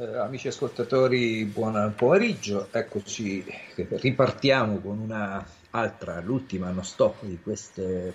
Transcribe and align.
Eh, 0.00 0.16
amici 0.16 0.46
ascoltatori, 0.46 1.44
buon 1.46 1.92
pomeriggio. 1.96 2.68
Eccoci, 2.70 3.44
ripartiamo 3.74 4.78
con 4.78 5.00
una 5.00 5.44
altra, 5.70 6.20
l'ultima 6.20 6.70
non 6.70 6.84
stop 6.84 7.24
di 7.24 7.40
questa 7.42 7.82
eh, 7.82 8.12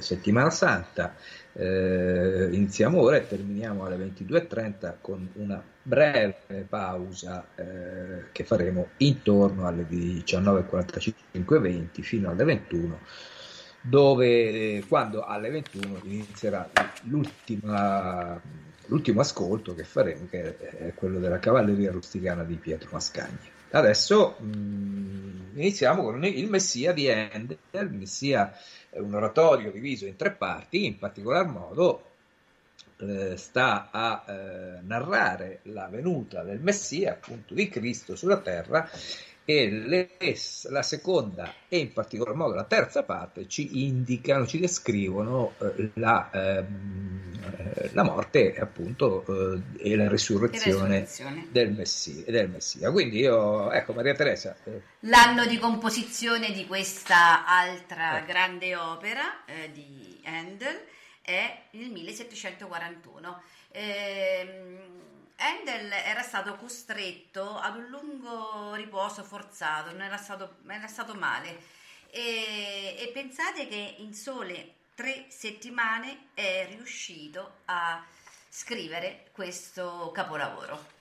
settimana 0.00 0.50
santa. 0.50 1.16
Eh, 1.54 2.50
iniziamo 2.52 3.00
ora 3.00 3.16
e 3.16 3.26
terminiamo 3.26 3.84
alle 3.84 3.96
22.30 3.96 4.94
con 5.00 5.28
una 5.34 5.60
breve 5.82 6.64
pausa 6.68 7.48
eh, 7.56 8.26
che 8.30 8.44
faremo 8.44 8.90
intorno 8.98 9.66
alle 9.66 9.88
19.45-20 9.90 12.00
fino 12.00 12.30
alle 12.30 12.44
21 12.44 13.00
dove 13.80 14.84
quando 14.88 15.24
alle 15.24 15.50
21 15.50 16.00
inizierà 16.04 16.68
l'ultima 17.04 18.40
l'ultimo 18.88 19.20
ascolto 19.20 19.74
che 19.74 19.84
faremo, 19.84 20.26
che 20.28 20.56
è 20.56 20.94
quello 20.94 21.18
della 21.18 21.38
cavalleria 21.38 21.90
rusticana 21.90 22.44
di 22.44 22.56
Pietro 22.56 22.90
Mascagni. 22.92 23.56
Adesso 23.70 24.36
mh, 24.38 24.46
mm, 24.46 25.58
iniziamo 25.58 26.02
con 26.02 26.24
il 26.24 26.48
Messia 26.48 26.92
di 26.92 27.10
Handel. 27.10 27.58
Il 27.70 27.90
Messia 27.90 28.52
è 28.90 28.98
un 28.98 29.14
oratorio 29.14 29.70
diviso 29.70 30.06
in 30.06 30.16
tre 30.16 30.32
parti, 30.32 30.86
in 30.86 30.98
particolar 30.98 31.46
modo 31.46 32.04
eh, 32.98 33.36
sta 33.36 33.88
a 33.90 34.24
eh, 34.26 34.80
narrare 34.82 35.60
la 35.64 35.88
venuta 35.88 36.42
del 36.42 36.60
Messia, 36.60 37.12
appunto 37.12 37.54
di 37.54 37.68
Cristo 37.68 38.16
sulla 38.16 38.38
terra 38.38 38.88
e 39.50 39.70
le, 39.70 40.10
la 40.64 40.82
seconda 40.82 41.54
e 41.68 41.78
in 41.78 41.94
particolar 41.94 42.34
modo 42.34 42.52
la 42.52 42.64
terza 42.64 43.02
parte 43.02 43.48
ci 43.48 43.86
indicano, 43.86 44.46
ci 44.46 44.60
descrivono 44.60 45.54
eh, 45.58 45.90
la, 45.94 46.28
ehm, 46.30 47.92
la, 47.92 48.02
morte 48.02 48.54
appunto 48.58 49.24
eh, 49.26 49.88
e 49.88 49.96
la 49.96 50.06
risurrezione, 50.06 50.98
risurrezione. 50.98 51.46
Del, 51.50 51.72
messia, 51.72 52.24
del, 52.26 52.50
messia, 52.50 52.90
Quindi 52.90 53.20
io, 53.20 53.72
ecco 53.72 53.94
Maria 53.94 54.12
Teresa. 54.12 54.54
Eh. 54.64 54.82
L'anno 55.00 55.46
di 55.46 55.56
composizione 55.56 56.52
di 56.52 56.66
questa 56.66 57.46
altra 57.46 58.22
eh. 58.22 58.26
grande 58.26 58.76
opera 58.76 59.46
eh, 59.46 59.72
di 59.72 60.20
Handel 60.24 60.78
è 61.22 61.62
il 61.70 61.90
1741. 61.90 63.42
Ehm, 63.72 65.07
Handel 65.40 65.92
era 65.92 66.22
stato 66.22 66.56
costretto 66.56 67.56
ad 67.56 67.76
un 67.76 67.86
lungo 67.86 68.74
riposo 68.74 69.22
forzato, 69.22 69.92
non 69.92 70.02
era 70.02 70.16
stato, 70.16 70.56
era 70.66 70.88
stato 70.88 71.14
male. 71.14 71.76
E, 72.10 72.96
e, 72.98 73.10
pensate 73.12 73.68
che 73.68 73.96
in 73.98 74.14
sole 74.14 74.74
tre 74.94 75.26
settimane 75.28 76.30
è 76.34 76.66
riuscito 76.70 77.60
a 77.66 78.04
scrivere 78.48 79.28
questo 79.32 80.10
capolavoro. 80.12 80.96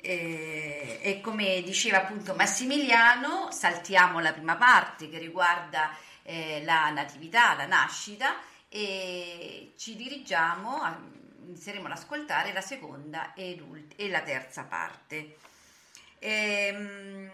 E, 0.00 1.00
e 1.02 1.20
come 1.20 1.60
diceva 1.62 1.98
appunto 1.98 2.34
Massimiliano, 2.34 3.50
saltiamo 3.50 4.18
la 4.20 4.32
prima 4.32 4.56
parte 4.56 5.10
che 5.10 5.18
riguarda 5.18 5.94
eh, 6.22 6.62
la 6.64 6.88
natività, 6.90 7.54
la 7.54 7.66
nascita 7.66 8.36
e 8.68 9.74
ci 9.76 9.94
dirigiamo 9.94 10.80
a 10.80 10.98
inizieremo 11.46 11.86
ad 11.86 11.92
ascoltare 11.92 12.52
la 12.52 12.60
seconda 12.60 13.34
ed 13.34 13.60
ult- 13.60 13.92
e 13.96 14.08
la 14.08 14.22
terza 14.22 14.64
parte. 14.64 15.36
Ehm, 16.18 17.30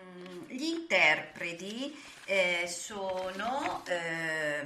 gli 0.47 0.65
interpreti 0.65 1.97
eh, 2.25 2.67
sono 2.67 3.85
eh, 3.87 4.65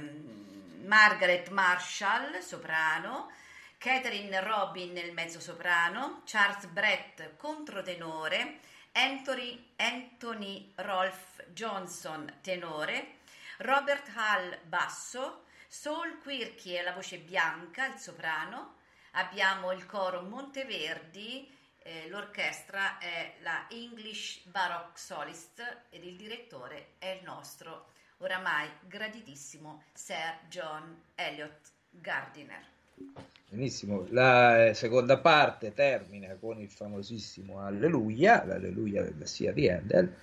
Margaret 0.83 1.49
Marshall, 1.49 2.39
soprano, 2.39 3.31
Catherine 3.77 4.41
Robin 4.41 4.93
nel 4.93 5.13
mezzo 5.13 5.39
soprano, 5.39 6.21
Charles 6.25 6.65
Brett 6.65 7.35
controtenore, 7.37 8.59
Anthony, 8.93 9.73
Anthony 9.75 10.71
Rolf 10.75 11.43
Johnson 11.53 12.39
tenore, 12.41 13.17
Robert 13.57 14.09
Hall 14.15 14.57
basso, 14.63 15.43
Saul 15.67 16.19
Quirky 16.21 16.81
la 16.81 16.93
voce 16.93 17.17
bianca, 17.17 17.85
il 17.85 17.99
soprano, 17.99 18.75
abbiamo 19.15 19.71
il 19.71 19.85
coro 19.85 20.21
Monteverdi, 20.21 21.47
eh, 21.79 22.07
l'orchestra 22.09 22.97
è 22.97 23.35
la 23.41 23.67
English 23.69 24.43
Baroque 24.45 24.97
Solist 24.97 25.61
ed 25.89 26.03
il 26.03 26.15
direttore 26.15 26.93
è 26.97 27.17
il 27.19 27.23
nostro 27.23 27.87
oramai 28.17 28.67
graditissimo 28.87 29.83
Sir 29.93 30.39
John 30.49 31.01
Elliott 31.15 31.71
Gardiner. 31.89 32.63
Benissimo, 33.49 34.05
la 34.09 34.73
seconda 34.73 35.19
parte 35.19 35.73
termina 35.73 36.35
con 36.35 36.59
il 36.59 36.69
famosissimo 36.69 37.59
Alleluia, 37.59 38.43
l'Alleluia 38.45 39.03
del 39.03 39.15
Messia 39.15 39.51
di 39.51 39.69
Handel 39.69 40.13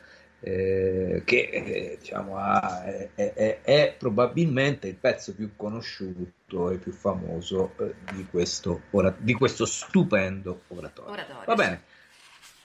eh, 0.45 1.23
che 1.25 1.51
eh, 1.53 1.97
diciamo, 2.01 2.37
ha, 2.37 2.83
è, 2.85 3.11
è, 3.15 3.61
è, 3.63 3.95
probabilmente 3.97 4.89
il 4.89 4.97
pezzo 4.97 5.35
più 5.35 5.55
conosciuto 5.55 6.71
e 6.71 6.79
più 6.79 6.91
famoso 6.91 7.75
eh, 7.79 7.95
di, 8.13 8.27
questo 8.27 8.83
ora, 8.91 9.15
di, 9.17 9.35
questo 9.35 9.65
stupendo 9.65 10.63
oratorio. 10.69 11.13
oratorio 11.13 11.45
Va 11.47 11.55
bene, 11.55 11.83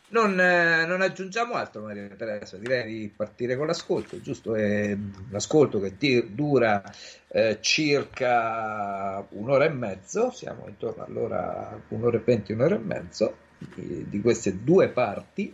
non, 0.10 0.40
eh, 0.40 0.88
non, 0.88 1.02
aggiungiamo 1.02 1.54
altro 1.54 1.84
Maria 1.84 2.08
Teresa, 2.18 2.58
direi 2.58 2.86
di 2.86 3.14
partire 3.16 3.56
con 3.56 3.68
l'ascolto, 3.68 4.20
giusto? 4.22 4.56
È 4.56 4.98
l'ascolto 5.30 5.80
che 5.80 5.98
ti, 5.98 6.34
dura 6.34 6.82
eh, 7.28 7.60
circa 7.62 9.24
un'ora 9.30 9.66
e 9.66 9.70
mezzo, 9.70 10.32
siamo 10.32 10.68
intorno 10.68 11.04
all'ora 11.04 11.80
un'ora 11.90 12.18
e 12.18 12.22
venti, 12.22 12.54
un'ora 12.54 12.74
e 12.74 12.80
mezzo 12.80 13.38
di, 13.76 14.10
di 14.10 14.20
queste 14.20 14.64
due 14.64 14.90
parti. 14.90 15.54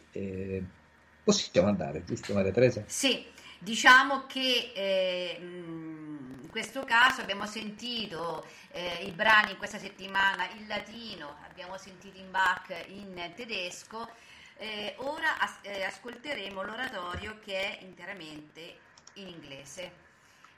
Eh, 1.24 1.32
Possiamo 1.32 1.70
andare, 1.70 2.04
giusto 2.04 2.34
Maria 2.34 2.52
Teresa? 2.52 2.84
Sì, 2.86 3.26
diciamo 3.58 4.26
che 4.26 4.74
eh, 4.76 5.38
in 5.40 6.50
questo 6.50 6.84
caso 6.84 7.22
abbiamo 7.22 7.46
sentito 7.46 8.46
eh, 8.72 9.06
i 9.06 9.12
brani 9.12 9.52
in 9.52 9.58
questa 9.58 9.80
settimana 9.80 10.50
in 10.52 10.68
latino, 10.68 11.38
abbiamo 11.50 11.78
sentito 11.78 12.18
in 12.18 12.30
Bach 12.30 12.76
in 12.88 13.32
tedesco, 13.36 14.10
eh, 14.58 14.96
ora 14.98 15.40
as- 15.40 15.60
eh, 15.62 15.84
ascolteremo 15.84 16.62
l'oratorio 16.62 17.40
che 17.40 17.80
è 17.80 17.84
interamente 17.84 18.80
in 19.14 19.28
inglese. 19.28 20.02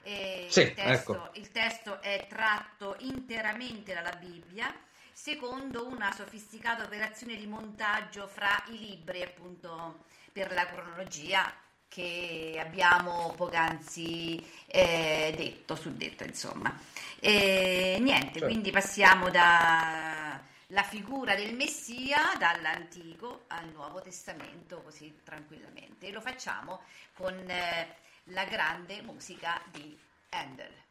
Sì, 0.06 0.60
il, 0.60 0.74
testo, 0.74 1.14
ecco. 1.14 1.30
il 1.34 1.50
testo 1.50 2.00
è 2.00 2.26
tratto 2.28 2.94
interamente 3.00 3.92
dalla 3.92 4.12
Bibbia 4.12 4.72
secondo 5.12 5.84
una 5.88 6.12
sofisticata 6.12 6.84
operazione 6.84 7.34
di 7.34 7.46
montaggio 7.48 8.28
fra 8.28 8.62
i 8.68 8.78
libri 8.78 9.22
appunto 9.22 10.04
per 10.36 10.52
la 10.52 10.66
cronologia 10.66 11.50
che 11.88 12.60
abbiamo 12.62 13.32
poc'anzi 13.34 14.46
eh, 14.66 15.32
detto, 15.34 15.74
suddetto 15.74 16.24
insomma. 16.24 16.78
E 17.18 17.96
niente, 17.98 18.32
certo. 18.32 18.44
quindi 18.44 18.70
passiamo 18.70 19.30
dalla 19.30 20.82
figura 20.82 21.34
del 21.34 21.54
Messia 21.54 22.18
dall'Antico 22.38 23.44
al 23.46 23.70
Nuovo 23.72 24.02
Testamento 24.02 24.82
così 24.82 25.20
tranquillamente 25.24 26.08
e 26.08 26.12
lo 26.12 26.20
facciamo 26.20 26.82
con 27.14 27.32
eh, 27.48 27.96
la 28.24 28.44
grande 28.44 29.00
musica 29.00 29.58
di 29.70 29.98
Handel. 30.28 30.85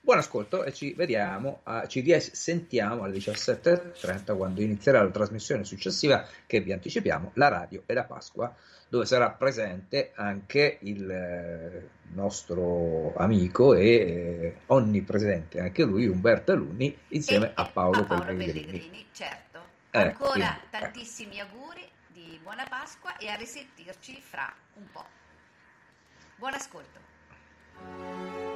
Buon 0.00 0.18
ascolto 0.18 0.64
e 0.64 0.72
ci 0.72 0.94
vediamo, 0.94 1.60
a, 1.64 1.86
ci 1.86 2.00
risentiamo 2.00 3.02
alle 3.02 3.18
17.30 3.18 4.36
quando 4.36 4.62
inizierà 4.62 5.02
la 5.02 5.10
trasmissione 5.10 5.64
successiva 5.64 6.26
che 6.46 6.60
vi 6.60 6.72
anticipiamo, 6.72 7.32
la 7.34 7.48
radio 7.48 7.82
e 7.84 7.92
la 7.92 8.04
Pasqua, 8.04 8.54
dove 8.88 9.04
sarà 9.04 9.30
presente 9.30 10.12
anche 10.14 10.78
il 10.82 11.10
eh, 11.10 11.88
nostro 12.14 13.14
amico 13.16 13.74
e 13.74 13.86
eh, 13.86 14.56
onnipresente 14.66 15.60
anche 15.60 15.84
lui, 15.84 16.06
Umberto 16.06 16.52
Alunni, 16.52 16.96
insieme 17.08 17.48
e, 17.48 17.52
a 17.54 17.66
Paolo, 17.66 18.00
a 18.00 18.04
Paolo 18.04 18.24
Pellegrini. 18.24 18.64
Pellegrini. 18.64 19.06
Certo, 19.12 19.60
eh, 19.90 20.00
ancora 20.00 20.30
quindi, 20.30 20.60
tantissimi 20.70 21.40
auguri 21.40 21.86
di 22.06 22.38
buona 22.42 22.64
Pasqua 22.66 23.18
e 23.18 23.28
a 23.28 23.34
risentirci 23.34 24.18
fra 24.22 24.50
un 24.74 24.84
po'. 24.90 25.04
Buon 26.36 26.54
ascolto. 26.54 28.47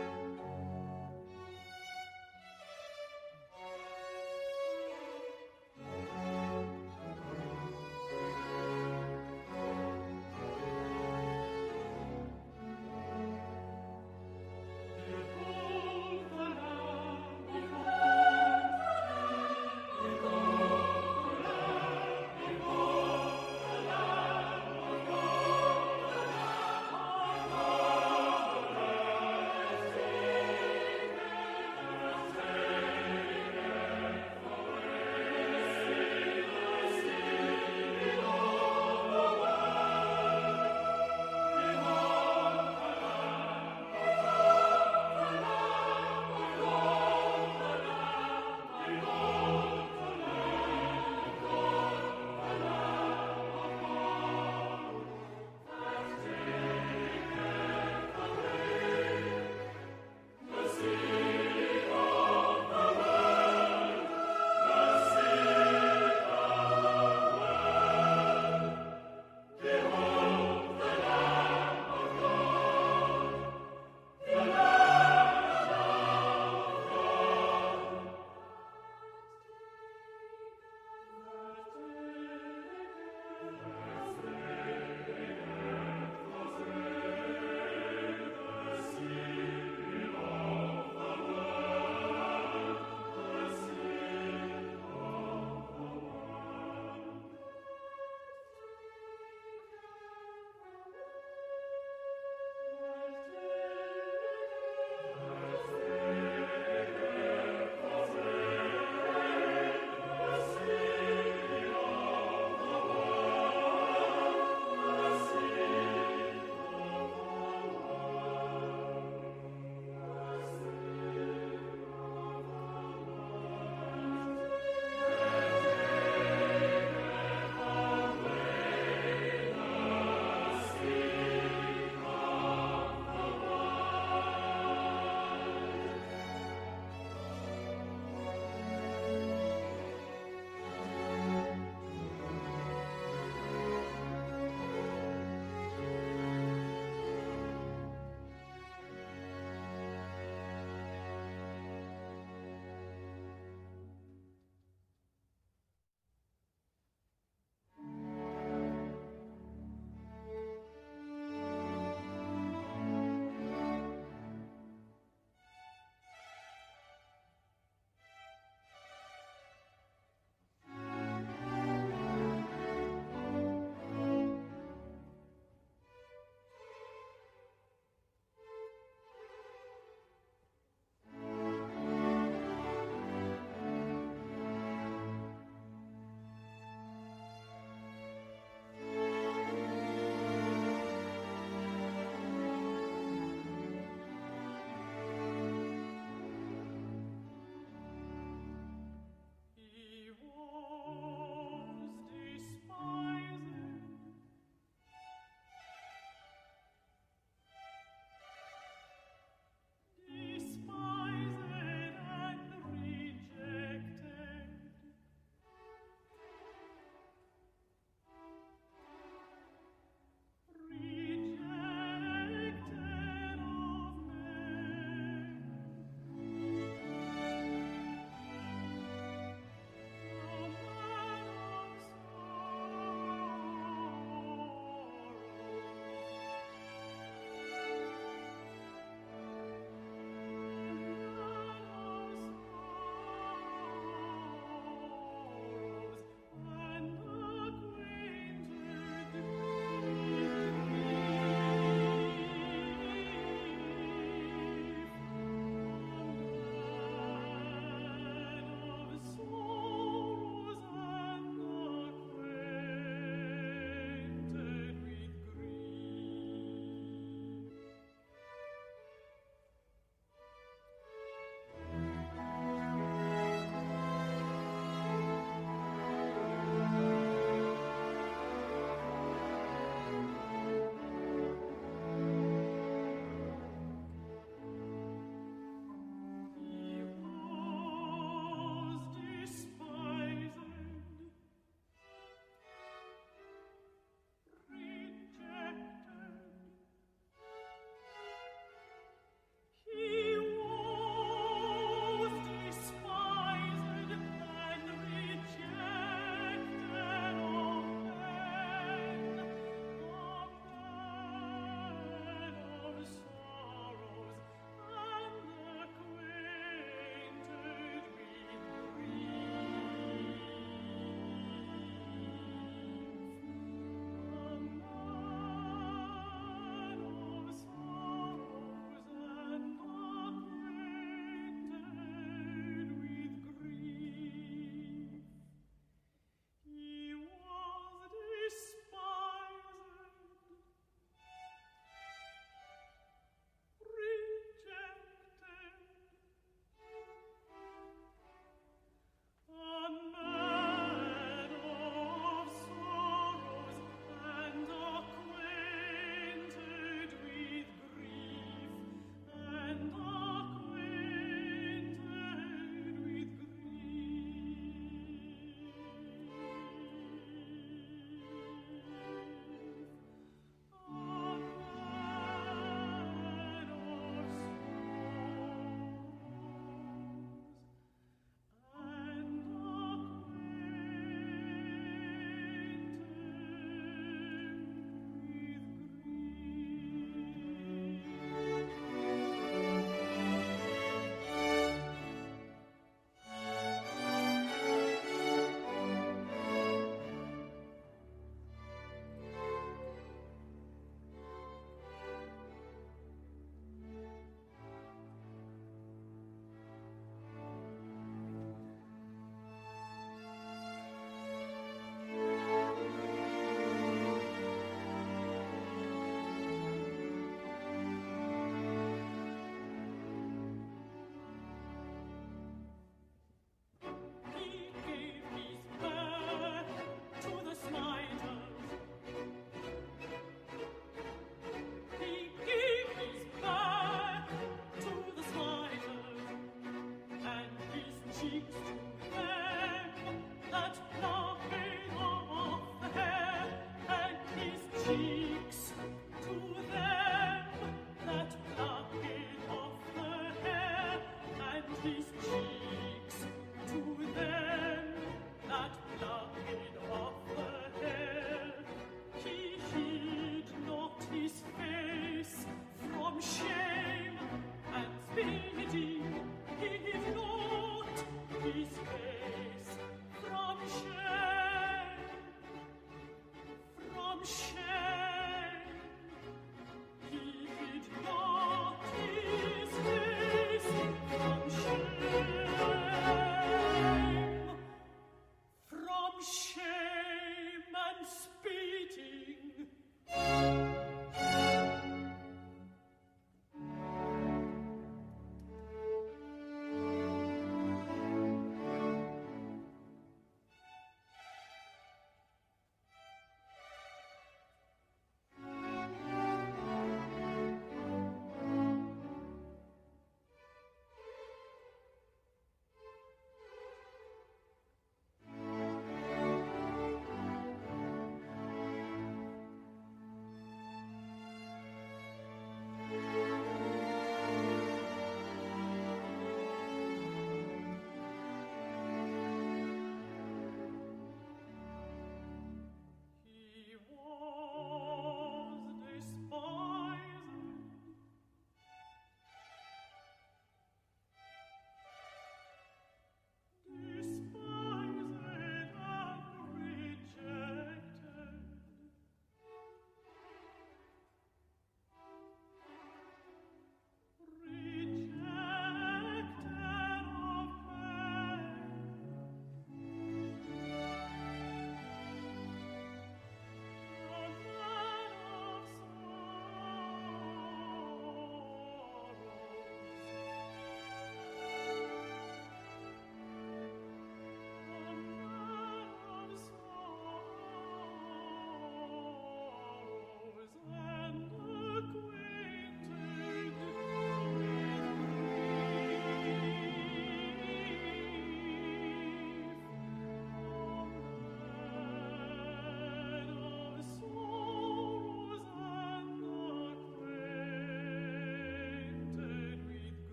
this 451.63 451.92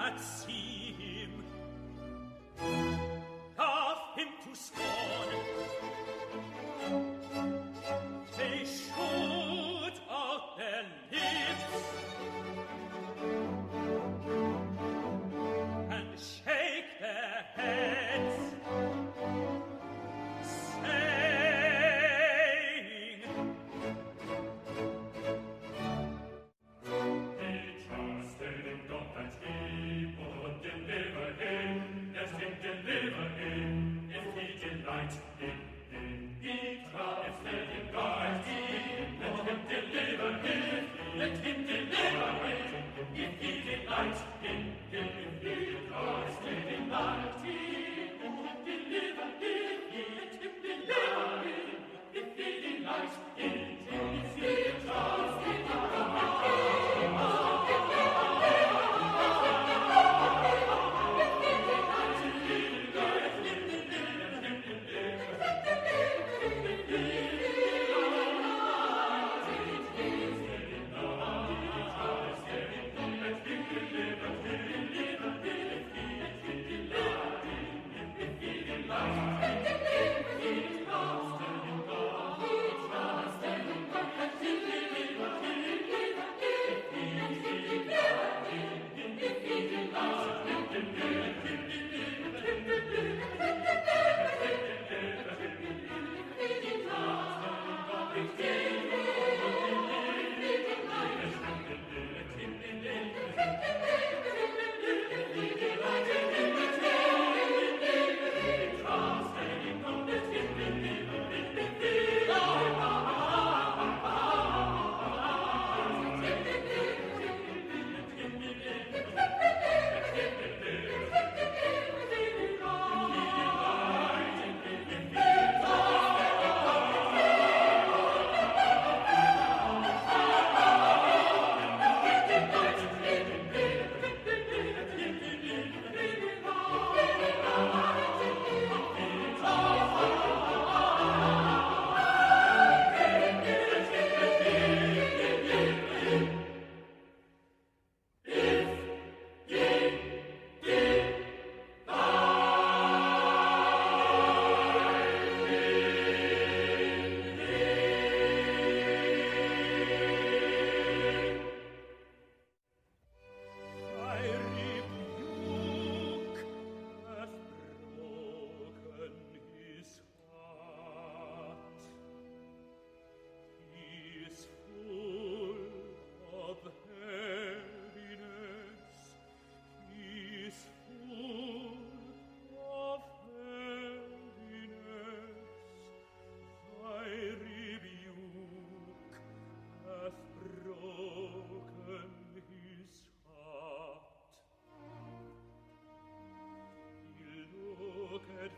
ragazzi 0.00 0.79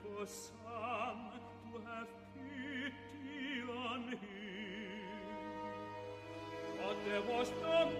for 0.03 0.27
some 0.27 1.21
to 1.73 1.79
have 1.87 2.09
pity 2.35 3.63
on 3.71 4.09
him. 4.09 4.19
But 6.79 6.97
there 7.07 7.23
was 7.23 7.49
no 7.63 7.91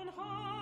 on 0.00 0.06
high. 0.16 0.57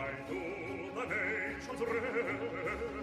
I 0.00 0.12
know 0.32 0.94
the 0.94 1.04
nations' 1.14 1.82
uns. 1.82 2.99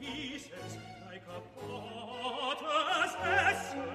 pieces 0.00 0.78
like 1.06 1.22
a 1.28 1.40
potter's 1.58 3.14
vessel. 3.22 3.92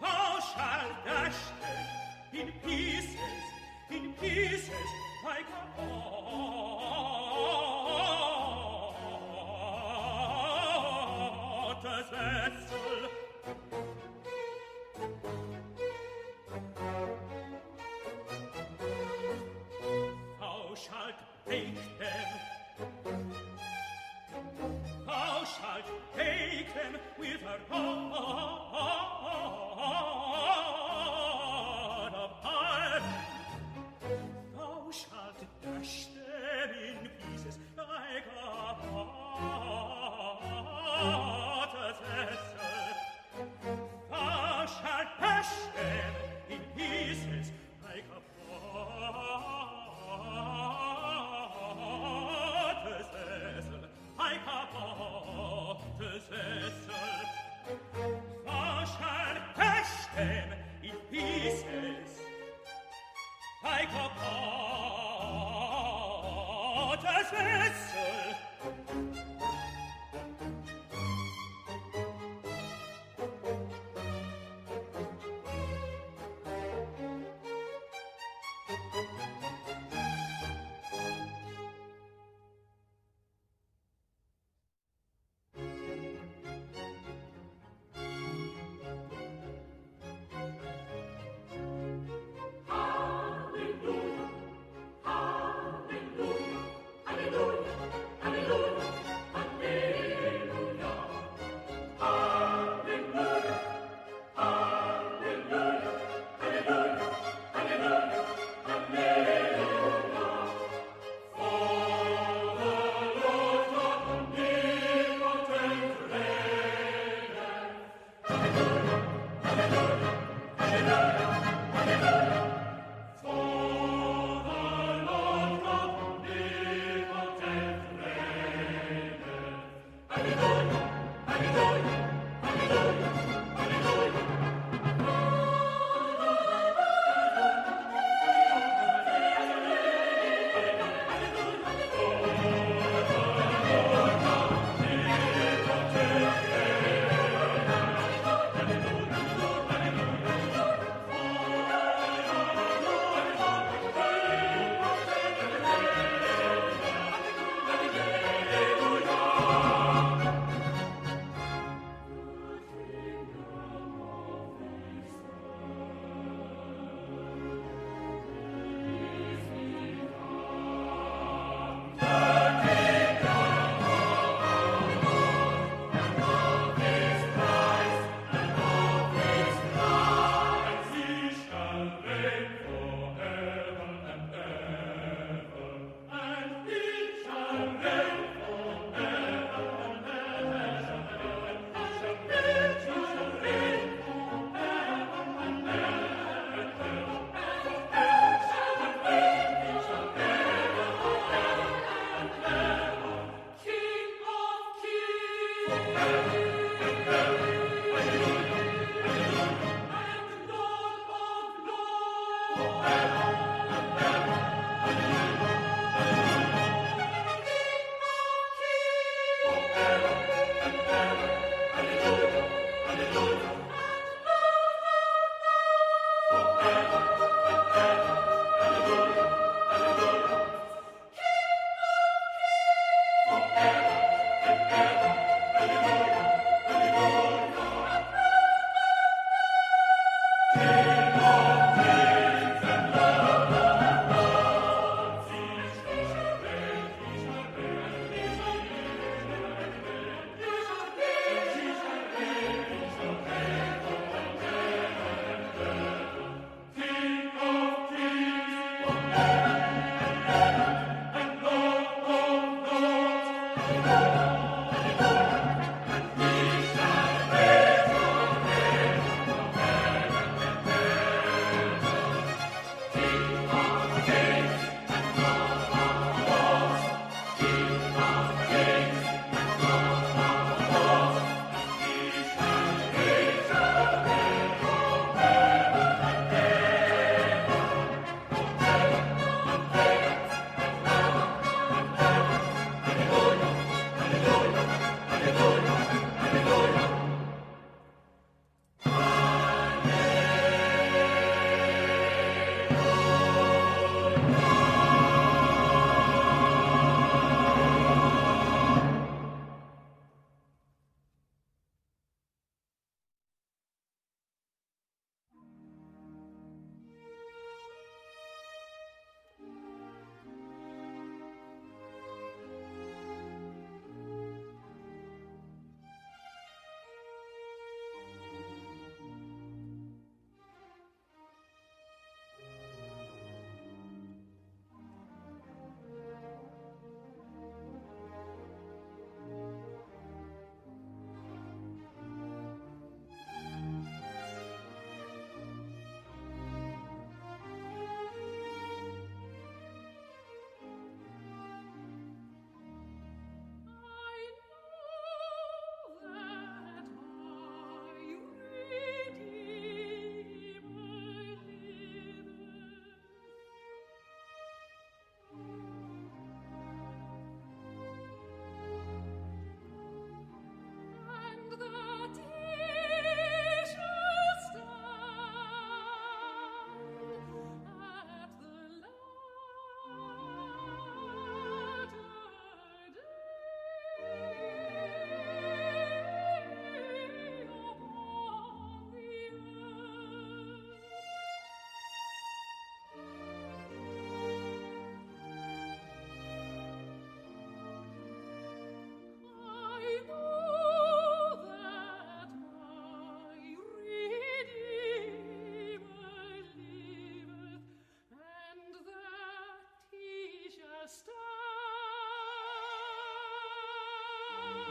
Thou 0.00 0.40
shalt 0.40 1.04
dash 1.04 1.40
them 1.60 1.86
in 2.32 2.48
pieces, 2.64 3.16
in 3.90 4.12
pieces 4.14 4.90
like 5.24 5.48
a 5.48 5.64
potter's 11.80 12.08
vessel. 12.10 13.10
Thou 20.40 20.74
shalt 20.74 21.18
break 21.46 21.89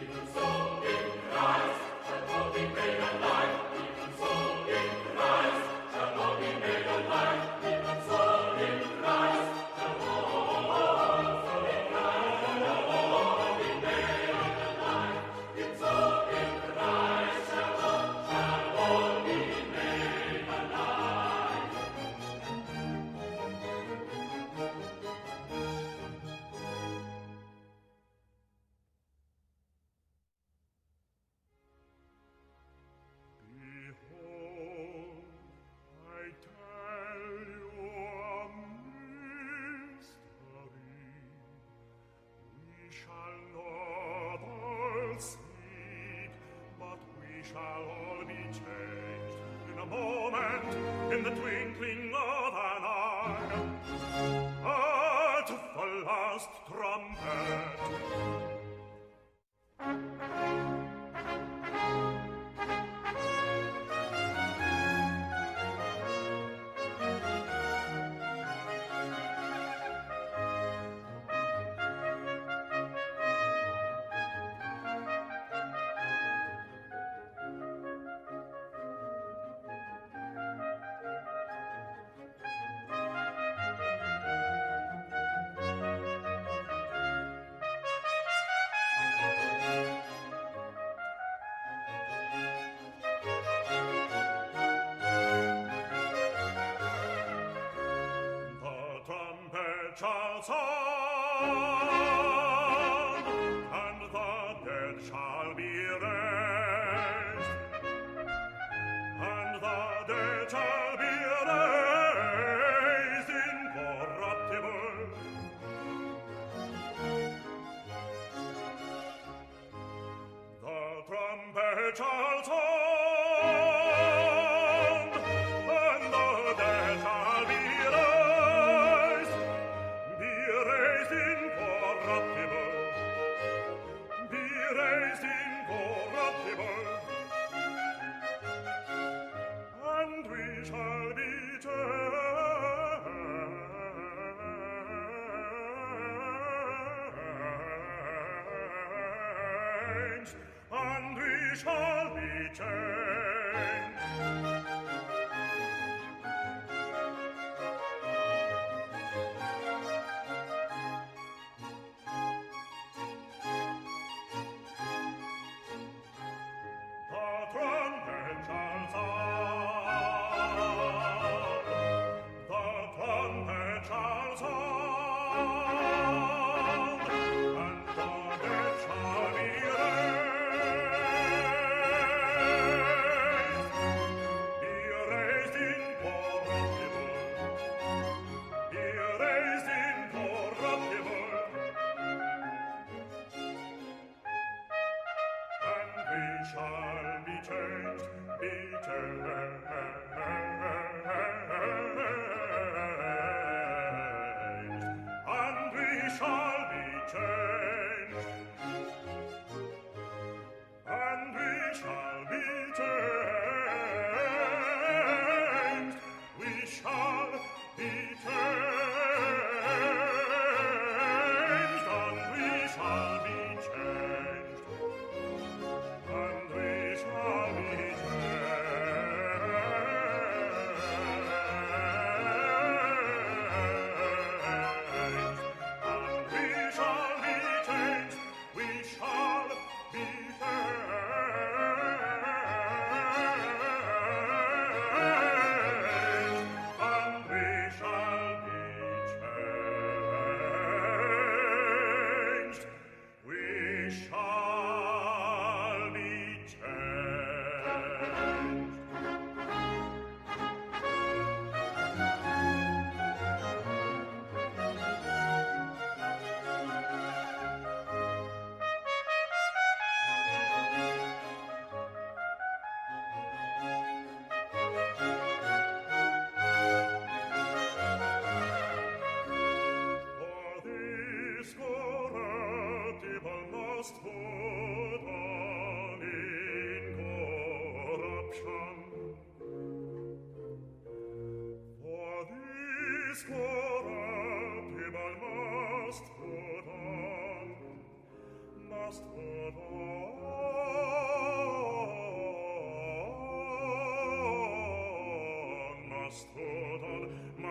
Jesus. 0.00 0.49
Charles. 100.00 100.48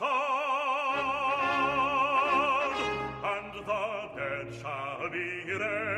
and 0.00 0.06
the 3.52 3.62
dead 4.16 4.46
shall 4.60 5.10
be 5.10 5.52
raised. 5.52 5.97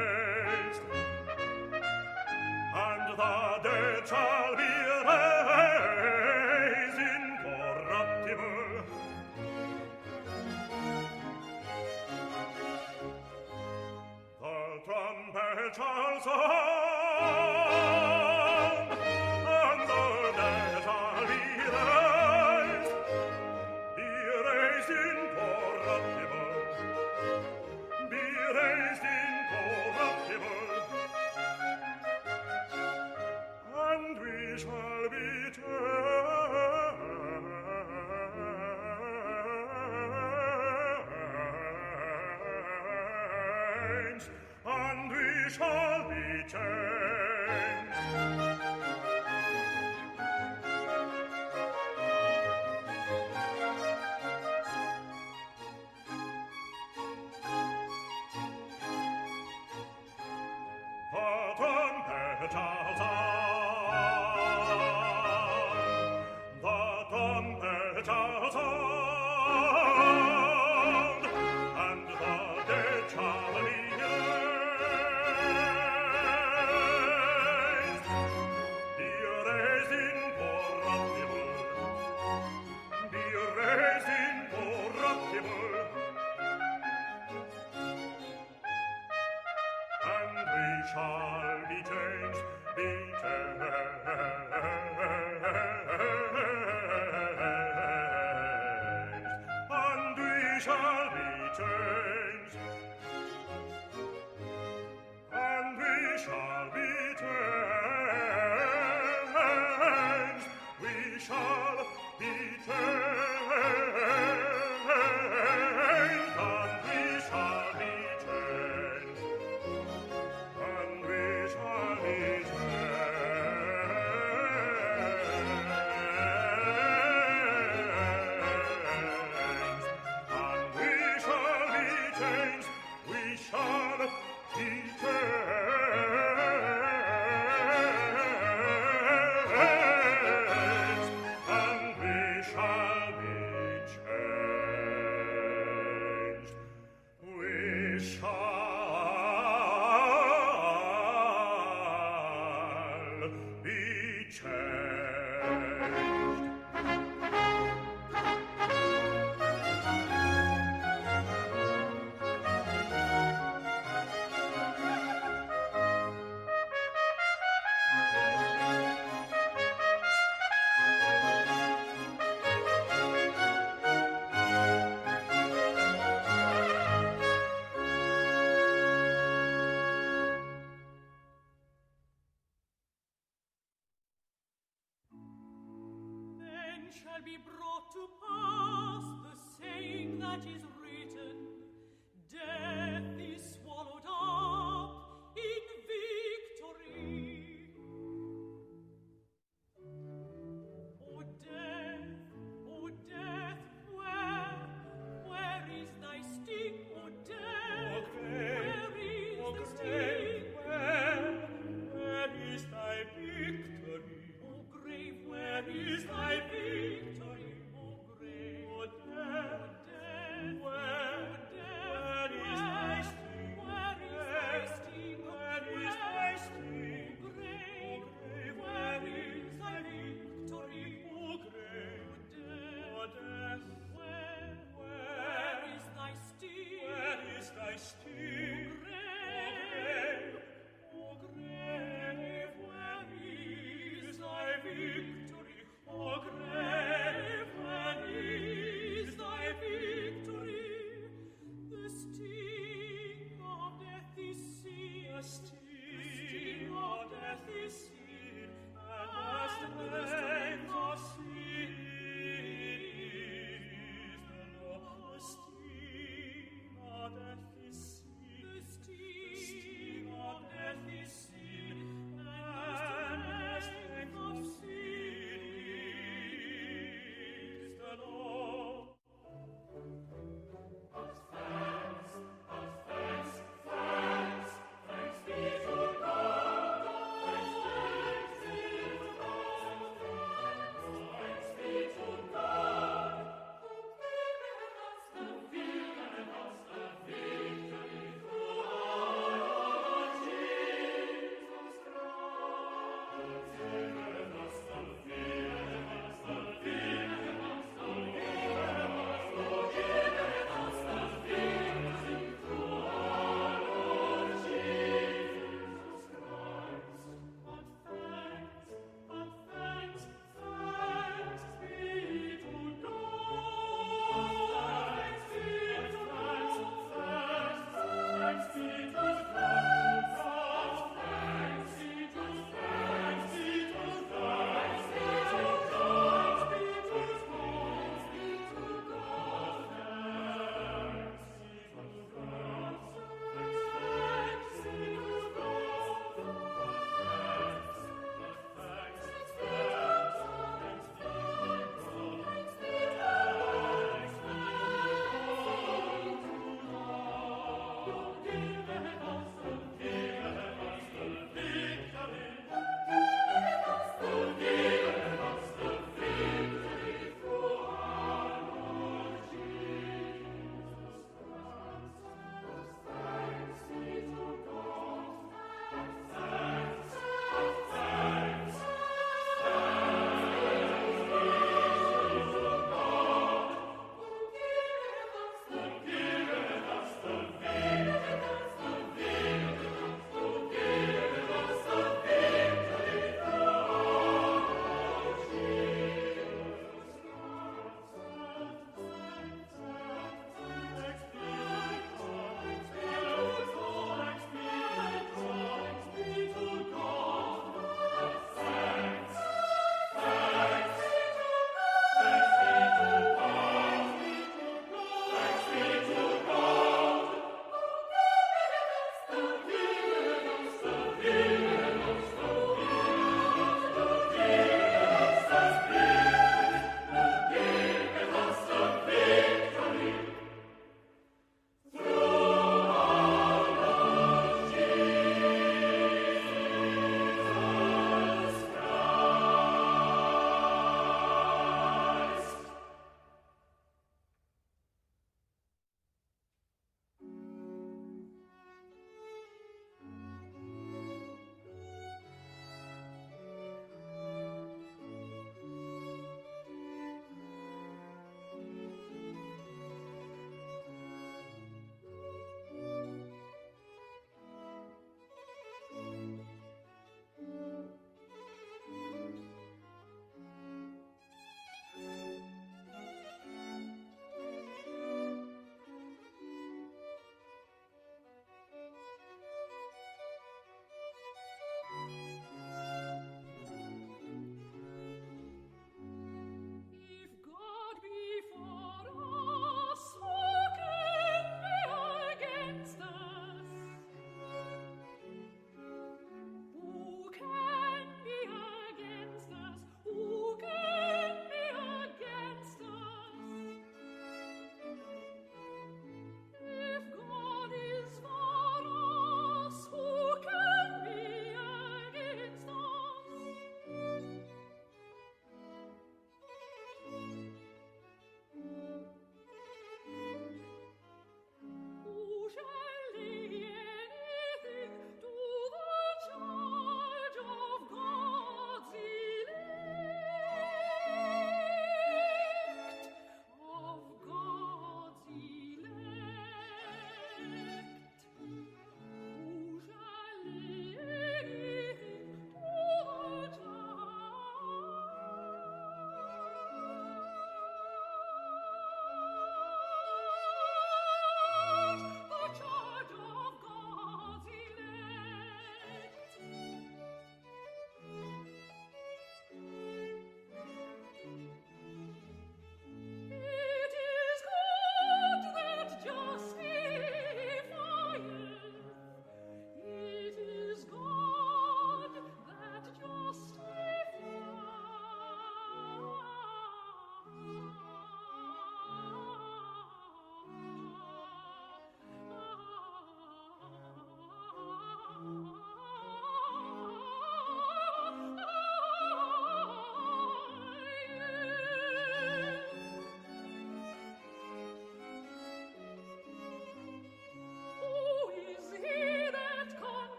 Jesus. 190.44 190.69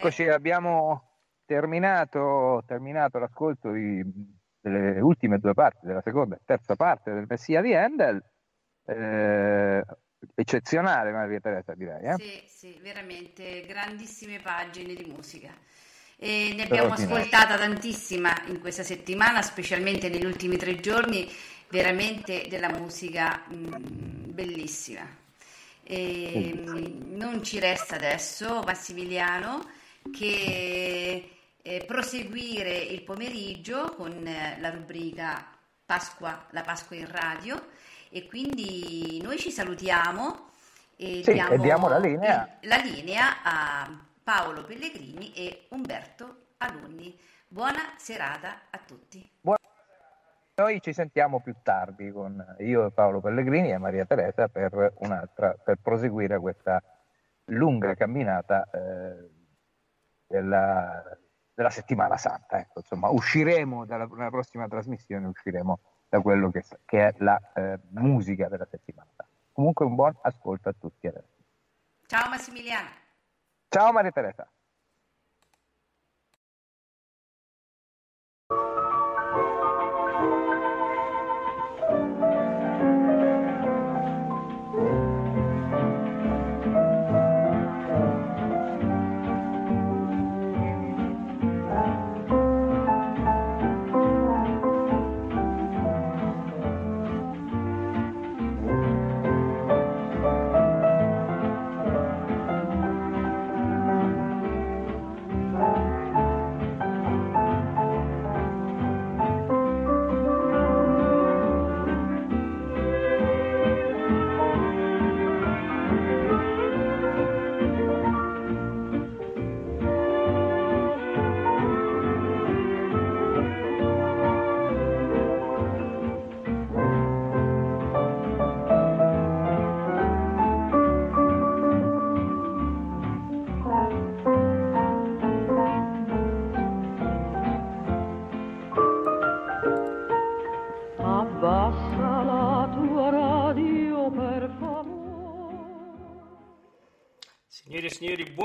Eccoci, 0.00 0.28
abbiamo 0.28 1.24
terminato, 1.44 2.62
terminato 2.68 3.18
l'ascolto 3.18 3.72
di, 3.72 4.00
delle 4.60 5.00
ultime 5.00 5.38
due 5.38 5.54
parti, 5.54 5.86
della 5.86 6.02
seconda 6.02 6.36
e 6.36 6.40
terza 6.44 6.76
parte 6.76 7.12
del 7.12 7.26
Messia 7.28 7.60
di 7.60 7.74
Handel. 7.74 8.22
Eh, 8.86 9.84
eccezionale 10.36 11.10
Maria 11.10 11.40
Teresa 11.40 11.74
direi. 11.74 12.04
Eh? 12.04 12.14
Sì, 12.14 12.42
sì, 12.46 12.78
veramente 12.80 13.66
grandissime 13.66 14.38
pagine 14.38 14.94
di 14.94 15.04
musica. 15.12 15.50
E 16.16 16.52
ne 16.54 16.62
abbiamo 16.62 16.92
ascoltata 16.92 17.56
tantissima 17.56 18.32
in 18.46 18.60
questa 18.60 18.84
settimana, 18.84 19.42
specialmente 19.42 20.08
negli 20.08 20.24
ultimi 20.24 20.56
tre 20.56 20.76
giorni, 20.76 21.28
veramente 21.70 22.46
della 22.48 22.70
musica 22.70 23.42
mh, 23.48 24.30
bellissima. 24.30 25.02
E, 25.82 26.54
mh, 26.54 27.16
non 27.16 27.42
ci 27.42 27.58
resta 27.58 27.96
adesso, 27.96 28.62
Massimiliano, 28.64 29.77
che 30.10 31.30
eh, 31.60 31.84
proseguire 31.86 32.76
il 32.76 33.02
pomeriggio 33.02 33.94
con 33.94 34.26
eh, 34.26 34.58
la 34.60 34.70
rubrica 34.70 35.44
Pasqua, 35.84 36.46
la 36.50 36.62
Pasqua 36.62 36.96
in 36.96 37.10
radio 37.10 37.68
e 38.10 38.26
quindi 38.26 39.20
noi 39.22 39.38
ci 39.38 39.50
salutiamo 39.50 40.50
e, 40.96 41.22
sì, 41.22 41.32
diamo, 41.32 41.52
e 41.52 41.58
diamo 41.58 41.88
la 41.88 41.98
linea. 41.98 42.58
la 42.62 42.76
linea 42.76 43.42
a 43.42 44.04
Paolo 44.22 44.64
Pellegrini 44.64 45.32
e 45.32 45.66
Umberto 45.70 46.48
Alunni. 46.58 47.16
Buona 47.46 47.94
serata 47.96 48.62
a 48.70 48.78
tutti. 48.84 49.26
Buona 49.40 49.58
noi 50.58 50.80
ci 50.80 50.92
sentiamo 50.92 51.40
più 51.40 51.54
tardi 51.62 52.10
con 52.10 52.44
io 52.58 52.86
e 52.86 52.90
Paolo 52.90 53.20
Pellegrini 53.20 53.70
e 53.70 53.78
Maria 53.78 54.04
Teresa 54.04 54.48
per, 54.48 54.92
un'altra, 54.96 55.54
per 55.54 55.78
proseguire 55.80 56.40
questa 56.40 56.82
lunga 57.44 57.94
camminata 57.94 58.68
eh, 58.72 59.37
della, 60.28 61.02
della, 61.52 61.70
settimana 61.70 62.16
santa. 62.16 62.58
Ecco, 62.58 62.80
insomma, 62.80 63.08
usciremo 63.08 63.84
dalla, 63.84 64.06
dalla, 64.06 64.30
prossima 64.30 64.68
trasmissione, 64.68 65.26
usciremo 65.26 65.80
da 66.08 66.20
quello 66.20 66.50
che, 66.50 66.64
che 66.84 67.08
è 67.08 67.14
la 67.18 67.40
eh, 67.54 67.80
musica 67.90 68.48
della 68.48 68.66
settimana 68.70 69.10
santa. 69.16 69.32
Comunque 69.52 69.84
un 69.86 69.96
buon 69.96 70.16
ascolto 70.22 70.68
a 70.68 70.74
tutti 70.78 71.06
adesso. 71.08 71.36
Ciao 72.06 72.28
Massimiliano. 72.28 72.88
Ciao 73.68 73.92
Maria 73.92 74.12
Teresa. 74.12 74.48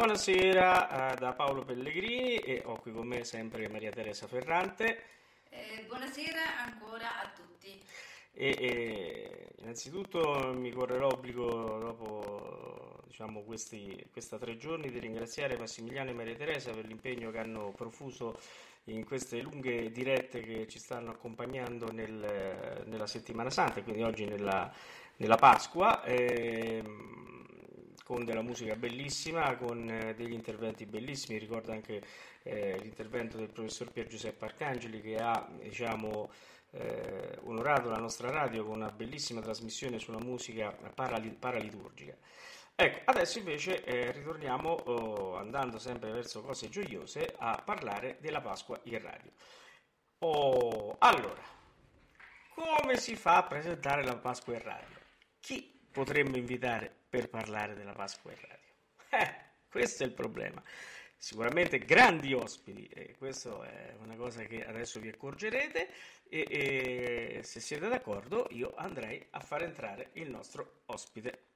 Buonasera 0.04 1.14
uh, 1.14 1.18
da 1.18 1.32
Paolo 1.32 1.64
Pellegrini 1.64 2.36
e 2.36 2.62
ho 2.66 2.76
qui 2.76 2.92
con 2.92 3.08
me 3.08 3.24
sempre 3.24 3.70
Maria 3.70 3.90
Teresa 3.90 4.28
Ferrante. 4.28 5.02
Eh, 5.48 5.86
buonasera 5.88 6.60
ancora 6.60 7.22
a 7.22 7.32
tutti. 7.34 7.82
E, 8.34 8.48
e, 8.60 9.48
innanzitutto 9.60 10.52
mi 10.58 10.74
corre 10.74 10.98
l'obbligo 10.98 11.48
dopo 11.80 13.00
diciamo, 13.06 13.44
questi, 13.44 14.06
tre 14.12 14.58
giorni 14.58 14.92
di 14.92 15.00
ringraziare 15.00 15.58
Massimiliano 15.58 16.10
e 16.10 16.14
Maria 16.14 16.36
Teresa 16.36 16.74
per 16.74 16.86
l'impegno 16.86 17.32
che 17.32 17.40
hanno 17.40 17.72
profuso 17.72 18.38
in 18.88 19.06
queste 19.06 19.40
lunghe 19.40 19.90
dirette 19.90 20.42
che 20.42 20.68
ci 20.68 20.80
stanno 20.80 21.12
accompagnando 21.12 21.94
nel, 21.94 22.84
nella 22.88 23.08
settimana 23.08 23.50
santa 23.50 23.80
e 23.80 23.84
quindi 23.84 24.04
oggi 24.04 24.26
nella, 24.26 24.70
nella 25.16 25.38
Pasqua. 25.38 26.04
E, 26.04 26.82
ehm, 26.84 27.33
con 28.14 28.26
della 28.26 28.44
musica 28.44 28.76
bellissima, 28.76 29.56
con 29.58 29.90
eh, 29.90 30.14
degli 30.14 30.34
interventi 30.34 30.86
bellissimi, 30.86 31.40
ricordo 31.40 31.72
anche 31.72 32.04
eh, 32.44 32.78
l'intervento 32.80 33.38
del 33.38 33.50
professor 33.50 33.92
Pier 33.92 34.06
Giuseppe 34.06 34.46
Arcangeli 34.46 35.02
che 35.02 35.16
ha 35.16 35.50
diciamo, 35.60 36.30
eh, 36.74 37.40
onorato 37.46 37.90
la 37.90 37.98
nostra 37.98 38.30
radio 38.30 38.66
con 38.66 38.76
una 38.76 38.92
bellissima 38.92 39.42
trasmissione 39.42 39.98
sulla 39.98 40.20
musica 40.20 40.72
parali- 40.94 41.32
paraliturgica. 41.32 42.16
Ecco, 42.76 43.00
adesso 43.06 43.40
invece 43.40 43.84
eh, 43.84 44.12
ritorniamo, 44.12 44.70
oh, 44.70 45.36
andando 45.36 45.80
sempre 45.80 46.12
verso 46.12 46.44
cose 46.44 46.70
gioiose, 46.70 47.34
a 47.36 47.60
parlare 47.66 48.18
della 48.20 48.42
Pasqua 48.42 48.80
in 48.84 49.02
radio. 49.02 49.32
Oh, 50.20 50.96
allora, 51.00 51.42
come 52.54 52.96
si 52.98 53.16
fa 53.16 53.38
a 53.38 53.44
presentare 53.44 54.04
la 54.04 54.18
Pasqua 54.18 54.54
in 54.54 54.62
radio? 54.62 54.98
Chi 55.40 55.88
potremmo 55.92 56.38
invitare 56.38 57.02
per 57.14 57.30
parlare 57.30 57.76
della 57.76 57.94
Pasqua 57.94 58.32
in 58.32 58.38
radio? 58.42 58.72
Eh, 59.14 59.68
questo 59.70 60.02
è 60.02 60.08
il 60.08 60.14
problema. 60.14 60.64
Sicuramente 61.16 61.78
grandi 61.78 62.34
ospiti, 62.34 62.88
e 62.88 63.16
questa 63.16 63.64
è 63.70 63.96
una 64.00 64.16
cosa 64.16 64.42
che 64.46 64.66
adesso 64.66 65.00
vi 65.00 65.10
accorgerete, 65.10 65.90
e, 66.28 66.48
e 66.50 67.44
se 67.44 67.60
siete 67.60 67.88
d'accordo 67.88 68.48
io 68.50 68.74
andrei 68.76 69.24
a 69.30 69.40
far 69.42 69.62
entrare 69.62 70.10
il 70.14 70.32
nostro 70.32 70.82
ospite. 70.88 71.53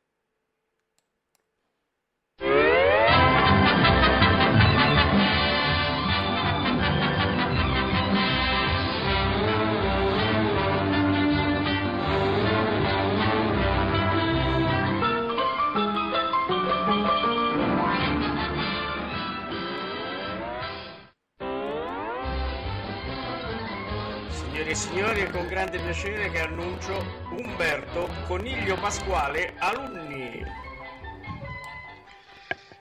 Signori, 24.77 25.21
è 25.21 25.29
con 25.31 25.47
grande 25.47 25.79
piacere 25.79 26.29
che 26.29 26.39
annuncio 26.39 27.03
Umberto 27.31 28.07
Coniglio 28.27 28.75
Pasquale 28.75 29.55
Alunni. 29.57 30.45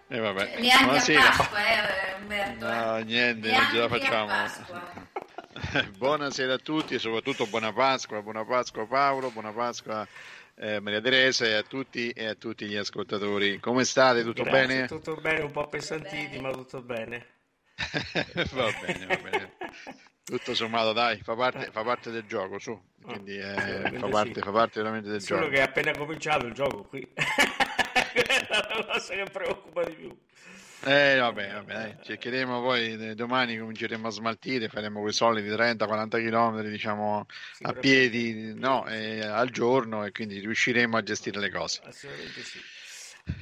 E 0.08 0.16
eh 0.16 0.20
vabbè, 0.20 0.60
Neanche 0.60 0.84
buonasera. 0.84 1.20
Pasqua, 1.20 1.58
eh, 1.58 2.14
Umberto. 2.20 2.66
No, 2.66 2.96
niente, 2.98 3.48
Neanche 3.48 3.78
non 3.78 3.88
ce 3.88 3.88
la 3.88 3.88
facciamo. 3.88 4.30
buonasera 5.96 6.52
a 6.52 6.58
tutti 6.58 6.94
e 6.94 6.98
soprattutto 6.98 7.46
buona 7.46 7.72
Pasqua, 7.72 8.20
buona 8.20 8.44
Pasqua 8.44 8.86
Paolo, 8.86 9.30
buona 9.30 9.52
Pasqua 9.52 10.06
eh, 10.54 10.80
Maria 10.80 11.00
Teresa 11.00 11.46
e 11.46 11.54
a 11.54 11.62
tutti 11.62 12.10
e 12.10 12.26
a 12.26 12.34
tutti 12.34 12.66
gli 12.66 12.76
ascoltatori. 12.76 13.58
Come 13.58 13.84
state? 13.84 14.22
Tutto 14.22 14.42
Grazie, 14.42 14.66
bene? 14.66 14.86
Tutto 14.86 15.14
bene, 15.14 15.40
un 15.40 15.50
po' 15.50 15.66
pesantiti, 15.66 16.38
ma 16.40 16.50
tutto 16.50 16.82
bene. 16.82 17.26
va 18.52 18.70
bene, 18.82 19.06
va 19.06 19.16
bene. 19.16 19.52
Tutto 20.28 20.54
sommato, 20.56 20.92
dai, 20.92 21.20
fa 21.22 21.36
parte, 21.36 21.70
fa 21.70 21.84
parte 21.84 22.10
del 22.10 22.24
gioco, 22.26 22.58
su. 22.58 22.76
Quindi 23.00 23.38
eh, 23.38 23.92
fa, 23.96 24.08
parte, 24.08 24.34
sì. 24.34 24.40
fa, 24.40 24.50
parte, 24.50 24.80
veramente 24.82 25.08
del 25.08 25.22
Solo 25.22 25.42
gioco. 25.42 25.52
che 25.52 25.58
è 25.58 25.62
appena 25.62 25.96
cominciato 25.96 26.46
il 26.46 26.52
gioco 26.52 26.82
qui. 26.82 27.00
è 27.14 28.46
la 28.48 28.84
cosa 28.88 29.14
che 29.14 29.24
preoccupa 29.30 29.84
di 29.84 29.94
più. 29.94 30.18
Eh, 30.84 31.16
vabbè, 31.18 31.52
vabbè, 31.52 31.72
dai. 31.72 31.96
cercheremo 32.02 32.60
poi 32.60 33.14
domani 33.14 33.56
cominceremo 33.56 34.08
a 34.08 34.10
smaltire, 34.10 34.68
faremo 34.68 35.00
quei 35.00 35.12
soliti 35.12 35.48
30-40 35.48 36.08
km, 36.08 36.62
diciamo, 36.68 37.26
a 37.62 37.72
piedi, 37.74 38.52
no, 38.54 38.84
eh, 38.88 39.24
al 39.24 39.50
giorno 39.50 40.04
e 40.04 40.10
quindi 40.10 40.40
riusciremo 40.40 40.96
a 40.96 41.02
gestire 41.04 41.38
le 41.38 41.50
cose. 41.50 41.82
Assolutamente 41.84 42.40
sì. 42.42 42.58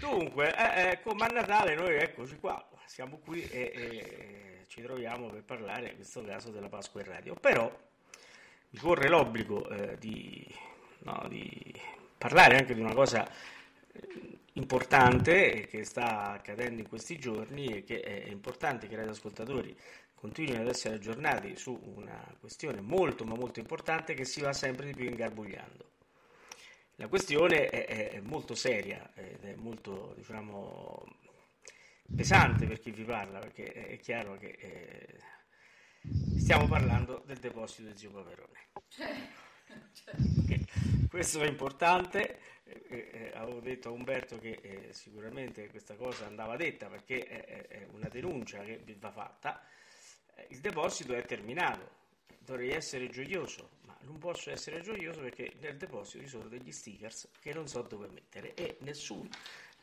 Dunque, 0.00 0.54
eh, 0.54 0.90
eh, 0.90 1.00
come 1.02 1.24
a 1.24 1.28
Natale 1.28 1.74
noi 1.74 1.96
eccoci 1.96 2.36
qua, 2.36 2.62
siamo 2.84 3.20
qui 3.24 3.42
e, 3.48 3.72
e, 3.74 4.53
ci 4.66 4.82
troviamo 4.82 5.28
per 5.28 5.42
parlare 5.42 5.90
in 5.90 5.94
questo 5.96 6.22
caso 6.22 6.50
della 6.50 6.68
Pasqua 6.68 7.00
in 7.00 7.06
radio. 7.06 7.34
Però 7.34 7.70
mi 8.70 8.78
corre 8.78 9.08
l'obbligo 9.08 9.68
eh, 9.68 9.96
di, 9.98 10.46
no, 11.00 11.26
di, 11.28 11.80
parlare 12.18 12.56
anche 12.56 12.74
di 12.74 12.80
una 12.80 12.94
cosa 12.94 13.28
eh, 13.92 14.38
importante 14.54 15.66
che 15.66 15.84
sta 15.84 16.32
accadendo 16.32 16.80
in 16.80 16.88
questi 16.88 17.18
giorni 17.18 17.66
e 17.66 17.84
che 17.84 18.00
è 18.00 18.28
importante 18.30 18.86
che 18.86 18.94
i 18.94 18.96
radioascoltatori 18.96 19.76
continuino 20.14 20.62
ad 20.62 20.68
essere 20.68 20.94
aggiornati 20.94 21.54
su 21.56 21.78
una 21.96 22.34
questione 22.40 22.80
molto 22.80 23.24
ma 23.24 23.34
molto 23.34 23.60
importante 23.60 24.14
che 24.14 24.24
si 24.24 24.40
va 24.40 24.52
sempre 24.52 24.86
di 24.86 24.94
più 24.94 25.04
ingarbugliando. 25.04 25.92
La 26.96 27.08
questione 27.08 27.68
è, 27.68 28.10
è 28.10 28.20
molto 28.20 28.54
seria 28.54 29.10
ed 29.14 29.44
è 29.44 29.54
molto, 29.56 30.14
diciamo, 30.16 31.04
pesante 32.14 32.66
per 32.66 32.80
chi 32.80 32.90
vi 32.90 33.04
parla, 33.04 33.38
perché 33.38 33.72
è 33.72 33.98
chiaro 33.98 34.36
che 34.36 34.56
eh, 34.58 35.20
stiamo 36.36 36.66
parlando 36.66 37.22
del 37.26 37.38
deposito 37.38 37.88
di 37.88 37.96
zio 37.96 38.10
Paperone. 38.10 38.58
Okay. 40.44 40.64
Questo 41.08 41.40
è 41.40 41.46
importante, 41.46 42.38
eh, 42.64 42.82
eh, 42.88 43.32
avevo 43.34 43.60
detto 43.60 43.88
a 43.88 43.92
Umberto 43.92 44.38
che 44.38 44.58
eh, 44.60 44.92
sicuramente 44.92 45.68
questa 45.68 45.94
cosa 45.96 46.26
andava 46.26 46.56
detta 46.56 46.86
perché 46.86 47.24
è, 47.24 47.66
è 47.66 47.86
una 47.92 48.08
denuncia 48.08 48.62
che 48.62 48.82
va 48.98 49.10
fatta, 49.10 49.64
eh, 50.34 50.46
il 50.50 50.60
deposito 50.60 51.14
è 51.14 51.24
terminato, 51.24 51.88
dovrei 52.38 52.70
essere 52.70 53.08
gioioso, 53.08 53.70
ma 53.86 53.96
non 54.02 54.18
posso 54.18 54.50
essere 54.50 54.80
gioioso 54.82 55.20
perché 55.20 55.54
nel 55.60 55.76
deposito 55.76 56.22
ci 56.22 56.28
sono 56.28 56.48
degli 56.48 56.72
stickers 56.72 57.28
che 57.40 57.52
non 57.52 57.66
so 57.66 57.82
dove 57.82 58.08
mettere 58.08 58.54
e 58.54 58.76
nessuno, 58.80 59.28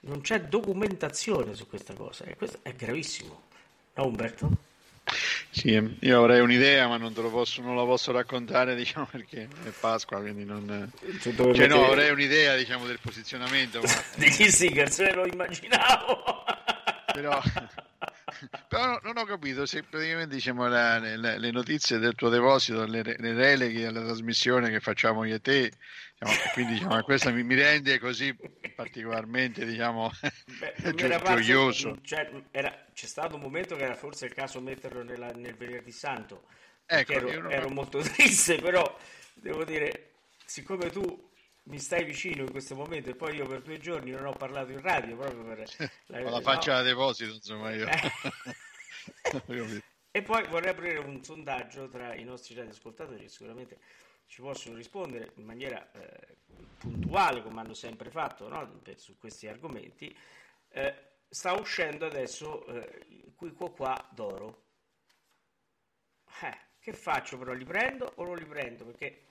non 0.01 0.21
c'è 0.21 0.41
documentazione 0.41 1.53
su 1.55 1.67
questa 1.67 1.93
cosa 1.93 2.25
e 2.25 2.35
questo 2.35 2.59
è 2.61 2.73
gravissimo. 2.73 3.49
No 3.95 4.05
Umberto? 4.05 4.69
Sì, 5.49 5.97
io 5.99 6.19
avrei 6.19 6.39
un'idea, 6.39 6.87
ma 6.87 6.97
non, 6.97 7.11
posso, 7.13 7.61
non 7.61 7.75
la 7.75 7.83
posso 7.83 8.11
raccontare, 8.11 8.73
diciamo, 8.77 9.07
perché 9.11 9.47
è 9.63 9.69
Pasqua, 9.69 10.19
quindi 10.19 10.45
non... 10.45 10.89
Cioè, 11.19 11.33
cioè 11.35 11.67
no, 11.67 11.85
avrei 11.85 12.09
un'idea, 12.09 12.55
diciamo, 12.55 12.85
del 12.85 12.99
posizionamento, 13.01 13.81
ma... 13.81 13.89
Degli 14.15 14.49
stickers, 14.49 15.13
lo 15.13 15.25
immaginavo! 15.25 16.43
Però... 17.13 17.41
Però 18.67 18.99
non 19.03 19.17
ho 19.17 19.25
capito 19.25 19.65
se 19.67 19.83
praticamente 19.83 20.33
diciamo, 20.33 20.67
la, 20.67 20.97
le, 20.97 21.37
le, 21.37 21.51
notizie 21.51 21.99
del 21.99 22.15
tuo 22.15 22.29
deposito, 22.29 22.85
le, 22.85 23.03
le 23.03 23.33
releghi 23.33 23.83
alla 23.83 24.01
trasmissione 24.01 24.69
che 24.69 24.79
facciamo 24.79 25.25
io 25.25 25.35
e 25.35 25.41
te, 25.41 25.71
diciamo, 26.21 26.51
quindi 26.53 26.73
diciamo, 26.73 27.01
questa 27.01 27.31
mi, 27.31 27.43
mi, 27.43 27.55
rende 27.55 27.99
così 27.99 28.35
particolarmente 28.75 29.65
diciamo, 29.65 30.11
Beh, 30.59 30.93
gio- 30.93 31.19
gioioso. 31.19 31.97
Cioè, 32.01 32.29
era, 32.51 32.85
c'è 32.93 33.07
stato 33.07 33.35
un 33.35 33.41
momento 33.41 33.75
che 33.75 33.83
era 33.83 33.95
forse 33.95 34.25
il 34.27 34.33
caso 34.33 34.61
metterlo 34.61 35.03
nella, 35.03 35.31
nel 35.31 35.55
venerdì 35.55 35.91
santo, 35.91 36.43
ecco, 36.85 37.11
ero, 37.13 37.41
non... 37.41 37.51
ero 37.51 37.69
molto 37.69 37.99
triste, 38.05 38.57
però 38.57 38.97
devo 39.33 39.63
dire, 39.63 40.11
siccome 40.45 40.89
tu 40.89 41.29
mi 41.63 41.79
stai 41.79 42.03
vicino 42.03 42.43
in 42.43 42.51
questo 42.51 42.75
momento 42.75 43.09
e 43.09 43.15
poi 43.15 43.35
io 43.35 43.47
per 43.47 43.61
due 43.61 43.77
giorni 43.77 44.11
non 44.11 44.25
ho 44.25 44.33
parlato 44.33 44.71
in 44.71 44.81
radio 44.81 45.15
proprio 45.15 45.43
per 45.43 45.63
la, 46.07 46.21
la 46.21 46.41
faccia 46.41 46.71
no. 46.71 46.77
da 46.77 46.83
deposito 46.83 47.33
insomma 47.33 47.71
io 47.71 47.87
e 50.09 50.21
poi 50.23 50.47
vorrei 50.47 50.71
aprire 50.71 50.97
un 50.97 51.23
sondaggio 51.23 51.87
tra 51.87 52.15
i 52.15 52.23
nostri 52.23 52.55
radioascoltatori 52.55 53.21
che 53.21 53.29
sicuramente 53.29 53.77
ci 54.31 54.39
possono 54.39 54.77
rispondere 54.77 55.33
in 55.35 55.43
maniera 55.43 55.91
eh, 55.91 56.37
puntuale 56.77 57.43
come 57.43 57.59
hanno 57.59 57.73
sempre 57.73 58.09
fatto 58.09 58.47
no? 58.47 58.81
su 58.95 59.17
questi 59.17 59.47
argomenti 59.47 60.15
eh, 60.69 60.95
sta 61.27 61.51
uscendo 61.51 62.05
adesso 62.05 62.65
eh, 62.67 63.33
qui 63.35 63.51
qua 63.51 63.69
qua 63.71 64.09
d'oro 64.11 64.63
eh, 66.43 66.57
che 66.79 66.93
faccio 66.93 67.37
però 67.37 67.51
li 67.51 67.65
prendo 67.65 68.09
o 68.15 68.23
non 68.23 68.37
li 68.37 68.45
prendo 68.45 68.85
perché 68.85 69.25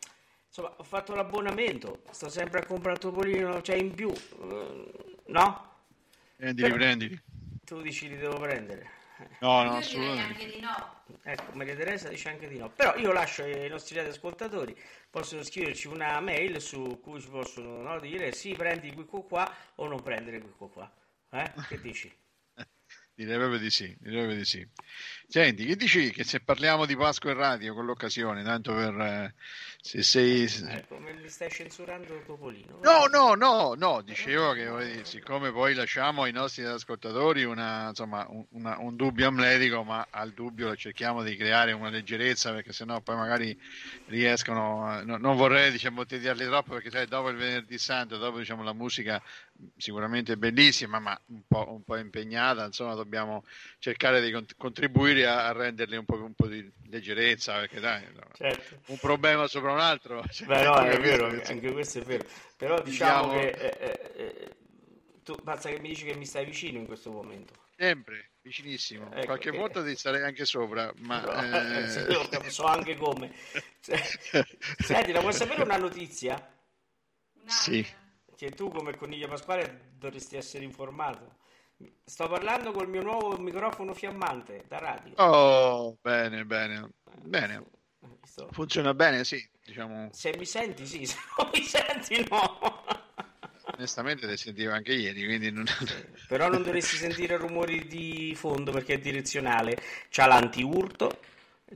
insomma, 0.47 0.75
ho 0.77 0.83
fatto 0.83 1.15
l'abbonamento, 1.15 2.03
sto 2.11 2.29
sempre 2.29 2.59
a 2.59 2.67
comprare 2.67 2.99
topolino, 2.99 3.63
cioè 3.63 3.77
in 3.77 3.95
più, 3.95 4.09
uh, 4.09 5.17
no? 5.27 5.75
Prendili, 6.35 6.73
prendili. 6.73 7.23
Tu 7.65 7.81
dici 7.81 8.09
li 8.09 8.17
devo 8.17 8.39
prendere. 8.41 9.00
No, 9.41 9.63
no, 9.63 9.77
assolutamente. 9.77 10.43
Anche 10.45 10.51
di 10.57 10.61
no. 10.61 11.03
Ecco, 11.23 11.57
Maria 11.57 11.75
Teresa 11.77 12.09
dice 12.09 12.29
anche 12.29 12.49
di 12.49 12.59
no. 12.59 12.71
Però 12.71 12.97
io 12.97 13.13
lascio 13.13 13.43
ai 13.43 13.69
nostri 13.69 13.99
ascoltatori, 13.99 14.77
possono 15.11 15.43
scriverci 15.43 15.89
una 15.89 16.21
mail 16.21 16.61
su 16.61 17.01
cui 17.03 17.21
ci 17.21 17.29
possono 17.29 17.83
no, 17.83 17.99
dire 18.01 18.33
sì, 18.33 18.55
prendi 18.55 18.93
qui 18.93 19.05
qua 19.05 19.53
o 19.77 19.87
non 19.87 20.03
prendere 20.03 20.41
qui 20.41 20.69
qua. 20.69 20.91
Eh? 21.31 21.53
Che 21.69 21.81
dici? 21.81 22.13
direi 23.15 23.37
proprio 23.37 23.59
di 23.59 23.71
sì, 23.71 23.97
direi 24.01 24.19
proprio 24.19 24.37
di 24.37 24.45
sì. 24.45 24.69
Senti, 25.31 25.65
che 25.65 25.77
dici 25.77 26.11
che 26.11 26.25
se 26.25 26.41
parliamo 26.41 26.87
di 26.87 26.97
Pasqua 26.97 27.31
in 27.31 27.37
radio 27.37 27.73
con 27.73 27.85
l'occasione, 27.85 28.43
tanto 28.43 28.75
per... 28.75 29.01
Eh, 29.01 29.35
se 29.81 30.03
sei... 30.03 30.43
Ecco, 30.43 30.99
mi 30.99 31.29
stai 31.29 31.49
censurando 31.49 32.21
Topolino? 32.27 32.81
No, 32.83 33.07
no, 33.07 33.35
no, 33.35 33.75
no, 33.77 34.03
dicevo 34.03 34.53
che 34.53 35.05
siccome 35.05 35.53
poi 35.53 35.75
lasciamo 35.75 36.25
ai 36.25 36.33
nostri 36.33 36.65
ascoltatori 36.65 37.45
una, 37.45 37.91
insomma, 37.91 38.27
una, 38.51 38.77
un 38.81 38.97
dubbio 38.97 39.29
amletico, 39.29 39.85
ma 39.85 40.09
al 40.11 40.33
dubbio 40.33 40.75
cerchiamo 40.75 41.23
di 41.23 41.37
creare 41.37 41.71
una 41.71 41.91
leggerezza 41.91 42.53
perché 42.53 42.73
sennò 42.73 43.01
poi 43.01 43.15
magari 43.15 43.57
riescono... 44.07 45.01
No, 45.05 45.17
non 45.17 45.37
vorrei 45.37 45.71
diciamo, 45.71 46.05
tediarli 46.05 46.45
troppo 46.47 46.73
perché 46.73 46.91
sai, 46.91 47.07
dopo 47.07 47.29
il 47.29 47.37
venerdì 47.37 47.79
santo, 47.79 48.19
dopo 48.19 48.39
diciamo, 48.39 48.65
la 48.65 48.75
musica 48.75 49.23
sicuramente 49.77 50.37
bellissima, 50.37 50.99
ma 50.99 51.19
un 51.27 51.43
po', 51.47 51.71
un 51.73 51.85
po 51.85 51.97
impegnata, 51.97 52.65
insomma 52.65 52.95
dobbiamo 52.95 53.45
cercare 53.79 54.21
di 54.21 54.47
contribuire 54.57 55.20
a, 55.25 55.49
a 55.49 55.53
renderli 55.53 55.97
un 55.97 56.05
po', 56.05 56.15
un 56.15 56.35
po', 56.35 56.47
di 56.47 56.71
leggerezza, 56.89 57.59
perché 57.61 57.81
dai, 57.81 58.05
certo. 58.33 58.81
un 58.87 58.99
problema 58.99 59.47
sopra 59.47 59.73
un 59.73 59.81
altro. 59.81 60.23
Cioè, 60.31 60.47
Beh, 60.47 60.65
no, 60.65 60.77
è 60.77 60.99
vero, 60.99 61.27
anche 61.27 61.73
questo 61.73 61.99
è 61.99 62.03
vero. 62.03 62.25
Però 62.57 62.81
diciamo, 62.83 63.33
diciamo... 63.33 63.41
che 63.41 63.49
eh, 63.49 63.77
eh, 63.79 64.23
eh, 64.23 64.57
tu 65.23 65.35
basta 65.43 65.69
che 65.69 65.79
mi 65.81 65.89
dici 65.89 66.05
che 66.05 66.15
mi 66.15 66.27
stai 66.27 66.45
vicino 66.45 66.79
in 66.79 66.87
questo 66.87 67.11
momento. 67.11 67.55
Sempre, 67.77 68.33
vicinissimo. 68.43 69.11
Ecco, 69.13 69.25
Qualche 69.27 69.49
eh, 69.49 69.57
volta 69.57 69.83
ti 69.83 69.97
starei 69.97 70.23
anche 70.23 70.45
sopra, 70.45 70.93
ma... 70.99 71.21
No, 71.23 71.79
eh... 71.79 71.89
sì, 71.89 72.51
so 72.51 72.65
anche 72.65 72.97
come. 72.97 73.33
Senti, 73.81 75.13
la 75.13 75.21
vuoi 75.21 75.33
sapere 75.33 75.63
una 75.63 75.79
notizia? 75.79 76.37
Sì. 77.47 77.87
Che 78.37 78.51
tu 78.51 78.71
come 78.71 78.97
Coniglio 78.97 79.29
Pasquale 79.29 79.93
dovresti 79.97 80.37
essere 80.37 80.65
informato. 80.65 81.39
Sto 82.05 82.29
parlando 82.29 82.73
col 82.73 82.89
mio 82.89 83.03
nuovo 83.03 83.39
microfono 83.39 83.95
fiammante 83.95 84.65
da 84.69 84.79
radio. 84.79 85.15
Oh, 85.17 85.97
bene, 86.01 86.45
bene. 86.45 86.91
Bene. 87.23 87.65
Funziona 88.51 88.95
bene, 88.95 89.25
sì. 89.25 89.49
Diciamo... 89.65 90.09
Se 90.13 90.35
mi 90.37 90.45
senti, 90.45 90.87
sì. 90.87 91.05
Se 91.07 91.17
non 91.37 91.51
mi 91.53 91.63
senti, 91.63 92.27
no. 92.29 92.59
Onestamente 93.77 94.29
ti 94.29 94.37
sentivo 94.37 94.73
anche 94.73 94.93
ieri, 94.93 95.25
quindi 95.25 95.51
non... 95.51 95.65
Però 96.29 96.49
non 96.49 96.63
dovresti 96.63 96.97
sentire 96.97 97.37
rumori 97.37 97.87
di 97.87 98.35
fondo 98.37 98.73
perché 98.73 98.95
è 98.95 98.99
direzionale. 98.99 99.81
C'ha 100.09 100.27
l'anti-urto, 100.27 101.21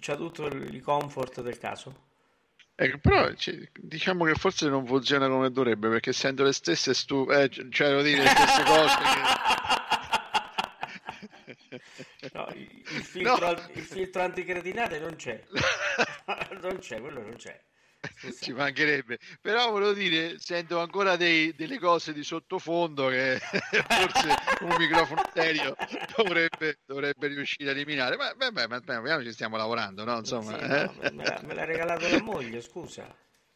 c'ha 0.01 0.16
tutto 0.16 0.47
il 0.47 0.82
comfort 0.82 1.40
del 1.40 1.59
caso. 1.59 2.12
Ecco, 2.76 2.98
però 2.98 3.32
cioè, 3.35 3.56
diciamo 3.78 4.24
che 4.24 4.35
forse 4.35 4.68
non 4.68 4.85
funziona 4.85 5.28
come 5.28 5.52
dovrebbe 5.52 5.89
perché 5.89 6.10
essendo 6.10 6.43
le 6.43 6.52
stesse 6.52 6.93
stu- 6.93 7.31
eh, 7.31 7.48
cioè 7.48 7.89
devo 7.89 8.02
dire 8.02 8.22
le 8.22 8.28
stesse 8.28 8.62
cose 8.64 8.97
che... 8.97 9.62
no, 12.52 12.54
il, 12.54 13.04
filtro, 13.04 13.52
no. 13.52 13.68
il 13.72 13.82
filtro 13.82 14.22
anticretinate 14.22 14.98
non 14.98 15.16
c'è 15.16 15.42
non 16.60 16.78
c'è, 16.78 17.00
quello 17.00 17.20
non 17.20 17.36
c'è 17.36 17.60
ci 18.40 18.52
mancherebbe, 18.52 19.18
però 19.40 19.70
volevo 19.70 19.92
dire, 19.92 20.38
sento 20.38 20.78
ancora 20.78 21.16
dei, 21.16 21.54
delle 21.54 21.78
cose 21.78 22.12
di 22.12 22.22
sottofondo 22.22 23.08
che 23.08 23.38
forse 23.40 24.34
un 24.60 24.76
microfono 24.78 25.22
serio 25.32 25.74
dovrebbe, 26.16 26.80
dovrebbe, 26.84 27.28
riuscire 27.28 27.70
a 27.70 27.72
eliminare. 27.72 28.16
Ma 28.16 28.34
piano 28.34 29.22
ci 29.22 29.32
stiamo 29.32 29.56
lavorando, 29.56 30.04
no? 30.04 30.18
Insomma, 30.18 30.58
sì, 30.58 30.64
eh? 30.64 30.84
no, 30.84 31.10
me, 31.12 31.24
l'ha, 31.24 31.40
me 31.44 31.54
l'ha 31.54 31.64
regalato 31.64 32.08
la 32.08 32.22
moglie, 32.22 32.60
scusa. 32.60 33.06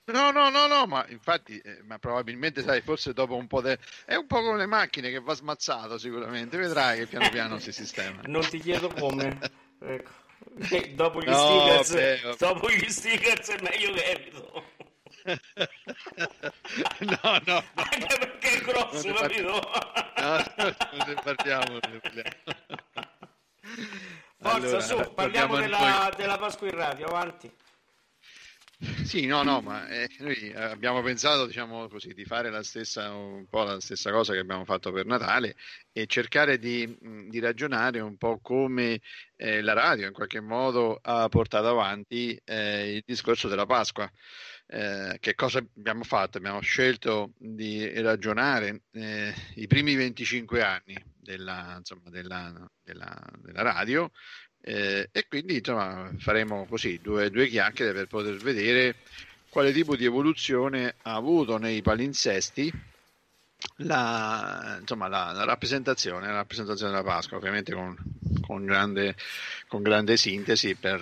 No, 0.09 0.31
no, 0.31 0.49
no, 0.49 0.67
no, 0.67 0.87
ma 0.87 1.05
infatti, 1.09 1.59
eh, 1.59 1.83
ma 1.85 1.99
probabilmente 1.99 2.63
sai, 2.63 2.81
forse 2.81 3.13
dopo 3.13 3.37
un 3.37 3.47
po' 3.47 3.61
de... 3.61 3.79
è 4.07 4.15
un 4.15 4.27
po' 4.27 4.41
come 4.41 4.57
le 4.57 4.67
macchine 4.67 5.11
che 5.11 5.21
va 5.21 5.35
smazzato 5.35 5.99
sicuramente, 5.99 6.57
vedrai 6.57 7.01
che 7.01 7.07
piano 7.07 7.29
piano 7.29 7.59
si 7.59 7.73
sistema. 7.73 8.23
Non 8.25 8.47
ti 8.49 8.59
chiedo 8.59 8.89
come. 8.89 9.39
Ecco. 9.81 10.11
dopo, 10.95 11.21
gli 11.23 11.29
no, 11.29 11.83
stickers, 11.83 11.93
vabbè, 11.93 12.37
dopo 12.37 12.69
gli 12.69 12.91
stickers 12.91 13.49
è 13.49 13.61
meglio 13.61 13.93
che 13.93 14.05
evito. 14.07 14.65
no, 16.99 17.41
no, 17.45 17.65
Anche 17.75 18.17
perché 18.19 18.59
è 18.59 18.61
grosso, 18.63 19.13
capito? 19.13 19.51
no, 20.17 20.45
non 20.57 20.75
ne 21.07 21.15
parliamo. 21.23 21.65
Non 21.71 21.93
ne 21.93 22.01
parliamo. 22.01 22.31
Forza, 24.41 24.57
allora, 24.57 24.81
su, 24.81 25.15
parliamo 25.15 25.57
della, 25.57 26.13
della 26.17 26.39
Pasqua 26.39 26.67
in 26.67 26.75
radio, 26.75 27.07
avanti. 27.07 27.53
Sì, 29.05 29.27
no, 29.27 29.43
no, 29.43 29.61
ma 29.61 29.89
eh, 29.89 30.09
noi 30.21 30.53
abbiamo 30.55 31.03
pensato, 31.03 31.47
diciamo 31.47 31.89
così, 31.89 32.15
di 32.15 32.25
fare 32.25 32.49
la 32.49 32.63
stessa, 32.63 33.11
un 33.13 33.47
po' 33.49 33.65
la 33.65 33.81
stessa 33.81 34.13
cosa 34.13 34.33
che 34.35 34.39
abbiamo 34.39 34.65
fatto 34.65 34.93
per 34.93 35.05
Natale 35.05 35.57
e 35.91 36.07
cercare 36.07 36.59
di, 36.59 36.97
di 37.29 37.41
ragionare 37.41 37.99
un 37.99 38.17
po' 38.17 38.39
come 38.41 39.01
eh, 39.35 39.63
la 39.63 39.73
radio 39.73 40.07
in 40.07 40.13
qualche 40.13 40.39
modo 40.41 40.97
ha 41.03 41.29
portato 41.29 41.67
avanti 41.69 42.41
eh, 42.45 42.95
il 42.97 43.03
discorso 43.05 43.49
della 43.49 43.67
Pasqua. 43.67 44.09
Eh, 44.71 45.17
che 45.19 45.35
cosa 45.35 45.59
abbiamo 45.59 46.05
fatto? 46.05 46.39
Abbiamo 46.39 46.61
scelto 46.61 47.33
di 47.39 47.89
ragionare 48.01 48.83
eh, 48.93 49.35
i 49.57 49.67
primi 49.67 49.95
25 49.97 50.63
anni 50.63 50.95
della, 51.17 51.75
insomma, 51.79 52.11
della, 52.11 52.53
della, 52.85 53.17
della 53.39 53.63
radio 53.63 54.11
eh, 54.61 55.09
e 55.13 55.27
quindi 55.29 55.57
insomma, 55.57 56.11
faremo 56.19 56.67
così 56.67 56.99
due, 57.03 57.31
due 57.31 57.49
chiacchiere 57.49 57.93
per 57.93 58.07
poter 58.07 58.37
vedere 58.37 58.97
quale 59.49 59.73
tipo 59.73 59.97
di 59.97 60.05
evoluzione 60.05 60.95
ha 61.03 61.15
avuto 61.15 61.59
nei 61.59 61.83
palinsesti 61.83 62.73
la, 63.79 64.77
insomma, 64.81 65.09
la, 65.09 65.33
la, 65.33 65.45
rappresentazione, 65.45 66.27
la 66.27 66.35
rappresentazione 66.35 66.93
della 66.93 67.05
Pasqua, 67.05 67.37
ovviamente 67.39 67.73
con, 67.73 67.97
con, 68.41 68.65
grande, 68.65 69.17
con 69.67 69.83
grande, 69.83 70.17
sintesi 70.17 70.75
per, 70.75 71.01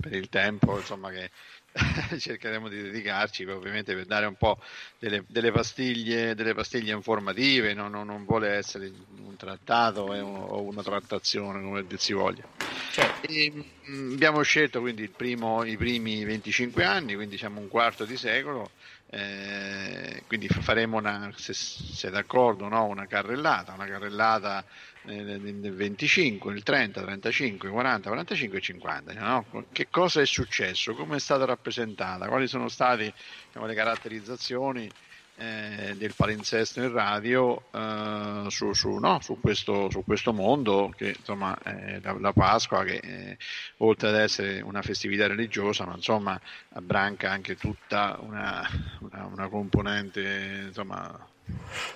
per 0.00 0.12
il 0.12 0.28
tempo 0.28 0.76
insomma, 0.76 1.10
che, 1.10 1.30
cercheremo 2.18 2.68
di 2.68 2.80
dedicarci 2.80 3.44
ovviamente 3.44 3.94
per 3.94 4.06
dare 4.06 4.26
un 4.26 4.34
po' 4.34 4.58
delle, 4.98 5.24
delle, 5.28 5.52
pastiglie, 5.52 6.34
delle 6.34 6.54
pastiglie, 6.54 6.92
informative, 6.92 7.74
no? 7.74 7.88
non, 7.88 8.06
non, 8.06 8.24
vuole 8.24 8.50
essere 8.50 8.90
un 9.24 9.36
trattato 9.36 10.02
o 10.02 10.62
una 10.62 10.82
trattazione 10.82 11.62
come 11.62 11.84
si 11.96 12.12
voglia. 12.12 12.44
Certo. 12.92 13.30
E, 13.30 13.52
mh, 13.52 13.94
mm, 13.94 14.12
abbiamo 14.12 14.42
scelto 14.42 14.80
quindi 14.80 15.08
primo, 15.08 15.64
i 15.64 15.76
primi 15.76 16.24
25 16.24 16.84
anni, 16.84 17.14
quindi 17.14 17.34
diciamo 17.34 17.60
un 17.60 17.68
quarto 17.68 18.04
di 18.04 18.16
secolo, 18.16 18.70
eh, 19.10 20.22
quindi 20.26 20.48
faremo 20.48 20.96
una, 20.96 21.32
se 21.36 21.52
sei 21.52 22.10
d'accordo, 22.10 22.68
no? 22.68 22.84
una 22.86 23.06
carrellata, 23.06 23.72
una 23.72 23.86
carrellata 23.86 24.64
nel 25.06 25.74
25, 25.74 26.52
nel 26.52 26.62
30, 26.62 27.02
35, 27.02 27.68
40, 27.68 28.08
45 28.08 28.58
e 28.58 28.60
50. 28.60 29.12
No? 29.14 29.44
Che 29.72 29.88
cosa 29.90 30.20
è 30.20 30.26
successo? 30.26 30.94
Come 30.94 31.16
è 31.16 31.20
stata 31.20 31.44
rappresentata? 31.44 32.28
Quali 32.28 32.46
sono 32.46 32.68
state 32.68 33.12
diciamo, 33.46 33.66
le 33.66 33.74
caratterizzazioni 33.74 34.90
eh, 35.36 35.94
del 35.96 36.14
palinsesto 36.14 36.80
in 36.80 36.92
radio 36.92 37.64
eh, 37.70 38.46
su, 38.48 38.72
su, 38.72 38.96
no? 38.96 39.18
su, 39.20 39.38
questo, 39.40 39.90
su, 39.90 40.02
questo, 40.04 40.32
mondo 40.32 40.92
che 40.96 41.14
insomma 41.16 41.56
è 41.62 42.00
la, 42.00 42.16
la 42.18 42.32
Pasqua 42.32 42.84
che 42.84 43.00
eh, 43.02 43.36
oltre 43.78 44.08
ad 44.08 44.14
essere 44.16 44.62
una 44.62 44.82
festività 44.82 45.26
religiosa 45.26 45.84
ma 45.84 45.94
insomma 45.94 46.40
abbranca 46.70 47.30
anche 47.30 47.56
tutta 47.56 48.18
una, 48.22 48.66
una, 49.00 49.26
una 49.26 49.48
componente 49.48 50.64
insomma 50.68 51.28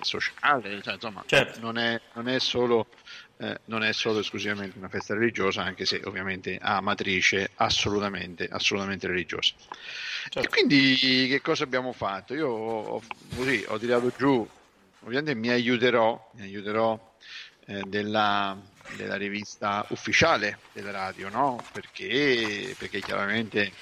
sociale, 0.01 0.83
cioè, 0.83 0.95
insomma, 0.95 1.23
certo. 1.27 1.61
non, 1.61 1.79
è, 1.79 2.01
non, 2.15 2.29
è 2.29 2.39
solo, 2.39 2.87
eh, 3.39 3.61
non, 3.67 3.83
è, 3.83 3.93
solo, 3.93 4.21
esclusivamente 4.21 4.79
una 4.79 4.89
festa 4.89 5.15
religiosa, 5.15 5.63
anche 5.63 5.85
se 5.85 6.01
ovviamente 6.05 6.59
ha 6.61 6.81
matrice 6.81 7.51
assolutamente, 7.57 8.49
assolutamente 8.51 9.07
religiosa. 9.07 9.55
Certo. 10.29 10.41
E 10.41 10.49
quindi 10.49 11.27
che 11.29 11.41
cosa 11.41 11.65
abbiamo 11.65 11.93
fatto? 11.93 12.35
Io 12.35 12.49
ho, 12.49 13.03
così, 13.35 13.65
ho 13.67 13.79
tirato 13.79 14.13
giù, 14.17 14.47
ovviamente 15.01 15.35
mi 15.35 15.49
aiuterò, 15.49 16.31
mi 16.35 16.43
aiuterò 16.43 17.15
eh, 17.67 17.83
della, 17.87 18.57
della, 18.97 19.17
rivista 19.17 19.85
ufficiale 19.91 20.59
della 20.73 20.91
radio, 20.91 21.29
no? 21.29 21.63
perché, 21.73 22.75
perché 22.79 23.01
chiaramente 23.01 23.73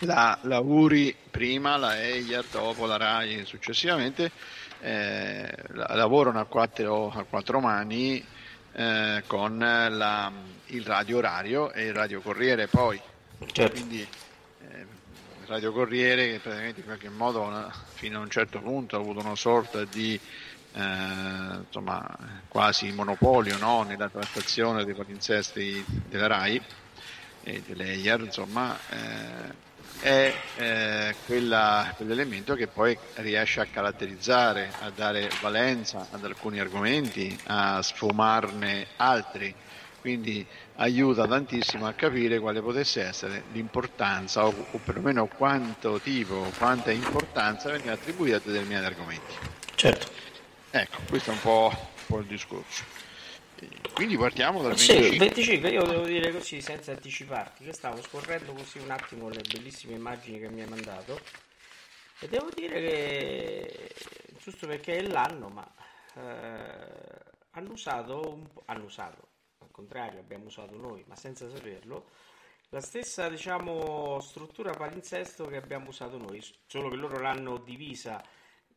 la, 0.00 0.38
la 0.42 0.60
URI 0.60 1.14
prima, 1.30 1.76
la 1.76 2.00
EIAR 2.00 2.44
dopo, 2.50 2.86
la 2.86 2.96
RAI 2.96 3.44
successivamente, 3.44 4.30
eh, 4.80 5.52
lavorano 5.72 6.40
a 6.40 6.44
quattro, 6.44 7.10
a 7.10 7.24
quattro 7.24 7.60
mani 7.60 8.24
eh, 8.72 9.22
con 9.26 9.58
la, 9.58 10.32
il 10.66 10.84
radio 10.84 11.16
orario 11.18 11.72
e 11.72 11.86
il 11.86 11.94
radio 11.94 12.20
corriere 12.20 12.68
poi. 12.68 13.00
Certo. 13.52 13.72
Quindi 13.72 14.00
eh, 14.00 14.80
il 14.80 15.46
radio 15.46 15.72
corriere 15.72 16.26
che 16.28 16.38
praticamente 16.38 16.80
in 16.80 16.86
qualche 16.86 17.08
modo 17.08 17.40
una, 17.42 17.72
fino 17.94 18.18
a 18.18 18.22
un 18.22 18.30
certo 18.30 18.60
punto 18.60 18.96
ha 18.96 19.00
avuto 19.00 19.20
una 19.20 19.36
sorta 19.36 19.84
di 19.84 20.18
eh, 20.74 21.56
insomma, 21.66 22.06
quasi 22.46 22.92
monopolio 22.92 23.56
no? 23.58 23.82
nella 23.82 24.08
trattazione 24.08 24.84
dei 24.84 24.94
palinsesti 24.94 25.84
della 26.08 26.26
RAI 26.26 26.62
e 27.42 27.62
dell'EIAR, 27.66 28.20
insomma, 28.20 28.78
eh, 28.90 29.66
è 30.00 30.34
eh, 30.56 31.14
quella, 31.26 31.92
quell'elemento 31.96 32.54
che 32.54 32.66
poi 32.66 32.96
riesce 33.16 33.60
a 33.60 33.66
caratterizzare, 33.66 34.70
a 34.80 34.90
dare 34.90 35.28
valenza 35.40 36.06
ad 36.10 36.24
alcuni 36.24 36.60
argomenti, 36.60 37.36
a 37.46 37.82
sfumarne 37.82 38.86
altri, 38.96 39.54
quindi 40.00 40.46
aiuta 40.76 41.26
tantissimo 41.26 41.86
a 41.86 41.92
capire 41.92 42.38
quale 42.38 42.60
potesse 42.60 43.02
essere 43.02 43.44
l'importanza 43.52 44.46
o, 44.46 44.54
o 44.70 44.78
perlomeno 44.78 45.26
quanto 45.26 46.00
tipo, 46.00 46.50
quanta 46.56 46.90
importanza 46.90 47.70
viene 47.70 47.90
attribuita 47.90 48.36
a 48.36 48.40
determinati 48.42 48.86
argomenti. 48.86 49.34
Certo. 49.74 50.10
Ecco, 50.70 50.98
questo 51.08 51.30
è 51.30 51.32
un 51.32 51.40
po', 51.40 51.70
un 51.72 52.04
po 52.06 52.18
il 52.18 52.26
discorso. 52.26 52.97
Quindi 53.92 54.16
partiamo 54.16 54.62
dal 54.62 54.74
25. 54.74 55.10
Sì, 55.10 55.18
25. 55.18 55.68
Io 55.70 55.82
devo 55.84 56.04
dire 56.04 56.32
così 56.32 56.60
senza 56.60 56.92
anticiparti 56.92 57.64
che 57.64 57.72
stavo 57.72 58.00
scorrendo 58.02 58.52
così 58.52 58.78
un 58.78 58.90
attimo 58.90 59.28
le 59.28 59.42
bellissime 59.42 59.94
immagini 59.94 60.38
che 60.38 60.48
mi 60.48 60.62
hai 60.62 60.68
mandato 60.68 61.20
e 62.20 62.28
devo 62.28 62.48
dire 62.54 62.80
che 62.80 63.94
giusto 64.40 64.66
perché 64.66 64.96
è 64.96 65.02
l'anno, 65.02 65.48
ma 65.48 65.72
eh, 66.14 67.26
hanno 67.50 67.72
usato 67.72 68.32
un 68.32 68.50
po', 68.52 68.62
hanno 68.66 68.84
usato, 68.84 69.28
al 69.58 69.70
contrario, 69.70 70.18
abbiamo 70.18 70.46
usato 70.46 70.76
noi, 70.76 71.04
ma 71.06 71.14
senza 71.14 71.48
saperlo, 71.48 72.08
la 72.70 72.80
stessa 72.80 73.28
diciamo 73.28 74.20
struttura 74.20 74.72
palinsesto 74.72 75.46
che 75.46 75.56
abbiamo 75.56 75.88
usato 75.88 76.18
noi, 76.18 76.44
solo 76.66 76.88
che 76.88 76.96
loro 76.96 77.18
l'hanno 77.20 77.58
divisa 77.58 78.22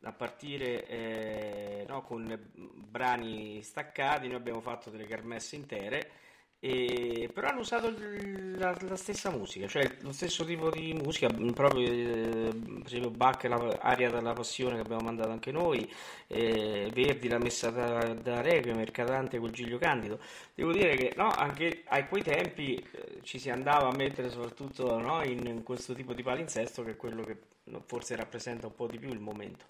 a 0.02 0.12
partire 0.12 0.86
eh, 0.86 1.84
no, 1.88 2.02
con 2.02 2.38
brani 2.54 3.62
staccati, 3.62 4.26
noi 4.26 4.36
abbiamo 4.36 4.60
fatto 4.60 4.90
delle 4.90 5.06
kermesse 5.06 5.56
intere, 5.56 6.10
e, 6.64 7.28
però 7.34 7.48
hanno 7.48 7.62
usato 7.62 7.92
la, 8.56 8.76
la, 8.82 8.94
stessa 8.94 9.30
musica, 9.30 9.66
cioè 9.66 9.96
lo 10.02 10.12
stesso 10.12 10.44
tipo 10.44 10.70
di 10.70 10.92
musica, 10.94 11.26
proprio 11.52 11.90
eh, 11.90 12.50
per 12.52 12.86
esempio 12.86 13.10
Bach, 13.10 13.42
la, 13.44 13.78
Aria 13.80 14.10
della 14.10 14.32
Passione 14.32 14.76
che 14.76 14.82
abbiamo 14.82 15.02
mandato 15.02 15.30
anche 15.30 15.50
noi, 15.50 15.92
eh, 16.28 16.88
Verdi, 16.94 17.28
la 17.28 17.38
messa 17.38 17.70
da, 17.70 18.14
da 18.14 18.42
Requiem, 18.42 18.76
Mercatante 18.76 19.40
con 19.40 19.50
Giglio 19.50 19.76
Candido. 19.78 20.20
Devo 20.54 20.70
dire 20.70 20.94
che 20.94 21.14
no, 21.16 21.30
anche 21.30 21.82
a 21.86 22.04
quei 22.06 22.22
tempi 22.22 22.76
eh, 22.76 23.18
ci 23.22 23.40
si 23.40 23.50
andava 23.50 23.88
a 23.88 23.96
mettere 23.96 24.30
soprattutto 24.30 25.00
no, 25.00 25.24
in, 25.24 25.44
in 25.44 25.64
questo 25.64 25.94
tipo 25.94 26.12
di 26.12 26.22
palinsesto 26.22 26.84
che 26.84 26.92
è 26.92 26.96
quello 26.96 27.24
che 27.24 27.38
forse 27.86 28.14
rappresenta 28.14 28.68
un 28.68 28.74
po' 28.76 28.86
di 28.86 29.00
più 29.00 29.08
il 29.08 29.18
momento. 29.18 29.64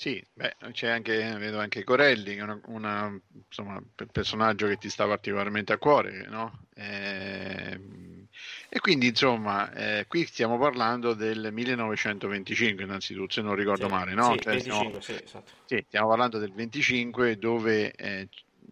Sì, 0.00 0.18
beh, 0.32 0.56
c'è 0.72 0.88
anche, 0.88 1.36
vedo 1.36 1.58
anche 1.58 1.84
Corelli, 1.84 2.40
una, 2.40 2.58
una, 2.68 3.20
insomma, 3.46 3.74
un 3.74 4.06
personaggio 4.10 4.66
che 4.66 4.78
ti 4.78 4.88
sta 4.88 5.06
particolarmente 5.06 5.74
a 5.74 5.76
cuore, 5.76 6.24
no? 6.26 6.68
E, 6.74 7.72
ehm, 7.72 8.26
e 8.70 8.80
quindi, 8.80 9.08
insomma, 9.08 9.70
eh, 9.74 10.06
qui 10.08 10.24
stiamo 10.24 10.56
parlando 10.56 11.12
del 11.12 11.50
1925, 11.52 12.82
innanzitutto, 12.82 13.34
se 13.34 13.42
non 13.42 13.54
ricordo 13.54 13.88
sì, 13.88 13.92
male, 13.92 14.14
no? 14.14 14.32
Sì, 14.32 14.38
cioè, 14.40 14.52
25, 14.52 14.72
stiamo, 14.72 15.00
sì, 15.02 15.22
esatto. 15.22 15.52
sì, 15.66 15.84
stiamo 15.86 16.08
parlando 16.08 16.38
del 16.38 16.52
25 16.54 17.36
dove, 17.36 17.92
eh, 17.92 18.28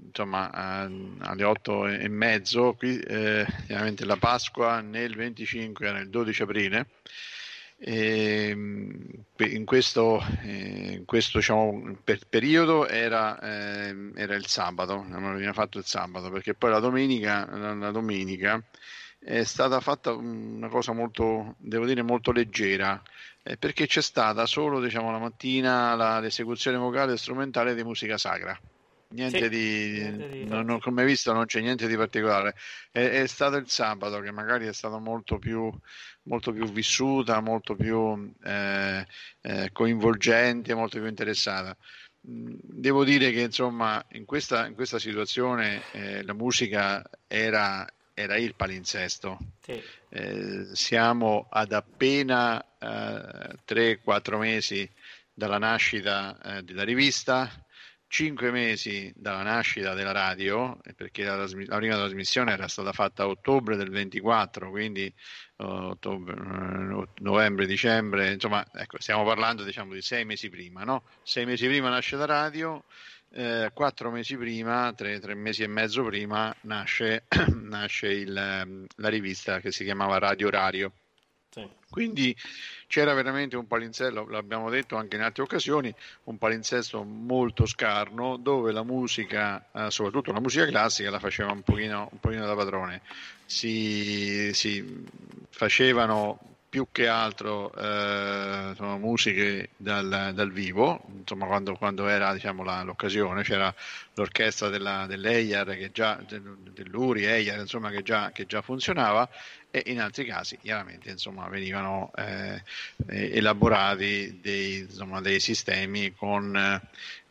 insomma, 0.06 0.50
alle 0.50 1.44
8 1.44 1.88
e 1.88 2.09
mezzo, 2.09 2.72
qui, 2.72 2.98
eh, 3.00 3.44
chiaramente 3.66 4.06
la 4.06 4.16
Pasqua 4.16 4.80
nel 4.80 5.14
25 5.14 5.88
era 5.88 5.98
il 5.98 6.09
12 6.09 6.40
aprile, 6.40 6.86
e 7.80 8.48
ehm, 8.48 9.06
in 9.36 9.64
questo, 9.64 10.20
eh, 10.42 10.94
in 10.98 11.05
questo 11.05 11.38
diciamo, 11.38 11.96
per, 12.02 12.26
periodo 12.28 12.88
era, 12.88 13.38
eh, 13.38 14.10
era, 14.16 14.34
il 14.34 14.46
sabato, 14.46 15.05
veniva 15.09 15.52
fatto 15.52 15.78
il 15.78 15.84
sabato, 15.84 16.28
perché 16.30 16.55
poi 16.55 16.70
la 16.70 16.80
domenica, 16.80 17.48
la, 17.56 17.74
la 17.74 17.90
domenica 17.92 18.60
è 19.20 19.44
stata 19.44 19.80
fatta 19.80 20.12
una 20.12 20.68
cosa 20.68 20.92
molto, 20.92 21.55
devo 21.59 21.86
dire, 21.86 22.02
molto 22.02 22.32
leggera, 22.32 23.00
eh, 23.42 23.56
perché 23.56 23.86
c'è 23.86 24.02
stata 24.02 24.44
solo 24.46 24.80
diciamo, 24.80 25.10
la 25.12 25.18
mattina 25.18 25.94
la, 25.94 26.18
l'esecuzione 26.18 26.76
vocale 26.76 27.12
e 27.12 27.16
strumentale 27.16 27.74
di 27.74 27.84
musica 27.84 28.18
sacra. 28.18 28.59
Niente, 29.10 29.44
sì, 29.44 29.48
di, 29.48 30.00
niente 30.00 30.28
di 30.28 30.44
non, 30.44 30.66
non, 30.66 30.80
come 30.80 31.02
visto 31.02 31.32
non 31.32 31.46
c'è 31.46 31.62
niente 31.62 31.86
di 31.86 31.96
particolare 31.96 32.55
è, 32.90 33.22
è, 33.22 33.26
stato 33.26 33.56
il 33.56 33.66
sabato 33.66 34.20
che 34.20 34.30
magari 34.30 34.66
è 34.66 34.72
stato 34.74 34.98
molto 34.98 35.38
più, 35.38 35.72
molto 36.28 36.52
più 36.52 36.64
vissuta 36.70 37.40
molto 37.40 37.74
più 37.74 38.32
eh, 38.44 39.06
eh, 39.40 39.70
coinvolgente 39.72 40.74
molto 40.74 40.98
più 40.98 41.09
interessata 41.09 41.76
mm, 42.28 42.55
devo 42.62 43.05
dire 43.05 43.32
che 43.32 43.40
insomma 43.40 44.05
in 44.12 44.24
questa, 44.24 44.66
in 44.66 44.74
questa 44.74 44.98
situazione 44.98 45.82
eh, 45.92 46.22
la 46.22 46.34
musica 46.34 47.02
era 47.26 47.86
era 48.18 48.36
il 48.36 48.56
palinsesto. 48.56 49.38
Sì. 49.62 49.80
Eh, 50.09 50.66
siamo 50.72 51.46
ad 51.48 51.72
appena 51.72 52.60
eh, 52.60 53.55
3-4 53.64 54.38
mesi 54.38 54.90
dalla 55.32 55.59
nascita 55.59 56.36
eh, 56.42 56.62
della 56.64 56.82
rivista, 56.82 57.48
5 58.09 58.50
mesi 58.50 59.12
dalla 59.14 59.42
nascita 59.42 59.94
della 59.94 60.10
radio, 60.10 60.78
perché 60.96 61.22
la, 61.22 61.36
la, 61.36 61.76
prima 61.76 61.94
trasmissione 61.94 62.52
era 62.52 62.66
stata 62.66 62.92
fatta 62.92 63.22
a 63.22 63.28
ottobre 63.28 63.76
del 63.76 63.90
24, 63.90 64.70
quindi 64.70 65.12
ottobre, 65.59 66.35
uh, 66.35 67.06
novembre, 67.18 67.66
dicembre, 67.66 68.32
insomma, 68.32 68.64
ecco, 68.72 69.01
stiamo 69.01 69.24
parlando 69.24 69.64
diciamo 69.64 69.93
di 69.93 70.02
6 70.02 70.24
mesi 70.24 70.48
prima, 70.48 70.85
no? 70.85 71.02
6 71.22 71.47
mesi 71.47 71.66
prima 71.66 71.89
nasce 71.89 72.16
la 72.16 72.26
radio, 72.26 72.85
eh, 73.30 73.70
quattro 73.74 74.10
mesi 74.10 74.36
prima, 74.36 74.93
tre, 74.94 75.20
tre, 75.20 75.35
mesi 75.35 75.62
e 75.62 75.66
mezzo 75.66 76.02
prima, 76.05 76.55
nasce, 76.62 77.24
nasce 77.62 78.09
il, 78.09 78.36
ehm, 78.36 78.86
la 78.97 79.09
rivista 79.09 79.60
che 79.60 79.70
si 79.70 79.85
chiamava 79.85 80.18
Radio 80.18 80.47
Orario. 80.47 80.93
Sì. 81.51 81.66
Quindi 81.90 82.36
c'era 82.86 83.14
veramente 83.14 83.56
un 83.56 83.66
palinsesto, 83.66 84.26
l'abbiamo 84.26 84.68
detto 84.70 84.97
anche 84.97 85.16
in 85.16 85.22
altre 85.22 85.43
occasioni, 85.43 85.93
un 86.24 86.39
palinsesto 86.39 87.02
molto 87.02 87.66
scarno 87.66 88.36
dove 88.36 88.72
la 88.72 88.82
musica, 88.82 89.66
eh, 89.72 89.90
soprattutto 89.90 90.32
la 90.32 90.40
musica 90.40 90.66
classica, 90.66 91.10
la 91.10 91.18
faceva 91.18 91.51
un 91.51 91.62
pochino, 91.62 92.09
un 92.12 92.20
pochino 92.20 92.47
da 92.47 92.55
padrone. 92.55 93.02
Si, 93.47 94.52
si 94.52 95.06
facevano 95.50 96.48
più 96.68 96.88
che 96.92 97.08
altro 97.08 97.72
eh, 97.74 98.68
insomma, 98.70 98.98
musiche 98.98 99.70
dal, 99.76 100.32
dal, 100.34 100.52
vivo, 100.52 101.02
insomma, 101.18 101.46
quando, 101.46 101.74
quando 101.76 102.06
era 102.08 102.32
diciamo, 102.34 102.62
la, 102.62 102.82
l'occasione, 102.82 103.42
c'era 103.42 103.74
l'orchestra 104.14 104.68
della, 104.68 105.06
dell'Eyar, 105.06 105.66
che 105.76 105.90
già, 105.92 106.20
dell'Uri, 106.28 107.24
Eyar, 107.24 107.60
insomma, 107.60 107.90
che 107.90 108.02
già, 108.02 108.30
che 108.32 108.44
già 108.44 108.60
funzionava 108.60 109.28
e 109.70 109.82
in 109.86 110.00
altri 110.00 110.24
casi 110.24 110.56
chiaramente 110.58 111.10
insomma, 111.10 111.46
venivano 111.48 112.10
eh, 112.16 112.62
elaborati 113.06 114.38
dei, 114.42 114.80
insomma, 114.80 115.20
dei 115.20 115.40
sistemi 115.40 116.12
con 116.14 116.80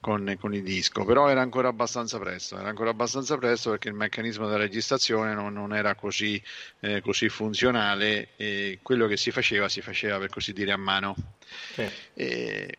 con, 0.08 0.38
con, 0.40 0.54
il 0.54 0.64
disco, 0.64 1.04
però 1.04 1.28
era 1.28 1.42
ancora 1.42 1.68
abbastanza 1.68 2.18
presto, 2.18 2.58
era 2.58 2.70
ancora 2.70 2.92
abbastanza 2.92 3.38
presto 3.38 3.72
perché 3.72 3.90
il 3.90 3.94
meccanismo 3.94 4.46
della 4.46 4.60
registrazione 4.60 5.34
non, 5.34 5.52
non 5.52 5.76
era 5.76 5.96
così, 5.96 6.42
eh, 6.80 7.02
così, 7.02 7.28
funzionale 7.28 8.30
e 8.38 8.80
quello 8.82 9.06
che 9.08 9.18
si 9.18 9.32
faceva 9.32 9.68
si 9.68 9.82
faceva 9.82 10.18
per 10.18 10.30
così 10.30 10.54
dire 10.54 10.72
a 10.72 10.78
mano. 10.78 11.14
Sì. 11.74 11.90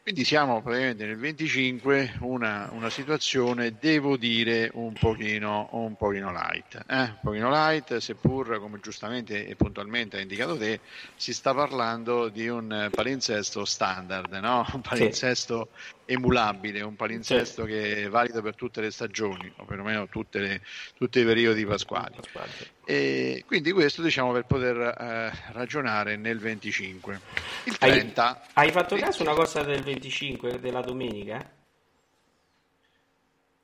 quindi 0.02 0.24
siamo 0.24 0.62
praticamente 0.62 1.06
nel 1.06 1.18
25, 1.18 2.18
una, 2.20 2.68
una, 2.72 2.90
situazione, 2.90 3.76
devo 3.78 4.16
dire, 4.16 4.70
un 4.74 4.92
pochino, 4.92 5.68
un 5.72 5.96
pochino 5.96 6.32
light, 6.32 6.84
eh? 6.86 7.00
un 7.00 7.18
pochino 7.22 7.50
light, 7.50 7.96
seppur 7.98 8.58
come 8.58 8.80
giustamente 8.80 9.46
e 9.46 9.54
puntualmente 9.54 10.16
hai 10.16 10.22
indicato 10.22 10.56
te, 10.56 10.80
si 11.16 11.32
sta 11.32 11.54
parlando 11.54 12.28
di 12.28 12.48
un 12.48 12.88
palinsesto 12.90 13.64
standard, 13.64 14.32
no? 14.34 14.66
un 14.72 14.80
palinsesto 14.80 15.68
sì 15.72 15.96
emulabile, 16.10 16.80
un 16.80 16.96
palinsesto 16.96 17.64
sì. 17.64 17.68
che 17.68 18.04
è 18.04 18.08
valido 18.08 18.40
per 18.40 18.54
tutte 18.54 18.80
le 18.80 18.90
stagioni, 18.90 19.52
o 19.56 19.64
perlomeno 19.66 20.08
tutte 20.08 20.38
le, 20.38 20.62
tutti 20.94 21.20
i 21.20 21.24
periodi 21.24 21.66
pasquali. 21.66 22.16
pasquali. 22.16 22.50
E 22.90 23.44
quindi 23.46 23.70
questo 23.72 24.00
diciamo 24.00 24.32
per 24.32 24.46
poter 24.46 24.78
eh, 24.78 25.30
ragionare 25.52 26.16
nel 26.16 26.38
25. 26.38 27.20
Il 27.64 27.76
30... 27.76 28.40
Hai, 28.54 28.64
hai 28.64 28.72
fatto 28.72 28.94
20... 28.94 29.00
caso 29.02 29.22
una 29.24 29.34
cosa 29.34 29.62
del 29.62 29.82
25, 29.82 30.58
della 30.58 30.80
domenica? 30.80 31.46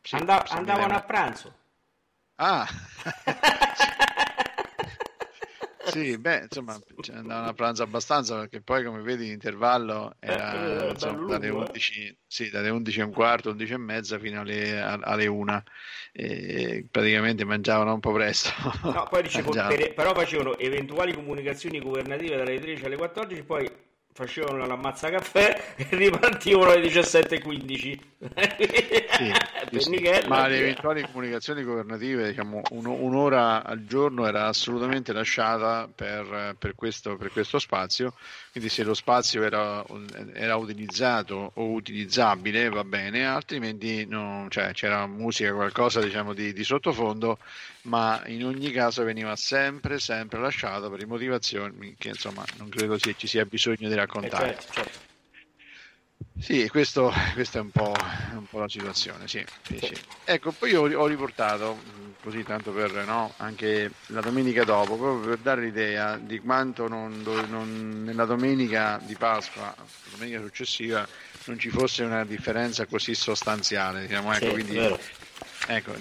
Sì, 0.02 0.16
Andav- 0.16 0.46
andavano 0.51 0.94
a 0.94 1.01
pranzo. 1.01 1.55
Ah! 2.34 2.68
Sì, 5.86 6.19
beh, 6.19 6.43
insomma, 6.43 6.78
andavano 7.12 7.48
a 7.48 7.52
pranzo 7.52 7.82
abbastanza 7.82 8.39
perché 8.39 8.61
poi, 8.61 8.85
come 8.85 9.02
vedi, 9.02 9.27
l'intervallo 9.27 10.16
eh, 10.20 10.32
era 10.32 10.86
eh, 10.86 10.90
insomma, 10.90 11.27
dalle, 11.27 11.48
11, 11.48 12.06
eh. 12.06 12.16
sì, 12.27 12.51
dalle 12.51 12.70
11 12.70 13.01
e 13.01 13.02
un 13.02 13.12
quarto, 13.12 13.51
11 13.51 13.73
e 13.73 13.77
mezza 13.77 14.19
fino 14.19 14.40
alle, 14.40 14.81
alle 14.81 15.27
1. 15.27 15.62
E 16.12 16.86
praticamente 16.90 17.44
mangiavano 17.44 17.94
un 17.94 18.01
po' 18.01 18.12
presto. 18.12 18.51
No, 18.82 19.06
poi 19.09 19.23
dicevo, 19.23 19.51
per, 19.52 19.94
però 19.94 20.15
facevano 20.15 20.56
eventuali 20.59 21.12
comunicazioni 21.12 21.81
governative 21.81 22.36
dalle 22.36 22.59
13 22.59 22.85
alle 22.85 22.97
14, 22.97 23.43
poi 23.43 23.70
facevano 24.15 24.65
l'ammazza 24.65 25.11
caffè 25.11 25.74
e 25.77 25.89
ripartivano 25.91 26.70
alle 26.70 26.86
17.15 26.86 27.99
sì, 29.74 29.81
sì, 29.81 30.28
ma 30.28 30.47
le 30.47 30.59
eventuali 30.59 31.03
comunicazioni 31.03 31.65
governative 31.65 32.28
diciamo, 32.28 32.62
un, 32.70 32.86
un'ora 32.86 33.65
al 33.65 33.85
giorno 33.85 34.27
era 34.27 34.47
assolutamente 34.47 35.12
lasciata 35.12 35.89
per, 35.93 36.55
per, 36.59 36.74
questo, 36.74 37.16
per 37.16 37.31
questo 37.32 37.59
spazio. 37.59 38.15
Quindi 38.53 38.70
se 38.70 38.85
lo 38.85 38.95
spazio 38.95 39.43
era, 39.43 39.85
era, 40.32 40.57
utilizzato 40.57 41.51
o 41.55 41.73
utilizzabile 41.73 42.69
va 42.69 42.85
bene, 42.85 43.27
altrimenti 43.27 44.07
no, 44.07 44.47
cioè, 44.49 44.73
c'era 44.73 45.07
musica, 45.07 45.53
qualcosa 45.53 46.01
diciamo, 46.01 46.32
di, 46.32 46.53
di, 46.53 46.65
sottofondo, 46.65 47.39
ma 47.85 48.23
in 48.27 48.44
ogni 48.44 48.70
caso 48.70 49.05
veniva 49.05 49.35
sempre, 49.36 49.98
sempre 49.98 50.40
lasciato 50.40 50.90
per 50.90 51.06
motivazioni 51.06 51.94
che 51.98 52.09
insomma 52.09 52.44
non 52.56 52.69
credo 52.69 52.98
ci 52.98 53.27
sia 53.27 53.44
bisogno 53.44 53.89
di 53.89 53.94
raccontare. 53.94 54.51
Eh 54.51 54.52
certo, 54.52 54.73
certo. 54.73 55.12
Sì, 56.39 56.69
questo, 56.69 57.12
questa 57.32 57.59
è 57.59 57.62
un 57.62 57.70
po', 57.70 57.93
un 58.32 58.47
po', 58.48 58.59
la 58.59 58.69
situazione, 58.69 59.28
sì, 59.28 59.44
sì, 59.66 59.78
sì. 59.81 59.94
Ecco, 60.24 60.52
poi 60.52 60.74
ho, 60.74 60.82
ho 60.82 61.06
riportato, 61.06 61.77
così 62.23 62.43
tanto 62.43 62.73
per 62.73 62.90
no, 63.06 63.32
anche 63.39 63.90
la 64.09 64.20
domenica 64.20 64.65
dopo, 64.65 64.97
proprio 64.97 65.28
per 65.28 65.39
dare 65.39 65.61
l'idea 65.62 66.16
di 66.16 66.40
quanto 66.40 66.89
non, 66.89 67.23
non, 67.48 68.02
nella 68.05 68.24
domenica 68.24 69.01
di 69.05 69.15
Pasqua, 69.15 69.74
la 69.77 69.85
domenica 70.11 70.40
successiva, 70.40 71.06
non 71.44 71.59
ci 71.59 71.70
fosse 71.70 72.02
una 72.05 72.24
differenza 72.24 72.86
così 72.86 73.15
sostanziale. 73.15 74.06
Diciamo, 74.06 74.32
ecco, 74.35 74.52
quindi, 74.52 74.78
ecco, 75.66 75.94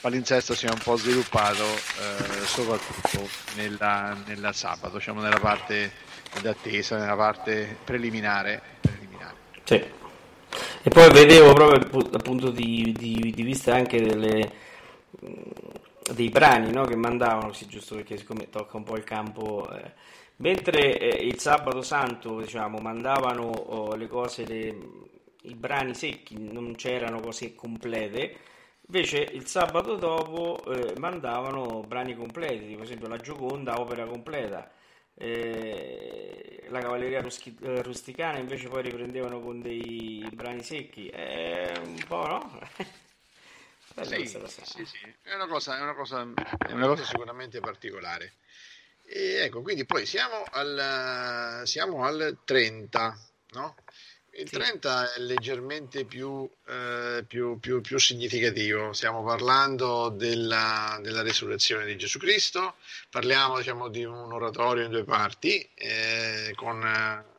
palinsesto 0.00 0.54
si 0.54 0.66
è 0.66 0.70
un 0.70 0.78
po' 0.82 0.96
sviluppato 0.96 1.64
eh, 1.64 2.44
soprattutto 2.44 3.28
nella, 3.56 4.16
nella 4.26 4.52
sabato, 4.52 4.96
diciamo 4.96 5.20
nella 5.20 5.40
parte 5.40 5.92
d'attesa, 6.40 6.96
nella 6.96 7.16
parte 7.16 7.76
preliminare. 7.84 8.62
Sì. 9.64 9.74
E 10.82 10.90
poi 10.90 11.10
vedevo 11.10 11.52
proprio 11.52 12.02
dal 12.08 12.22
punto 12.22 12.50
di, 12.50 12.94
di, 12.96 13.32
di 13.34 13.42
vista 13.42 13.74
anche 13.74 14.00
delle, 14.00 14.50
dei 16.14 16.30
brani 16.30 16.72
no, 16.72 16.84
che 16.86 16.96
mandavano, 16.96 17.52
sì, 17.52 17.66
giusto 17.66 17.96
perché 17.96 18.16
siccome 18.16 18.48
tocca 18.48 18.76
un 18.78 18.84
po' 18.84 18.96
il 18.96 19.04
campo, 19.04 19.70
eh, 19.70 19.92
mentre 20.36 20.98
eh, 20.98 21.26
il 21.26 21.38
sabato 21.38 21.82
santo 21.82 22.40
diciamo, 22.40 22.78
mandavano 22.78 23.42
oh, 23.42 23.94
le 23.96 24.06
cose, 24.06 24.46
le, 24.46 24.74
i 25.42 25.54
brani 25.54 25.94
secchi, 25.94 26.36
non 26.38 26.74
c'erano 26.74 27.20
cose 27.20 27.54
complete, 27.54 28.36
invece 28.90 29.18
il 29.18 29.46
sabato 29.46 29.96
dopo 29.96 30.62
eh, 30.66 30.98
mandavano 30.98 31.82
brani 31.82 32.14
completi, 32.16 32.74
per 32.74 32.84
esempio 32.84 33.08
la 33.08 33.18
Gioconda, 33.18 33.78
opera 33.80 34.04
completa 34.06 34.70
eh, 35.20 36.64
la 36.68 36.80
cavalleria 36.80 37.20
ruschi- 37.20 37.56
eh, 37.60 37.82
rusticana 37.82 38.38
invece 38.38 38.68
poi 38.68 38.82
riprendevano 38.82 39.40
con 39.40 39.60
dei 39.60 40.26
brani 40.32 40.62
secchi 40.62 41.08
è 41.08 41.72
un 41.84 42.00
po' 42.06 42.26
no? 42.26 42.68
sì, 44.04 44.26
sì, 44.26 44.84
sì. 44.84 45.14
È, 45.22 45.34
una 45.34 45.48
cosa, 45.48 45.76
è, 45.76 45.82
una 45.82 45.94
cosa, 45.94 46.20
è 46.68 46.72
una 46.72 46.86
cosa 46.86 47.04
sicuramente 47.04 47.58
particolare 47.58 48.34
e 49.02 49.42
ecco 49.42 49.60
quindi 49.60 49.84
poi 49.86 50.06
siamo 50.06 50.44
al, 50.50 51.62
siamo 51.64 52.04
al 52.04 52.38
30 52.44 53.18
no? 53.50 53.74
Il 54.38 54.48
30 54.48 55.14
è 55.14 55.18
leggermente 55.18 56.04
più, 56.04 56.48
eh, 56.68 57.24
più, 57.26 57.58
più, 57.58 57.80
più, 57.80 57.98
significativo, 57.98 58.92
stiamo 58.92 59.24
parlando 59.24 60.10
della, 60.10 60.96
della, 61.02 61.22
resurrezione 61.22 61.84
di 61.84 61.96
Gesù 61.96 62.20
Cristo, 62.20 62.76
parliamo 63.10 63.56
diciamo, 63.56 63.88
di 63.88 64.04
un 64.04 64.32
oratorio 64.32 64.84
in 64.84 64.92
due 64.92 65.02
parti, 65.02 65.68
eh, 65.74 66.52
con 66.54 66.80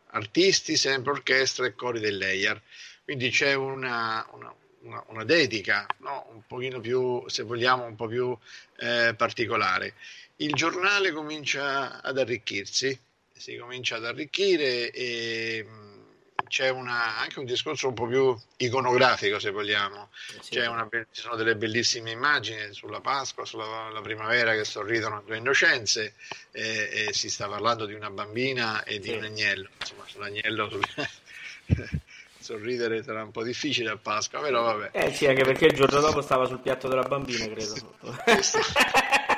artisti, 0.07 0.75
sempre 0.75 1.13
orchestra 1.13 1.65
e 1.65 1.73
cori 1.73 2.01
dell'Eyar, 2.01 2.61
quindi 3.05 3.29
c'è 3.29 3.53
una, 3.53 4.27
una, 4.33 4.53
una, 4.81 5.01
una 5.07 5.23
dedica, 5.23 5.87
no? 5.99 6.27
un 6.33 6.41
pochino 6.45 6.81
più, 6.81 7.23
se 7.27 7.43
vogliamo, 7.43 7.85
un 7.85 7.95
po' 7.95 8.07
più 8.07 8.37
eh, 8.77 9.13
particolare. 9.15 9.93
Il 10.35 10.53
giornale 10.53 11.13
comincia 11.13 12.01
ad 12.01 12.17
arricchirsi, 12.17 12.99
si 13.31 13.55
comincia 13.55 13.95
ad 13.95 14.03
arricchire 14.03 14.91
e 14.91 15.65
c'è 16.49 16.69
una, 16.69 17.17
anche 17.17 17.39
un 17.39 17.45
discorso 17.45 17.87
un 17.87 17.93
po' 17.93 18.07
più 18.07 18.37
iconografico, 18.57 19.39
se 19.39 19.51
vogliamo. 19.51 20.09
Sì. 20.41 20.57
Una, 20.57 20.87
ci 20.91 21.21
sono 21.21 21.35
delle 21.35 21.55
bellissime 21.55 22.11
immagini 22.11 22.73
sulla 22.73 22.99
Pasqua, 22.99 23.45
sulla 23.45 23.99
primavera 24.03 24.53
che 24.53 24.65
sorridono 24.65 25.23
due 25.25 25.37
innocenze 25.37 26.15
e, 26.51 27.07
e, 27.07 27.13
si 27.13 27.29
sta 27.29 27.47
parlando 27.47 27.85
di 27.85 27.93
una 27.93 28.09
bambina 28.09 28.83
e 28.83 28.99
di 28.99 29.09
sì. 29.09 29.15
un 29.15 29.23
agnello. 29.23 29.69
Insomma, 29.79 30.03
sull'agnello 30.05 30.69
sul... 30.69 30.83
sorridere 32.39 33.03
sarà 33.03 33.23
un 33.23 33.31
po' 33.31 33.43
difficile 33.43 33.91
a 33.91 33.97
Pasqua, 33.97 34.41
però 34.41 34.63
vabbè. 34.63 34.89
Eh 34.91 35.13
sì, 35.13 35.27
anche 35.27 35.43
perché 35.43 35.67
il 35.67 35.73
giorno 35.73 35.99
dopo 35.99 36.21
stava 36.21 36.45
sul 36.45 36.59
piatto 36.59 36.87
della 36.87 37.03
bambina, 37.03 37.45
credo. 37.45 37.95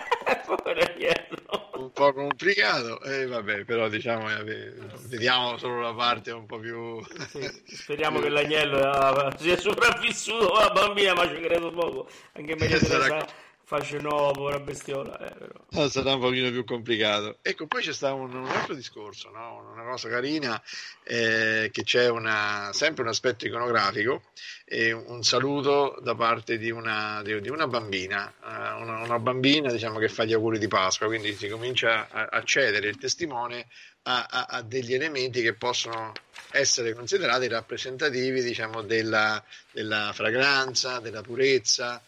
un 1.78 1.92
po' 1.92 2.14
complicato, 2.14 3.02
eh, 3.04 3.26
vabbè, 3.26 3.66
però 3.66 3.90
diciamo 3.90 4.30
eh, 4.30 4.74
vediamo 5.08 5.58
solo 5.58 5.82
la 5.82 5.94
parte 5.94 6.32
un 6.32 6.46
po' 6.46 6.60
più. 6.60 7.04
Sì, 7.30 7.50
speriamo 7.66 8.20
che 8.20 8.30
l'agnello 8.30 9.28
eh, 9.28 9.38
sia 9.38 9.58
sopravvissuto 9.58 10.54
la 10.54 10.70
bambina, 10.70 11.14
ma 11.14 11.28
ci 11.28 11.42
credo 11.42 11.72
poco. 11.72 12.08
Anche 12.34 12.56
meglio 12.56 12.78
Teresa 12.80 13.26
Fasce 13.72 14.00
no, 14.00 14.32
povera 14.34 14.60
bestiola. 14.60 15.18
Eh, 15.18 15.48
no, 15.70 15.88
sarà 15.88 16.16
un 16.16 16.20
pochino 16.20 16.52
più 16.52 16.66
complicato. 16.66 17.38
Ecco, 17.42 17.68
poi 17.68 17.82
c'è 17.82 17.94
stato 17.94 18.16
un, 18.16 18.36
un 18.36 18.46
altro 18.46 18.74
discorso, 18.76 19.30
no? 19.30 19.72
una 19.72 19.86
cosa 19.86 20.10
carina, 20.10 20.62
eh, 21.04 21.70
che 21.72 21.84
c'è 21.84 22.10
una, 22.10 22.72
sempre 22.74 23.04
un 23.04 23.08
aspetto 23.08 23.46
iconografico 23.48 24.24
e 24.66 24.92
un 24.92 25.24
saluto 25.24 25.98
da 26.02 26.16
parte 26.16 26.58
di 26.58 26.70
una, 26.70 27.22
di, 27.24 27.40
di 27.40 27.48
una 27.48 27.66
bambina, 27.66 28.34
uh, 28.42 28.82
una, 28.82 29.04
una, 29.04 29.20
bambina 29.20 29.72
diciamo, 29.72 30.00
che 30.00 30.10
fa 30.10 30.26
gli 30.26 30.34
auguri 30.34 30.60
di 30.60 30.68
Pasqua, 30.68 31.08
quindi 31.08 31.34
si 31.34 31.48
comincia 31.48 32.10
a, 32.12 32.28
a 32.30 32.44
cedere 32.44 32.90
il 32.90 32.98
testimone 32.98 33.68
a, 34.02 34.28
a, 34.30 34.46
a, 34.50 34.62
degli 34.64 34.94
elementi 34.94 35.42
che 35.42 35.54
possono 35.54 36.12
essere 36.52 36.94
considerati 36.94 37.48
rappresentativi 37.48 38.44
diciamo, 38.44 38.82
della, 38.82 39.42
della 39.72 40.12
fragranza, 40.14 41.00
della 41.00 41.22
purezza, 41.22 42.04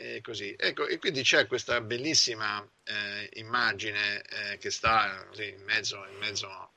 e 0.00 0.20
così. 0.22 0.54
Ecco, 0.58 0.86
e 0.86 0.98
quindi 0.98 1.22
c'è 1.22 1.46
questa 1.46 1.80
bellissima 1.82 2.66
eh, 2.84 3.28
immagine 3.34 4.22
eh, 4.22 4.58
che 4.58 4.70
sta 4.70 5.26
così, 5.28 5.48
in, 5.48 5.62
mezzo, 5.64 6.04
in 6.10 6.18
mezzo 6.18 6.48
a 6.48 6.70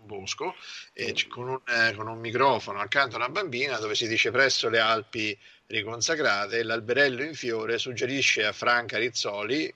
un 0.00 0.06
bosco 0.06 0.54
eh, 0.92 1.14
con, 1.28 1.48
un, 1.48 1.60
con, 1.96 2.06
un, 2.06 2.18
microfono 2.18 2.80
accanto 2.80 3.16
a 3.16 3.18
una 3.18 3.28
bambina 3.28 3.78
dove 3.78 3.94
si 3.94 4.06
dice 4.06 4.30
presso 4.30 4.68
le 4.68 4.78
Alpi 4.78 5.36
riconsacrate 5.66 6.62
l'alberello 6.62 7.22
in 7.22 7.34
fiore 7.34 7.78
suggerisce 7.78 8.44
a 8.44 8.52
Franca 8.52 8.98
Rizzoli 8.98 9.72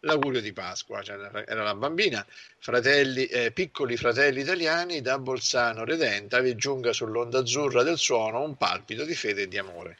l'augurio 0.00 0.40
di 0.40 0.54
Pasqua, 0.54 1.02
cioè 1.02 1.44
era 1.46 1.62
la 1.62 1.74
bambina, 1.74 2.24
fratelli, 2.58 3.26
eh, 3.26 3.50
piccoli 3.52 3.98
fratelli 3.98 4.40
italiani 4.40 5.02
da 5.02 5.18
Bolzano 5.18 5.84
Redenta 5.84 6.40
vi 6.40 6.56
giunga 6.56 6.94
sull'onda 6.94 7.40
azzurra 7.40 7.82
del 7.82 7.98
suono 7.98 8.42
un 8.42 8.56
palpito 8.56 9.04
di 9.04 9.14
fede 9.14 9.42
e 9.42 9.48
di 9.48 9.58
amore. 9.58 9.98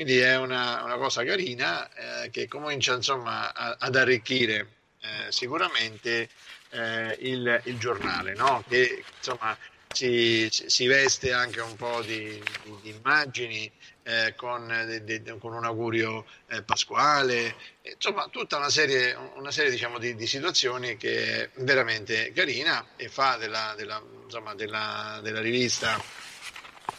Quindi 0.00 0.18
è 0.18 0.34
una, 0.38 0.82
una 0.82 0.96
cosa 0.96 1.22
carina 1.24 1.86
eh, 1.92 2.30
che 2.30 2.48
comincia 2.48 2.94
insomma 2.94 3.52
a, 3.52 3.76
ad 3.78 3.96
arricchire 3.96 4.68
eh, 4.98 5.30
sicuramente 5.30 6.30
eh, 6.70 7.18
il, 7.20 7.60
il, 7.64 7.78
giornale, 7.78 8.32
no? 8.32 8.64
che 8.66 9.04
insomma 9.18 9.54
si, 9.92 10.48
si, 10.50 10.86
veste 10.86 11.34
anche 11.34 11.60
un 11.60 11.76
po' 11.76 12.00
di, 12.00 12.42
di, 12.62 12.78
di 12.80 12.88
immagini 12.96 13.70
eh, 14.04 14.32
con, 14.36 14.66
de, 15.04 15.36
con, 15.38 15.52
un 15.52 15.66
augurio 15.66 16.24
eh, 16.48 16.62
pasquale, 16.62 17.54
insomma 17.82 18.26
tutta 18.30 18.56
una 18.56 18.70
serie, 18.70 19.14
una 19.34 19.50
serie 19.50 19.70
diciamo, 19.70 19.98
di, 19.98 20.14
di, 20.14 20.26
situazioni 20.26 20.96
che 20.96 21.42
è 21.42 21.50
veramente 21.56 22.32
carina 22.32 22.86
e 22.96 23.10
fa 23.10 23.36
della, 23.36 23.74
della, 23.76 24.02
insomma, 24.24 24.54
della, 24.54 25.20
della 25.22 25.42
rivista 25.42 26.02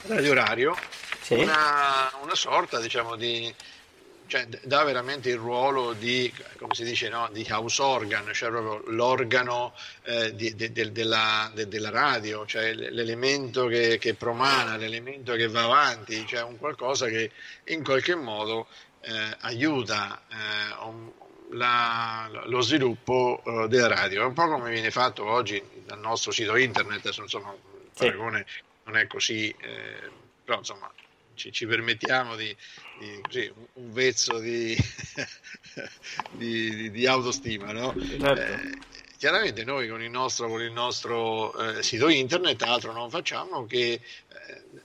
Radio 0.04 0.30
Orario 0.30 0.78
sì. 1.36 1.42
una, 1.42 2.12
una, 2.22 2.36
sorta 2.36 2.80
diciamo 2.80 3.16
di 3.16 3.54
cioè, 4.32 4.48
dà 4.64 4.84
veramente 4.86 5.30
il 5.30 5.36
ruolo 5.36 5.92
di, 5.92 6.34
come 6.58 6.74
si 6.74 6.86
dice, 6.86 7.10
no? 7.10 7.28
di 7.34 7.46
house 7.50 7.82
organ, 7.82 8.32
cioè 8.34 8.50
proprio 8.50 8.82
l'organo 8.90 9.76
eh, 10.04 10.34
di, 10.34 10.56
de, 10.56 10.72
de, 10.72 10.94
della, 10.94 11.52
de, 11.54 11.68
della, 11.68 11.90
radio, 11.90 12.46
cioè 12.46 12.74
l'elemento 12.74 13.66
che, 13.66 13.98
che, 13.98 14.14
promana, 14.14 14.78
l'elemento 14.78 15.34
che 15.34 15.50
va 15.50 15.64
avanti, 15.64 16.26
cioè 16.26 16.44
un 16.44 16.58
qualcosa 16.58 17.08
che 17.08 17.32
in 17.66 17.84
qualche 17.84 18.16
modo 18.16 18.68
eh, 19.02 19.36
aiuta 19.42 20.22
eh, 20.30 20.86
un, 20.86 21.12
la, 21.50 22.30
lo 22.46 22.62
sviluppo 22.62 23.42
uh, 23.44 23.68
della 23.68 23.90
radio. 23.90 24.22
È 24.22 24.26
un 24.26 24.34
po' 24.34 24.48
come 24.48 24.72
viene 24.72 24.92
fatto 24.92 25.26
oggi 25.26 25.62
dal 25.86 26.00
nostro 26.00 26.32
sito 26.32 26.56
internet, 26.56 27.14
insomma, 27.18 27.54
sì. 27.92 28.06
paragone 28.06 28.46
non 28.86 28.96
è 28.96 29.08
così, 29.08 29.54
eh, 29.60 30.10
però 30.46 30.60
insomma 30.60 30.90
ci, 31.42 31.52
ci 31.52 31.66
permettiamo 31.66 32.36
di, 32.36 32.56
di 33.00 33.20
così, 33.22 33.52
un 33.74 33.92
vezzo 33.92 34.38
di, 34.40 34.78
di, 36.34 36.92
di 36.92 37.08
autostima, 37.08 37.72
no? 37.72 37.96
Certo. 37.98 38.40
Eh, 38.40 38.78
chiaramente 39.18 39.64
noi 39.64 39.88
con 39.88 40.04
il 40.04 40.12
nostro, 40.12 40.48
con 40.48 40.62
il 40.62 40.72
nostro 40.72 41.54
eh, 41.58 41.84
sito 41.84 42.10
internet 42.10 42.62
altro 42.62 42.92
non 42.92 43.10
facciamo 43.10 43.66
che 43.66 43.94
eh, 43.94 44.02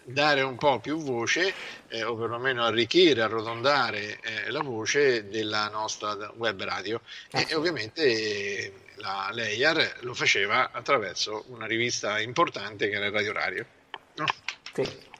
dare 0.04 0.40
un 0.42 0.56
po' 0.56 0.80
più 0.80 0.96
voce 0.98 1.52
eh, 1.88 2.02
o 2.02 2.16
perlomeno 2.16 2.64
arricchire, 2.64 3.20
arrotondare 3.20 4.18
eh, 4.20 4.50
la 4.50 4.62
voce 4.62 5.28
della 5.28 5.68
nostra 5.68 6.32
web 6.36 6.62
radio 6.62 7.00
e, 7.30 7.46
e 7.48 7.54
ovviamente 7.54 8.84
la 8.96 9.28
Leyer 9.30 9.98
lo 10.00 10.14
faceva 10.14 10.70
attraverso 10.70 11.44
una 11.48 11.66
rivista 11.66 12.18
importante 12.18 12.88
che 12.88 12.94
era 12.94 13.06
il 13.06 13.12
Radio 13.12 13.32
Radio. 13.32 13.66
No? 14.14 14.24
Sì. 14.72 15.14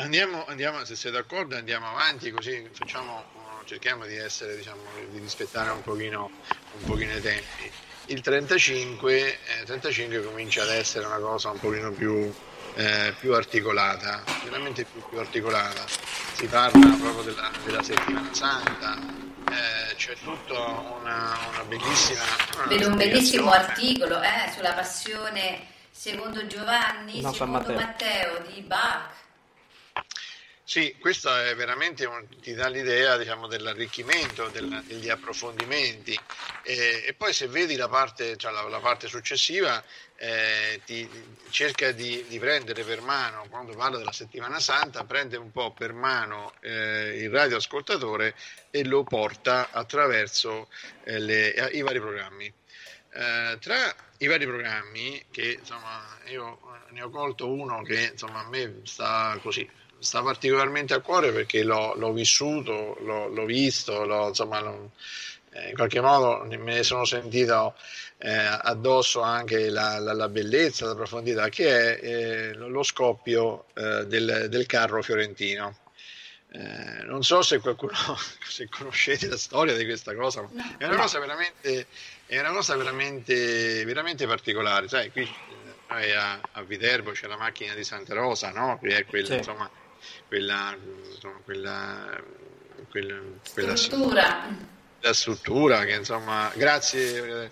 Andiamo, 0.00 0.46
andiamo, 0.46 0.82
se 0.86 0.96
sei 0.96 1.12
d'accordo, 1.12 1.56
andiamo 1.56 1.88
avanti 1.88 2.30
così 2.30 2.66
facciamo, 2.72 3.22
cerchiamo 3.66 4.06
di 4.06 4.16
essere, 4.16 4.56
diciamo, 4.56 4.80
di 5.10 5.18
rispettare 5.18 5.70
un 5.70 5.82
pochino, 5.82 6.30
un 6.78 6.84
pochino 6.84 7.14
i 7.14 7.20
tempi. 7.20 7.70
Il 8.06 8.22
35, 8.22 9.38
eh, 9.60 9.64
35 9.64 10.24
comincia 10.24 10.62
ad 10.62 10.70
essere 10.70 11.04
una 11.04 11.18
cosa 11.18 11.50
un 11.50 11.60
pochino 11.60 11.92
più, 11.92 12.32
eh, 12.74 13.14
più 13.20 13.34
articolata, 13.34 14.24
veramente 14.44 14.84
più, 14.84 15.06
più, 15.06 15.18
articolata. 15.18 15.84
Si 16.32 16.46
parla 16.46 16.96
proprio 16.96 17.22
della, 17.22 17.50
della 17.64 17.82
settimana 17.82 18.32
santa, 18.32 18.98
eh, 18.98 19.94
c'è 19.96 20.14
tutta 20.14 20.58
una, 20.58 21.38
una 21.52 21.64
bellissima... 21.68 22.22
Vedo 22.68 22.88
un 22.88 22.96
bellissimo 22.96 23.50
articolo 23.50 24.20
eh, 24.22 24.50
sulla 24.56 24.72
passione 24.72 25.66
secondo 25.90 26.46
Giovanni, 26.46 27.20
no, 27.20 27.32
secondo 27.32 27.58
Matteo. 27.58 27.74
Matteo 27.76 28.42
di 28.48 28.62
Bach 28.62 29.18
sì, 30.70 30.94
questo 31.00 31.34
è 31.34 31.52
veramente 31.56 32.04
un, 32.04 32.24
ti 32.40 32.54
dà 32.54 32.68
l'idea 32.68 33.16
diciamo, 33.16 33.48
dell'arricchimento, 33.48 34.46
del, 34.50 34.84
degli 34.86 35.08
approfondimenti 35.08 36.16
e, 36.62 37.02
e, 37.08 37.12
poi 37.14 37.32
se 37.32 37.48
vedi 37.48 37.74
la 37.74 37.88
parte, 37.88 38.36
cioè 38.36 38.52
la, 38.52 38.62
la 38.68 38.78
parte 38.78 39.08
successiva 39.08 39.82
eh, 40.14 40.80
ti, 40.86 41.10
cerca 41.48 41.90
di, 41.90 42.24
di, 42.28 42.38
prendere 42.38 42.84
per 42.84 43.00
mano, 43.00 43.46
quando 43.50 43.74
parla 43.74 43.98
della 43.98 44.12
settimana 44.12 44.60
santa, 44.60 45.02
prende 45.02 45.36
un 45.36 45.50
po' 45.50 45.72
per 45.72 45.92
mano 45.92 46.54
eh, 46.60 47.18
il 47.20 47.30
radioascoltatore 47.30 48.36
e 48.70 48.84
lo 48.84 49.02
porta 49.02 49.70
attraverso 49.72 50.68
eh, 51.02 51.18
le, 51.18 51.48
i 51.72 51.80
vari 51.80 51.98
programmi. 51.98 52.46
Eh, 52.46 53.58
tra 53.58 53.92
i 54.18 54.26
vari 54.28 54.46
programmi, 54.46 55.24
che 55.32 55.58
insomma 55.58 56.16
io 56.26 56.60
ne 56.90 57.02
ho 57.02 57.10
colto 57.10 57.52
uno 57.52 57.82
che 57.82 58.10
insomma 58.12 58.44
a 58.44 58.48
me 58.48 58.82
sta 58.84 59.36
così 59.42 59.68
sta 60.00 60.22
particolarmente 60.22 60.94
a 60.94 61.00
cuore 61.00 61.30
perché 61.30 61.62
l'ho, 61.62 61.94
l'ho 61.94 62.12
vissuto, 62.12 62.96
l'ho, 63.00 63.28
l'ho 63.28 63.44
visto, 63.44 64.04
l'ho, 64.04 64.28
insomma, 64.28 64.60
eh, 65.52 65.68
in 65.68 65.74
qualche 65.74 66.00
modo 66.00 66.44
me 66.48 66.74
ne 66.74 66.82
sono 66.82 67.04
sentito 67.04 67.74
eh, 68.18 68.30
addosso 68.30 69.20
anche 69.20 69.70
la, 69.70 69.98
la, 69.98 70.12
la, 70.12 70.28
bellezza, 70.28 70.86
la 70.86 70.94
profondità, 70.94 71.48
che 71.48 71.98
è 71.98 72.04
eh, 72.04 72.54
lo 72.54 72.82
scoppio 72.82 73.66
eh, 73.74 74.06
del, 74.06 74.46
del, 74.48 74.66
carro 74.66 75.02
fiorentino. 75.02 75.76
Eh, 76.52 77.04
non 77.04 77.22
so 77.22 77.42
se 77.42 77.60
qualcuno 77.60 77.92
se 78.44 78.68
conoscete 78.68 79.28
la 79.28 79.36
storia 79.36 79.74
di 79.74 79.84
questa 79.84 80.14
cosa, 80.14 80.40
no, 80.40 80.50
è 80.78 80.84
una 80.84 80.96
no. 80.96 81.02
cosa 81.02 81.18
veramente, 81.18 81.86
è 82.26 82.38
una 82.40 82.50
cosa 82.50 82.76
veramente, 82.76 83.84
veramente 83.84 84.26
particolare. 84.26 84.88
Sai, 84.88 85.10
qui 85.10 85.28
eh, 85.98 86.12
a, 86.12 86.40
a, 86.52 86.62
Viterbo 86.62 87.12
c'è 87.12 87.26
la 87.26 87.36
macchina 87.36 87.74
di 87.74 87.84
Santa 87.84 88.14
Rosa, 88.14 88.50
no? 88.50 88.78
Che 88.80 88.96
è 88.96 89.06
quella, 89.06 89.26
sì. 89.26 89.36
insomma, 89.36 89.70
quella, 90.28 90.76
insomma, 91.10 91.38
quella, 91.44 92.22
quella, 92.90 93.18
quella 93.52 93.76
struttura. 93.76 94.48
La 95.00 95.12
struttura 95.12 95.84
che 95.84 95.94
insomma, 95.94 96.50
grazie. 96.54 97.50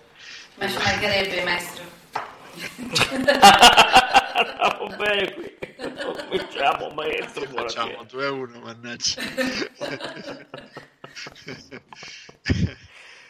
Ma 0.54 0.68
ci 0.68 0.76
mancherebbe, 0.76 1.44
maestro. 1.44 1.84
Andiamo 4.34 4.96
bene 4.96 5.34
qui. 5.34 5.56
Cominciamo, 6.28 6.90
maestro. 6.90 7.46
Facciamo 7.46 8.04
2 8.04 8.26
a 8.26 8.32
1, 8.32 8.60
mannaggia. 8.60 9.22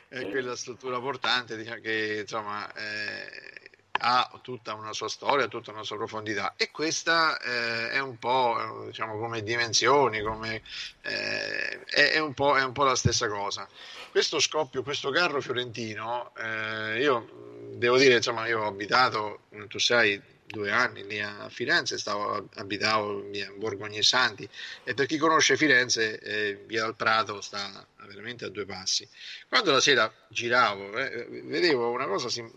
è 0.09 0.29
quella 0.31 0.57
struttura 0.57 0.99
portante 0.99 1.57
diciamo, 1.57 1.81
che 1.81 2.19
insomma 2.23 2.73
eh, 2.73 3.58
ha 3.99 4.39
tutta 4.43 4.75
una 4.75 4.93
sua 4.93 5.09
storia, 5.09 5.49
tutta 5.49 5.71
una 5.71 5.83
sua 5.83 5.97
profondità 5.97 6.55
e 6.57 6.71
questa 6.71 7.39
eh, 7.39 7.91
è 7.91 7.99
un 7.99 8.19
po' 8.19 8.85
diciamo 8.87 9.19
come 9.19 9.43
dimensioni, 9.43 10.23
come, 10.23 10.63
eh, 11.03 11.85
è, 11.85 12.13
è, 12.13 12.19
un 12.19 12.35
è, 12.35 12.63
un 12.63 12.73
po', 12.73 12.85
la 12.85 12.97
stessa 12.97 13.29
cosa. 13.29 13.69
Questo 14.11 14.41
scoppio, 14.41 14.83
questo 14.83 15.11
carro 15.11 15.41
fiorentino, 15.41 16.33
eh, 16.37 17.01
io 17.01 17.67
devo 17.75 17.99
dire, 17.99 18.17
insomma, 18.17 18.47
io 18.47 18.61
ho 18.63 18.67
abitato, 18.67 19.41
tu 19.69 19.79
sai, 19.79 20.21
due 20.49 20.71
anni 20.71 21.07
lì 21.07 21.21
a 21.21 21.49
Firenze, 21.51 21.99
stavo, 21.99 22.49
abitavo 22.55 23.23
in 23.33 23.53
Borgogna 23.57 24.03
Santi 24.03 24.49
e 24.83 24.95
per 24.95 25.07
chi 25.07 25.19
conosce 25.19 25.57
Firenze, 25.57 26.19
eh, 26.21 26.65
via 26.67 26.83
dal 26.83 26.97
Prato 26.97 27.41
sta 27.41 27.87
veramente 28.07 28.47
a 28.47 28.49
due 28.49 28.65
passi. 28.65 29.07
Quando 29.49 29.73
la 29.73 29.81
sera 29.81 30.13
giravo, 30.29 30.97
eh, 30.97 31.27
vedevo 31.45 31.91
una 31.91 32.07
cosa 32.07 32.29
sim- 32.29 32.51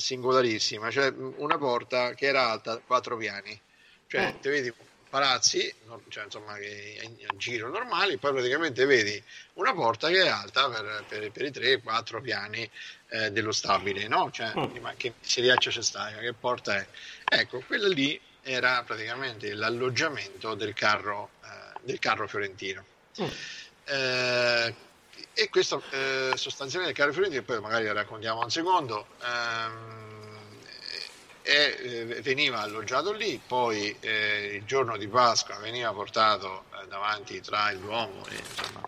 singolarissima, 0.00 0.90
cioè 0.90 1.12
una 1.36 1.58
porta 1.58 2.14
che 2.14 2.26
era 2.26 2.50
alta 2.50 2.78
quattro 2.78 3.16
piani, 3.16 3.58
cioè 4.06 4.28
eh. 4.28 4.40
te 4.40 4.50
vedi 4.50 4.72
palazzi, 5.10 5.74
cioè, 6.08 6.24
insomma, 6.24 6.52
a 6.54 7.36
giro 7.36 7.68
normali, 7.68 8.16
poi 8.16 8.32
praticamente 8.32 8.86
vedi 8.86 9.22
una 9.54 9.74
porta 9.74 10.08
che 10.08 10.22
è 10.22 10.28
alta 10.28 10.70
per, 10.70 11.04
per, 11.08 11.30
per 11.32 11.44
i 11.44 11.50
3-4 11.50 12.22
piani 12.22 12.70
eh, 13.08 13.30
dello 13.32 13.50
stabile, 13.50 14.06
no? 14.06 14.30
Cioè, 14.30 14.52
mm. 14.56 14.76
ma 14.80 14.94
che 14.96 15.14
si 15.20 15.40
riesce 15.40 15.76
a 15.76 15.82
stare, 15.82 16.20
che 16.20 16.32
porta 16.32 16.76
è? 16.76 16.86
Ecco, 17.24 17.60
quella 17.66 17.88
lì 17.88 18.18
era 18.42 18.82
praticamente 18.84 19.52
l'alloggiamento 19.52 20.54
del 20.54 20.72
carro, 20.74 21.30
eh, 21.42 21.80
del 21.82 21.98
carro 21.98 22.28
fiorentino. 22.28 22.84
Mm. 23.20 23.26
Eh, 23.84 24.74
e 25.40 25.48
questo 25.48 25.82
eh, 25.90 26.32
sostanzialmente 26.34 26.92
il 26.92 26.98
carro 26.98 27.14
fiorentino, 27.14 27.42
poi 27.42 27.60
magari 27.60 27.90
raccontiamo 27.90 28.42
un 28.42 28.50
secondo, 28.50 29.06
ehm, 29.22 30.00
e 31.40 31.78
eh, 31.82 32.04
veniva 32.20 32.60
alloggiato 32.60 33.12
lì, 33.12 33.40
poi 33.44 33.96
eh, 34.00 34.56
il 34.56 34.64
giorno 34.64 34.98
di 34.98 35.08
Pasqua 35.08 35.56
veniva 35.56 35.90
portato 35.92 36.64
eh, 36.74 36.86
davanti 36.88 37.40
tra 37.40 37.70
il 37.70 37.78
Duomo 37.78 38.26
e, 38.28 38.34
insomma, 38.34 38.86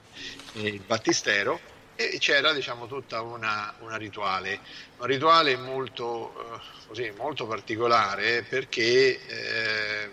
e 0.52 0.68
il 0.68 0.80
Battistero 0.80 1.58
e 1.94 2.18
c'era 2.18 2.52
diciamo, 2.52 2.86
tutta 2.86 3.22
una, 3.22 3.74
una, 3.78 3.96
rituale, 3.96 4.60
un 4.98 5.06
rituale 5.06 5.56
molto, 5.56 6.34
eh, 6.54 6.60
così, 6.86 7.10
molto 7.16 7.46
particolare 7.46 8.42
perché 8.42 9.26
eh, 9.26 10.10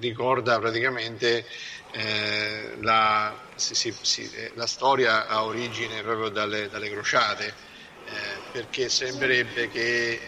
ricorda 0.00 0.58
praticamente 0.58 1.46
eh, 1.94 2.76
la, 2.80 3.34
si, 3.54 3.74
si, 3.74 3.94
si, 4.02 4.30
la, 4.54 4.66
storia 4.66 5.26
ha 5.26 5.44
origine 5.44 6.02
proprio 6.02 6.28
dalle, 6.28 6.68
dalle 6.68 6.90
crociate, 6.90 7.72
perché 8.52 8.88
sembrerebbe 8.90 9.70
che 9.70 10.20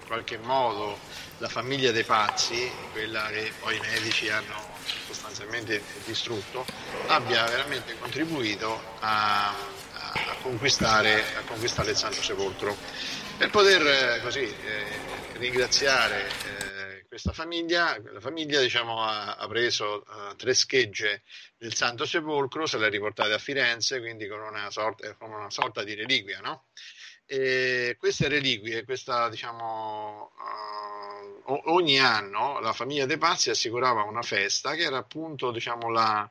in 0.00 0.06
qualche 0.06 0.36
modo 0.36 0.98
la 1.40 1.48
famiglia 1.48 1.90
dei 1.90 2.04
pazzi, 2.04 2.70
quella 2.92 3.28
che 3.28 3.50
poi 3.60 3.76
i 3.76 3.80
medici 3.80 4.28
hanno 4.28 4.68
sostanzialmente 5.06 5.82
distrutto, 6.04 6.66
abbia 7.06 7.44
veramente 7.46 7.98
contribuito 7.98 8.78
a, 9.00 9.48
a, 9.48 10.36
conquistare, 10.42 11.24
a 11.36 11.40
conquistare, 11.46 11.92
il 11.92 11.96
Santo 11.96 12.22
Sepolcro. 12.22 12.76
Per 13.38 13.48
poter 13.48 13.86
eh, 13.86 14.20
così 14.22 14.40
eh, 14.40 14.84
ringraziare 15.38 16.26
eh, 16.28 16.69
questa 17.20 17.32
famiglia, 17.32 18.00
la 18.12 18.20
famiglia 18.20 18.60
diciamo, 18.62 19.02
ha, 19.02 19.36
ha, 19.36 19.46
preso 19.46 20.02
uh, 20.06 20.34
tre 20.36 20.54
schegge 20.54 21.22
del 21.58 21.74
Santo 21.74 22.06
Sepolcro, 22.06 22.64
se 22.64 22.78
le 22.78 22.86
ha 22.86 22.88
riportate 22.88 23.34
a 23.34 23.38
Firenze, 23.38 24.00
quindi 24.00 24.26
con 24.26 24.40
una 24.40 24.70
sorta, 24.70 25.14
con 25.16 25.30
una 25.30 25.50
sorta 25.50 25.84
di 25.84 25.94
reliquia. 25.94 26.40
No? 26.40 26.64
E 27.26 27.96
queste 27.98 28.28
reliquie, 28.28 28.84
questa 28.84 29.28
diciamo, 29.28 30.32
uh, 30.34 30.99
ogni 31.66 31.98
anno 31.98 32.60
la 32.60 32.72
famiglia 32.72 33.06
De 33.06 33.18
Pazzi 33.18 33.50
assicurava 33.50 34.02
una 34.02 34.22
festa 34.22 34.74
che 34.74 34.82
era 34.82 34.98
appunto 34.98 35.50
diciamo, 35.50 35.90
la, 35.90 36.28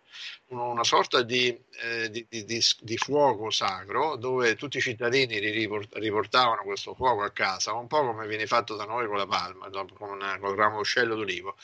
una 0.47 0.83
sorta 0.83 1.21
di, 1.21 1.57
eh, 1.81 2.09
di, 2.09 2.25
di, 2.29 2.63
di, 2.79 2.97
fuoco 2.97 3.49
sacro 3.49 4.15
dove 4.15 4.55
tutti 4.55 4.77
i 4.77 4.81
cittadini 4.81 5.39
riportavano 5.39 6.63
questo 6.63 6.93
fuoco 6.93 7.23
a 7.23 7.31
casa, 7.31 7.73
un 7.73 7.87
po' 7.87 8.05
come 8.05 8.27
viene 8.27 8.47
fatto 8.47 8.75
da 8.75 8.85
noi 8.85 9.07
con 9.07 9.17
la 9.17 9.27
palma, 9.27 9.69
con, 9.69 10.19
il 10.19 10.55
ramo 10.55 10.77
d'uccello 10.77 11.15
d'olivo. 11.15 11.55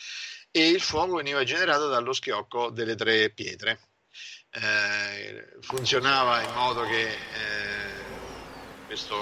E 0.52 0.69
il 0.69 0.82
fuoco 0.82 1.15
veniva 1.15 1.44
generato 1.44 1.88
dallo 1.88 2.14
schiocco 2.14 2.69
delle 2.69 2.95
tre 2.95 3.30
pietre. 3.30 3.80
Eh, 4.52 5.57
funzionava 5.60 6.41
in 6.41 6.53
modo 6.53 6.84
che 6.84 7.10
eh, 7.10 8.05
questo, 8.86 9.16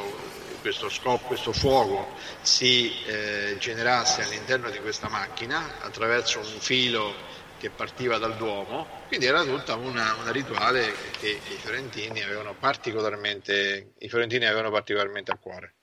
questo, 0.61 0.90
scopo, 0.90 1.26
questo 1.27 1.53
fuoco 1.53 2.15
si 2.41 2.91
eh, 3.06 3.56
generasse 3.60 4.22
all'interno 4.22 4.69
di 4.69 4.80
questa 4.80 5.10
macchina 5.10 5.80
attraverso 5.81 6.40
un 6.40 6.60
filo 6.60 7.14
che 7.57 7.69
partiva 7.69 8.18
dal 8.18 8.35
Duomo, 8.35 9.03
quindi 9.07 9.26
era 9.26 9.44
tutta 9.44 9.76
una, 9.76 10.15
una 10.15 10.31
rituale 10.31 10.94
che 11.18 11.30
i 11.30 11.57
fiorentini, 11.57 12.22
avevano 12.22 12.53
particolarmente, 12.60 13.94
i 13.99 14.10
fiorentini 14.10 14.45
avevano 14.45 14.69
particolarmente 14.69 15.31
a 15.31 15.38
cuore. 15.38 15.76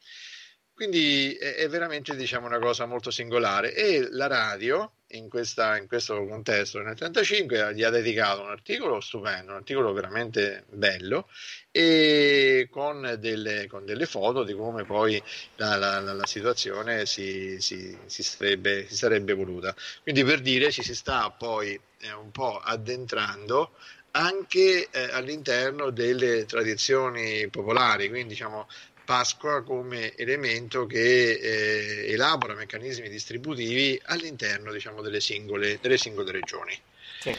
Quindi 0.74 1.34
è, 1.34 1.54
è 1.54 1.68
veramente 1.68 2.14
diciamo, 2.16 2.46
una 2.46 2.58
cosa 2.58 2.84
molto 2.84 3.10
singolare 3.10 3.74
e 3.74 4.08
la 4.10 4.26
radio 4.26 4.92
in, 5.08 5.28
questa, 5.28 5.76
in 5.76 5.86
questo 5.86 6.14
contesto 6.26 6.78
nel 6.78 6.94
1935 6.98 7.74
gli 7.74 7.82
ha 7.82 7.90
dedicato 7.90 8.42
un 8.42 8.50
articolo 8.50 9.00
stupendo, 9.00 9.52
un 9.52 9.58
articolo 9.58 9.92
veramente 9.92 10.64
bello 10.68 11.28
e 11.72 12.68
con 12.70 13.16
delle, 13.18 13.66
con 13.68 13.84
delle 13.84 14.06
foto 14.06 14.42
di 14.42 14.54
come 14.54 14.84
poi 14.84 15.22
la, 15.56 15.76
la, 15.76 16.00
la 16.00 16.26
situazione 16.26 17.06
si, 17.06 17.60
si, 17.60 17.96
si, 18.06 18.22
sarebbe, 18.22 18.86
si, 18.88 18.96
sarebbe, 18.96 19.32
evoluta. 19.32 19.74
Quindi 20.02 20.24
per 20.24 20.40
dire 20.40 20.72
ci 20.72 20.82
si 20.82 20.94
sta 20.94 21.30
poi 21.30 21.78
eh, 22.00 22.12
un 22.12 22.30
po' 22.30 22.58
addentrando 22.58 23.72
anche 24.12 24.88
eh, 24.90 25.02
all'interno 25.12 25.90
delle 25.90 26.44
tradizioni 26.44 27.48
popolari, 27.48 28.08
quindi 28.08 28.30
diciamo 28.30 28.66
Pasqua 29.04 29.62
come 29.64 30.14
elemento 30.14 30.86
che 30.86 31.32
eh, 31.32 32.12
elabora 32.12 32.54
meccanismi 32.54 33.08
distributivi 33.08 34.00
all'interno 34.04 34.72
diciamo, 34.72 35.02
delle, 35.02 35.20
singole, 35.20 35.78
delle 35.80 35.98
singole 35.98 36.30
regioni. 36.30 36.78
Sì. 37.20 37.36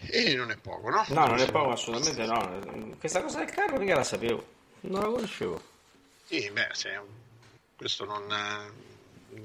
E 0.00 0.34
non 0.34 0.50
è 0.50 0.56
poco, 0.56 0.90
no? 0.90 1.04
No, 1.08 1.26
non 1.26 1.38
è 1.38 1.50
poco, 1.50 1.72
assolutamente 1.72 2.24
no. 2.26 2.96
Questa 2.98 3.22
cosa 3.22 3.38
del 3.38 3.50
carro 3.50 3.78
mica 3.78 3.94
la 3.94 4.04
sapevo, 4.04 4.44
non 4.82 5.00
la 5.02 5.08
conoscevo. 5.08 5.60
Sì, 6.24 6.50
beh, 6.50 6.68
se, 6.72 7.00
questo 7.76 8.04
non... 8.04 8.74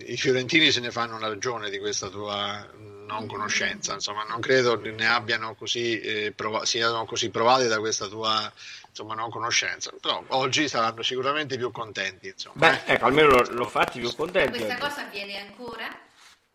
I 0.06 0.16
fiorentini 0.16 0.72
se 0.72 0.80
ne 0.80 0.92
fanno 0.92 1.16
una 1.16 1.28
ragione 1.28 1.70
di 1.70 1.78
questa 1.78 2.08
tua 2.10 2.66
non 3.06 3.28
conoscenza, 3.28 3.94
insomma, 3.94 4.24
non 4.24 4.40
credo 4.40 4.80
ne 4.80 5.06
abbiano 5.06 5.54
così, 5.56 6.00
eh, 6.00 6.32
prov- 6.34 6.64
siano 6.64 7.04
così 7.06 7.30
provati 7.30 7.68
da 7.68 7.80
questa 7.80 8.08
tua 8.08 8.52
insomma, 8.88 9.16
non 9.16 9.30
conoscenza. 9.30 9.92
Però 10.00 10.24
oggi 10.28 10.68
saranno 10.68 11.02
sicuramente 11.02 11.58
più 11.58 11.72
contenti. 11.72 12.28
Insomma, 12.28 12.70
Beh, 12.70 12.82
eh. 12.86 12.94
ecco, 12.94 13.06
almeno 13.06 13.42
l'ho 13.42 13.68
fatti 13.68 14.00
più 14.00 14.14
contenti. 14.16 14.60
Questa 14.60 14.74
oggi. 14.74 14.82
cosa 14.82 15.06
avviene 15.06 15.40
ancora? 15.40 16.00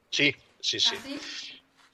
Sì, 0.08 0.34
sì, 0.58 0.78
sì. 0.78 0.94
Ah, 0.94 0.98
sì? 1.02 1.20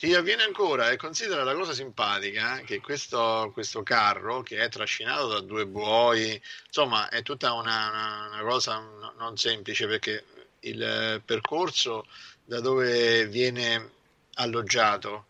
Sì, 0.03 0.15
avviene 0.15 0.43
ancora 0.43 0.91
e 0.91 0.97
considera 0.97 1.45
la 1.45 1.55
cosa 1.55 1.73
simpatica 1.73 2.61
che 2.65 2.81
questo, 2.81 3.51
questo, 3.53 3.85
carro 3.85 4.43
che 4.43 4.59
è 4.59 4.69
trascinato 4.69 5.29
da 5.29 5.41
due 5.41 5.65
buoi, 5.65 6.43
insomma 6.67 7.09
è 7.09 7.23
tutta 7.23 7.53
una, 7.53 7.89
una, 7.89 8.29
una 8.33 8.43
cosa 8.43 8.81
non 9.17 9.37
semplice 9.37 9.87
perché 9.87 10.25
il 10.63 11.23
percorso 11.25 12.09
da 12.45 12.59
dove 12.59 13.29
viene 13.29 13.93
alloggiato 14.35 15.27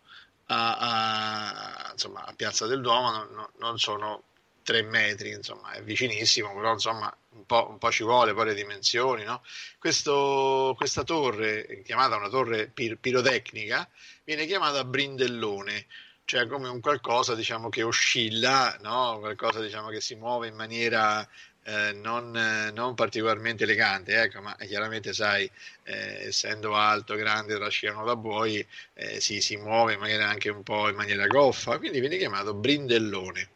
a, 0.47 0.77
a, 0.79 1.91
insomma, 1.93 2.25
a 2.25 2.33
Piazza 2.33 2.67
del 2.67 2.81
Duomo 2.81 3.11
non, 3.11 3.49
non 3.59 3.79
sono 3.79 4.23
tre 4.63 4.81
metri, 4.81 5.33
insomma, 5.33 5.73
è 5.73 5.83
vicinissimo, 5.83 6.55
però 6.55 6.73
insomma 6.73 7.15
un 7.35 7.47
po', 7.47 7.69
un 7.71 7.79
po 7.79 7.91
ci 7.91 8.03
vuole 8.03 8.35
poi 8.35 8.47
le 8.47 8.55
dimensioni, 8.55 9.25
no? 9.25 9.43
Questo, 9.79 10.75
questa 10.77 11.05
torre, 11.05 11.83
chiamata 11.85 12.17
una 12.17 12.29
torre 12.29 12.69
pir- 12.69 12.97
pirotecnica, 12.99 13.89
viene 14.25 14.47
chiamata 14.47 14.85
brindellone, 14.85 15.87
cioè 16.25 16.47
come 16.47 16.69
un 16.69 16.81
qualcosa 16.81 17.35
diciamo, 17.35 17.69
che 17.69 17.83
oscilla, 17.83 18.77
no? 18.81 19.19
qualcosa 19.19 19.61
diciamo, 19.61 19.89
che 19.89 20.01
si 20.01 20.15
muove 20.15 20.49
in 20.49 20.55
maniera 20.55 21.27
eh, 21.65 21.93
non, 21.93 22.31
non, 22.75 22.95
particolarmente 22.95 23.65
elegante, 23.65 24.21
ecco, 24.21 24.41
ma 24.41 24.57
chiaramente 24.67 25.13
sai, 25.13 25.49
eh, 25.85 26.27
essendo 26.27 26.75
alto, 26.75 27.15
grande, 27.15 27.55
trascinano 27.57 28.05
da 28.05 28.17
buoi, 28.17 28.67
eh, 28.95 29.21
si, 29.21 29.41
si 29.41 29.57
muove 29.57 29.97
magari 29.97 30.23
anche 30.23 30.51
un 30.51 30.63
po' 30.63 30.89
in 30.89 30.97
maniera 30.97 31.27
goffa, 31.27 31.79
quindi 31.79 32.01
viene 32.01 32.19
chiamato 32.19 32.55
brindellone. 32.55 33.49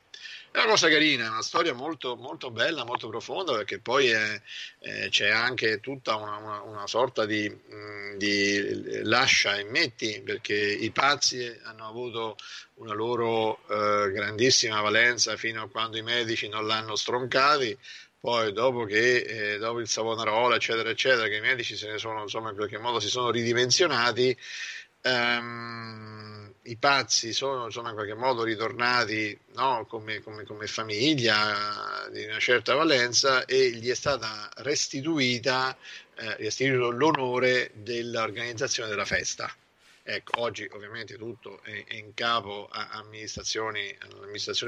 È 0.57 0.61
una 0.61 0.71
cosa 0.71 0.89
carina, 0.89 1.27
è 1.27 1.29
una 1.29 1.43
storia 1.43 1.75
molto, 1.75 2.17
molto 2.17 2.51
bella, 2.51 2.83
molto 2.83 3.11
profonda, 3.11 3.53
perché 3.53 3.79
poi 3.79 4.09
è, 4.09 4.41
eh, 4.79 5.09
c'è 5.11 5.29
anche 5.29 5.81
tutta 5.81 6.17
una, 6.17 6.37
una, 6.37 6.63
una 6.63 6.87
sorta 6.87 7.27
di, 7.27 7.47
mm, 7.47 8.17
di, 8.17 9.03
lascia 9.03 9.57
e 9.57 9.65
metti, 9.65 10.23
perché 10.25 10.55
i 10.55 10.91
pazzi 10.93 11.47
hanno 11.65 11.87
avuto 11.87 12.39
una 12.77 12.95
loro 12.95 13.59
eh, 13.69 14.11
grandissima 14.11 14.81
valenza 14.81 15.37
fino 15.37 15.61
a 15.61 15.69
quando 15.69 15.99
i 15.99 16.03
medici 16.03 16.49
non 16.49 16.67
l'hanno 16.67 16.97
stroncati, 16.97 17.77
poi 18.19 18.51
dopo 18.55 18.85
che 18.85 19.17
eh, 19.55 19.59
dopo 19.59 19.81
il 19.81 19.89
Savonarola 19.89 20.57
eccetera 20.57 20.89
eccetera 20.89 21.29
che 21.29 21.37
i 21.37 21.41
medici 21.41 21.77
se 21.77 21.91
ne 21.91 21.99
sono 21.99 22.23
insomma 22.23 22.49
in 22.49 22.57
qualche 22.57 22.79
modo 22.79 22.99
si 22.99 23.09
sono 23.09 23.31
ridimensionati 23.31 24.35
ehm, 25.07 26.53
i 26.65 26.77
pazzi 26.77 27.33
sono 27.33 27.67
insomma, 27.67 27.91
in 27.91 27.95
qualche 27.95 28.15
modo 28.15 28.43
ritornati 28.43 29.39
no, 29.55 29.87
come, 29.89 30.21
come, 30.21 30.45
come, 30.45 30.67
famiglia 30.67 32.09
di 32.11 32.25
una 32.25 32.39
certa 32.41 32.75
valenza 32.75 33.45
e 33.45 33.71
gli 33.71 33.89
è 33.89 33.95
stata 33.95 34.49
restituita 34.57 35.77
eh, 36.17 36.37
restituito 36.37 36.91
l'onore 36.91 37.71
dell'organizzazione 37.75 38.89
della 38.89 39.05
festa. 39.05 39.53
Ecco, 40.09 40.41
oggi 40.43 40.69
ovviamente 40.71 41.17
tutto 41.17 41.61
è, 41.65 41.85
è 41.85 41.95
in 41.97 42.15
capo 42.15 42.69
all'amministrazione 42.71 43.99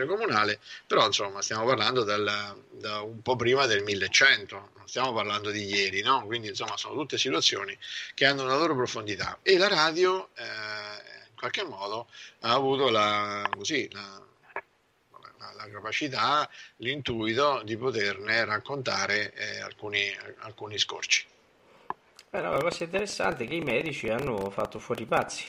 comunale, 0.04 0.58
però 0.84 1.06
insomma 1.06 1.42
stiamo 1.42 1.64
parlando 1.64 2.02
dal, 2.02 2.60
da 2.72 3.02
un 3.02 3.22
po' 3.22 3.36
prima 3.36 3.66
del 3.66 3.84
1100, 3.84 4.70
non 4.76 4.88
stiamo 4.88 5.12
parlando 5.12 5.52
di 5.52 5.64
ieri, 5.64 6.02
no? 6.02 6.26
quindi 6.26 6.48
insomma 6.48 6.76
sono 6.76 6.94
tutte 6.94 7.18
situazioni 7.18 7.78
che 8.14 8.26
hanno 8.26 8.42
una 8.42 8.56
loro 8.56 8.74
profondità 8.74 9.38
e 9.42 9.58
la 9.58 9.68
radio 9.68 10.30
eh, 10.34 10.42
in 10.42 11.36
qualche 11.36 11.62
modo 11.62 12.08
ha 12.40 12.52
avuto 12.52 12.88
la, 12.90 13.48
così, 13.56 13.88
la, 13.92 14.20
la, 15.38 15.52
la 15.52 15.70
capacità, 15.70 16.50
l'intuito 16.78 17.62
di 17.62 17.76
poterne 17.76 18.44
raccontare 18.44 19.32
eh, 19.34 19.60
alcuni, 19.60 20.12
alcuni 20.38 20.78
scorci. 20.78 21.24
Eh 22.30 22.40
no, 22.40 22.52
la 22.52 22.60
cosa 22.60 22.84
interessante 22.84 23.44
è 23.44 23.48
che 23.48 23.54
i 23.54 23.60
medici 23.60 24.08
hanno 24.08 24.50
fatto 24.50 24.78
fuori 24.78 25.02
i 25.02 25.06
pazzi. 25.06 25.44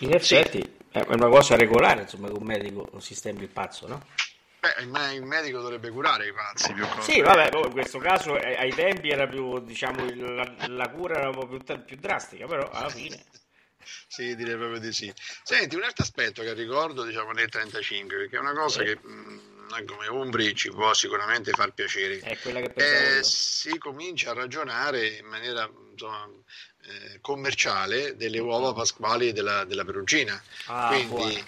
In 0.00 0.12
effetti 0.12 0.60
sì. 0.60 0.98
è 0.98 1.04
una 1.08 1.28
cosa 1.28 1.56
regolare, 1.56 2.02
insomma, 2.02 2.28
che 2.28 2.34
un 2.34 2.44
medico 2.44 2.88
non 2.92 3.00
si 3.00 3.14
stemmi 3.14 3.42
il 3.42 3.48
pazzo, 3.48 3.86
no? 3.88 4.04
Beh, 4.60 5.14
il 5.14 5.24
medico 5.24 5.60
dovrebbe 5.60 5.90
curare 5.90 6.28
i 6.28 6.32
pazzi 6.32 6.72
più 6.72 6.86
Sì, 7.00 7.20
vabbè, 7.20 7.48
in 7.64 7.72
questo 7.72 7.98
caso 7.98 8.38
eh, 8.38 8.54
ai 8.54 8.72
tempi 8.72 9.08
era 9.08 9.26
più, 9.26 9.58
diciamo, 9.60 10.04
la, 10.14 10.54
la 10.68 10.88
cura 10.90 11.16
era 11.16 11.30
un 11.30 11.34
po' 11.34 11.46
più, 11.46 11.84
più 11.84 11.96
drastica, 11.96 12.46
però 12.46 12.68
alla 12.70 12.90
fine... 12.90 13.24
sì, 14.06 14.36
direi 14.36 14.56
proprio 14.56 14.78
di 14.78 14.92
sì. 14.92 15.12
Senti, 15.42 15.74
un 15.74 15.82
altro 15.82 16.04
aspetto 16.04 16.42
che 16.42 16.52
ricordo, 16.52 17.02
diciamo, 17.02 17.32
nel 17.32 17.48
35, 17.48 18.28
che 18.28 18.36
è 18.36 18.38
una 18.38 18.52
cosa 18.52 18.80
sì. 18.80 18.84
che... 18.84 18.98
Mh, 19.02 19.51
noi 19.72 19.86
come 19.86 20.06
Umbri 20.08 20.54
ci 20.54 20.68
può 20.68 20.92
sicuramente 20.92 21.52
far 21.52 21.72
piacere. 21.72 22.20
Eh, 22.74 23.22
si 23.22 23.78
comincia 23.78 24.32
a 24.32 24.34
ragionare 24.34 25.06
in 25.06 25.24
maniera 25.24 25.68
insomma, 25.90 26.28
eh, 26.82 27.20
commerciale 27.22 28.14
delle 28.16 28.38
uova 28.38 28.74
pasquali 28.74 29.32
della, 29.32 29.64
della 29.64 29.84
Perugina. 29.84 30.40
Ah, 30.66 30.88
Quindi 30.88 31.42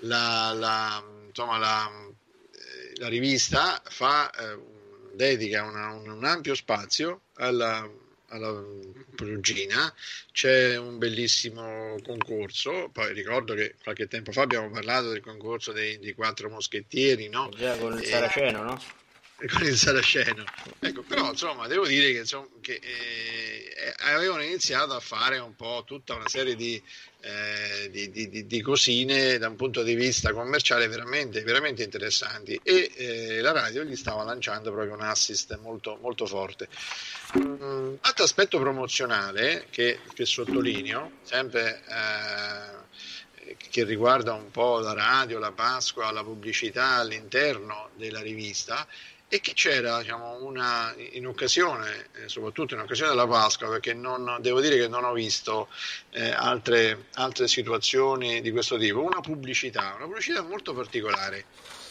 la, 0.00 0.52
la, 0.52 1.04
insomma, 1.28 1.58
la, 1.58 1.88
eh, 1.88 2.92
la, 2.96 3.08
rivista 3.08 3.80
fa, 3.84 4.28
eh, 4.30 4.58
dedica 5.12 5.62
una, 5.62 5.92
un, 5.92 6.10
un 6.10 6.24
ampio 6.24 6.54
spazio 6.56 7.20
alla 7.34 7.88
alla 8.28 8.62
Perugina 9.14 9.92
c'è 10.32 10.76
un 10.76 10.98
bellissimo 10.98 11.96
concorso 12.02 12.88
poi 12.92 13.12
ricordo 13.12 13.54
che 13.54 13.74
qualche 13.82 14.08
tempo 14.08 14.32
fa 14.32 14.42
abbiamo 14.42 14.70
parlato 14.70 15.10
del 15.10 15.20
concorso 15.20 15.72
dei, 15.72 15.98
dei 15.98 16.14
quattro 16.14 16.48
moschettieri 16.50 17.28
no? 17.28 17.48
già 17.56 17.76
con 17.76 17.92
il 17.94 18.02
e... 18.02 18.06
Saraceno 18.06 18.62
no? 18.62 19.04
Con 19.48 19.66
il 19.66 19.76
Saraceno 19.76 20.44
ecco 20.80 21.02
però 21.02 21.30
insomma 21.30 21.66
devo 21.66 21.86
dire 21.86 22.12
che, 22.12 22.18
insomma, 22.18 22.46
che 22.60 22.80
eh, 22.82 23.94
avevano 23.98 24.42
iniziato 24.42 24.94
a 24.94 25.00
fare 25.00 25.38
un 25.38 25.54
po' 25.54 25.82
tutta 25.86 26.14
una 26.14 26.28
serie 26.28 26.54
di, 26.54 26.82
eh, 27.20 27.90
di, 27.90 28.10
di, 28.10 28.46
di, 28.46 28.60
cosine 28.62 29.38
da 29.38 29.48
un 29.48 29.56
punto 29.56 29.82
di 29.82 29.94
vista 29.94 30.32
commerciale 30.32 30.88
veramente, 30.88 31.42
veramente 31.42 31.82
interessanti 31.82 32.58
e 32.62 32.90
eh, 32.94 33.40
la 33.40 33.52
radio 33.52 33.84
gli 33.84 33.96
stava 33.96 34.22
lanciando 34.22 34.72
proprio 34.72 34.94
un 34.94 35.02
assist 35.02 35.58
molto, 35.58 35.98
molto 36.00 36.26
forte. 36.26 36.68
Um, 37.34 37.98
altro 38.00 38.24
aspetto 38.24 38.58
promozionale 38.58 39.66
che, 39.70 40.00
che 40.14 40.24
sottolineo, 40.24 41.18
sempre 41.22 41.82
eh, 41.88 43.56
che 43.68 43.84
riguarda 43.84 44.32
un 44.32 44.50
po' 44.50 44.78
la 44.78 44.92
radio, 44.92 45.38
la 45.38 45.52
Pasqua, 45.52 46.10
la 46.10 46.24
pubblicità 46.24 46.94
all'interno 46.94 47.90
della 47.96 48.20
rivista, 48.20 48.86
e 49.28 49.40
che 49.40 49.54
c'era 49.54 50.00
diciamo, 50.00 50.44
una, 50.44 50.94
in 50.96 51.26
occasione, 51.26 52.08
eh, 52.14 52.28
soprattutto 52.28 52.74
in 52.74 52.80
occasione 52.80 53.10
della 53.10 53.26
Pasqua, 53.26 53.68
perché 53.68 53.92
non, 53.92 54.38
devo 54.40 54.60
dire 54.60 54.76
che 54.76 54.88
non 54.88 55.04
ho 55.04 55.12
visto 55.12 55.68
eh, 56.10 56.30
altre, 56.30 57.06
altre 57.14 57.48
situazioni 57.48 58.40
di 58.40 58.52
questo 58.52 58.78
tipo, 58.78 59.02
una 59.02 59.20
pubblicità, 59.20 59.94
una 59.96 60.06
pubblicità 60.06 60.42
molto 60.42 60.74
particolare, 60.74 61.46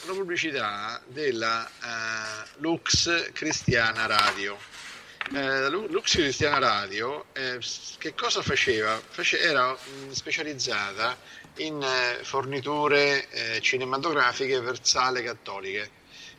una 0.06 0.14
pubblicità 0.14 1.02
della 1.07 1.70
uh, 1.82 2.62
Lux 2.62 3.32
Cristiana 3.34 4.06
Radio. 4.06 4.57
Eh, 5.34 5.70
Lux 5.70 6.14
Cristiana 6.14 6.60
Radio 6.60 7.26
eh, 7.34 7.57
che 7.98 8.14
cosa 8.14 8.44
faceva? 8.44 9.02
Face, 9.10 9.40
era 9.40 9.72
mh, 9.72 10.12
specializzata 10.12 11.18
in 11.57 11.82
eh, 11.82 12.24
forniture 12.24 13.28
eh, 13.30 13.60
cinematografiche 13.60 14.62
per 14.62 14.78
sale 14.86 15.24
cattoliche 15.24 15.90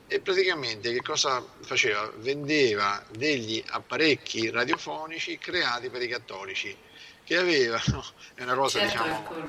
e 0.09 0.21
praticamente 0.21 0.93
che 0.93 1.03
cosa 1.03 1.45
faceva? 1.63 2.11
Vendeva 2.17 3.05
degli 3.11 3.63
apparecchi 3.67 4.51
radiofonici 4.51 5.39
creati 5.39 5.89
per 5.91 6.03
i 6.03 6.09
cattolici 6.09 6.77
che 7.25 7.37
avevano, 7.37 8.05
è 8.35 8.43
una 8.43 8.55
cosa 8.55 8.79
certo, 8.79 9.03
diciamo, 9.03 9.19
ecco. 9.19 9.47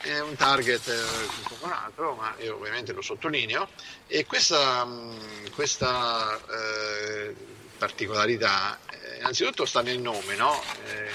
è 0.00 0.20
un 0.20 0.34
target 0.36 0.88
eh, 0.88 0.92
un 0.94 1.58
po' 1.58 1.66
un 1.66 1.72
altro, 1.72 2.14
ma 2.14 2.34
io 2.38 2.54
ovviamente 2.56 2.92
lo 2.92 3.02
sottolineo 3.02 3.68
e 4.06 4.24
questa, 4.24 4.88
questa 5.54 6.40
eh, 6.48 7.34
particolarità 7.76 8.78
eh, 8.90 9.18
innanzitutto 9.18 9.66
sta 9.66 9.82
nel 9.82 10.00
nome, 10.00 10.34
no? 10.34 10.62
Eh, 10.86 11.10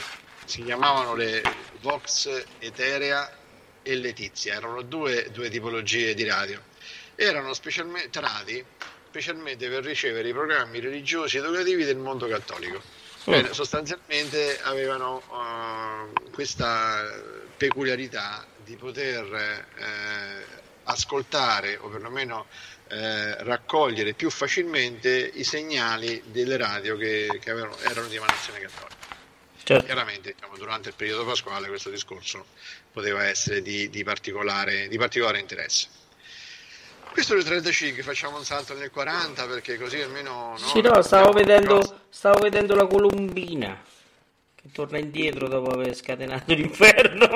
si 0.46 0.64
chiamavano 0.64 1.16
le 1.16 1.42
Vox 1.82 2.46
Eterea 2.60 3.36
e 3.82 3.96
Letizia, 3.96 4.54
erano 4.54 4.84
due, 4.84 5.32
due 5.32 5.50
tipologie 5.50 6.14
di 6.14 6.24
radio 6.24 6.72
erano 7.16 7.54
specialmente 7.54 8.20
nati 8.20 8.66
specialmente 9.14 9.70
per 9.70 9.84
ricevere 9.84 10.28
i 10.28 10.34
programmi 10.34 10.80
religiosi 10.80 11.38
ed 11.38 11.44
educativi 11.44 11.84
del 11.84 11.98
mondo 11.98 12.28
cattolico. 12.28 12.82
Bene, 13.26 13.50
oh. 13.50 13.54
sostanzialmente 13.54 14.60
avevano 14.64 15.22
uh, 15.30 16.32
questa 16.32 17.08
peculiarità 17.56 18.44
di 18.64 18.76
poter 18.76 19.34
eh, 19.34 20.46
ascoltare 20.86 21.78
o 21.78 21.90
perlomeno 21.90 22.48
eh, 22.88 23.44
raccogliere 23.44 24.14
più 24.14 24.30
facilmente 24.30 25.10
i 25.34 25.44
segnali 25.44 26.24
delle 26.26 26.58
radio 26.58 26.98
che, 26.98 27.40
che 27.40 27.52
avevano, 27.52 27.78
erano 27.80 28.08
di 28.08 28.16
emanazione 28.16 28.60
cattolica. 28.60 29.12
Certo. 29.64 29.86
Chiaramente 29.86 30.34
diciamo, 30.34 30.58
durante 30.58 30.90
il 30.90 30.96
periodo 30.96 31.24
pasquale 31.24 31.68
questo 31.68 31.90
discorso 31.90 32.48
poteva 32.92 33.26
essere 33.26 33.62
di, 33.62 33.90
di, 33.90 34.04
particolare, 34.04 34.88
di 34.88 34.98
particolare 34.98 35.40
interesse. 35.40 35.88
Questo 37.14 37.36
è 37.36 37.38
il 37.38 37.44
35, 37.44 38.02
facciamo 38.02 38.38
un 38.38 38.44
salto 38.44 38.74
nel 38.74 38.90
40 38.90 39.46
perché 39.46 39.78
così 39.78 40.02
almeno... 40.02 40.50
No, 40.50 40.58
sì, 40.58 40.82
no, 40.82 41.00
stavo 41.04 41.32
vedendo, 41.32 42.00
stavo 42.10 42.40
vedendo 42.40 42.74
la 42.74 42.88
Colombina 42.88 43.80
che 44.56 44.72
torna 44.72 44.98
indietro 44.98 45.48
dopo 45.48 45.70
aver 45.70 45.94
scatenato 45.94 46.56
l'inferno. 46.56 47.28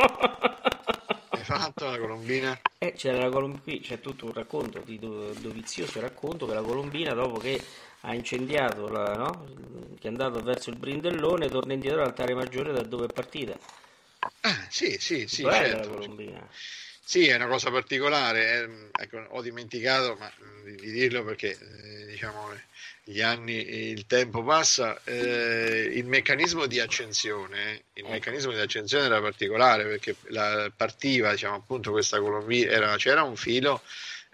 Hai 1.29 1.43
fatto 1.43 1.85
la 1.91 1.99
Colombina? 1.99 2.59
Eh, 2.79 2.93
c'è, 2.93 3.11
la 3.11 3.29
Colombina, 3.29 3.79
c'è 3.79 3.99
tutto 4.01 4.25
un 4.25 4.33
racconto 4.33 4.81
di 4.83 4.97
dovizioso 4.97 5.99
racconto 5.99 6.47
che 6.47 6.55
la 6.55 6.63
Colombina 6.63 7.13
dopo 7.13 7.37
che 7.37 7.63
ha 8.01 8.15
incendiato, 8.15 8.89
la, 8.89 9.13
no? 9.13 9.45
che 9.99 10.07
è 10.07 10.09
andato 10.09 10.41
verso 10.41 10.71
il 10.71 10.77
brindellone, 10.77 11.49
torna 11.49 11.73
indietro 11.73 12.01
all'altare 12.01 12.33
maggiore 12.33 12.73
da 12.73 12.81
dove 12.81 13.05
è 13.05 13.13
partita. 13.13 13.55
Ah, 14.41 14.65
sì, 14.69 14.97
sì, 14.99 15.27
sì, 15.27 15.43
Bella 15.43 15.67
certo. 15.67 15.89
la 15.89 15.95
Colombina. 15.97 16.49
Sì, 17.07 17.25
è 17.25 17.35
una 17.35 17.47
cosa 17.47 17.71
particolare, 17.71 18.63
eh, 18.63 19.03
ecco, 19.03 19.25
ho 19.29 19.41
dimenticato 19.41 20.17
ma, 20.19 20.29
di, 20.65 20.75
di, 20.75 20.91
dirlo 20.91 21.23
perché 21.23 21.57
eh, 21.57 22.05
diciamo, 22.05 22.53
gli 23.01 23.21
anni, 23.21 23.53
il 23.91 24.05
tempo 24.07 24.43
passa, 24.43 24.99
eh, 25.05 25.89
il 25.93 26.05
meccanismo 26.05 26.65
di 26.65 26.81
accensione, 26.81 27.83
il 27.93 28.03
ecco. 28.03 28.09
meccanismo 28.09 28.51
di 28.51 28.59
accensione 28.59 29.05
era 29.05 29.21
particolare 29.21 29.85
perché 29.85 30.17
la, 30.31 30.69
partiva 30.75 31.31
diciamo, 31.31 31.55
appunto 31.55 31.91
questa 31.91 32.19
colombina, 32.19 32.71
era, 32.71 32.97
c'era 32.97 33.23
un 33.23 33.37
filo 33.37 33.81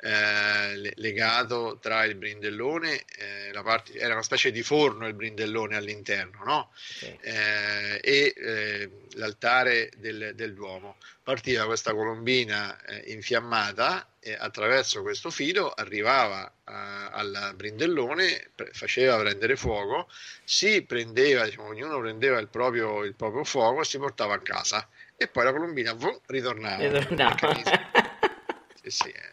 eh, 0.05 0.91
legato 0.95 1.77
tra 1.81 2.03
il 2.03 2.15
brindellone, 2.15 3.05
eh, 3.17 3.61
parte, 3.63 3.97
era 3.97 4.13
una 4.13 4.21
specie 4.21 4.51
di 4.51 4.61
forno 4.61 5.07
il 5.07 5.13
brindellone 5.13 5.77
all'interno, 5.77 6.43
no? 6.43 6.71
okay. 6.97 7.17
eh, 7.21 7.99
e 8.03 8.33
eh, 8.35 8.89
l'altare 9.13 9.89
del, 9.95 10.33
del, 10.35 10.53
Duomo. 10.53 10.97
Partiva 11.23 11.63
questa 11.65 11.93
colombina 11.93 12.77
eh, 12.83 13.13
infiammata 13.13 14.09
e 14.19 14.35
attraverso 14.37 15.01
questo 15.03 15.29
filo 15.29 15.71
arrivava 15.71 16.51
al 16.65 17.53
brindellone, 17.55 18.49
pre- 18.53 18.71
faceva 18.73 19.17
prendere 19.19 19.55
fuoco, 19.55 20.09
si 20.43 20.81
prendeva, 20.81 21.45
diciamo, 21.45 21.67
ognuno 21.69 21.99
prendeva 21.99 22.39
il 22.39 22.49
proprio, 22.49 23.05
il 23.05 23.15
proprio 23.15 23.45
fuoco 23.45 23.81
e 23.81 23.85
si 23.85 23.97
portava 23.97 24.33
a 24.33 24.39
casa 24.39 24.85
e 25.15 25.27
poi 25.27 25.45
la 25.45 25.53
colombina 25.53 25.95
boom, 25.95 26.19
ritornava. 26.25 26.83
ritornava. 26.83 27.53
sì, 28.81 28.89
sì, 28.89 29.09
eh. 29.09 29.32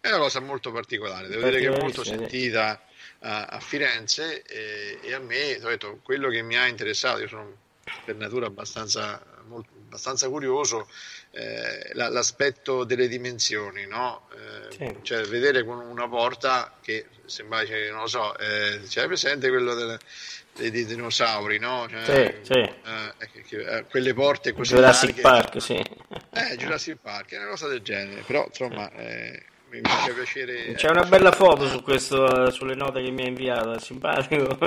È 0.00 0.08
una 0.08 0.18
cosa 0.18 0.40
molto 0.40 0.72
particolare, 0.72 1.28
devo 1.28 1.44
dire 1.44 1.60
che 1.60 1.66
è 1.66 1.78
molto 1.78 2.02
sentita 2.04 2.82
a, 3.20 3.44
a 3.44 3.60
Firenze 3.60 4.42
e, 4.42 4.98
e, 5.02 5.12
a 5.12 5.18
me, 5.18 5.58
detto, 5.58 6.00
quello 6.02 6.30
che 6.30 6.42
mi 6.42 6.56
ha 6.56 6.66
interessato, 6.66 7.20
io 7.20 7.28
sono 7.28 7.56
per 8.04 8.16
natura 8.16 8.46
abbastanza 8.46 9.22
molto, 9.46 9.70
abbastanza 9.84 10.28
curioso 10.28 10.88
eh, 11.32 11.90
l'aspetto 11.94 12.84
delle 12.84 13.08
dimensioni, 13.08 13.86
no? 13.86 14.28
eh, 14.32 14.72
sì. 14.74 14.96
cioè 15.02 15.22
vedere 15.24 15.64
con 15.64 15.78
una 15.78 16.08
porta 16.08 16.76
che 16.80 17.06
sembra, 17.26 17.66
cioè, 17.66 17.90
non 17.90 18.02
lo 18.02 18.06
so, 18.06 18.36
eh, 18.38 18.80
c'è 18.86 19.06
presente 19.06 19.48
quello 19.48 19.74
del, 19.74 19.98
dei, 20.56 20.70
dei, 20.70 20.84
dinosauri, 20.84 21.58
no? 21.58 21.86
Cioè, 21.90 22.38
sì, 22.42 22.52
sì. 22.52 22.58
Eh, 22.58 23.76
eh, 23.76 23.84
quelle 23.88 24.14
porte 24.14 24.52
così 24.52 24.74
Jurassic 24.74 25.20
larghe, 25.20 25.22
Park, 25.22 25.60
sì. 25.60 25.74
Eh, 25.74 26.56
Jurassic 26.56 26.96
Park, 27.00 27.32
è 27.32 27.36
una 27.38 27.48
cosa 27.48 27.68
del 27.68 27.82
genere, 27.82 28.22
però 28.22 28.46
insomma 28.46 28.90
mi 29.78 29.80
fa 29.82 30.12
piacere. 30.12 30.74
C'è 30.74 30.90
una 30.90 31.04
bella 31.04 31.30
foto 31.30 31.68
su 31.68 31.82
questo, 31.82 32.50
sulle 32.50 32.74
note 32.74 33.02
che 33.02 33.10
mi 33.10 33.22
ha 33.22 33.28
inviato, 33.28 33.78
simpatico, 33.78 34.54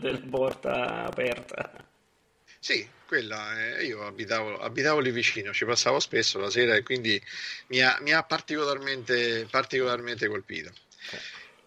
della 0.00 0.20
porta 0.28 1.04
aperta. 1.04 1.70
Sì, 2.58 2.86
quella, 3.06 3.78
eh, 3.78 3.84
io 3.84 4.04
abitavo, 4.04 4.58
abitavo, 4.58 4.98
lì 4.98 5.10
vicino, 5.10 5.52
ci 5.52 5.64
passavo 5.64 6.00
spesso 6.00 6.38
la 6.38 6.50
sera 6.50 6.74
e 6.74 6.82
quindi 6.82 7.20
mi 7.68 7.80
ha, 7.80 7.96
mi 8.00 8.12
ha 8.12 8.22
particolarmente, 8.24 9.46
particolarmente 9.50 10.28
colpito. 10.28 10.72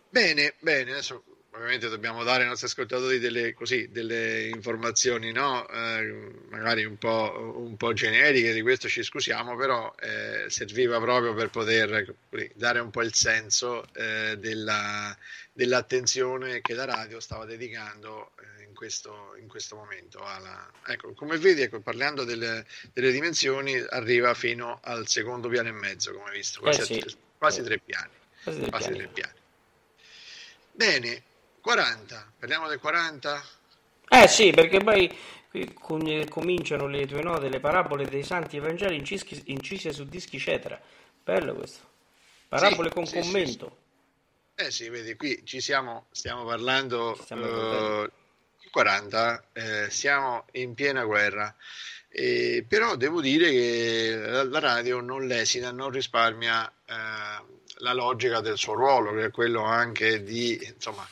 Bene, 0.10 0.56
bene, 0.60 0.92
adesso 0.92 1.24
ovviamente 1.54 1.90
dobbiamo 1.90 2.24
dare 2.24 2.44
ai 2.44 2.50
nostri 2.50 2.68
ascoltatori 2.68 3.20
delle, 3.20 3.54
così, 3.54 3.90
delle 3.92 4.48
informazioni, 4.48 5.32
no? 5.32 5.68
eh, 5.68 6.32
magari 6.50 6.86
un 6.86 6.98
po', 6.98 7.56
un 7.58 7.76
po', 7.76 7.94
generiche, 7.94 8.54
di 8.54 8.62
questo 8.62 8.88
ci 8.88 9.04
scusiamo, 9.04 9.56
però 9.56 9.94
eh, 10.00 10.50
serviva 10.50 11.00
proprio 11.00 11.34
per 11.34 11.50
poter 11.50 12.16
dare 12.56 12.80
un 12.80 12.90
po' 12.90 13.02
il 13.02 13.14
senso 13.14 13.86
eh, 13.94 14.38
della, 14.38 15.16
dell'attenzione 15.52 16.62
che 16.62 16.74
la 16.74 16.86
radio 16.86 17.20
stava 17.20 17.46
dedicando 17.46 18.32
eh, 18.40 18.64
in 18.64 18.74
questo, 18.74 19.36
in, 19.40 19.48
questo, 19.48 19.76
momento. 19.76 20.24
Alla... 20.24 20.72
Ecco, 20.88 21.12
come 21.14 21.38
vedi, 21.38 21.62
ecco, 21.62 21.82
parlando 21.82 22.24
delle, 22.24 22.66
delle, 22.94 23.12
dimensioni, 23.12 23.78
arriva 23.78 24.34
fino 24.34 24.80
al 24.84 25.08
secondo 25.08 25.50
piano 25.50 25.68
e 25.68 25.74
mezzo, 25.74 26.14
come 26.14 26.30
hai 26.30 26.38
visto, 26.38 26.62
quasi, 26.62 26.84
sì. 26.84 27.16
quasi 27.38 27.62
tre 27.62 27.78
piani. 27.80 28.14
Quasi. 28.70 28.92
Tre 28.92 29.08
piani. 29.08 29.40
Bene, 30.72 31.24
40, 31.62 32.34
parliamo 32.40 32.68
del 32.68 32.80
40? 32.80 33.44
Eh 34.10 34.28
sì, 34.28 34.52
perché 34.52 34.80
poi 34.80 35.16
qui 35.50 35.74
cominciano 35.74 36.88
le 36.88 37.06
tue 37.06 37.22
note, 37.22 37.50
le 37.50 37.60
parabole 37.60 38.08
dei 38.08 38.24
santi 38.24 38.58
evangeli 38.58 38.96
incisi, 38.98 39.42
incise 39.46 39.94
su 39.94 40.06
dischi 40.06 40.40
cetra. 40.40 40.80
Bello 41.24 41.54
questo. 41.54 41.90
Parabole 42.48 42.90
sì, 42.90 42.94
con 42.94 43.06
sì, 43.06 43.20
commento. 43.20 43.78
Sì, 44.56 44.66
eh 44.66 44.72
sì, 44.72 44.90
vedi, 44.90 45.16
qui 45.16 45.46
ci 45.46 45.62
siamo, 45.62 46.08
stiamo 46.12 46.44
parlando 46.46 47.18
uh, 47.30 48.10
40, 48.70 49.44
eh, 49.54 49.90
siamo 49.90 50.46
in 50.54 50.74
piena 50.74 51.04
guerra. 51.04 51.56
Eh, 52.10 52.66
però 52.68 52.96
devo 52.98 53.22
dire 53.22 53.50
che 53.52 54.16
la, 54.18 54.44
la, 54.44 54.60
radio 54.60 55.00
non 55.00 55.28
lesina, 55.28 55.72
non 55.72 55.92
risparmia 55.92 56.70
eh, 56.86 56.94
la 57.78 57.94
logica 57.94 58.42
del 58.42 58.58
suo 58.58 58.74
ruolo, 58.74 59.14
che 59.14 59.26
è 59.26 59.32
quello 59.32 59.64
anche 59.64 60.22
di 60.24 60.60
insomma, 60.62 61.08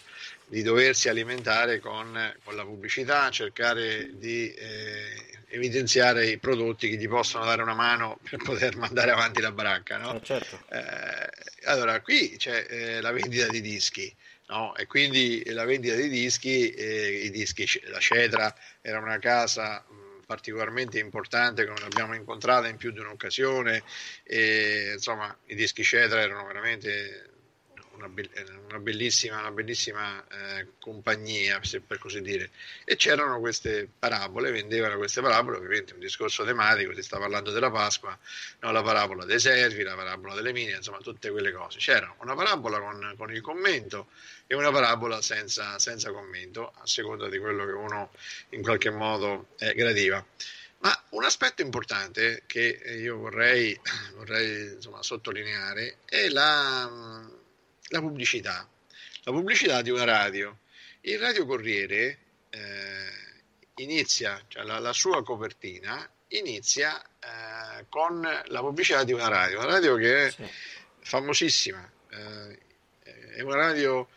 di 0.49 0.63
doversi 0.63 1.09
alimentare 1.09 1.79
con, 1.79 2.33
con 2.43 2.55
la 2.55 2.65
pubblicità, 2.65 3.29
cercare 3.29 4.17
di 4.17 4.51
eh, 4.51 5.29
evidenziare 5.49 6.27
i 6.27 6.37
prodotti 6.37 6.89
che 6.89 6.97
gli 6.97 7.07
possono 7.07 7.45
dare 7.45 7.61
una 7.61 7.75
mano 7.75 8.19
per 8.27 8.41
poter 8.41 8.75
mandare 8.75 9.11
avanti 9.11 9.41
la 9.41 9.51
baracca. 9.51 9.97
No? 9.97 10.15
Eh, 10.15 10.23
certo. 10.23 10.59
eh, 10.69 11.29
allora, 11.65 12.01
qui 12.01 12.35
c'è 12.37 12.65
eh, 12.67 13.01
la 13.01 13.11
vendita 13.11 13.47
di 13.47 13.61
dischi. 13.61 14.13
No? 14.47 14.75
E 14.75 14.87
quindi 14.87 15.43
la 15.51 15.65
vendita 15.65 15.93
di 15.93 16.09
dischi, 16.09 16.71
eh, 16.71 17.25
i 17.25 17.29
dischi, 17.29 17.67
la 17.83 17.99
Cetra 17.99 18.53
era 18.81 18.97
una 18.97 19.19
casa 19.19 19.85
particolarmente 20.25 20.99
importante 20.99 21.63
che 21.63 21.69
non 21.69 21.83
abbiamo 21.83 22.15
incontrata 22.15 22.67
in 22.67 22.77
più 22.77 22.91
di 22.91 22.99
un'occasione 22.99 23.81
e 24.23 24.91
insomma 24.93 25.35
i 25.47 25.55
dischi 25.55 25.83
Cetra 25.83 26.21
erano 26.21 26.45
veramente 26.45 27.28
una, 27.99 28.07
be- 28.07 28.29
una 28.67 28.79
bellissima, 28.79 29.39
una 29.39 29.51
bellissima 29.51 30.25
eh, 30.27 30.67
compagnia, 30.79 31.59
per 31.85 31.99
così 31.99 32.21
dire, 32.21 32.49
e 32.85 32.95
c'erano 32.95 33.39
queste 33.39 33.87
parabole, 33.99 34.51
vendevano 34.51 34.97
queste 34.97 35.21
parabole, 35.21 35.57
ovviamente 35.57 35.93
un 35.93 35.99
discorso 35.99 36.43
tematico, 36.45 36.93
si 36.95 37.03
sta 37.03 37.19
parlando 37.19 37.51
della 37.51 37.69
Pasqua, 37.69 38.17
no, 38.61 38.71
la 38.71 38.81
parabola 38.81 39.25
dei 39.25 39.39
servi, 39.39 39.83
la 39.83 39.95
parabola 39.95 40.33
delle 40.33 40.53
mine, 40.53 40.75
insomma 40.77 40.99
tutte 40.99 41.29
quelle 41.29 41.51
cose. 41.51 41.77
C'era 41.79 42.13
una 42.19 42.35
parabola 42.35 42.79
con, 42.79 43.13
con 43.17 43.31
il 43.31 43.41
commento 43.41 44.07
e 44.47 44.55
una 44.55 44.71
parabola 44.71 45.21
senza, 45.21 45.77
senza, 45.77 46.11
commento, 46.11 46.71
a 46.75 46.85
seconda 46.85 47.27
di 47.29 47.37
quello 47.37 47.65
che 47.65 47.71
uno 47.71 48.11
in 48.49 48.61
qualche 48.61 48.89
modo 48.89 49.49
eh, 49.59 49.73
gradiva. 49.73 50.25
Ma 50.81 51.03
un 51.09 51.25
aspetto 51.25 51.61
importante 51.61 52.43
che 52.45 52.79
io 52.99 53.17
vorrei, 53.17 53.77
vorrei 54.15 54.75
insomma, 54.75 55.03
sottolineare 55.03 55.97
è 56.05 56.29
la, 56.29 57.29
la 57.89 57.99
pubblicità, 57.99 58.67
la 59.23 59.31
pubblicità 59.31 59.81
di 59.81 59.89
una 59.89 60.03
radio. 60.03 60.57
Il 61.01 61.19
Radio 61.19 61.45
Corriere 61.45 62.17
eh, 62.49 63.11
inizia, 63.75 64.43
cioè 64.47 64.63
la, 64.63 64.79
la, 64.79 64.93
sua 64.93 65.23
copertina 65.23 66.07
inizia 66.29 67.01
eh, 67.01 67.85
con 67.89 68.21
la 68.21 68.59
pubblicità 68.59 69.03
di 69.03 69.13
una 69.13 69.27
radio, 69.27 69.59
una 69.59 69.67
radio 69.67 69.95
che 69.95 70.27
è 70.27 70.31
sì. 70.31 70.43
famosissima, 70.99 71.91
eh, 72.09 72.59
è 73.35 73.41
una 73.41 73.55
radio 73.55 74.09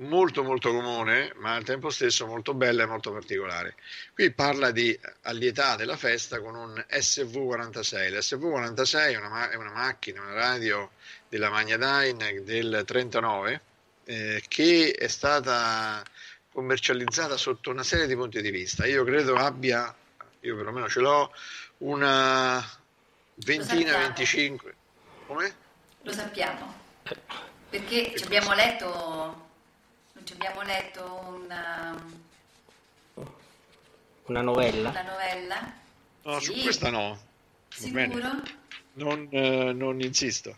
molto 0.00 0.42
molto 0.42 0.72
comune, 0.72 1.32
ma 1.36 1.54
al 1.54 1.64
tempo 1.64 1.90
stesso 1.90 2.26
molto 2.26 2.54
bella 2.54 2.84
e 2.84 2.86
molto 2.86 3.12
particolare. 3.12 3.74
Qui 4.14 4.30
parla 4.32 4.70
di 4.70 4.98
allietà 5.22 5.76
della 5.76 5.96
festa 5.96 6.40
con 6.40 6.54
un 6.54 6.84
SV46. 6.88 8.10
L'SV46 8.10 9.12
è 9.12 9.16
una, 9.16 9.50
è 9.50 9.56
una 9.56 9.72
macchina, 9.72 10.22
una 10.22 10.32
radio 10.32 10.90
della 11.30 11.48
Magna 11.48 11.76
Dyne 11.76 12.42
del 12.42 12.82
39 12.84 13.60
eh, 14.04 14.42
che 14.48 14.90
è 14.90 15.06
stata 15.06 16.02
commercializzata 16.52 17.36
sotto 17.36 17.70
una 17.70 17.84
serie 17.84 18.08
di 18.08 18.16
punti 18.16 18.42
di 18.42 18.50
vista. 18.50 18.84
Io 18.84 19.04
credo 19.04 19.36
abbia, 19.36 19.94
io 20.40 20.56
perlomeno 20.56 20.88
ce 20.88 20.98
l'ho, 20.98 21.32
una 21.78 22.60
ventina, 23.36 23.96
25. 23.98 24.74
Come? 25.26 25.54
Lo 26.02 26.12
sappiamo. 26.12 26.74
Perché 27.70 28.14
ci 28.16 28.24
abbiamo 28.24 28.52
letto, 28.52 28.86
non 30.12 30.26
ci 30.26 30.32
abbiamo 30.32 30.62
letto 30.62 31.38
una, 31.44 32.04
una 34.24 34.40
novella. 34.42 34.88
Una 34.88 35.02
novella? 35.02 35.74
No, 36.22 36.40
sì. 36.40 36.46
su 36.46 36.62
questa 36.62 36.90
no. 36.90 37.28
Sicuro? 37.68 38.42
Non, 38.94 39.28
eh, 39.30 39.72
non 39.72 40.00
insisto. 40.00 40.56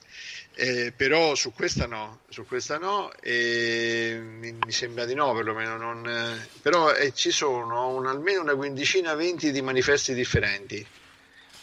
Eh, 0.55 0.93
però 0.95 1.35
su 1.35 1.53
questa 1.55 1.87
no, 1.87 2.21
su 2.29 2.45
questa 2.45 2.77
no 2.77 3.11
e 3.23 4.21
mi, 4.23 4.53
mi, 4.53 4.73
sembra 4.73 5.07
di 5.07 5.15
no 5.15 5.33
perlomeno, 5.35 5.79
non, 5.79 6.07
eh, 6.07 6.47
però 6.61 6.93
eh, 6.93 7.15
ci 7.15 7.31
sono 7.31 7.89
un, 7.89 8.07
almeno 8.07 8.43
una 8.43 8.55
quindicina, 8.55 9.15
venti 9.15 9.51
di 9.51 9.63
manifesti 9.63 10.13
differenti 10.13 10.87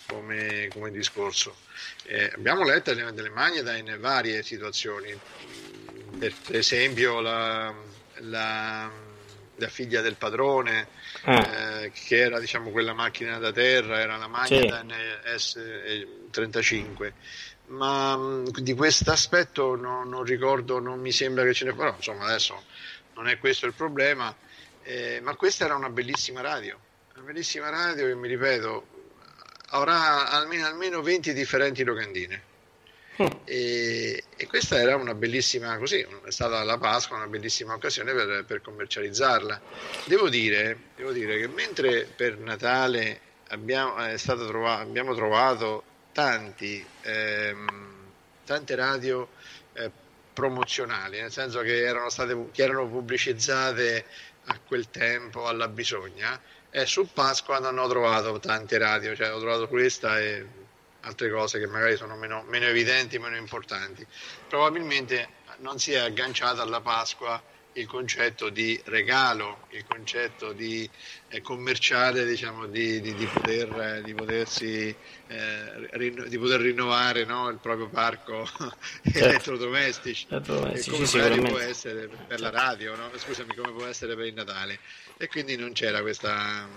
come, 0.08 0.70
come 0.74 0.90
discorso. 0.90 1.56
Eh, 2.06 2.32
abbiamo 2.34 2.64
letto 2.64 2.92
delle, 2.92 3.14
delle 3.14 3.30
magneta 3.30 3.78
in 3.78 3.96
varie 4.00 4.42
situazioni, 4.42 5.16
per, 6.18 6.34
per 6.48 6.56
esempio 6.56 7.22
la, 7.22 7.72
la, 8.22 8.92
la, 9.56 9.68
figlia 9.68 10.02
del 10.02 10.16
padrone 10.16 10.88
ah. 11.26 11.88
che 11.94 12.18
era 12.18 12.40
diciamo 12.40 12.72
quella 12.72 12.94
macchina 12.94 13.38
da 13.38 13.52
terra, 13.52 14.00
era 14.00 14.18
la 14.18 14.28
Magneta 14.28 14.84
sì. 15.38 15.60
S35 16.32 17.12
ma 17.70 18.16
mm, 18.18 18.46
di 18.46 18.74
questo 18.74 19.12
aspetto 19.12 19.76
no, 19.76 20.04
non 20.04 20.24
ricordo, 20.24 20.80
non 20.80 21.00
mi 21.00 21.12
sembra 21.12 21.44
che 21.44 21.54
ce 21.54 21.66
ne 21.66 21.74
però 21.74 21.94
insomma 21.96 22.26
adesso 22.26 22.64
non 23.16 23.28
è 23.28 23.38
questo 23.38 23.66
il 23.66 23.74
problema, 23.74 24.34
eh, 24.84 25.20
ma 25.22 25.36
questa 25.36 25.66
era 25.66 25.76
una 25.76 25.90
bellissima 25.90 26.42
radio, 26.42 26.80
una 27.16 27.26
bellissima 27.26 27.70
radio 27.70 28.06
che 28.08 28.16
mi 28.16 28.28
ripeto 28.28 28.98
avrà 29.72 30.30
almeno, 30.30 30.66
almeno 30.66 31.02
20 31.02 31.34
differenti 31.34 31.84
locandine. 31.84 32.44
Mm. 33.22 33.26
E, 33.44 34.24
e, 34.38 34.48
questa 34.48 34.80
era 34.80 34.96
una 34.96 35.14
bellissima, 35.14 35.78
così, 35.78 36.06
è 36.24 36.32
stata 36.32 36.64
la 36.64 36.78
Pasqua 36.78 37.18
una 37.18 37.28
bellissima 37.28 37.74
occasione 37.74 38.14
per, 38.14 38.46
per 38.48 38.62
commercializzarla. 38.62 39.62
Devo 40.06 40.30
dire, 40.30 40.78
devo 40.96 41.12
dire, 41.12 41.38
che 41.38 41.48
mentre 41.50 42.08
per 42.16 42.38
Natale 42.38 43.20
abbiamo, 43.50 43.96
trovato, 44.16 44.82
abbiamo 44.82 45.14
trovato 45.14 45.84
tanti, 46.12 46.86
ehm, 47.02 47.68
tante 48.46 48.76
radio 48.76 49.30
eh, 49.74 49.92
promozionali, 50.34 51.20
nel 51.20 51.32
senso 51.32 51.60
che 51.62 51.84
erano, 51.84 52.10
state, 52.10 52.50
che 52.52 52.64
erano 52.64 52.88
pubblicizzate 52.88 54.06
a 54.46 54.60
quel 54.66 54.90
tempo, 54.90 55.48
alla 55.48 55.68
bisogna, 55.68 56.40
e 56.72 56.86
su 56.86 57.08
Pasqua 57.12 57.60
non 57.60 57.78
ho 57.78 57.88
trovato 57.88 58.40
tante 58.40 58.78
radio, 58.78 59.16
cioè 59.16 59.34
ho 59.34 59.40
trovato 59.40 59.68
questa 59.68 60.20
e 60.20 60.46
altre 61.02 61.30
cose 61.30 61.60
che 61.60 61.68
magari 61.68 61.96
sono 61.96 62.16
meno, 62.16 62.44
meno 62.48 62.66
evidenti, 62.66 63.18
meno 63.20 63.36
importanti. 63.36 64.06
Probabilmente 64.48 65.38
non 65.58 65.80
si 65.80 65.94
è 65.94 66.00
agganciata 66.00 66.62
alla 66.62 66.82
Pasqua 66.82 67.42
il 67.74 67.86
concetto 67.86 68.50
di 68.50 68.80
regalo, 68.86 69.66
il 69.70 69.86
concetto 69.88 70.54
di 70.54 70.90
eh, 71.30 71.42
commerciale, 71.42 72.26
diciamo, 72.26 72.66
di, 72.66 73.00
di, 73.00 73.14
di, 73.14 73.26
poter, 73.26 74.02
di, 74.04 74.14
potersi, 74.14 74.96
eh, 75.28 75.88
rinno, 75.92 76.26
di 76.26 76.38
poter 76.38 76.62
rinnovare 76.62 77.26
no, 77.26 77.50
il 77.50 77.60
proprio 77.62 77.88
parco 77.88 78.46
certo. 79.04 79.20
elettrodomestici, 79.20 80.26
elettrodomestici 80.30 80.90
come 80.90 81.06
sì, 81.06 81.42
può 81.42 81.60
essere 81.60 82.10
per 82.28 82.40
la 82.40 82.50
radio, 82.50 82.96
no? 82.96 83.10
scusami, 83.16 83.54
come 83.56 83.72
può 83.72 83.86
essere 83.86 84.16
per 84.16 84.26
il 84.26 84.34
Natale. 84.34 84.80
E 85.18 85.28
quindi 85.28 85.56
non 85.56 85.74
c'era 85.74 86.02
questa... 86.02 86.68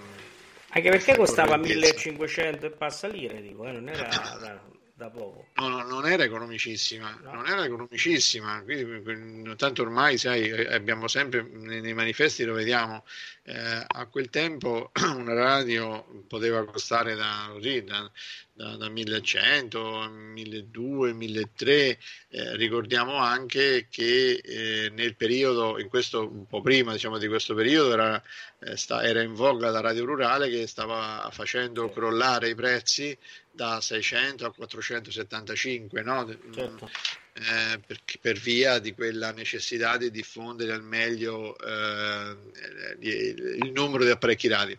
Anche 0.74 0.88
perché 0.88 1.16
costava 1.16 1.56
1500 1.56 2.66
e 2.66 2.70
passa 2.70 3.06
lire, 3.06 3.40
dico, 3.42 3.66
eh, 3.66 3.72
non 3.72 3.88
era 3.88 4.08
da 5.02 5.10
poco. 5.10 5.48
No, 5.56 5.68
no, 5.68 5.82
non 5.82 6.06
era 6.06 6.22
economicissima, 6.22 7.18
no. 7.22 7.32
non 7.32 7.46
era 7.46 7.64
economicissima, 7.64 8.62
quindi, 8.62 9.56
tanto 9.56 9.82
ormai 9.82 10.16
sai, 10.16 10.50
abbiamo 10.66 11.08
sempre 11.08 11.42
nei 11.42 11.94
manifesti 11.94 12.44
lo 12.44 12.54
vediamo, 12.54 13.04
eh, 13.44 13.84
a 13.86 14.06
quel 14.06 14.30
tempo 14.30 14.92
una 15.16 15.34
radio 15.34 16.24
poteva 16.28 16.64
costare 16.64 17.14
da, 17.14 17.48
così, 17.52 17.82
da, 17.82 18.10
da, 18.54 18.76
da 18.76 18.88
1100 18.88 20.00
a 20.00 20.08
1200, 20.08 21.14
1300, 21.14 21.98
eh, 22.28 22.56
ricordiamo 22.56 23.16
anche 23.16 23.86
che 23.90 24.40
eh, 24.44 24.90
nel 24.90 25.16
periodo, 25.16 25.78
in 25.78 25.88
questo, 25.88 26.28
un 26.28 26.46
po' 26.46 26.60
prima 26.60 26.92
diciamo, 26.92 27.18
di 27.18 27.28
questo 27.28 27.54
periodo, 27.54 27.92
era, 27.92 28.22
eh, 28.60 28.76
sta, 28.76 29.02
era 29.02 29.22
in 29.22 29.34
voga 29.34 29.70
la 29.70 29.80
radio 29.80 30.04
rurale 30.04 30.50
che 30.50 30.66
stava 30.66 31.28
facendo 31.32 31.90
crollare 31.90 32.50
i 32.50 32.54
prezzi 32.54 33.16
da 33.50 33.80
600 33.80 34.46
a 34.46 34.52
475, 34.52 36.02
no? 36.02 36.36
certo. 36.52 36.90
eh, 37.34 37.80
per, 37.86 38.00
per, 38.20 38.38
via 38.38 38.78
di 38.78 38.92
quella 38.92 39.32
necessità 39.32 39.96
di 39.96 40.10
diffondere 40.10 40.72
al 40.72 40.82
meglio 40.82 41.56
eh, 41.58 42.36
il 43.00 43.72
numero 43.72 44.04
di 44.04 44.10
apparecchi 44.10 44.48
radio. 44.48 44.78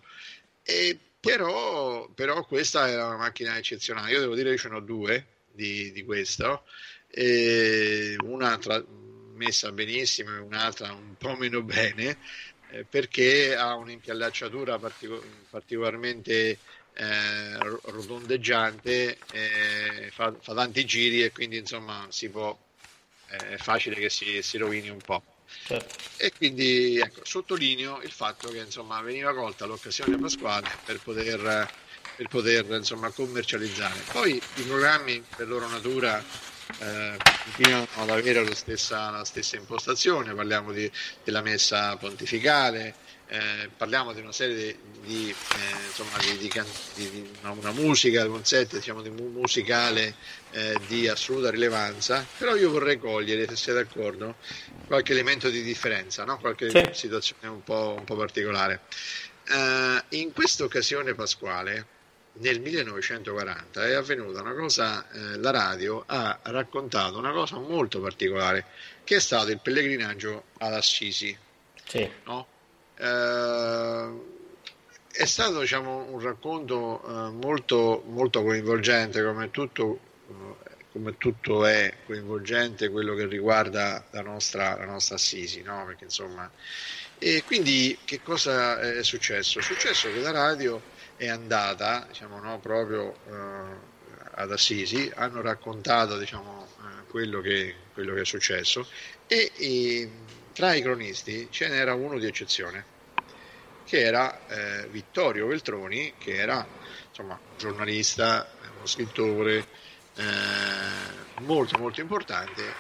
E 0.64 0.98
però, 1.24 2.10
però, 2.14 2.44
questa 2.44 2.90
era 2.90 3.06
una 3.06 3.16
macchina 3.16 3.56
eccezionale. 3.56 4.12
Io 4.12 4.20
devo 4.20 4.36
dire 4.36 4.50
che 4.52 4.58
ce 4.58 4.68
ne 4.68 4.76
ho 4.76 4.82
due 4.82 5.26
di, 5.54 5.90
di 5.94 6.04
questo, 6.04 6.66
una 8.26 8.58
tra, 8.58 8.84
messa 9.36 9.72
benissimo 9.72 10.36
e 10.36 10.40
un'altra 10.40 10.92
un 10.92 11.16
po' 11.18 11.38
meno 11.38 11.62
bene, 11.62 12.18
eh, 12.72 12.84
perché 12.84 13.56
ha 13.56 13.74
un'impiallacciatura 13.76 14.78
partico- 14.80 15.24
particolarmente 15.50 16.58
eh, 16.94 17.58
rotondeggiante, 17.58 19.18
eh, 19.32 20.10
fa, 20.12 20.36
fa, 20.42 20.54
tanti 20.54 20.84
giri 20.86 21.24
e 21.24 21.32
quindi 21.32 21.56
insomma 21.56 22.06
si 22.10 22.28
può, 22.28 22.54
eh, 23.30 23.52
è 23.52 23.58
facile 23.58 23.96
che 23.96 24.10
si, 24.10 24.42
si 24.42 24.58
rovini 24.58 24.90
un 24.90 25.00
po'. 25.00 25.24
Certo. 25.66 25.96
E 26.18 26.32
quindi 26.36 27.00
ecco, 27.00 27.22
sottolineo 27.24 28.02
il 28.02 28.12
fatto 28.12 28.50
che 28.50 28.60
insomma, 28.60 29.02
veniva 29.02 29.34
colta 29.34 29.66
l'occasione 29.66 30.18
pasquale 30.18 30.70
per 30.86 31.00
poter, 31.00 31.70
per 32.16 32.28
poter 32.28 32.66
insomma, 32.72 33.10
commercializzare. 33.12 34.00
Poi 34.12 34.36
i 34.36 34.62
programmi 34.64 35.24
per 35.36 35.48
loro 35.48 35.68
natura 35.68 36.24
eh, 36.80 37.18
continuano 37.44 37.88
ad 37.96 38.10
avere 38.10 38.56
stessa, 38.56 39.10
la 39.10 39.26
stessa 39.26 39.56
impostazione, 39.56 40.34
parliamo 40.34 40.72
di, 40.72 40.90
della 41.24 41.42
messa 41.42 41.96
pontificale, 41.98 42.96
eh, 43.28 43.70
parliamo 43.76 44.14
di 44.14 44.22
una 44.22 44.32
serie 44.32 44.56
di, 44.56 44.78
di, 45.02 45.30
eh, 45.30 45.86
insomma, 45.88 46.18
di, 46.20 46.38
di 46.38 47.32
una, 47.42 47.72
musica, 47.72 48.28
un 48.28 48.46
set 48.46 48.76
diciamo, 48.76 49.02
musicale 49.02 50.16
eh, 50.54 50.80
di 50.88 51.08
assoluta 51.08 51.50
rilevanza, 51.50 52.26
però 52.38 52.56
io 52.56 52.70
vorrei 52.70 53.00
cogliere, 53.00 53.48
se 53.48 53.56
siete 53.56 53.84
d'accordo, 53.84 54.36
qualche 54.86 55.12
elemento 55.12 55.50
di 55.50 55.64
differenza, 55.64 56.24
no? 56.24 56.38
qualche 56.38 56.70
sì. 56.70 56.90
situazione 56.94 57.48
un 57.48 57.64
po', 57.64 57.96
un 57.98 58.04
po 58.04 58.16
particolare. 58.16 58.82
Eh, 59.50 60.18
in 60.18 60.32
questa 60.32 60.64
occasione 60.64 61.16
pasquale, 61.16 61.88
nel 62.34 62.62
1940, 62.62 63.86
è 63.86 63.94
avvenuta 63.94 64.42
una 64.42 64.54
cosa, 64.54 65.10
eh, 65.12 65.38
la 65.38 65.52
radio 65.52 66.04
ha 66.06 66.40
raccontato 66.44 67.18
una 67.18 67.32
cosa 67.32 67.58
molto 67.58 68.00
particolare, 68.00 68.66
che 69.04 69.18
è 69.18 69.20
stato 69.20 69.52
il 69.52 69.60
pellegrinaggio 69.60 70.46
ad 70.60 70.74
Assisi. 70.74 71.36
Sì. 71.86 72.10
No? 72.26 72.48
Eh, 72.96 74.32
è 75.12 75.26
stato 75.26 75.60
diciamo, 75.60 76.08
un 76.10 76.20
racconto 76.20 77.04
eh, 77.06 77.32
molto, 77.32 78.04
molto 78.08 78.42
coinvolgente, 78.42 79.24
come 79.24 79.52
tutto, 79.52 80.00
come 80.94 81.18
tutto, 81.18 81.66
è 81.66 81.92
coinvolgente 82.06 82.90
quello 82.90 83.16
che 83.16 83.26
riguarda 83.26 84.06
la 84.12 84.22
nostra, 84.22 84.78
la 84.78 84.86
nostra 84.86 85.16
Assisi. 85.16 85.64
No? 85.64 85.84
Perché, 85.88 86.04
insomma, 86.06 86.50
e 87.18 87.44
quindi 87.44 87.98
che 88.06 88.22
cosa 88.22 88.80
è 88.80 89.04
successo? 89.04 89.58
È 89.58 89.62
successo 89.64 90.12
che 90.12 90.20
la 90.20 90.32
radio 90.32 90.82
è 91.16 91.28
andata 91.28 92.06
diciamo, 92.08 92.40
no, 92.40 92.60
proprio 92.60 93.16
eh, 93.28 93.92
ad 94.36 94.52
Assisi, 94.52 95.12
hanno 95.16 95.42
raccontato 95.42 96.18
diciamo, 96.18 96.68
eh, 96.80 97.08
quello, 97.10 97.42
che, 97.42 97.76
quello, 97.94 98.14
che, 98.14 98.22
è 98.22 98.26
successo 98.26 98.88
e, 99.26 99.52
e 99.58 100.12
tra 100.54 100.76
i 100.76 100.82
cronisti 100.82 101.48
ce 101.50 101.70
n'era 101.70 101.96
uno 101.96 102.20
di 102.20 102.28
eccezione, 102.28 102.86
che 103.86 104.00
era 104.00 104.46
eh, 104.48 104.88
Vittorio 104.90 105.48
Veltroni, 105.48 106.14
che 106.20 106.36
era 106.36 106.66
insomma, 107.08 107.40
giornalista, 107.58 108.48
uno 108.76 108.86
scrittore 108.86 109.66
eh, 110.16 111.42
molto 111.42 111.78
molto 111.78 112.02
importante, 112.02 112.74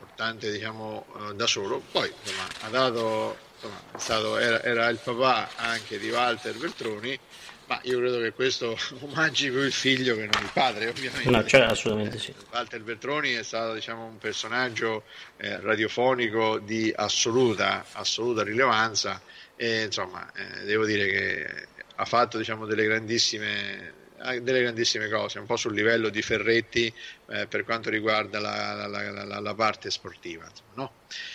importante 0.00 0.52
diciamo 0.52 1.06
eh, 1.30 1.34
da 1.34 1.46
solo, 1.46 1.82
poi 1.90 2.12
insomma, 2.22 2.46
ha 2.60 2.68
dato, 2.68 3.36
insomma, 3.54 3.80
stato, 3.96 4.36
era, 4.38 4.62
era 4.62 4.88
il 4.88 4.98
papà 5.02 5.50
anche 5.56 5.98
di 5.98 6.10
Walter 6.10 6.54
Veltroni, 6.56 7.18
ma 7.66 7.78
io 7.84 7.98
credo 7.98 8.18
che 8.18 8.32
questo 8.32 8.76
omaggi 9.00 9.50
più 9.50 9.60
il 9.60 9.72
figlio 9.72 10.14
che 10.14 10.28
non 10.30 10.42
il 10.42 10.50
padre, 10.52 10.88
ovviamente. 10.88 11.30
No, 11.30 11.44
cioè, 11.46 11.62
assolutamente 11.62 12.18
sì. 12.18 12.34
Walter 12.50 12.82
Veltroni 12.82 13.32
è 13.32 13.42
stato 13.42 13.74
diciamo, 13.74 14.04
un 14.04 14.18
personaggio 14.18 15.04
eh, 15.38 15.60
radiofonico 15.60 16.58
di 16.58 16.92
assoluta, 16.94 17.86
assoluta 17.92 18.42
rilevanza 18.42 19.20
e 19.56 19.84
insomma 19.84 20.30
eh, 20.32 20.64
devo 20.64 20.84
dire 20.84 21.06
che 21.06 21.66
ha 21.94 22.04
fatto 22.04 22.36
diciamo, 22.36 22.66
delle 22.66 22.84
grandissime 22.84 24.00
delle 24.40 24.60
grandissime 24.60 25.08
cose, 25.08 25.38
un 25.38 25.46
po' 25.46 25.56
sul 25.56 25.74
livello 25.74 26.08
di 26.08 26.22
Ferretti 26.22 26.92
eh, 27.28 27.46
per 27.46 27.64
quanto 27.64 27.90
riguarda 27.90 28.38
la, 28.38 28.86
la, 28.86 29.24
la, 29.24 29.40
la 29.40 29.54
parte 29.54 29.90
sportiva. 29.90 30.44
Insomma, 30.48 30.70
no? 30.74 30.92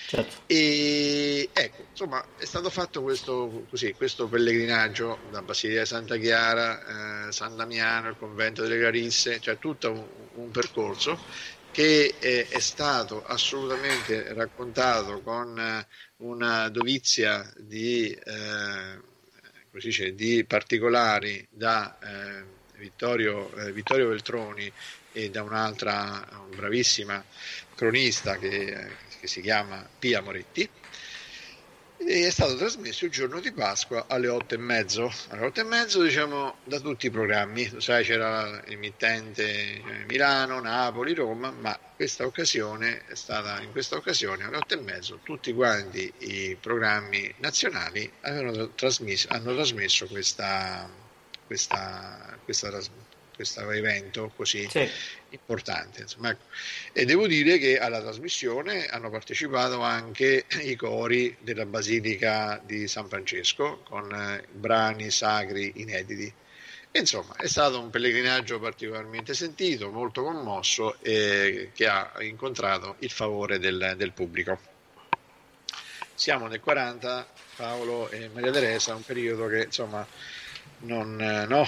certo. 0.07 0.35
E 0.47 1.49
ecco, 1.51 1.88
insomma, 1.91 2.26
è 2.38 2.45
stato 2.45 2.69
fatto 2.69 3.01
questo, 3.01 3.65
così, 3.69 3.93
questo 3.93 4.27
pellegrinaggio 4.27 5.19
da 5.30 5.41
Basilea 5.41 5.85
Santa 5.85 6.18
Chiara, 6.18 7.27
eh, 7.27 7.31
San 7.31 7.55
Damiano, 7.55 8.09
il 8.09 8.15
convento 8.18 8.61
delle 8.61 8.80
Carisse, 8.80 9.39
cioè 9.39 9.57
tutto 9.59 9.91
un, 9.91 10.05
un 10.35 10.51
percorso 10.51 11.19
che 11.72 12.15
è, 12.18 12.47
è, 12.47 12.59
stato 12.59 13.23
assolutamente 13.23 14.34
raccontato 14.34 15.22
con 15.22 15.59
eh, 15.59 15.88
una 16.18 16.69
dovizia 16.69 17.47
di, 17.57 18.09
eh, 18.11 18.99
di 20.15 20.43
particolari 20.45 21.45
da 21.51 21.99
eh, 21.99 22.57
Vittorio, 22.78 23.54
eh, 23.56 23.72
Vittorio 23.72 24.08
Veltroni 24.10 24.72
e 25.12 25.30
da 25.30 25.44
un'altra 25.44 26.28
bravissima 26.56 27.24
cronista 27.76 28.38
che, 28.38 28.88
che 29.20 29.28
si 29.28 29.41
chiama 29.41 29.88
Pia 29.99 30.22
Moretti 30.22 30.70
e 31.99 32.28
è 32.28 32.30
stato 32.30 32.56
trasmesso 32.56 33.06
il 33.06 33.12
giorno 33.12 33.40
di 33.40 33.52
Pasqua 33.52 34.06
alle 34.08 34.28
otto 34.28 34.54
e 34.54 34.58
mezzo. 34.58 35.12
Alle 35.30 35.45
otto 35.45 35.62
e 35.62 35.64
mezzo, 35.64 36.02
diciamo, 36.02 36.58
da 36.64 36.80
tutti 36.80 37.08
i 37.08 37.10
programmi. 37.10 37.70
Sai, 37.80 38.04
c'era 38.04 38.62
l'emittente 38.66 39.82
cioè, 39.82 40.06
Milano, 40.08 40.62
Napoli, 40.62 41.14
Roma, 41.14 41.52
ma 41.52 41.78
questa 41.95 42.26
occasione 42.26 43.06
è 43.08 43.16
stata, 43.16 43.60
in 43.62 43.72
questa 43.72 43.95
occasione, 43.95 44.44
alle 44.44 44.58
otto 44.58 44.76
e 44.76 44.82
mezzo, 44.82 45.20
tutti 45.24 45.52
quanti 45.54 46.12
i 46.20 46.56
programmi 46.60 47.34
nazionali 47.38 48.10
trasmesso, 48.76 49.28
hanno 49.32 49.54
trasmesso 49.56 50.06
questa, 50.06 50.88
questa, 51.48 52.38
questa, 52.44 52.69
questo 53.34 53.72
evento 53.72 54.32
così 54.36 54.68
sì. 54.69 54.88
importante. 55.30 56.02
Insomma, 56.02 56.32
ecco. 56.32 56.44
E 56.91 57.06
devo 57.06 57.26
dire 57.26 57.57
che 57.57 57.80
alla 57.80 58.02
trasmissione 58.02 58.86
hanno 58.86 59.10
partecipato 59.10 59.82
anche 59.82 60.45
i 60.61 60.76
cori 60.76 61.36
della 61.40 61.65
Basilica 61.65 62.61
di 62.64 62.88
San 62.88 63.07
Francesco 63.07 63.82
con 63.84 64.14
eh, 64.14 64.45
brani 64.52 65.10
sacri 65.10 65.72
inediti. 65.78 66.32
E, 66.91 66.99
insomma, 66.99 67.36
è 67.36 67.48
stato 67.48 67.80
un 67.80 67.90
pellegrinaggio 67.90 68.60
particolarmente 68.60 69.34
sentito, 69.34 69.91
molto 69.91 70.24
commosso 70.24 70.98
e 71.02 71.72
che 71.74 71.88
ha 71.88 72.11
incontrato 72.22 72.95
il 72.99 73.11
favore 73.11 73.60
del, 73.60 73.94
del 73.98 74.14
pubblico. 74.14 74.60
Siamo 76.15 76.48
nel 76.48 76.60
40, 76.60 77.28
Paolo 77.57 78.10
e 78.10 78.30
Maria 78.34 78.52
Teresa, 78.52 78.95
un 78.95 79.03
periodo 79.03 79.45
che 79.48 79.65
insomma 79.65 80.07
non, 80.80 81.20
eh, 81.20 81.45
no, 81.48 81.66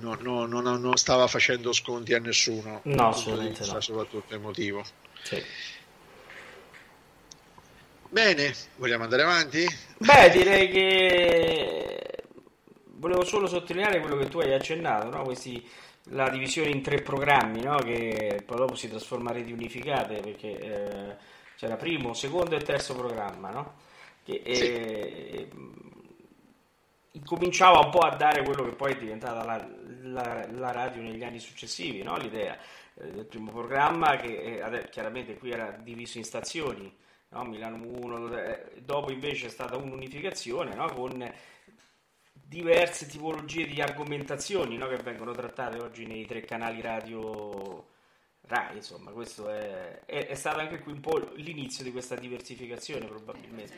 no, 0.00 0.46
no, 0.46 0.60
non, 0.60 0.96
stava 0.96 1.26
facendo 1.26 1.72
sconti 1.72 2.14
a 2.14 2.18
nessuno, 2.18 2.80
no, 2.84 3.08
assolutamente 3.08 3.64
no. 3.66 3.80
soprattutto 3.80 4.34
emotivo. 4.34 4.84
Sì. 5.22 5.42
Bene, 8.08 8.52
vogliamo 8.76 9.04
andare 9.04 9.22
avanti? 9.22 9.64
Beh, 9.98 10.30
direi 10.30 10.68
che 10.68 12.24
volevo 13.00 13.24
solo 13.24 13.46
sottolineare 13.46 14.00
quello 14.00 14.16
che 14.16 14.28
tu 14.28 14.40
hai 14.40 14.52
accennato, 14.52 15.08
no? 15.08 15.22
Questi, 15.22 15.66
la 16.10 16.28
divisione 16.28 16.70
in 16.70 16.82
tre 16.82 17.02
programmi, 17.02 17.62
no? 17.62 17.76
che 17.78 18.42
poi 18.44 18.56
dopo 18.56 18.74
si 18.74 18.88
trasforma 18.88 19.30
in 19.30 19.36
reti 19.36 19.52
unificate, 19.52 20.20
perché 20.20 20.58
eh, 20.58 21.16
c'era 21.56 21.76
primo, 21.76 22.14
secondo 22.14 22.56
e 22.56 22.60
terzo 22.60 22.94
programma, 22.94 23.50
no? 23.50 23.74
che 24.24 24.42
sì. 24.44 24.72
eh, 24.72 25.48
cominciava 27.24 27.80
un 27.80 27.90
po' 27.90 28.00
a 28.00 28.14
dare 28.14 28.42
quello 28.42 28.64
che 28.64 28.74
poi 28.74 28.92
è 28.92 28.96
diventata 28.96 29.44
la, 29.44 29.68
la, 30.02 30.46
la 30.50 30.70
radio 30.72 31.02
negli 31.02 31.24
anni 31.24 31.38
successivi, 31.38 32.02
no? 32.02 32.16
l'idea 32.16 32.56
eh, 32.94 33.10
del 33.10 33.26
primo 33.26 33.50
programma 33.50 34.16
che 34.16 34.60
eh, 34.62 34.88
chiaramente 34.90 35.36
qui 35.36 35.50
era 35.50 35.70
diviso 35.70 36.18
in 36.18 36.24
stazioni, 36.24 36.94
no? 37.28 37.44
Milano 37.44 37.84
1, 37.84 38.36
eh, 38.36 38.72
dopo 38.82 39.10
invece 39.12 39.46
è 39.46 39.50
stata 39.50 39.76
un'unificazione 39.76 40.74
no? 40.74 40.88
con 40.92 41.32
diverse 42.32 43.06
tipologie 43.06 43.66
di 43.66 43.80
argomentazioni 43.80 44.76
che 44.76 44.96
vengono 44.96 45.32
trattate 45.32 45.78
oggi 45.78 46.06
nei 46.06 46.26
tre 46.26 46.40
canali 46.42 46.80
radio 46.80 47.86
Rai, 48.42 48.76
insomma, 48.76 49.12
questo 49.12 49.48
è, 49.48 50.00
è, 50.06 50.26
è, 50.26 50.34
stato 50.34 50.58
anche 50.58 50.80
qui 50.80 50.90
un 50.90 51.00
po' 51.00 51.18
l'inizio 51.34 51.84
di 51.84 51.92
questa 51.92 52.16
diversificazione 52.16 53.06
probabilmente. 53.06 53.74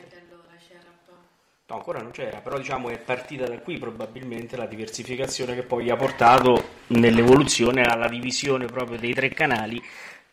No, 1.73 1.79
ancora 1.79 2.03
non 2.03 2.11
c'era, 2.11 2.39
però 2.39 2.59
diciamo 2.59 2.89
è 2.89 2.99
partita 2.99 3.47
da 3.47 3.57
qui 3.57 3.79
probabilmente 3.79 4.55
la 4.55 4.67
diversificazione 4.67 5.55
che 5.55 5.63
poi 5.63 5.89
ha 5.89 5.95
portato 5.95 6.81
nell'evoluzione 6.87 7.81
alla 7.81 8.07
divisione 8.07 8.67
proprio 8.67 8.99
dei 8.99 9.13
tre 9.15 9.29
canali 9.29 9.81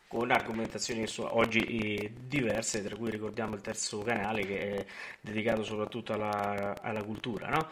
con 0.07 0.31
argomentazioni 0.31 1.07
oggi 1.17 1.61
eh, 1.95 2.13
diverse, 2.27 2.85
tra 2.85 2.95
cui 2.95 3.11
ricordiamo 3.11 3.55
il 3.55 3.63
terzo 3.63 4.01
canale 4.01 4.45
che 4.45 4.59
è 4.59 4.87
dedicato 5.19 5.65
soprattutto 5.65 6.13
alla, 6.13 6.75
alla 6.83 7.03
cultura, 7.03 7.49
no? 7.49 7.71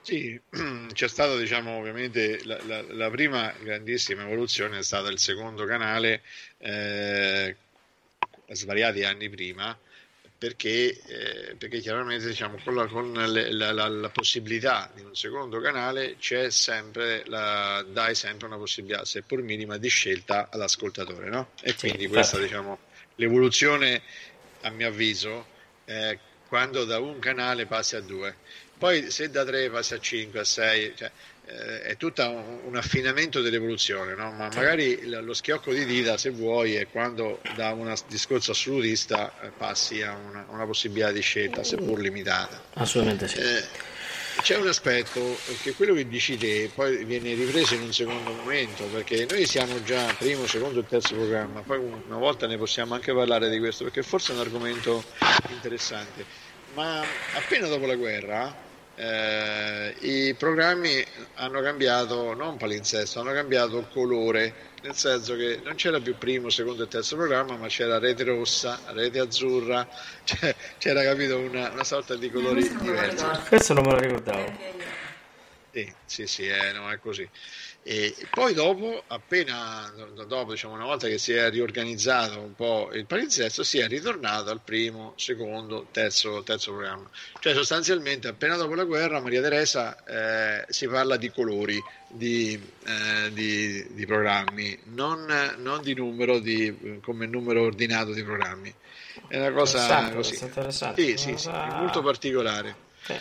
Sì, 0.00 0.40
c'è 0.92 1.08
stata 1.08 1.36
diciamo 1.36 1.78
ovviamente 1.78 2.44
la, 2.44 2.56
la, 2.66 2.82
la, 2.82 3.10
prima 3.10 3.52
grandissima 3.60 4.22
evoluzione 4.22 4.78
è 4.78 4.82
stata 4.84 5.08
il 5.08 5.18
secondo 5.18 5.64
canale 5.64 6.22
eh, 6.58 7.56
svariati 8.46 9.02
anni 9.02 9.28
prima 9.28 9.76
perché, 10.42 10.98
eh, 11.06 11.54
perché 11.54 11.78
chiaramente 11.78 12.26
diciamo, 12.26 12.58
con, 12.64 12.74
la, 12.74 12.86
con 12.88 13.12
le, 13.12 13.52
la, 13.52 13.70
la, 13.70 14.08
possibilità 14.08 14.90
di 14.92 15.00
un 15.00 15.14
secondo 15.14 15.60
canale 15.60 16.16
c'è 16.18 16.50
sempre 16.50 17.22
la, 17.26 17.86
dai 17.88 18.16
sempre 18.16 18.48
una 18.48 18.56
possibilità, 18.56 19.04
seppur 19.04 19.40
minima, 19.40 19.76
di 19.76 19.86
scelta 19.86 20.48
all'ascoltatore. 20.50 21.28
No? 21.28 21.50
E 21.62 21.76
quindi 21.76 22.08
questa 22.08 22.40
diciamo, 22.40 22.76
l'evoluzione, 23.14 24.02
a 24.62 24.70
mio 24.70 24.88
avviso, 24.88 25.46
è 25.84 26.18
quando 26.48 26.84
da 26.86 26.98
un 26.98 27.20
canale 27.20 27.66
passi 27.66 27.94
a 27.94 28.00
due. 28.00 28.34
Poi 28.76 29.12
se 29.12 29.30
da 29.30 29.44
tre 29.44 29.70
passi 29.70 29.94
a 29.94 30.00
cinque, 30.00 30.40
a 30.40 30.44
sei, 30.44 30.92
cioè, 30.96 31.06
eh, 31.06 31.12
è 31.44 31.96
tutto 31.96 32.22
un, 32.64 32.76
affinamento 32.76 33.40
dell'evoluzione, 33.40 34.14
no? 34.14 34.30
ma 34.32 34.48
magari 34.54 35.04
lo 35.04 35.34
schiocco 35.34 35.72
di 35.72 35.84
dita, 35.84 36.16
se 36.16 36.30
vuoi, 36.30 36.76
è 36.76 36.88
quando 36.88 37.40
da 37.56 37.72
un 37.72 37.92
discorso 38.06 38.52
assolutista 38.52 39.32
eh, 39.40 39.48
passi 39.48 40.02
a 40.02 40.14
una, 40.14 40.46
una, 40.48 40.64
possibilità 40.64 41.10
di 41.10 41.20
scelta, 41.20 41.64
seppur 41.64 41.98
limitata. 41.98 42.62
Assolutamente 42.74 43.28
sì. 43.28 43.38
Eh, 43.38 43.90
c'è 44.40 44.56
un 44.56 44.68
aspetto 44.68 45.36
che 45.62 45.74
quello 45.74 45.94
che 45.94 46.08
dici 46.08 46.38
te 46.38 46.70
poi 46.74 47.04
viene 47.04 47.34
ripreso 47.34 47.74
in 47.74 47.82
un 47.82 47.92
secondo 47.92 48.32
momento, 48.32 48.84
perché 48.84 49.26
noi 49.28 49.44
siamo 49.44 49.82
già 49.82 50.14
primo, 50.16 50.46
secondo 50.46 50.80
e 50.80 50.86
terzo 50.86 51.14
programma, 51.14 51.60
poi 51.60 51.78
una 51.78 52.18
volta 52.18 52.46
ne 52.46 52.56
possiamo 52.56 52.94
anche 52.94 53.12
parlare 53.12 53.50
di 53.50 53.58
questo, 53.58 53.84
perché 53.84 54.02
forse 54.02 54.32
è 54.32 54.36
un 54.36 54.40
argomento 54.40 55.04
interessante, 55.50 56.24
ma 56.74 57.04
appena 57.34 57.66
dopo 57.66 57.84
la 57.86 57.96
guerra 57.96 58.70
eh, 59.02 59.94
i 60.00 60.34
programmi 60.34 61.04
hanno 61.34 61.60
cambiato 61.60 62.34
non 62.34 62.56
palinsesto, 62.56 63.18
hanno 63.18 63.32
cambiato 63.32 63.88
colore, 63.92 64.70
nel 64.82 64.94
senso 64.94 65.34
che 65.34 65.60
non 65.64 65.74
c'era 65.74 65.98
più 65.98 66.16
primo, 66.16 66.50
secondo 66.50 66.84
e 66.84 66.88
terzo 66.88 67.16
programma, 67.16 67.56
ma 67.56 67.66
c'era 67.66 67.98
rete 67.98 68.22
rossa, 68.22 68.78
rete 68.92 69.18
azzurra, 69.18 69.86
cioè, 70.22 70.54
c'era 70.78 71.02
capito 71.02 71.36
una, 71.38 71.70
una, 71.70 71.84
sorta 71.84 72.14
di 72.14 72.30
colori 72.30 72.62
diversi. 72.78 73.24
Questo 73.48 73.74
non 73.74 73.84
me 73.84 73.90
lo 73.90 73.98
ricordavo. 73.98 74.52
Sì, 75.72 75.92
sì, 76.04 76.26
sì, 76.26 76.46
eh, 76.46 76.70
no, 76.72 76.88
è 76.90 76.98
così. 76.98 77.28
E 77.84 78.14
poi 78.30 78.54
dopo, 78.54 79.02
appena 79.08 79.92
dopo, 80.26 80.52
diciamo, 80.52 80.74
una 80.74 80.84
volta 80.84 81.08
che 81.08 81.18
si 81.18 81.32
è 81.32 81.50
riorganizzato 81.50 82.38
un 82.38 82.54
po' 82.54 82.90
il 82.92 83.06
palinsesto, 83.06 83.64
si 83.64 83.78
è 83.78 83.88
ritornato 83.88 84.50
al 84.50 84.60
primo, 84.64 85.14
secondo, 85.16 85.88
terzo, 85.90 86.44
terzo 86.44 86.72
programma. 86.72 87.10
Cioè 87.40 87.54
sostanzialmente 87.54 88.28
appena 88.28 88.54
dopo 88.54 88.74
la 88.74 88.84
guerra 88.84 89.20
Maria 89.20 89.42
Teresa 89.42 89.96
eh, 90.04 90.64
si 90.68 90.86
parla 90.86 91.16
di 91.16 91.32
colori 91.32 91.82
di, 92.06 92.60
eh, 92.86 93.32
di, 93.32 93.84
di 93.94 94.06
programmi, 94.06 94.78
non, 94.84 95.26
non, 95.56 95.82
di 95.82 95.94
numero 95.94 96.38
di, 96.38 97.00
come 97.02 97.26
numero 97.26 97.62
ordinato 97.62 98.12
di 98.12 98.22
programmi. 98.22 98.72
È 99.26 99.38
una 99.38 99.50
cosa 99.50 100.10
così. 100.10 100.36
Sì, 100.36 101.16
sì, 101.16 101.36
sì, 101.36 101.50
molto 101.50 102.00
particolare. 102.00 102.90
Eh. 103.08 103.20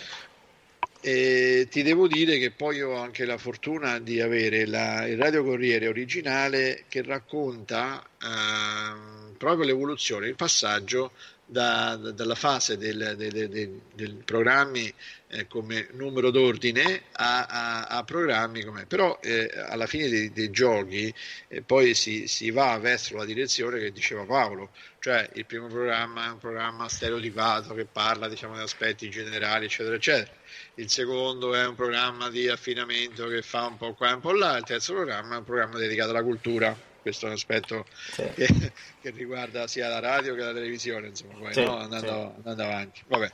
E 1.03 1.67
ti 1.71 1.81
devo 1.81 2.07
dire 2.07 2.37
che 2.37 2.51
poi 2.51 2.79
ho 2.83 2.95
anche 2.95 3.25
la 3.25 3.39
fortuna 3.39 3.97
di 3.97 4.21
avere 4.21 4.67
la, 4.67 5.07
il 5.07 5.17
Radio 5.17 5.43
Corriere 5.43 5.87
originale 5.87 6.83
che 6.87 7.01
racconta 7.01 8.03
eh, 8.21 9.35
proprio 9.35 9.65
l'evoluzione, 9.65 10.27
il 10.27 10.35
passaggio 10.35 11.13
da, 11.51 11.97
da, 11.97 12.11
dalla 12.11 12.35
fase 12.35 12.77
del, 12.77 13.15
del, 13.17 13.49
del, 13.49 13.81
del 13.93 14.13
programmi 14.23 14.91
eh, 15.27 15.47
come 15.47 15.89
numero 15.91 16.31
d'ordine 16.31 17.03
a, 17.11 17.45
a, 17.45 17.83
a 17.87 18.03
programmi 18.05 18.63
come 18.63 18.85
però 18.85 19.19
eh, 19.21 19.51
alla 19.67 19.85
fine 19.85 20.07
dei, 20.07 20.31
dei 20.31 20.49
giochi 20.49 21.13
eh, 21.49 21.61
poi 21.61 21.93
si, 21.93 22.27
si, 22.27 22.51
va 22.51 22.77
verso 22.77 23.17
la 23.17 23.25
direzione 23.25 23.79
che 23.79 23.91
diceva 23.91 24.23
Paolo 24.23 24.69
cioè 24.99 25.29
il 25.33 25.45
primo 25.45 25.67
programma 25.67 26.27
è 26.27 26.29
un 26.29 26.37
programma 26.37 26.87
stereotipato 26.87 27.73
che 27.73 27.85
parla 27.85 28.29
diciamo 28.29 28.55
di 28.55 28.61
aspetti 28.61 29.09
generali 29.09 29.65
eccetera 29.65 29.95
eccetera 29.95 30.31
il 30.75 30.89
secondo 30.89 31.53
è 31.53 31.67
un 31.67 31.75
programma 31.75 32.29
di 32.29 32.47
affinamento 32.47 33.27
che 33.27 33.41
fa 33.41 33.65
un 33.65 33.75
po' 33.75 33.93
qua 33.93 34.11
e 34.11 34.13
un 34.13 34.21
po' 34.21 34.31
là, 34.31 34.55
il 34.55 34.63
terzo 34.63 34.93
programma 34.93 35.35
è 35.35 35.37
un 35.39 35.43
programma 35.43 35.77
dedicato 35.77 36.11
alla 36.11 36.23
cultura. 36.23 36.90
Questo 37.01 37.25
è 37.25 37.29
un 37.29 37.35
aspetto 37.35 37.85
sì. 38.11 38.23
che, 38.35 38.71
che, 39.01 39.09
riguarda 39.09 39.67
sia 39.67 39.87
la 39.87 39.99
radio 39.99 40.35
che 40.35 40.41
la 40.41 40.53
televisione, 40.53 41.07
insomma, 41.07 41.33
poi, 41.33 41.53
sì, 41.53 41.63
no? 41.63 41.77
andando, 41.77 42.07
sì. 42.07 42.37
andando, 42.37 42.63
avanti. 42.63 43.01
Vabbè. 43.07 43.31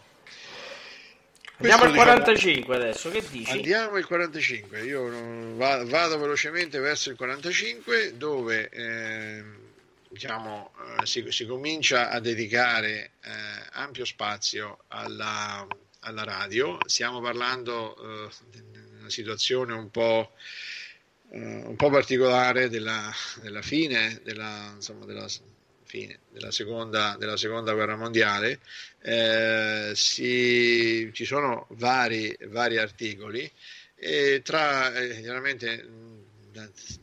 Andiamo 1.60 1.84
al 1.84 1.94
45 1.94 2.54
diciamo, 2.54 2.74
adesso, 2.76 3.10
che 3.10 3.24
dici? 3.30 3.52
Andiamo 3.52 3.96
al 3.96 4.06
45, 4.06 4.84
io 4.84 5.56
vado 5.56 6.20
velocemente 6.20 6.80
verso 6.80 7.10
il 7.10 7.16
45 7.16 8.16
dove 8.16 8.70
eh, 8.70 9.44
diciamo, 10.08 10.72
eh, 11.00 11.06
si, 11.06 11.26
si, 11.30 11.46
comincia 11.46 12.10
a 12.10 12.20
dedicare 12.20 13.12
eh, 13.24 13.30
ampio 13.72 14.06
spazio 14.06 14.84
alla, 14.90 15.66
alla 16.02 16.24
radio, 16.24 16.78
stiamo 16.86 17.22
parlando 17.22 17.98
eh, 17.98 18.30
di 18.52 18.64
una 19.00 19.10
situazione 19.10 19.74
un 19.74 19.90
po', 19.90 20.34
un 21.30 21.76
po 21.76 21.90
particolare 21.90 22.70
della, 22.70 23.12
della 23.42 23.62
fine, 23.62 24.22
della, 24.24 24.72
insomma, 24.76 25.06
della, 25.06 25.28
fine 25.88 26.20
della, 26.30 26.52
seconda, 26.52 27.16
della 27.18 27.38
seconda 27.38 27.74
guerra 27.74 27.96
mondiale. 27.96 28.60
Eh, 29.02 29.92
si, 29.96 31.10
ci 31.14 31.26
sono 31.26 31.68
vari, 31.72 32.36
vari 32.50 32.78
articoli 32.78 33.50
e 33.96 34.42
tra 34.44 34.94
eh, 34.94 35.22
chiaramente 35.22 35.86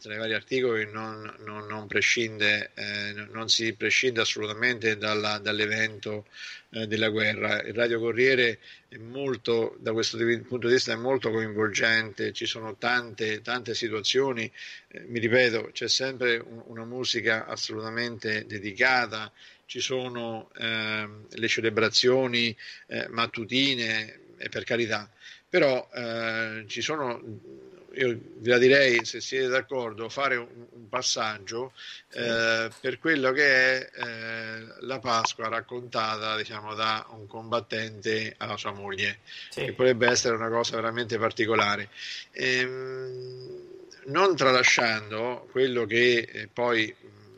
tra 0.00 0.14
i 0.14 0.18
vari 0.18 0.34
articoli 0.34 0.90
non, 0.90 1.34
non, 1.44 1.66
non, 1.66 1.86
prescinde, 1.86 2.70
eh, 2.74 3.12
non 3.30 3.48
si 3.48 3.74
prescinde 3.74 4.20
assolutamente 4.20 4.96
dalla, 4.96 5.38
dall'evento 5.38 6.26
eh, 6.70 6.86
della 6.86 7.08
guerra. 7.08 7.62
Il 7.62 7.74
Radio 7.74 8.00
Corriere 8.00 8.58
è 8.88 8.96
molto, 8.96 9.76
da 9.78 9.92
questo 9.92 10.16
punto 10.16 10.66
di 10.66 10.74
vista 10.74 10.92
è 10.92 10.96
molto 10.96 11.30
coinvolgente, 11.30 12.32
ci 12.32 12.46
sono 12.46 12.76
tante, 12.76 13.40
tante 13.42 13.74
situazioni, 13.74 14.50
eh, 14.88 15.04
mi 15.06 15.18
ripeto, 15.18 15.70
c'è 15.72 15.88
sempre 15.88 16.36
un, 16.36 16.62
una 16.66 16.84
musica 16.84 17.46
assolutamente 17.46 18.46
dedicata, 18.46 19.32
ci 19.66 19.80
sono 19.80 20.50
ehm, 20.56 21.26
le 21.30 21.48
celebrazioni 21.48 22.54
eh, 22.86 23.08
mattutine, 23.08 24.20
per 24.50 24.64
carità, 24.64 25.10
però 25.48 25.88
eh, 25.94 26.64
ci 26.66 26.82
sono 26.82 27.22
io 27.94 28.18
vi 28.36 28.48
la 28.48 28.58
direi, 28.58 29.04
se 29.04 29.20
siete 29.20 29.48
d'accordo, 29.48 30.08
fare 30.08 30.36
un, 30.36 30.66
un 30.70 30.88
passaggio 30.88 31.72
eh, 32.12 32.68
per 32.80 32.98
quello 32.98 33.32
che 33.32 33.44
è 33.44 33.90
eh, 33.94 34.64
la 34.80 34.98
Pasqua 34.98 35.48
raccontata 35.48 36.36
diciamo, 36.36 36.74
da 36.74 37.06
un 37.10 37.26
combattente 37.26 38.34
alla 38.38 38.56
sua 38.56 38.72
moglie, 38.72 39.18
sì. 39.50 39.64
che 39.64 39.72
potrebbe 39.72 40.08
essere 40.08 40.34
una 40.36 40.48
cosa 40.48 40.76
veramente 40.76 41.18
particolare. 41.18 41.88
Ehm, 42.32 43.62
non 44.06 44.36
tralasciando 44.36 45.48
quello 45.50 45.86
che 45.86 46.28
eh, 46.30 46.48
poi 46.48 46.94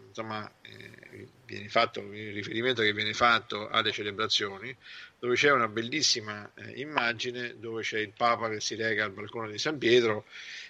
insomma, 0.08 0.50
eh, 0.62 1.28
viene 1.44 1.68
fatto, 1.68 2.00
il 2.00 2.32
riferimento 2.32 2.82
che 2.82 2.92
viene 2.92 3.12
fatto 3.12 3.68
alle 3.68 3.92
celebrazioni, 3.92 4.74
dove 5.18 5.34
c'è 5.34 5.50
una 5.50 5.68
bellissima 5.68 6.50
eh, 6.54 6.80
immagine 6.80 7.54
dove 7.58 7.82
c'è 7.82 7.98
il 7.98 8.12
Papa 8.16 8.48
che 8.48 8.60
si 8.60 8.74
reca 8.74 9.04
al 9.04 9.12
balcone 9.12 9.50
di 9.50 9.58
San 9.58 9.78
Pietro 9.78 10.24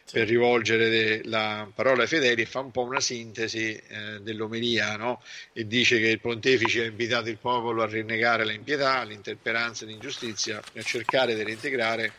sì. 0.05 0.15
per 0.15 0.29
rivolgere 0.29 0.89
le, 0.89 1.21
la 1.25 1.69
parola 1.75 2.03
ai 2.03 2.09
fedeli 2.09 2.43
e 2.43 2.47
fa 2.47 2.61
un 2.61 2.71
po' 2.71 2.83
una 2.83 3.01
sintesi 3.01 3.75
eh, 3.75 4.21
dell'omelia 4.21 4.97
no? 4.97 5.23
e 5.53 5.67
dice 5.67 5.99
che 5.99 6.09
il 6.09 6.21
pontefice 6.21 6.83
ha 6.83 6.87
invitato 6.87 7.29
il 7.29 7.39
popolo 7.39 7.83
a 7.83 7.87
rinnegare 7.87 8.45
l'impietà, 8.45 9.03
l'interperanza 9.03 9.85
e 9.85 9.89
l'ingiustizia 9.89 10.63
e 10.73 10.81
a 10.81 10.83
cercare 10.83 11.35
di 11.35 11.43
reintegrare 11.43 12.13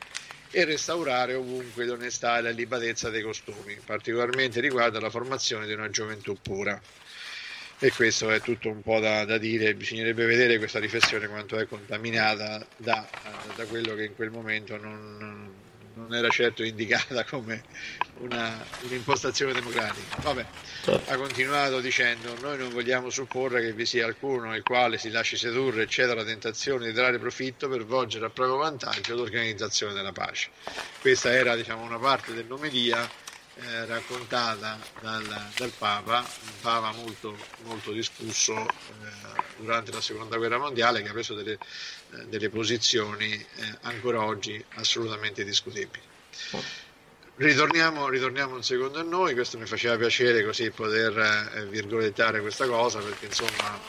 e 0.51 0.65
restaurare 0.65 1.33
ovunque 1.33 1.85
l'onestà 1.85 2.38
e 2.38 2.41
la 2.41 2.49
libatezza 2.49 3.09
dei 3.09 3.22
costumi, 3.22 3.77
particolarmente 3.85 4.61
riguardo 4.61 4.97
alla 4.97 5.09
formazione 5.09 5.65
di 5.65 5.73
una 5.73 5.89
gioventù 5.89 6.38
pura. 6.41 6.81
E 7.80 7.91
questo 7.91 8.31
è 8.31 8.41
tutto 8.41 8.69
un 8.69 8.81
po' 8.81 8.99
da, 8.99 9.23
da 9.23 9.38
dire, 9.38 9.75
bisognerebbe 9.75 10.25
vedere 10.25 10.57
questa 10.57 10.80
riflessione 10.80 11.27
quanto 11.27 11.59
è 11.59 11.67
contaminata 11.67 12.65
da, 12.75 13.07
da 13.56 13.65
quello 13.65 13.93
che 13.93 14.06
in 14.06 14.15
quel 14.15 14.31
momento 14.31 14.77
non, 14.77 15.53
non 15.93 16.14
era 16.14 16.30
certo 16.30 16.64
indicata 16.64 17.23
come 17.25 17.64
una, 18.19 18.65
un'impostazione 18.81 19.53
democratica. 19.53 20.17
Vabbè, 20.22 20.45
certo. 20.83 21.11
ha 21.11 21.15
continuato 21.17 21.80
dicendo: 21.80 22.35
Noi 22.41 22.57
non 22.57 22.69
vogliamo 22.69 23.09
supporre 23.09 23.61
che 23.61 23.73
vi 23.73 23.85
sia 23.85 24.03
qualcuno 24.03 24.56
il 24.56 24.64
quale 24.64 24.97
si 24.97 25.09
lasci 25.09 25.38
sedurre 25.38 25.83
e 25.83 25.88
ceda 25.88 26.14
alla 26.14 26.23
tentazione 26.23 26.88
di 26.88 26.93
trarre 26.93 27.19
profitto 27.19 27.67
per 27.67 27.85
volgere 27.85 28.25
a 28.25 28.30
proprio 28.30 28.57
vantaggio 28.57 29.15
l'organizzazione 29.15 29.93
della 29.93 30.11
pace. 30.11 30.49
Questa 30.99 31.31
era 31.31 31.56
diciamo, 31.56 31.83
una 31.83 31.99
parte 31.99 32.33
dell'omelia 32.33 33.25
eh, 33.60 33.86
raccontata 33.86 34.80
dal, 35.02 35.50
dal, 35.56 35.72
Papa, 35.77 36.19
un 36.19 36.60
Papa 36.61 36.92
molto, 36.92 37.36
molto 37.64 37.92
discusso 37.92 38.56
eh, 38.56 39.42
durante 39.58 39.92
la 39.92 40.02
seconda 40.02 40.38
guerra 40.38 40.58
mondiale 40.58 41.02
che 41.02 41.10
ha 41.10 41.11
preso 41.11 41.34
delle, 41.34 41.53
eh, 42.14 42.26
delle 42.27 42.50
posizioni 42.50 43.34
eh, 43.34 43.77
ancora 43.82 44.24
oggi 44.24 44.64
assolutamente 44.76 45.44
discutibili. 45.44 46.03
Ritorniamo, 47.36 48.10
ritorniamo, 48.10 48.56
un 48.56 48.64
secondo 48.64 49.00
a 49.00 49.03
noi, 49.03 49.34
questo 49.34 49.60
mi 49.60 49.68
faceva 49.68 49.95
piacere 49.95 50.44
così 50.44 50.72
poter 50.72 51.52
eh, 51.56 51.66
virgolettare 51.66 52.42
questa 52.42 52.66
cosa 52.68 53.00
perché 53.00 53.26
insomma 53.26 53.80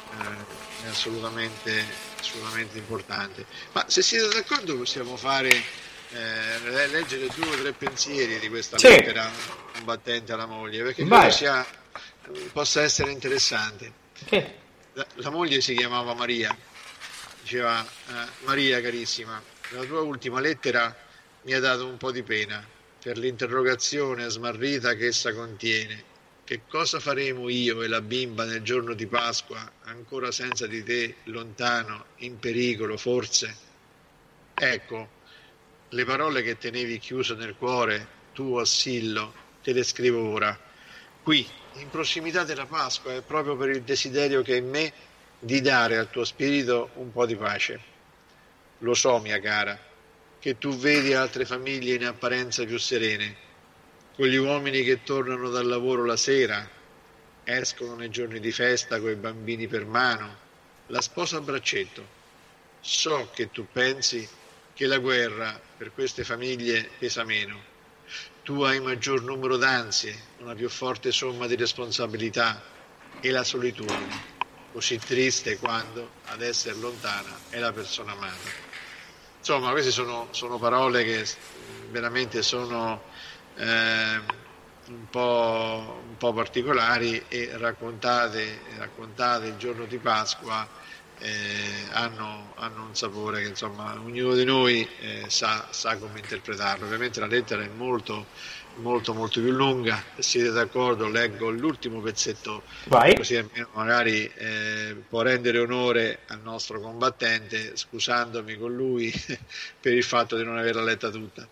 è 0.85 0.89
assolutamente, 0.89 1.85
assolutamente 2.19 2.79
importante. 2.79 3.47
Ma 3.73 3.85
se 3.89 4.03
siete 4.03 4.29
d'accordo 4.29 4.77
possiamo 4.77 5.17
fare 5.17 5.87
eh, 6.11 6.87
leggere 6.89 7.28
due 7.35 7.49
o 7.49 7.61
tre 7.61 7.73
pensieri 7.73 8.39
di 8.39 8.49
questa 8.49 8.78
sì. 8.78 8.89
lettera 8.89 9.31
combattente 9.75 10.33
alla 10.33 10.47
moglie 10.47 10.83
perché 10.83 11.05
credo 11.05 11.31
sia, 11.31 11.67
possa 12.53 12.83
essere 12.83 13.11
interessante. 13.11 13.93
Sì. 14.27 14.45
La, 14.95 15.07
la, 15.15 15.31
moglie 15.31 15.61
si 15.61 15.75
chiamava 15.75 16.15
Maria, 16.15 16.57
diceva 17.43 17.85
eh, 17.85 18.12
Maria 18.45 18.81
carissima, 18.81 19.41
la 19.70 19.85
tua 19.85 20.01
ultima 20.01 20.41
lettera 20.41 20.95
mi 21.43 21.53
ha 21.53 21.61
dato 21.61 21.87
un 21.87 21.97
po' 21.97 22.11
di 22.11 22.23
pena 22.23 22.67
per 23.01 23.17
l'interrogazione 23.17 24.28
smarrita 24.28 24.95
che 24.95 25.07
essa 25.07 25.33
contiene. 25.33 26.05
Che 26.45 26.62
cosa 26.67 26.99
faremo 26.99 27.51
io 27.51 27.83
e 27.83 27.89
la 27.89 28.01
bimba 28.01 28.45
nel 28.45 28.62
giorno 28.62 28.95
di 28.95 29.07
Pasqua, 29.07 29.70
ancora 29.85 30.33
senza 30.33 30.67
di 30.67 30.83
te, 30.83 31.17
lontano, 31.25 32.07
in 32.17 32.39
pericolo, 32.39 32.97
forse? 32.97 33.55
Ecco, 34.55 35.09
le 35.91 36.05
parole 36.05 36.42
che 36.42 36.58
tenevi 36.58 36.99
chiuse 36.99 37.34
nel 37.34 37.57
cuore, 37.57 38.07
tu 38.34 38.57
Assillo, 38.57 39.33
te 39.62 39.73
le 39.73 39.83
scrivo 39.83 40.28
ora. 40.28 40.58
Qui, 41.23 41.47
in 41.75 41.89
prossimità 41.89 42.44
della 42.44 42.67
Pasqua, 42.67 43.15
è 43.15 43.23
proprio 43.23 43.57
per 43.57 43.70
il 43.70 43.83
desiderio 43.83 44.42
che 44.42 44.55
è 44.55 44.58
in 44.58 44.68
me 44.68 44.92
di 45.39 45.60
dare 45.60 45.97
al 45.97 46.10
tuo 46.10 46.25
spirito 46.25 46.91
un 46.94 47.12
po' 47.12 47.26
di 47.26 47.36
pace. 47.36 47.81
Lo 48.78 48.94
so, 48.94 49.18
mia 49.18 49.41
cara, 49.41 49.78
che 50.39 50.58
tu 50.58 50.76
vedi 50.76 51.15
altre 51.15 51.44
famiglie 51.44 51.94
in 51.94 52.05
apparenza 52.05 52.65
più 52.65 52.78
serene, 52.78 53.36
con 54.15 54.26
gli 54.26 54.36
uomini 54.36 54.83
che 54.83 55.02
tornano 55.02 55.49
dal 55.49 55.67
lavoro 55.67 56.05
la 56.05 56.17
sera, 56.17 56.68
escono 57.44 57.94
nei 57.94 58.10
giorni 58.10 58.41
di 58.41 58.52
festa 58.52 59.00
coi 59.00 59.15
bambini 59.15 59.67
per 59.67 59.86
mano, 59.86 60.36
la 60.89 61.00
sposa 61.00 61.39
a 61.39 61.41
braccetto. 61.41 62.17
So 62.81 63.31
che 63.33 63.50
tu 63.50 63.67
pensi 63.70 64.28
che 64.79 64.87
la 64.87 64.99
guerra 64.99 65.61
per 65.77 65.93
queste 65.93 66.23
famiglie 66.23 66.89
pesa 67.01 67.25
meno. 67.25 67.61
Tu 68.45 68.63
hai 68.63 68.79
maggior 68.79 69.25
numero 69.25 69.57
d'ansie, 69.57 70.17
una 70.39 70.55
più 70.55 70.69
forte 70.69 71.11
somma 71.11 71.49
di 71.49 71.57
responsabilità 71.57 72.63
e 73.19 73.31
la 73.33 73.43
solitudine, 73.43 74.23
così 74.71 74.97
triste 74.99 75.59
quando 75.59 76.09
ad 76.27 76.43
essere 76.43 76.77
lontana 76.77 77.41
è 77.49 77.59
la 77.59 77.73
persona 77.73 78.13
amata. 78.13 78.37
Insomma, 79.39 79.73
queste 79.73 79.91
sono, 79.91 80.29
sono 80.31 80.59
parole 80.59 81.03
che 81.03 81.27
veramente 81.91 82.43
sono 82.43 83.03
eh, 83.57 84.21
un, 84.87 85.11
po', 85.11 86.03
un, 86.07 86.17
po', 86.17 86.33
particolari 86.33 87.25
e 87.27 87.51
raccontate, 87.55 88.61
raccontate 88.77 89.49
il 89.49 89.57
giorno 89.57 89.87
di 89.87 89.99
Pasqua 89.99 90.69
eh, 91.21 91.89
hanno, 91.91 92.53
hanno, 92.57 92.85
un 92.85 92.95
sapore 92.95 93.43
che 93.43 93.49
insomma 93.49 93.99
ognuno 94.01 94.35
di 94.35 94.45
noi 94.45 94.89
eh, 95.01 95.25
sa, 95.29 95.67
sa, 95.71 95.97
come 95.97 96.21
interpretarlo. 96.21 96.85
Ovviamente 96.87 97.21
la 97.21 97.27
lettera 97.27 97.63
è 97.63 97.69
molto, 97.69 98.27
molto, 98.77 99.15
molto 99.15 99.41
più 99.41 99.51
lunga. 99.51 100.03
Siete 100.19 100.51
d'accordo, 100.51 101.09
leggo 101.09 101.51
l'ultimo 101.51 102.01
pezzetto, 102.01 102.63
Vai. 102.85 103.17
così 103.17 103.37
almeno 103.37 103.69
magari 103.75 104.31
eh, 104.35 104.97
può 105.09 105.23
rendere 105.23 105.59
onore 105.59 106.21
al 106.29 106.41
nostro 106.43 106.81
combattente, 106.81 107.77
scusandomi 107.77 108.57
con 108.57 108.75
lui 108.75 109.13
per 109.81 109.93
il 109.93 110.05
fatto 110.05 110.37
di 110.37 110.45
non 110.45 110.57
averla 110.57 110.83
letta 110.83 111.11
tutta. 111.11 111.47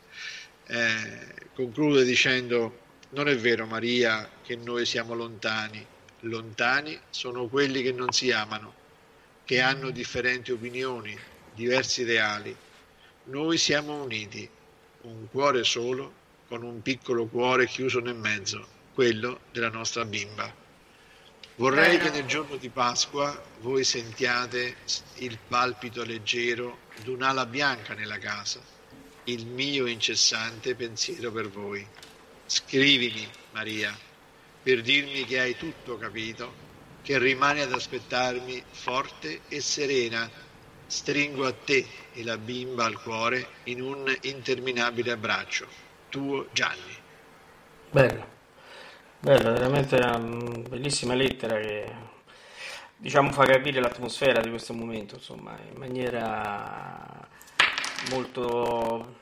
Eh, 0.69 1.49
conclude 1.55 2.05
dicendo: 2.05 2.79
Non 3.11 3.29
è 3.29 3.37
vero, 3.37 3.67
Maria, 3.67 4.29
che 4.43 4.57
noi 4.57 4.87
siamo 4.87 5.15
lontani. 5.15 5.85
Lontani 6.21 6.99
sono 7.11 7.47
quelli 7.47 7.83
che 7.83 7.93
non 7.93 8.11
si 8.11 8.33
amano 8.33 8.76
che 9.47 9.61
hanno 9.61 9.91
differenti 9.91 10.51
opinioni, 10.51 11.17
diversi 11.55 12.03
ideali. 12.03 12.55
Noi 13.27 13.57
siamo 13.59 14.03
uniti, 14.03 14.49
un 15.03 15.29
cuore 15.31 15.63
solo, 15.63 16.25
con 16.49 16.65
un 16.65 16.83
piccolo 16.83 17.27
cuore 17.27 17.69
chiuso 17.69 18.01
nel 18.01 18.17
mezzo, 18.17 18.67
quello 18.93 19.43
della 19.53 19.69
nostra 19.69 20.05
bimba. 20.05 20.53
Vorrei 21.55 21.97
che 21.99 22.11
nel 22.11 22.27
giorno 22.27 22.57
di 22.57 22.71
Pasqua 22.71 23.41
voi 23.61 23.85
sentiate 23.85 24.79
il 25.19 25.39
palpito 25.47 26.03
leggero 26.03 26.81
di 27.03 27.11
un'ala 27.11 27.47
bianca 27.47 27.95
nella 27.95 28.19
casa, 28.19 28.61
il 29.25 29.47
mio 29.47 29.87
incessante 29.87 30.75
pensiero 30.75 31.31
per 31.31 31.49
voi. 31.49 31.87
Scrivimi, 32.47 33.29
Maria, 33.53 33.97
per 34.61 34.83
dirmi 34.83 35.25
che 35.25 35.39
hai 35.39 35.57
tutto 35.57 35.97
capito 35.97 36.66
che 37.07 37.21
rimane 37.21 37.63
ad 37.63 37.73
aspettarmi 37.73 38.65
forte 38.69 39.43
e 39.47 39.61
serena. 39.61 40.29
Stringo 40.89 41.47
a 41.47 41.53
te 41.53 41.87
e 42.13 42.25
la 42.25 42.37
bimba 42.37 42.85
al 42.85 43.01
cuore 43.01 43.47
in 43.65 43.81
un 43.81 44.13
interminabile 44.23 45.13
abbraccio. 45.13 45.69
Tuo 46.09 46.49
Gianni. 46.51 46.97
Bello, 47.93 48.27
bello, 49.21 49.53
veramente 49.53 49.95
una 49.95 50.19
bellissima 50.19 51.15
lettera 51.15 51.61
che 51.61 51.95
diciamo 52.97 53.31
fa 53.31 53.45
capire 53.45 53.81
l'atmosfera 53.81 54.41
di 54.41 54.51
questo 54.51 54.75
momento, 54.75 55.15
insomma, 55.15 55.57
in 55.71 55.79
maniera 55.79 57.29
molto 58.11 59.15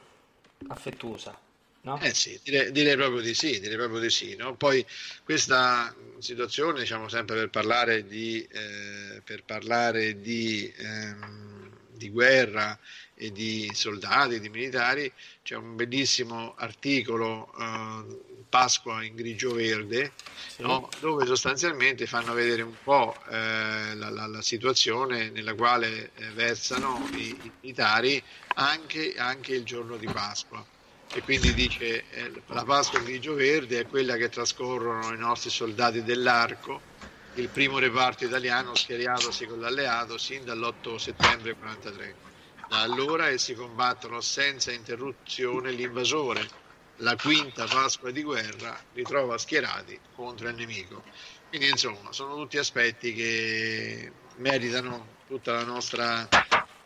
affettuosa. 0.68 1.38
No? 1.84 2.00
Eh 2.00 2.14
sì, 2.14 2.38
direi, 2.42 2.72
direi, 2.72 2.96
proprio 2.96 3.20
di 3.20 3.34
sì, 3.34 3.60
direi 3.60 3.76
proprio 3.76 4.00
di 4.00 4.08
sì. 4.08 4.34
No? 4.36 4.54
Poi 4.54 4.84
questa 5.22 5.94
situazione, 6.18 6.80
diciamo 6.80 7.08
sempre 7.08 7.36
per 7.36 7.50
parlare 7.50 8.06
di, 8.06 8.46
eh, 8.50 9.20
per 9.22 9.44
parlare 9.44 10.18
di, 10.18 10.72
ehm, 10.78 11.70
di, 11.90 12.08
guerra 12.08 12.78
e 13.14 13.32
di 13.32 13.70
soldati, 13.74 14.40
di 14.40 14.48
militari, 14.48 15.12
c'è 15.42 15.56
un 15.56 15.76
bellissimo 15.76 16.54
articolo 16.56 17.52
eh, 17.58 18.44
Pasqua 18.48 19.02
in 19.04 19.14
grigio-verde, 19.14 20.12
sì. 20.46 20.62
no? 20.62 20.88
dove 21.00 21.26
sostanzialmente 21.26 22.06
fanno 22.06 22.32
vedere 22.32 22.62
un 22.62 22.76
po' 22.82 23.14
eh, 23.28 23.94
la, 23.94 24.08
la, 24.08 24.26
la, 24.26 24.40
situazione 24.40 25.28
nella 25.28 25.54
quale 25.54 26.12
eh, 26.14 26.30
versano 26.30 27.06
i, 27.12 27.28
i 27.42 27.52
militari 27.60 28.22
anche, 28.54 29.16
anche 29.18 29.54
il 29.54 29.64
giorno 29.64 29.98
di 29.98 30.06
Pasqua 30.06 30.64
e 31.10 31.22
quindi 31.22 31.52
dice 31.54 32.08
eh, 32.08 32.32
la 32.46 32.64
Pasqua 32.64 32.98
grigio-verde 32.98 33.80
è 33.80 33.86
quella 33.86 34.16
che 34.16 34.28
trascorrono 34.28 35.12
i 35.14 35.18
nostri 35.18 35.50
soldati 35.50 36.02
dell'arco, 36.02 36.84
il 37.32 37.50
primo 37.50 37.78
reparto 37.78 38.24
italiano 38.24 38.74
schieriatosi 38.74 39.46
con 39.46 39.58
l'alleato 39.60 40.18
sin 40.18 40.44
dall'8 40.44 40.96
settembre 40.96 41.56
1943. 41.58 42.18
Da 42.66 42.80
allora 42.80 43.28
essi 43.28 43.54
combattono 43.54 44.20
senza 44.20 44.72
interruzione 44.72 45.70
l'invasore, 45.72 46.54
la 46.98 47.16
quinta 47.18 47.68
Pasqua 47.68 48.10
di 48.10 48.22
guerra 48.22 48.82
li 48.92 49.04
trova 49.04 49.36
schierati 49.38 50.00
contro 50.12 50.48
il 50.48 50.54
nemico. 50.54 51.04
Quindi 51.48 51.68
insomma 51.70 52.12
sono 52.12 52.36
tutti 52.36 52.56
aspetti 52.58 53.12
che 53.12 54.18
meritano 54.36 55.18
tutta 55.26 55.52
la 55.52 55.64
nostra, 55.64 56.28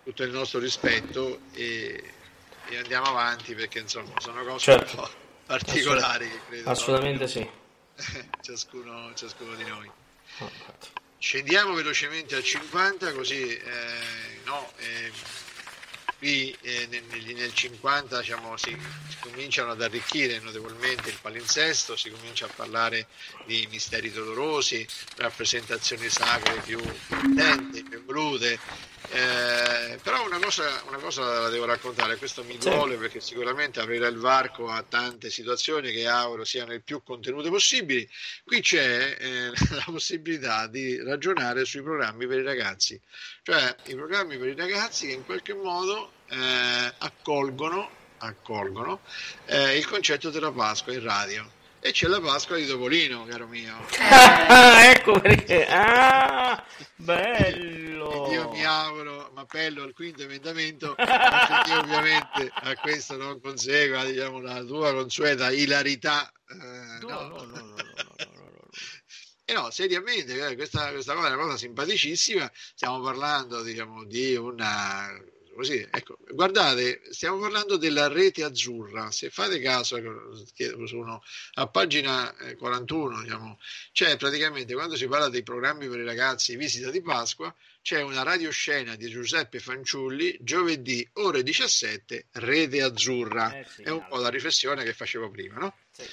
tutto 0.03 0.23
il 0.23 0.31
nostro 0.33 0.59
rispetto 0.61 1.45
e, 1.51 2.18
e 2.69 2.77
andiamo 2.77 3.07
avanti 3.07 3.55
perché 3.55 3.81
insomma 3.81 4.13
sono 4.19 4.45
cose 4.45 4.59
certo. 4.59 4.97
un 4.97 5.03
po' 5.03 5.11
particolari 5.47 6.29
che 6.29 6.41
credo 6.49 6.71
assolutamente 6.71 7.27
sì. 7.27 7.49
ciascuno, 8.43 9.13
ciascuno 9.15 9.55
di 9.55 9.65
noi. 9.65 9.91
Scendiamo 11.19 11.75
velocemente 11.75 12.37
a 12.37 12.43
50 12.43 13.13
così 13.13 13.57
eh, 13.57 14.41
no, 14.45 14.71
eh, 14.77 15.11
qui 16.19 16.57
eh, 16.63 16.87
nel, 16.91 17.03
nel, 17.35 17.53
50 17.53 18.21
diciamo, 18.21 18.57
si, 18.57 18.77
si, 19.09 19.17
cominciano 19.21 19.71
ad 19.71 19.83
arricchire 19.83 20.39
notevolmente 20.41 21.11
il 21.11 21.19
palinsesto, 21.21 21.97
si 21.97 22.11
comincia 22.11 22.47
a 22.47 22.51
parlare 22.55 23.07
di 23.47 23.67
misteri 23.71 24.11
dolorosi, 24.11 24.87
rappresentazioni 25.17 26.09
sacre 26.09 26.61
più 26.61 26.81
potenti, 27.07 27.83
più 27.85 28.05
volute, 28.05 28.59
eh, 29.11 29.99
però 30.03 30.25
una 30.25 30.39
cosa, 30.39 30.83
una 30.87 30.99
cosa, 30.99 31.41
la 31.41 31.49
devo 31.49 31.65
raccontare, 31.65 32.17
questo 32.17 32.45
mi 32.45 32.59
duole 32.59 32.95
sì. 32.95 32.99
perché 32.99 33.21
sicuramente 33.21 33.81
aprirà 33.81 34.07
il 34.07 34.19
varco 34.19 34.69
a 34.69 34.83
tante 34.87 35.31
situazioni 35.31 35.93
che 35.93 36.07
auguro 36.07 36.45
siano 36.45 36.73
il 36.73 36.83
più 36.83 37.03
contenute 37.03 37.49
possibili. 37.49 38.09
Qui 38.45 38.61
c'è 38.61 39.17
eh, 39.19 39.51
la 39.75 39.85
possibilità 39.87 40.67
di 40.67 41.03
ragionare 41.03 41.65
sui 41.65 41.83
programmi 41.83 42.27
per 42.27 42.39
i 42.39 42.43
ragazzi, 42.45 43.01
cioè 43.43 43.75
i 43.87 43.95
programmi 43.95 44.37
per 44.37 44.49
i 44.49 44.55
ragazzi 44.55 45.07
che 45.07 45.13
in 45.13 45.25
qualche 45.25 45.55
modo 45.55 46.13
eh, 46.29 46.93
accolgono, 46.99 47.91
accolgono 48.19 49.01
eh, 49.47 49.77
il 49.77 49.87
concetto 49.87 50.31
della 50.31 50.53
Pasqua 50.53 50.93
in 50.93 51.03
radio 51.03 51.57
e 51.89 51.93
c'è 51.93 52.07
la 52.07 52.21
Pasqua 52.21 52.57
di 52.57 52.67
Topolino, 52.67 53.25
caro 53.25 53.47
mio. 53.47 53.75
Ah, 53.99 54.91
ecco 54.91 55.19
perché. 55.21 55.67
Ah, 55.67 56.63
bello. 56.97 58.29
Io 58.31 58.51
mi 58.51 58.63
auguro, 58.63 59.31
ma 59.35 59.41
appello 59.43 59.85
al 59.85 59.95
quinto 59.95 60.23
emendamento, 60.23 60.95
perché 60.95 61.75
ovviamente 61.75 62.51
a 62.53 62.75
questo 62.77 63.17
non 63.17 63.41
consegua 63.41 64.05
diciamo, 64.05 64.41
la 64.41 64.63
tua 64.65 64.93
consueta 64.93 65.51
ilarità. 65.51 66.31
Eh, 66.51 66.99
no, 67.01 67.09
no, 67.09 67.29
no, 67.29 67.45
no, 67.45 67.61
no, 67.61 67.75
no. 67.77 68.69
E 69.47 69.53
no, 69.55 69.71
seriamente, 69.71 70.47
eh, 70.47 70.57
questa, 70.57 70.91
questa 70.91 71.15
cosa 71.15 71.29
è 71.29 71.33
una 71.33 71.43
cosa 71.43 71.57
simpaticissima. 71.57 72.51
Stiamo 72.75 73.01
parlando 73.01 73.63
diciamo, 73.63 74.05
di 74.05 74.37
una 74.37 75.11
così. 75.59 75.85
Ecco, 75.91 76.19
guardate, 76.31 77.03
stiamo 77.11 77.41
parlando 77.41 77.77
della 77.77 78.07
rete 78.07 78.45
azzurra. 78.45 79.11
Se 79.11 79.29
fate 79.29 79.59
caso, 79.59 80.01
sono 80.87 81.21
a 81.55 81.67
pagina 81.67 82.33
41, 82.57 83.19
eh, 83.19 83.23
diciamo, 83.25 83.59
c'è 83.93 84.17
praticamente 84.17 84.73
quando 84.75 84.95
si 84.95 85.09
parla 85.09 85.29
dei 85.29 85.43
programmi 85.43 85.89
per 85.89 85.99
i 85.99 86.05
ragazzi 86.05 86.55
visita 86.55 86.91
di 86.91 87.03
Pasqua, 87.03 87.53
c'è 87.83 88.01
una 88.03 88.23
radioscena 88.23 88.95
di 88.95 89.09
Giuseppe 89.09 89.59
Fanciulli, 89.59 90.39
giovedì 90.41 91.07
ore 91.15 91.43
17, 91.43 92.27
rete 92.35 92.81
azzurra. 92.81 93.59
Eh 93.59 93.67
sì, 93.69 93.83
È 93.83 93.91
un 93.91 94.07
po' 94.07 94.19
la 94.19 94.29
riflessione 94.29 94.85
che 94.85 94.93
facevo 94.93 95.29
prima, 95.29 95.59
no? 95.59 95.77
Sì. 95.91 96.05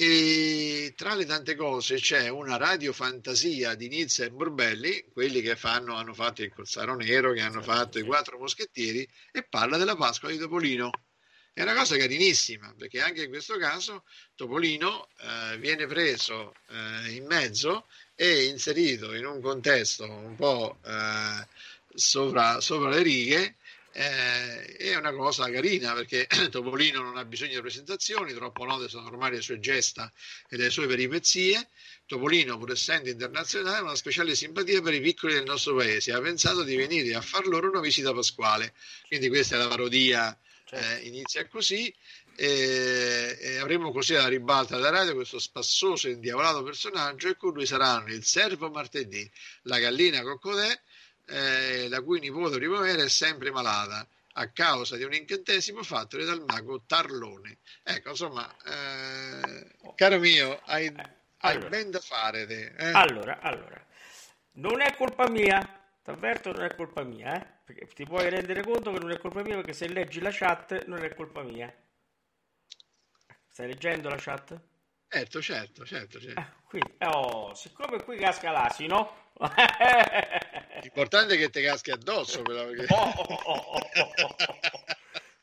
E 0.00 0.94
tra 0.94 1.16
le 1.16 1.24
tante 1.24 1.56
cose 1.56 1.96
c'è 1.96 2.28
una 2.28 2.56
radiofantasia 2.56 3.74
di 3.74 3.88
Nizza 3.88 4.22
e 4.22 4.30
Borbelli, 4.30 5.06
quelli 5.12 5.40
che 5.40 5.56
fanno, 5.56 5.96
hanno 5.96 6.14
fatto 6.14 6.40
il 6.40 6.52
Corsaro 6.54 6.94
Nero, 6.94 7.32
che 7.32 7.40
hanno 7.40 7.62
fatto 7.62 7.98
i 7.98 8.04
Quattro 8.04 8.38
Moschettieri, 8.38 9.04
e 9.32 9.42
parla 9.42 9.76
della 9.76 9.96
Pasqua 9.96 10.30
di 10.30 10.38
Topolino. 10.38 10.92
È 11.52 11.62
una 11.62 11.74
cosa 11.74 11.96
carinissima, 11.96 12.72
perché 12.78 13.00
anche 13.00 13.24
in 13.24 13.28
questo 13.28 13.56
caso 13.56 14.04
Topolino 14.36 15.08
eh, 15.18 15.58
viene 15.58 15.86
preso 15.86 16.54
eh, 16.68 17.10
in 17.14 17.26
mezzo 17.26 17.88
e 18.14 18.44
inserito 18.44 19.12
in 19.16 19.26
un 19.26 19.40
contesto 19.40 20.08
un 20.08 20.36
po' 20.36 20.78
eh, 20.84 21.44
sopra, 21.92 22.60
sopra 22.60 22.90
le 22.90 23.02
righe 23.02 23.56
eh, 24.00 24.76
è 24.76 24.94
una 24.94 25.12
cosa 25.12 25.50
carina 25.50 25.92
perché 25.92 26.28
Topolino 26.50 27.02
non 27.02 27.16
ha 27.16 27.24
bisogno 27.24 27.54
di 27.54 27.60
presentazioni, 27.60 28.32
troppo 28.32 28.64
note 28.64 28.88
sono 28.88 29.08
ormai 29.08 29.32
le 29.32 29.40
sue 29.40 29.58
gesta 29.58 30.12
e 30.48 30.56
le 30.56 30.70
sue 30.70 30.86
peripezie. 30.86 31.68
Topolino, 32.06 32.56
pur 32.58 32.70
essendo 32.70 33.08
internazionale, 33.08 33.78
ha 33.78 33.82
una 33.82 33.96
speciale 33.96 34.36
simpatia 34.36 34.80
per 34.82 34.94
i 34.94 35.00
piccoli 35.00 35.34
del 35.34 35.42
nostro 35.42 35.74
paese. 35.74 36.12
Ha 36.12 36.20
pensato 36.20 36.62
di 36.62 36.76
venire 36.76 37.12
a 37.16 37.20
far 37.20 37.46
loro 37.48 37.68
una 37.68 37.80
visita 37.80 38.14
pasquale. 38.14 38.72
Quindi 39.08 39.28
questa 39.28 39.56
è 39.56 39.58
la 39.58 39.66
parodia, 39.66 40.38
certo. 40.64 41.02
eh, 41.02 41.06
inizia 41.08 41.44
così. 41.48 41.92
E, 42.36 43.36
e, 43.40 43.56
avremo 43.58 43.90
così 43.90 44.14
alla 44.14 44.28
ribalta 44.28 44.76
della 44.76 44.90
radio 44.90 45.14
questo 45.14 45.40
spassoso 45.40 46.06
e 46.06 46.12
indiavolato 46.12 46.62
personaggio 46.62 47.26
e 47.26 47.36
con 47.36 47.52
lui 47.52 47.66
saranno 47.66 48.12
il 48.12 48.24
servo 48.24 48.70
martedì, 48.70 49.28
la 49.62 49.80
gallina 49.80 50.22
coccodè 50.22 50.80
eh, 51.28 51.88
la 51.88 52.00
cui 52.00 52.20
nipote 52.20 52.56
primavera 52.56 53.02
è 53.02 53.08
sempre 53.08 53.50
malata 53.50 54.06
a 54.34 54.48
causa 54.50 54.96
di 54.96 55.04
un 55.04 55.12
incantesimo 55.12 55.82
fatto 55.82 56.16
dal 56.24 56.44
mago 56.46 56.82
Tarlone. 56.86 57.58
Ecco, 57.82 58.10
insomma, 58.10 58.48
eh, 58.64 59.74
caro 59.94 60.18
mio, 60.18 60.60
hai, 60.64 60.86
hai 60.86 61.54
allora, 61.54 61.68
ben 61.68 61.90
da 61.90 62.00
fare 62.00 62.46
te. 62.46 62.74
Eh? 62.76 62.92
Allora, 62.92 63.40
allora, 63.40 63.84
non 64.52 64.80
è 64.80 64.94
colpa 64.94 65.28
mia, 65.28 65.60
ti 66.02 66.10
avverto, 66.10 66.52
non 66.52 66.62
è 66.62 66.74
colpa 66.74 67.02
mia, 67.02 67.36
eh? 67.36 67.46
perché 67.64 67.86
ti 67.88 68.04
puoi 68.04 68.30
rendere 68.30 68.62
conto 68.62 68.92
che 68.92 68.98
non 68.98 69.10
è 69.10 69.18
colpa 69.18 69.42
mia 69.42 69.56
perché 69.56 69.72
se 69.72 69.88
leggi 69.88 70.20
la 70.20 70.30
chat 70.32 70.84
non 70.86 71.02
è 71.02 71.14
colpa 71.14 71.42
mia. 71.42 71.72
Stai 73.48 73.66
leggendo 73.66 74.08
la 74.08 74.16
chat? 74.18 74.60
Certo, 75.08 75.40
certo, 75.40 75.84
certo. 75.86 76.20
certo. 76.20 76.40
Ah, 76.40 76.52
qui, 76.64 76.80
oh, 77.00 77.54
siccome 77.54 78.02
qui 78.02 78.18
casca 78.18 78.50
l'asino, 78.50 79.28
L'importante 80.82 81.34
è 81.34 81.38
che 81.38 81.50
ti 81.50 81.62
caschi 81.62 81.90
addosso. 81.90 82.42
Però, 82.42 82.66
perché... 82.66 82.92
oh, 82.92 83.10
oh, 83.10 83.54
oh, 83.54 83.80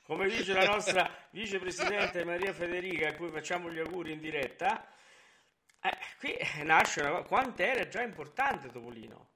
Come 0.04 0.28
dice 0.28 0.54
la 0.54 0.66
nostra 0.66 1.10
vicepresidente 1.32 2.24
Maria 2.26 2.54
Federica, 2.54 3.10
a 3.10 3.16
cui 3.16 3.30
facciamo 3.30 3.72
gli 3.72 3.80
auguri 3.80 4.12
in 4.12 4.20
diretta, 4.20 4.88
eh, 5.82 5.98
qui 6.20 6.38
nasce 6.64 7.02
una 7.02 7.10
cosa. 7.10 7.24
Quanto 7.24 7.62
era 7.62 7.88
già 7.88 8.02
importante 8.02 8.70
Topolino? 8.70 9.32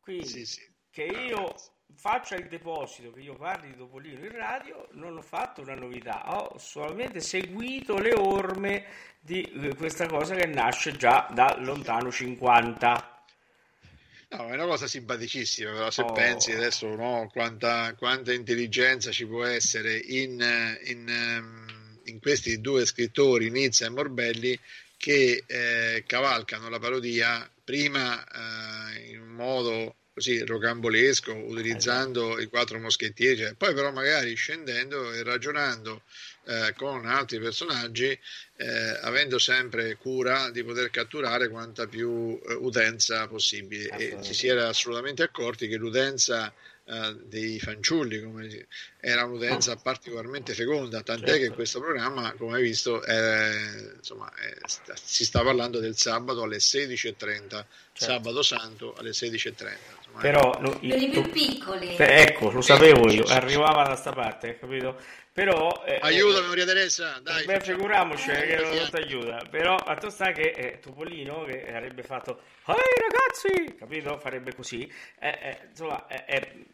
Quindi, 0.00 0.26
sì, 0.26 0.46
sì. 0.46 0.62
che 0.90 1.02
io 1.02 1.54
faccia 1.94 2.36
il 2.36 2.48
deposito, 2.48 3.12
che 3.12 3.20
io 3.20 3.34
parli 3.34 3.68
di 3.68 3.76
Topolino 3.76 4.24
in 4.24 4.32
radio, 4.32 4.88
non 4.92 5.16
ho 5.16 5.22
fatto 5.22 5.62
una 5.62 5.74
novità, 5.74 6.36
ho 6.36 6.58
solamente 6.58 7.20
seguito 7.20 7.98
le 7.98 8.14
orme 8.14 8.84
di 9.20 9.42
eh, 9.42 9.74
questa 9.74 10.06
cosa 10.06 10.34
che 10.34 10.46
nasce 10.46 10.96
già 10.96 11.28
da 11.32 11.56
lontano 11.58 12.10
50. 12.10 13.16
No, 14.30 14.48
è 14.48 14.52
una 14.52 14.66
cosa 14.66 14.86
simpaticissima, 14.86 15.72
però 15.72 15.90
se 15.90 16.02
oh. 16.02 16.12
pensi 16.12 16.52
adesso 16.52 16.86
no, 16.94 17.28
quanta, 17.32 17.94
quanta, 17.94 18.32
intelligenza 18.32 19.10
ci 19.10 19.26
può 19.26 19.44
essere 19.44 19.96
in, 19.96 20.32
in, 20.84 21.08
ehm, 21.08 22.00
in 22.04 22.20
questi 22.20 22.60
due 22.60 22.84
scrittori, 22.84 23.50
Nizza 23.50 23.86
e 23.86 23.90
Morbelli, 23.90 24.58
che 24.98 25.44
eh, 25.46 26.04
cavalcano 26.06 26.68
la 26.68 26.78
parodia 26.78 27.50
prima 27.64 28.22
eh, 28.22 29.10
in 29.12 29.20
un 29.20 29.28
modo 29.28 29.94
così 30.18 30.44
rocambolesco, 30.44 31.32
utilizzando 31.32 32.40
i 32.40 32.46
quattro 32.46 32.80
moschettieri, 32.80 33.36
cioè, 33.36 33.54
poi 33.54 33.72
però 33.72 33.92
magari 33.92 34.34
scendendo 34.34 35.12
e 35.12 35.22
ragionando 35.22 36.02
eh, 36.46 36.74
con 36.76 37.06
altri 37.06 37.38
personaggi, 37.38 38.18
eh, 38.56 38.98
avendo 39.02 39.38
sempre 39.38 39.94
cura 39.94 40.50
di 40.50 40.64
poter 40.64 40.90
catturare 40.90 41.48
quanta 41.48 41.86
più 41.86 42.36
eh, 42.48 42.54
utenza 42.54 43.28
possibile. 43.28 43.90
E 43.90 44.18
ci 44.22 44.34
si 44.34 44.48
era 44.48 44.66
assolutamente 44.66 45.22
accorti 45.22 45.68
che 45.68 45.76
l'utenza 45.76 46.52
eh, 46.84 47.16
dei 47.22 47.60
fanciulli 47.60 48.20
come, 48.20 48.66
era 48.98 49.24
un'utenza 49.24 49.76
particolarmente 49.76 50.52
feconda, 50.52 51.02
tant'è 51.02 51.26
certo. 51.26 51.42
che 51.42 51.50
questo 51.50 51.78
programma, 51.78 52.32
come 52.32 52.56
hai 52.56 52.62
visto, 52.62 53.02
è, 53.02 53.52
insomma, 53.94 54.32
è, 54.34 54.56
si 55.00 55.24
sta 55.24 55.44
parlando 55.44 55.78
del 55.78 55.96
sabato 55.96 56.42
alle 56.42 56.56
16.30, 56.56 57.48
certo. 57.48 57.66
sabato 57.94 58.42
santo 58.42 58.94
alle 58.94 59.10
16.30. 59.10 59.97
Però 60.20 60.58
no, 60.60 60.70
per 60.70 61.02
i 61.02 61.08
più 61.08 61.30
piccoli. 61.30 61.96
Ecco 61.96 62.50
lo 62.50 62.60
sapevo 62.60 63.10
io 63.10 63.24
arrivava 63.24 63.84
da 63.84 63.96
sta 63.96 64.12
parte 64.12 64.58
capito? 64.58 64.98
Però 65.32 65.84
eh, 65.86 65.98
aiutami 66.00 66.48
Maria 66.48 66.64
Teresa 66.64 67.20
dai 67.22 67.44
beh 67.44 67.60
figuriamoci 67.60 68.30
che 68.30 68.56
non 68.56 68.88
ti 68.90 68.96
aiuta. 68.96 69.44
Però 69.50 69.74
a 69.76 69.94
te 69.96 70.10
sta 70.10 70.32
che 70.32 70.50
eh, 70.50 70.78
Topolino 70.80 71.44
che 71.44 71.72
avrebbe 71.72 72.02
fatto 72.02 72.40
ehi 72.66 72.74
ragazzi 73.08 73.76
capito? 73.76 74.18
Farebbe 74.18 74.54
così. 74.54 74.90
Eh, 75.20 75.28
eh 75.28 75.58
insomma 75.70 76.06
eh, 76.08 76.24
eh, 76.26 76.66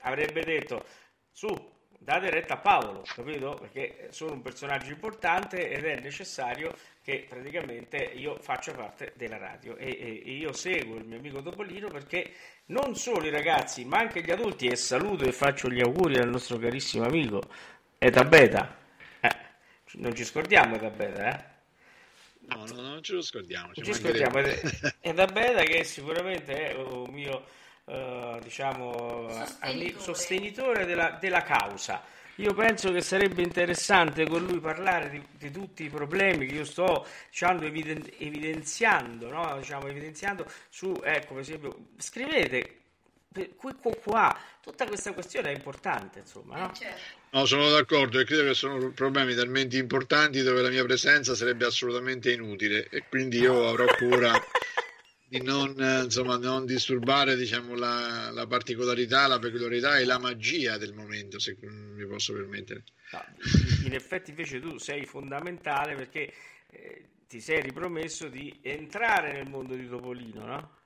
avrebbe 0.00 0.42
detto 0.42 0.84
su 1.30 1.71
date 2.02 2.30
retta 2.30 2.54
a 2.54 2.58
Paolo, 2.58 3.02
capito? 3.14 3.54
Perché 3.54 4.08
sono 4.10 4.32
un 4.32 4.42
personaggio 4.42 4.90
importante 4.90 5.70
ed 5.70 5.84
è 5.84 6.00
necessario 6.00 6.74
che 7.02 7.26
praticamente 7.28 7.96
io 7.96 8.38
faccia 8.40 8.72
parte 8.72 9.12
della 9.16 9.38
radio 9.38 9.76
e, 9.76 9.88
e, 9.88 10.22
e, 10.24 10.32
io 10.32 10.52
seguo 10.52 10.96
il 10.96 11.04
mio 11.04 11.18
amico 11.18 11.42
Topolino 11.42 11.88
perché 11.88 12.32
non 12.66 12.94
solo 12.94 13.26
i 13.26 13.30
ragazzi 13.30 13.84
ma 13.84 13.98
anche 13.98 14.22
gli 14.22 14.30
adulti 14.30 14.66
e 14.66 14.76
saluto 14.76 15.24
e 15.24 15.32
faccio 15.32 15.68
gli 15.68 15.80
auguri 15.80 16.18
al 16.18 16.28
nostro 16.28 16.58
carissimo 16.58 17.04
amico 17.04 17.40
Eta 17.98 18.24
Beta 18.24 18.76
eh, 19.20 19.36
Non 19.94 20.14
ci 20.14 20.24
scordiamo 20.24 20.76
da 20.76 20.90
bene, 20.90 21.28
eh? 21.28 21.50
No, 22.48 22.64
no, 22.66 22.80
non 22.80 23.02
ce 23.02 23.14
lo 23.14 23.22
scordiamo. 23.22 23.72
Ci, 23.72 23.84
ci 23.84 23.94
scordiamo. 23.94 24.38
È 24.98 25.12
da 25.12 25.26
bene 25.26 25.62
che 25.62 25.84
sicuramente 25.84 26.70
è 26.70 26.74
un 26.74 27.10
mio, 27.10 27.44
uh, 27.84 28.38
diciamo, 28.40 29.28
sostenitore, 29.30 30.00
sostenitore 30.00 30.86
della, 30.86 31.18
della 31.20 31.42
causa. 31.42 32.02
Io 32.36 32.54
penso 32.54 32.90
che 32.90 33.02
sarebbe 33.02 33.42
interessante 33.42 34.26
con 34.26 34.44
lui 34.44 34.58
parlare 34.58 35.10
di, 35.10 35.22
di 35.32 35.50
tutti 35.50 35.84
i 35.84 35.90
problemi 35.90 36.46
che 36.46 36.54
io 36.54 36.64
sto 36.64 37.06
diciamo, 37.28 37.62
eviden- 37.62 38.10
evidenziando, 38.18 39.30
no? 39.30 39.58
diciamo, 39.58 39.86
evidenziando 39.86 40.46
su, 40.70 40.98
ecco, 41.04 41.34
per 41.34 41.42
esempio, 41.42 41.76
scrivete 41.98 42.80
qui, 43.56 43.74
qua, 43.80 43.94
qua, 44.02 44.40
tutta 44.60 44.86
questa 44.86 45.12
questione 45.12 45.50
è 45.50 45.54
importante, 45.54 46.20
insomma, 46.20 46.58
no? 46.58 46.70
Eh, 46.70 46.74
certo. 46.74 47.20
No, 47.30 47.46
sono 47.46 47.70
d'accordo 47.70 48.18
e 48.18 48.24
credo 48.24 48.44
che 48.44 48.54
sono 48.54 48.90
problemi 48.92 49.34
talmente 49.34 49.78
importanti 49.78 50.42
dove 50.42 50.60
la 50.60 50.68
mia 50.68 50.84
presenza 50.84 51.34
sarebbe 51.34 51.64
assolutamente 51.64 52.30
inutile 52.30 52.88
e 52.90 53.04
quindi 53.08 53.38
io 53.38 53.68
avrò 53.68 53.86
cura 53.96 54.32
di 55.32 55.42
non, 55.42 55.74
insomma, 56.04 56.36
non 56.36 56.66
disturbare 56.66 57.36
diciamo, 57.36 57.74
la, 57.74 58.30
la, 58.30 58.46
particolarità, 58.46 59.26
la 59.26 59.38
peculiarità 59.38 59.96
e 59.96 60.04
la 60.04 60.18
magia 60.18 60.76
del 60.76 60.92
momento, 60.92 61.38
se 61.38 61.56
mi 61.62 62.06
posso 62.06 62.34
permettere. 62.34 62.84
No, 63.12 63.24
in 63.86 63.94
effetti 63.94 64.28
invece 64.28 64.60
tu 64.60 64.76
sei 64.76 65.06
fondamentale 65.06 65.94
perché 65.94 66.30
eh, 66.68 67.08
ti 67.26 67.40
sei 67.40 67.62
ripromesso 67.62 68.28
di 68.28 68.58
entrare 68.60 69.32
nel 69.32 69.48
mondo 69.48 69.74
di 69.74 69.88
Topolino, 69.88 70.44
no? 70.44 70.76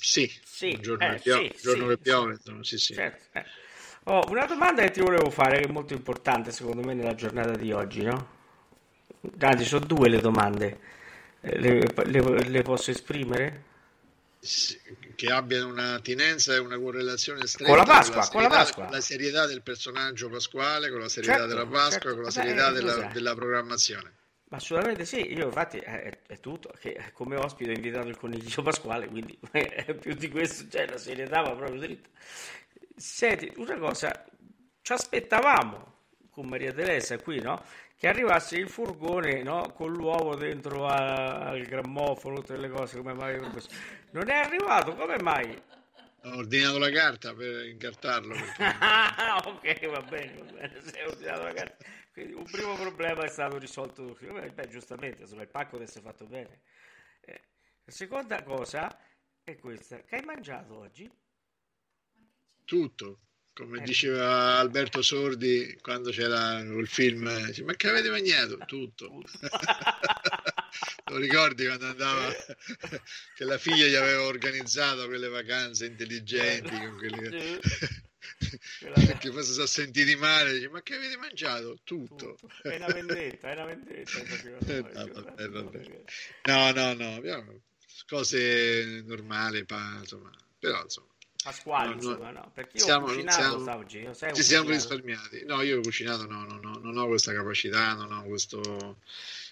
Sì, 0.00 0.28
sì 0.42 0.72
un 0.74 0.82
giorno, 0.82 1.14
eh, 1.14 1.20
piove, 1.20 1.52
sì, 1.54 1.62
giorno 1.62 1.82
sì, 1.84 1.88
che 1.90 1.98
piove, 1.98 2.38
sì, 2.62 2.78
sì. 2.78 2.94
Certo, 2.94 3.38
eh. 3.38 3.44
oh, 4.04 4.24
una 4.30 4.46
domanda 4.46 4.82
che 4.82 4.90
ti 4.90 5.00
volevo 5.00 5.30
fare, 5.30 5.60
che 5.60 5.68
è 5.68 5.70
molto 5.70 5.92
importante 5.92 6.50
secondo 6.50 6.82
me 6.82 6.94
nella 6.94 7.14
giornata 7.14 7.56
di 7.56 7.70
oggi, 7.70 8.02
no? 8.02 8.36
Anzi, 9.38 9.64
sono 9.64 9.86
due 9.86 10.08
le 10.08 10.20
domande. 10.20 10.96
Eh, 11.40 11.58
le, 11.60 11.92
le, 12.04 12.48
le 12.48 12.62
posso 12.62 12.90
esprimere? 12.90 13.66
che 15.14 15.32
abbiano 15.32 15.68
un'attinenza 15.68 16.54
e 16.54 16.58
una 16.58 16.78
correlazione 16.78 17.46
stretta 17.46 17.70
con 17.70 17.78
la 17.78 17.84
Pasqua, 17.84 18.28
con 18.28 18.42
la, 18.42 18.48
serietà, 18.48 18.56
Pasqua. 18.56 18.84
Con 18.84 18.92
la 18.92 19.00
serietà 19.00 19.46
del 19.46 19.62
personaggio 19.62 20.28
pasquale, 20.28 20.90
con 20.90 21.00
la 21.00 21.08
serietà 21.08 21.38
certo, 21.38 21.48
della 21.48 21.66
Pasqua, 21.66 21.90
certo. 21.90 22.14
con 22.14 22.22
la 22.22 22.30
serietà 22.30 22.68
eh, 22.68 22.72
della, 22.72 23.10
della, 23.12 23.34
programmazione. 23.34 24.12
Assolutamente 24.50 25.04
sì, 25.04 25.32
io 25.32 25.46
infatti 25.46 25.78
è, 25.78 26.20
è, 26.24 26.40
tutto, 26.40 26.72
che 26.78 27.10
come 27.12 27.36
ospite 27.36 27.70
ho 27.70 27.74
invitato 27.74 28.08
il 28.08 28.16
coniglio 28.16 28.62
pasquale, 28.62 29.08
quindi 29.08 29.36
più 30.00 30.14
di 30.14 30.30
questo, 30.30 30.68
cioè 30.70 30.86
la 30.86 30.98
serietà 30.98 31.40
va 31.42 31.54
proprio 31.54 31.80
dritta. 31.80 32.08
Senti, 32.96 33.52
una 33.56 33.76
cosa, 33.76 34.24
ci 34.82 34.92
aspettavamo 34.92 35.96
con 36.30 36.46
Maria 36.46 36.72
Teresa 36.72 37.18
qui, 37.18 37.40
no? 37.40 37.62
Che 37.98 38.06
arrivasse 38.06 38.56
il 38.56 38.68
furgone 38.68 39.42
no, 39.42 39.72
con 39.72 39.92
l'uovo 39.92 40.36
dentro 40.36 40.86
a, 40.86 41.48
al 41.48 41.62
grammofono, 41.62 42.36
tutte 42.36 42.56
le 42.56 42.68
cose, 42.68 42.98
come 42.98 43.12
mai 43.12 43.40
non 44.12 44.30
è 44.30 44.34
arrivato, 44.34 44.94
come 44.94 45.20
mai? 45.20 45.60
Ho 46.22 46.36
ordinato 46.36 46.78
la 46.78 46.90
carta 46.90 47.34
per 47.34 47.66
incartarlo. 47.66 48.34
Perché... 48.34 48.62
ok, 49.48 49.86
va 49.88 50.02
bene, 50.02 50.42
va 50.42 50.52
bene, 50.52 50.80
se 50.80 51.00
hai 51.00 51.08
ordinato 51.08 51.42
la 51.42 51.52
carta. 51.52 51.84
Quindi 52.12 52.34
un 52.34 52.44
primo 52.44 52.76
problema 52.76 53.24
è 53.24 53.28
stato 53.28 53.58
risolto, 53.58 54.16
beh, 54.20 54.68
giustamente, 54.68 55.22
insomma, 55.22 55.42
il 55.42 55.48
pacco 55.48 55.72
deve 55.72 55.88
essere 55.88 56.04
fatto 56.04 56.24
bene. 56.26 56.60
Eh, 57.22 57.42
la 57.82 57.92
seconda 57.92 58.42
cosa 58.44 58.96
è 59.42 59.56
questa, 59.56 60.02
che 60.02 60.16
hai 60.16 60.24
mangiato 60.24 60.76
oggi? 60.76 61.10
Tutto 62.64 63.18
come 63.58 63.80
diceva 63.80 64.56
Alberto 64.58 65.02
Sordi 65.02 65.76
quando 65.80 66.10
c'era 66.10 66.60
il 66.60 66.86
film, 66.86 67.46
dice, 67.46 67.64
ma 67.64 67.74
che 67.74 67.88
avete 67.88 68.08
mangiato? 68.08 68.56
Tutto. 68.66 69.20
Lo 71.10 71.16
ricordi 71.16 71.66
quando 71.66 71.86
andava 71.86 72.32
che 73.34 73.44
la 73.44 73.58
figlia 73.58 73.86
gli 73.86 73.96
aveva 73.96 74.22
organizzato 74.22 75.06
quelle 75.06 75.28
vacanze 75.28 75.86
intelligenti 75.86 76.70
con 76.70 76.96
quelli 76.98 77.18
che 79.18 79.30
poi 79.30 79.42
si 79.42 79.52
sono 79.52 79.66
sentiti 79.66 80.14
male 80.14 80.52
dice, 80.52 80.68
ma 80.68 80.80
che 80.82 80.94
avete 80.94 81.16
mangiato? 81.16 81.78
Tutto, 81.82 82.36
Tutto. 82.38 82.68
è 82.68 82.76
una 82.76 82.86
vendetta 82.86 83.50
è 83.50 83.52
una 83.54 83.64
vendetta 83.64 84.22
no, 85.04 85.22
vabbè, 85.22 86.02
no 86.44 86.70
no 86.70 86.92
no 86.92 87.14
abbiamo 87.16 87.60
cose 88.06 89.02
normali 89.04 89.64
pa, 89.64 89.96
insomma 89.98 90.30
però 90.58 90.82
insomma 90.82 91.07
Pasquale, 91.48 91.88
no, 91.88 91.94
insomma, 91.94 92.30
no, 92.30 92.50
perché 92.52 92.76
io 92.76 92.84
siamo, 92.84 93.06
ho 93.06 93.08
cucinato 93.08 93.40
siamo, 93.40 93.78
oggi. 93.78 94.00
Io 94.00 94.14
ci 94.14 94.42
siamo 94.42 94.68
risparmiati. 94.68 95.44
No, 95.46 95.62
io 95.62 95.78
ho 95.78 95.80
cucinato, 95.80 96.26
no, 96.26 96.44
no, 96.44 96.58
no, 96.62 96.78
non 96.82 96.98
ho 96.98 97.06
questa 97.06 97.32
capacità, 97.32 97.94
non 97.94 98.12
ho 98.12 98.24
questo, 98.24 98.98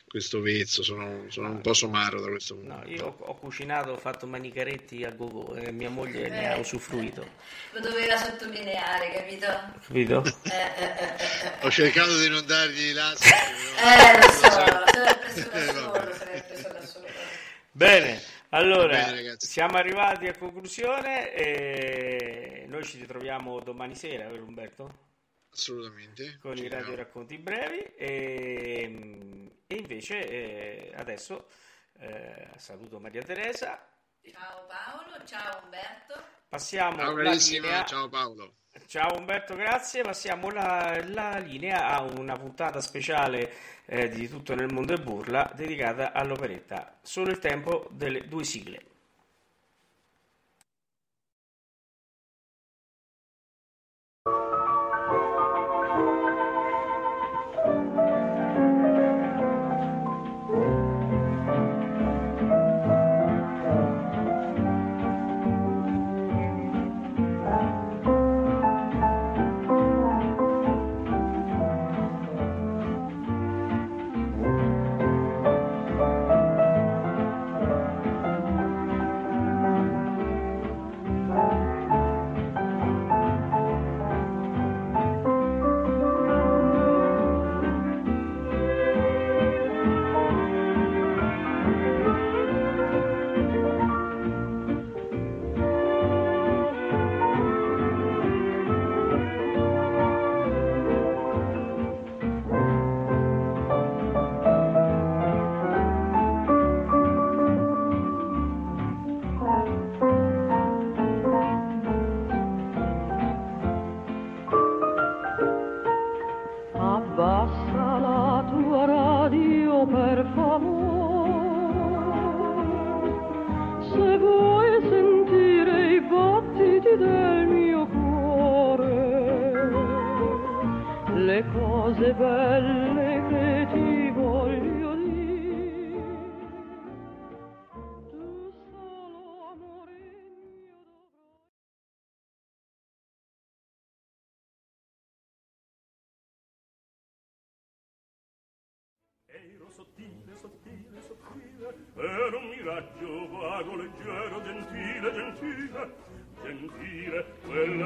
questo 0.06 0.42
vezzo, 0.42 0.82
sono, 0.82 1.24
sono 1.28 1.48
un 1.48 1.62
po' 1.62 1.72
somaro 1.72 2.20
da 2.20 2.28
questo 2.28 2.54
punto. 2.54 2.74
No, 2.74 2.82
io 2.86 3.06
ho, 3.06 3.16
ho, 3.18 3.34
cucinato, 3.36 3.92
ho 3.92 3.96
fatto 3.96 4.26
manicaretti 4.26 5.04
a 5.04 5.10
gogo 5.12 5.54
e 5.54 5.72
mia 5.72 5.88
moglie 5.88 6.26
eh, 6.26 6.28
ne 6.28 6.52
ha 6.52 6.58
usufruito. 6.58 7.26
Lo 7.70 7.80
doveva 7.80 8.18
sottolineare, 8.18 9.12
capito? 9.12 9.46
Capito? 9.86 10.22
Eh, 10.42 10.82
eh, 10.84 11.64
ho 11.64 11.70
cercato 11.70 12.18
di 12.18 12.28
non 12.28 12.44
dargli 12.44 12.92
l'asso. 12.92 13.24
Eh, 13.76 14.18
lo 14.18 14.30
so, 14.32 14.50
se 14.88 15.00
l'è 15.00 15.18
preso 15.18 15.50
da 15.50 15.72
solo, 15.72 15.90
preso 16.46 16.68
da 16.68 16.86
solo. 16.86 17.06
Bene. 17.72 18.35
Allora, 18.56 19.04
bene, 19.04 19.34
siamo 19.36 19.76
arrivati 19.76 20.26
a 20.28 20.34
conclusione 20.34 21.30
e 21.34 22.64
noi 22.68 22.82
ci 22.84 22.98
ritroviamo 22.98 23.60
domani 23.60 23.94
sera, 23.94 24.30
vero 24.30 24.44
Umberto? 24.44 24.98
Assolutamente. 25.50 26.38
Con 26.40 26.56
i 26.56 26.66
radio 26.66 26.94
racconti 26.94 27.36
brevi 27.36 27.82
e, 27.94 29.52
e 29.66 29.74
invece 29.74 30.26
eh, 30.26 30.92
adesso 30.96 31.48
eh, 31.98 32.48
saluto 32.56 32.98
Maria 32.98 33.22
Teresa. 33.22 33.86
Ciao 34.22 34.64
Paolo, 34.64 35.22
ciao 35.26 35.62
Umberto. 35.62 36.14
Passiamo 36.48 36.96
ciao, 36.96 37.14
la 37.14 37.32
linea... 37.34 37.84
ciao 37.84 38.08
Paolo. 38.08 38.54
Ciao 38.84 39.16
Umberto, 39.16 39.56
grazie. 39.56 40.02
Passiamo 40.02 40.50
la, 40.50 41.02
la 41.08 41.38
linea 41.38 41.88
a 41.88 42.02
una 42.02 42.36
puntata 42.36 42.80
speciale 42.80 43.50
eh, 43.86 44.08
di 44.08 44.28
Tutto 44.28 44.54
nel 44.54 44.72
mondo 44.72 44.92
e 44.92 44.98
burla 44.98 45.50
dedicata 45.54 46.12
all'operetta. 46.12 46.98
Solo 47.00 47.30
il 47.30 47.38
tempo 47.38 47.88
delle 47.90 48.28
due 48.28 48.44
sigle. 48.44 48.95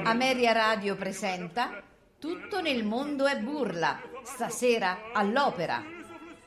Ameria 0.02 0.52
Radio 0.52 0.96
presenta 0.96 1.80
Tutto 2.18 2.60
nel 2.60 2.84
mondo 2.84 3.26
è 3.26 3.38
burla, 3.38 4.00
stasera 4.24 5.12
all'opera, 5.12 5.82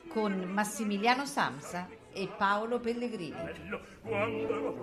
con 0.08 0.32
Massimiliano 0.42 1.24
Samsa 1.24 1.88
e 2.12 2.28
Paolo 2.36 2.80
Pellegrini. 2.80 3.34
Quando 4.02 4.76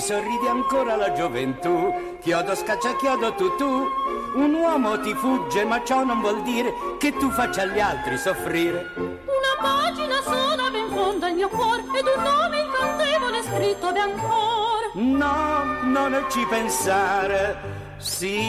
Ti 0.00 0.06
sorride 0.06 0.48
ancora 0.48 0.96
la 0.96 1.12
gioventù, 1.12 2.16
chiodo 2.22 2.54
scaccia 2.54 2.96
chiodo 2.96 3.34
tu 3.34 3.54
tu. 3.56 3.86
Un 4.34 4.54
uomo 4.54 4.98
ti 4.98 5.12
fugge, 5.12 5.62
ma 5.66 5.84
ciò 5.84 6.04
non 6.04 6.22
vuol 6.22 6.40
dire 6.40 6.72
che 6.98 7.12
tu 7.18 7.28
faccia 7.28 7.66
gli 7.66 7.78
altri 7.78 8.16
soffrire. 8.16 8.94
Una 8.96 9.60
pagina 9.60 10.22
sola 10.22 10.70
ben 10.70 10.88
fonda 10.88 11.28
il 11.28 11.34
mio 11.34 11.50
cuore 11.50 11.82
ed 11.82 12.06
un 12.16 12.22
nome 12.22 12.60
incantevole 12.60 13.42
scritto 13.42 13.92
ben 13.92 14.00
ancora. 14.00 14.86
No, 14.94 15.82
non 15.82 16.24
ci 16.30 16.46
pensare, 16.48 17.58
sì, 17.98 18.40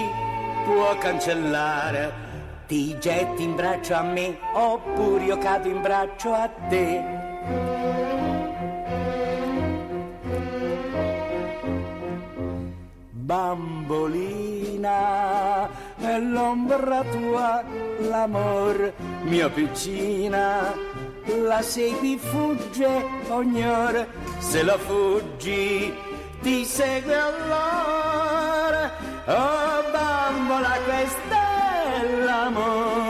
può 0.63 0.97
cancellare. 0.99 2.13
Ti 2.65 2.97
getti 2.97 3.43
in 3.43 3.55
braccio 3.55 3.93
a 3.93 4.03
me, 4.03 4.39
oppure 4.53 5.25
io 5.25 5.37
cado 5.37 5.67
in 5.67 5.81
braccio 5.81 6.33
a 6.33 6.49
te. 6.69 7.80
Bambolina, 13.31 14.89
è 15.97 16.19
l'ombra 16.19 17.01
tua, 17.09 17.63
l'amor 17.99 18.91
mia 19.21 19.47
piccina, 19.49 20.73
la 21.47 21.61
segui 21.61 22.17
fugge 22.17 22.89
ogni 23.29 23.65
ora, 23.65 24.05
se 24.39 24.63
la 24.63 24.77
fuggi 24.77 25.93
ti 26.41 26.65
segue 26.65 27.15
allora, 27.15 28.91
oh 29.27 29.81
bambola 29.93 30.77
questa 30.83 31.39
è 32.01 32.23
l'amore. 32.25 33.00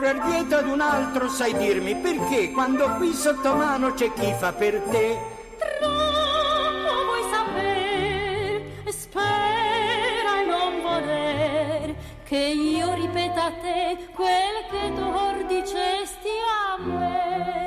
Correr 0.00 0.22
dietro 0.22 0.56
ad 0.60 0.66
un 0.66 0.80
altro 0.80 1.28
sai 1.28 1.54
dirmi 1.58 1.94
perché 1.94 2.52
quando 2.52 2.88
qui 2.96 3.12
sotto 3.12 3.54
mano 3.54 3.92
c'è 3.92 4.10
chi 4.14 4.32
fa 4.32 4.50
per 4.50 4.80
te. 4.90 5.18
Troppo 5.58 7.04
vuoi 7.04 7.22
saper, 7.30 8.62
spera 8.90 10.40
e 10.40 10.46
non 10.46 10.80
voler 10.80 11.94
che 12.24 12.38
io 12.38 12.94
ripeta 12.94 13.44
a 13.44 13.52
te 13.52 13.98
quel 14.14 14.64
che 14.70 14.90
d'or 14.94 15.44
dicesti 15.44 16.30
a 16.48 16.82
me. 16.82 17.59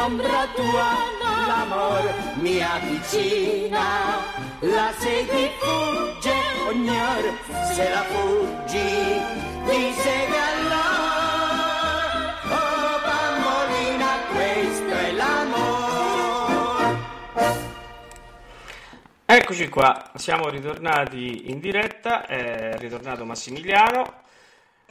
L'ombra 0.00 0.48
tua, 0.54 0.96
l'amor 1.46 2.14
mia 2.36 2.80
vicina, 2.84 4.24
la 4.60 4.90
segui 4.96 5.50
fugge 5.58 6.32
ogni 6.66 6.88
ora, 6.88 7.34
se 7.70 7.90
la 7.90 8.02
fuggi 8.04 9.20
ti 9.66 9.92
segue 9.92 10.38
allora. 10.54 11.28
Oh 12.48 12.98
bambolina, 13.04 14.10
questo 14.32 14.90
è 14.90 15.12
l'amore. 15.12 16.96
Eccoci 19.26 19.68
qua, 19.68 20.12
siamo 20.14 20.48
ritornati 20.48 21.50
in 21.50 21.60
diretta, 21.60 22.24
è 22.24 22.74
ritornato 22.78 23.26
Massimiliano. 23.26 24.28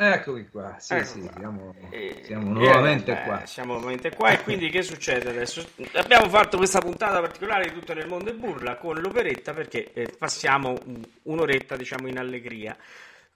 Eccomi 0.01 0.47
qua, 0.47 0.77
sì, 0.79 0.93
Ecco 0.93 1.05
sì, 1.05 1.19
qua. 1.19 1.31
siamo, 1.37 1.75
E- 1.89 2.21
siamo 2.23 2.53
nuovamente 2.53 3.11
eh, 3.11 3.23
qua. 3.25 3.45
Siamo 3.45 3.73
nuovamente 3.73 4.15
qua 4.15 4.29
e 4.31 4.41
quindi 4.43 4.69
che 4.69 4.81
succede 4.81 5.27
adesso? 5.29 5.67
Abbiamo 5.95 6.29
fatto 6.29 6.55
questa 6.55 6.79
puntata 6.79 7.19
particolare 7.19 7.65
di 7.65 7.73
Tutto 7.73 7.93
nel 7.93 8.07
mondo 8.07 8.29
e 8.29 8.33
burla 8.33 8.77
con 8.77 8.95
l'operetta 8.95 9.51
perché 9.53 9.91
eh, 9.91 10.07
passiamo 10.17 10.69
un- 10.85 11.03
un'oretta 11.23 11.75
diciamo 11.75 12.07
in 12.07 12.17
allegria. 12.17 12.77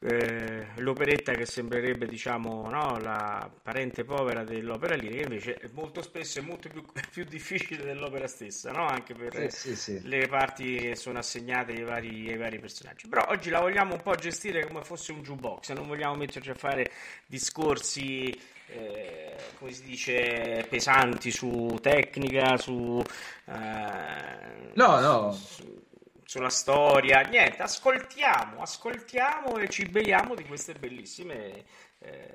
Eh, 0.05 0.65
l'operetta 0.77 1.31
che 1.33 1.45
sembrerebbe 1.45 2.05
diciamo 2.07 2.69
no, 2.69 2.97
la 2.99 3.49
parente 3.61 4.03
povera 4.03 4.43
dell'opera 4.43 4.95
lirica 4.95 5.21
invece 5.23 5.53
è 5.55 5.69
molto 5.71 6.01
spesso 6.01 6.39
è 6.39 6.41
molto 6.41 6.67
più, 6.67 6.83
più 7.09 7.23
difficile 7.23 7.85
dell'opera 7.85 8.27
stessa 8.27 8.71
no? 8.71 8.85
anche 8.85 9.13
per 9.13 9.31
Sì, 9.49 9.49
sì, 9.49 9.75
sì. 9.75 10.01
le 10.05 10.27
parti 10.27 10.75
che 10.75 10.95
sono 10.97 11.19
assegnate 11.19 11.71
ai 11.71 11.83
vari, 11.83 12.29
ai 12.29 12.35
vari 12.37 12.59
personaggi. 12.59 13.07
Però 13.07 13.25
oggi 13.29 13.49
la 13.49 13.61
vogliamo 13.61 13.93
un 13.93 14.01
po' 14.01 14.15
gestire 14.15 14.67
come 14.67 14.83
fosse 14.83 15.13
un 15.13 15.21
jukebox, 15.21 15.71
non 15.71 15.87
vogliamo 15.87 16.15
metterci 16.15 16.49
a 16.49 16.55
fare 16.55 16.91
discorsi, 17.25 18.29
eh, 18.67 19.35
come 19.57 19.71
si 19.71 19.83
dice, 19.83 20.65
pesanti 20.69 21.31
su 21.31 21.77
tecnica, 21.81 22.57
su... 22.57 23.01
eh, 23.45 24.71
No, 24.75 24.99
no. 25.01 25.31
su- 25.31 25.81
sulla 26.25 26.49
storia, 26.49 27.21
niente, 27.21 27.61
ascoltiamo, 27.61 28.61
ascoltiamo 28.61 29.57
e 29.57 29.69
ci 29.69 29.87
beviamo 29.87 30.35
di 30.35 30.45
queste 30.45 30.73
bellissime, 30.73 31.63
eh, 31.99 32.33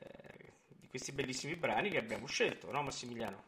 di 0.78 0.88
questi 0.88 1.12
bellissimi 1.12 1.56
brani 1.56 1.90
che 1.90 1.98
abbiamo 1.98 2.26
scelto, 2.26 2.70
no 2.70 2.82
Massimiliano? 2.82 3.42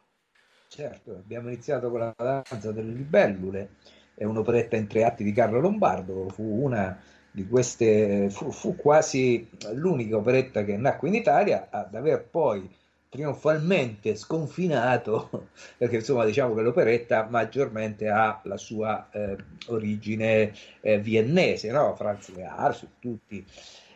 Certo, 0.68 1.12
abbiamo 1.12 1.48
iniziato 1.48 1.90
con 1.90 2.00
la 2.00 2.14
danza 2.16 2.72
delle 2.72 2.92
libellule, 2.92 3.76
è 4.14 4.24
un'operetta 4.24 4.76
in 4.76 4.86
tre 4.86 5.04
atti 5.04 5.24
di 5.24 5.32
Carlo 5.32 5.60
Lombardo, 5.60 6.28
fu 6.28 6.62
una 6.62 7.00
di 7.32 7.46
queste, 7.46 8.28
fu, 8.30 8.50
fu 8.50 8.76
quasi 8.76 9.48
l'unica 9.72 10.16
operetta 10.16 10.64
che 10.64 10.76
nacque 10.76 11.08
in 11.08 11.14
Italia 11.14 11.68
ad 11.70 11.94
aver 11.94 12.24
poi 12.24 12.68
trionfalmente 13.10 14.14
sconfinato, 14.16 15.48
perché 15.76 15.96
insomma 15.96 16.24
diciamo 16.24 16.54
che 16.54 16.62
l'operetta 16.62 17.26
maggiormente 17.28 18.08
ha 18.08 18.40
la 18.44 18.56
sua 18.56 19.10
eh, 19.10 19.36
origine 19.66 20.54
eh, 20.80 20.98
viennese, 20.98 21.70
no? 21.70 21.94
Franz 21.96 22.32
Lear 22.34 22.74
su 22.74 22.88
tutti. 22.98 23.44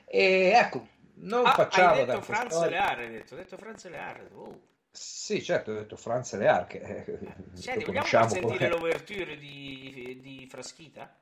E 0.04 0.52
ecco, 0.54 0.86
non 1.16 1.46
Ah, 1.46 1.52
facciamo 1.54 1.92
hai 1.94 2.04
detto 2.04 2.20
Franz 2.20 2.52
storie. 2.52 2.70
Lear, 2.70 2.98
hai 2.98 3.10
detto, 3.10 3.34
hai 3.34 3.40
detto 3.42 3.56
Franz 3.56 3.88
Lear, 3.88 4.28
oh. 4.34 4.60
Sì, 4.90 5.42
certo, 5.42 5.72
ho 5.72 5.74
detto 5.74 5.96
Franz 5.96 6.36
Lear, 6.36 6.66
che 6.66 6.78
eh, 6.78 7.18
Senti, 7.52 7.80
lo 7.80 7.86
vogliamo 7.86 8.06
far 8.06 8.30
sentire 8.30 8.68
l'ouverture 8.68 9.36
di, 9.36 10.20
di 10.22 10.46
Fraschita? 10.48 11.16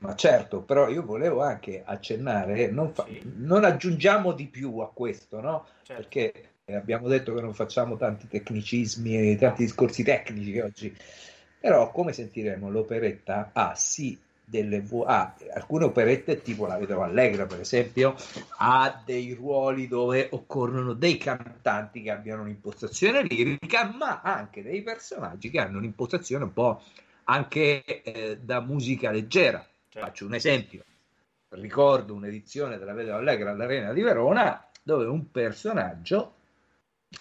Ma 0.00 0.14
certo, 0.16 0.62
però 0.62 0.88
io 0.88 1.02
volevo 1.04 1.40
anche 1.42 1.82
accennare, 1.84 2.68
non, 2.70 2.92
fa- 2.92 3.04
Sì. 3.04 3.22
non 3.36 3.64
aggiungiamo 3.64 4.32
di 4.32 4.46
più 4.48 4.78
a 4.78 4.90
questo, 4.92 5.40
no? 5.40 5.66
Certo. 5.82 5.94
Perché 5.94 6.32
eh, 6.32 6.48
abbiamo 6.72 7.08
detto 7.08 7.34
che 7.34 7.42
non 7.42 7.52
facciamo 7.52 7.96
tanti 7.96 8.26
tecnicismi 8.26 9.32
e 9.32 9.36
tanti 9.36 9.64
discorsi 9.64 10.02
tecnici 10.02 10.58
oggi. 10.60 10.96
Però, 11.60 11.90
come 11.90 12.12
sentiremo, 12.12 12.70
l'operetta 12.70 13.50
ha 13.52 13.74
sì 13.74 14.18
delle 14.46 14.80
vo- 14.82 15.04
ah, 15.04 15.34
alcune 15.54 15.84
operette 15.84 16.42
tipo 16.42 16.66
la 16.66 16.76
Vedova 16.76 17.06
Allegra 17.06 17.46
per 17.46 17.60
esempio 17.60 18.14
ha 18.58 19.02
dei 19.02 19.32
ruoli 19.32 19.88
dove 19.88 20.28
occorrono 20.32 20.92
dei 20.92 21.16
cantanti 21.16 22.02
che 22.02 22.10
abbiano 22.10 22.42
un'impostazione 22.42 23.22
lirica 23.22 23.90
ma 23.96 24.20
anche 24.20 24.62
dei 24.62 24.82
personaggi 24.82 25.48
che 25.48 25.60
hanno 25.60 25.78
un'impostazione 25.78 26.44
un 26.44 26.52
po' 26.52 26.82
anche 27.24 27.82
eh, 27.86 28.36
da 28.38 28.60
musica 28.60 29.10
leggera 29.10 29.66
Certo. 29.88 30.06
faccio 30.06 30.26
un 30.26 30.34
esempio 30.34 30.84
ricordo 31.48 32.12
un'edizione 32.12 32.76
della 32.76 32.92
Vedova 32.92 33.16
Allegra 33.16 33.50
all'Arena 33.50 33.94
di 33.94 34.02
Verona 34.02 34.62
dove 34.82 35.06
un 35.06 35.30
personaggio 35.30 36.34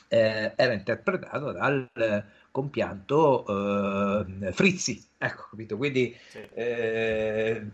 eh, 0.07 0.53
era 0.55 0.73
interpretato 0.73 1.51
dal 1.51 1.89
eh, 1.93 2.23
compianto 2.51 3.45
eh, 4.41 4.51
Frizzi 4.51 5.03
ecco 5.17 5.47
capito 5.49 5.77
quindi 5.77 6.15
Sì. 6.29 6.39
eh, 6.53 7.65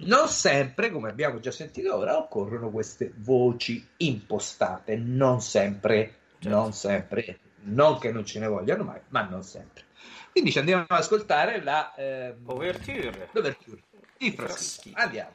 non 0.00 0.28
sempre, 0.28 0.90
come 0.90 1.10
abbiamo 1.10 1.40
già 1.40 1.50
sentito 1.50 1.96
ora, 1.96 2.16
occorrono 2.18 2.70
queste 2.70 3.12
voci 3.16 3.84
impostate, 3.98 4.96
non 4.96 5.40
sempre, 5.40 6.14
Certo. 6.38 6.48
non 6.56 6.72
sempre, 6.72 7.38
non 7.62 7.98
che 7.98 8.12
non 8.12 8.24
ce 8.24 8.38
ne 8.38 8.46
vogliano 8.46 8.84
mai, 8.84 9.00
ma 9.08 9.22
non 9.22 9.42
sempre. 9.42 9.86
Quindi 10.30 10.52
ci 10.52 10.60
andiamo 10.60 10.82
ad 10.86 11.00
ascoltare 11.00 11.62
la 11.62 11.92
ehm, 11.96 12.42
Overture. 12.44 13.28
l'ouverture 13.32 13.80
di. 14.16 14.30
Fraschini. 14.30 14.94
Andiamo. 14.96 15.34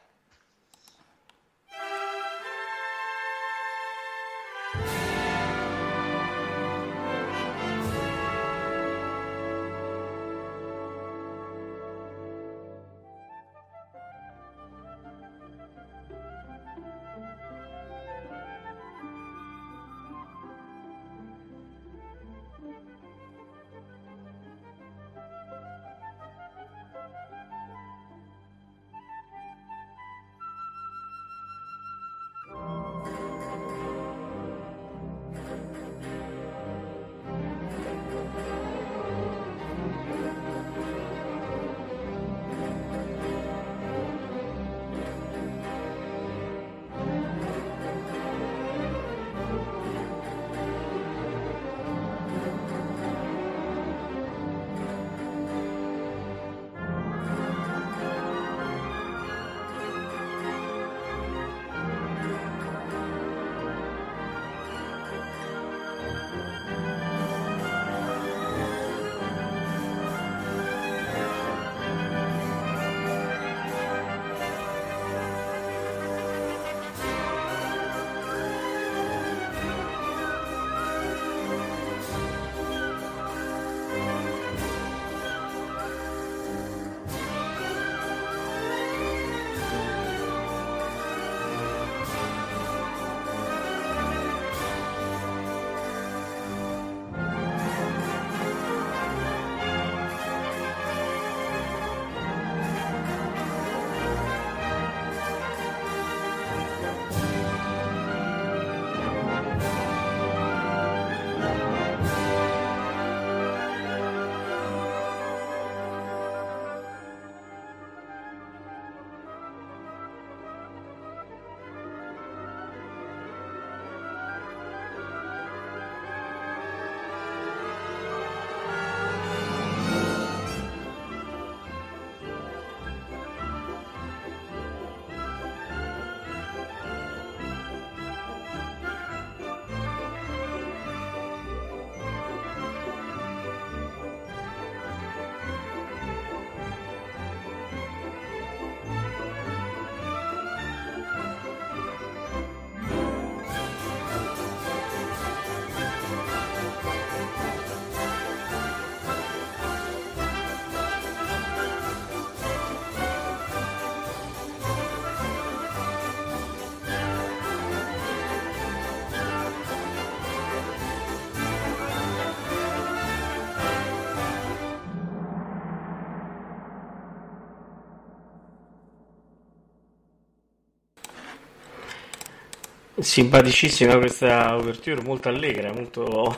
Simpaticissima 183.03 183.97
questa 183.97 184.55
ouverture, 184.55 185.01
molto 185.01 185.29
allegra, 185.29 185.71
molto, 185.73 186.37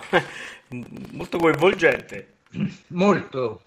molto 1.14 1.38
coinvolgente, 1.38 2.34
Molto, 2.88 3.62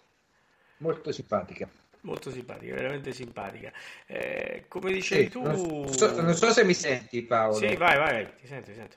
molto 0.78 1.12
simpatica. 1.12 1.68
molto 2.00 2.30
simpatica, 2.30 2.74
veramente 2.74 3.12
simpatica. 3.12 3.72
Eh, 4.06 4.64
come 4.68 4.92
dicevi 4.92 5.24
Sì, 5.24 5.30
tu... 5.30 5.42
non, 5.42 5.56
so, 5.88 6.20
non 6.20 6.34
so 6.34 6.50
se 6.52 6.64
mi 6.64 6.74
senti 6.74 7.22
Paolo. 7.22 7.58
Sì, 7.58 7.76
vai, 7.76 7.96
vai, 7.98 8.34
ti 8.36 8.46
sento, 8.46 8.70
ti 8.70 8.74
sento. 8.74 8.96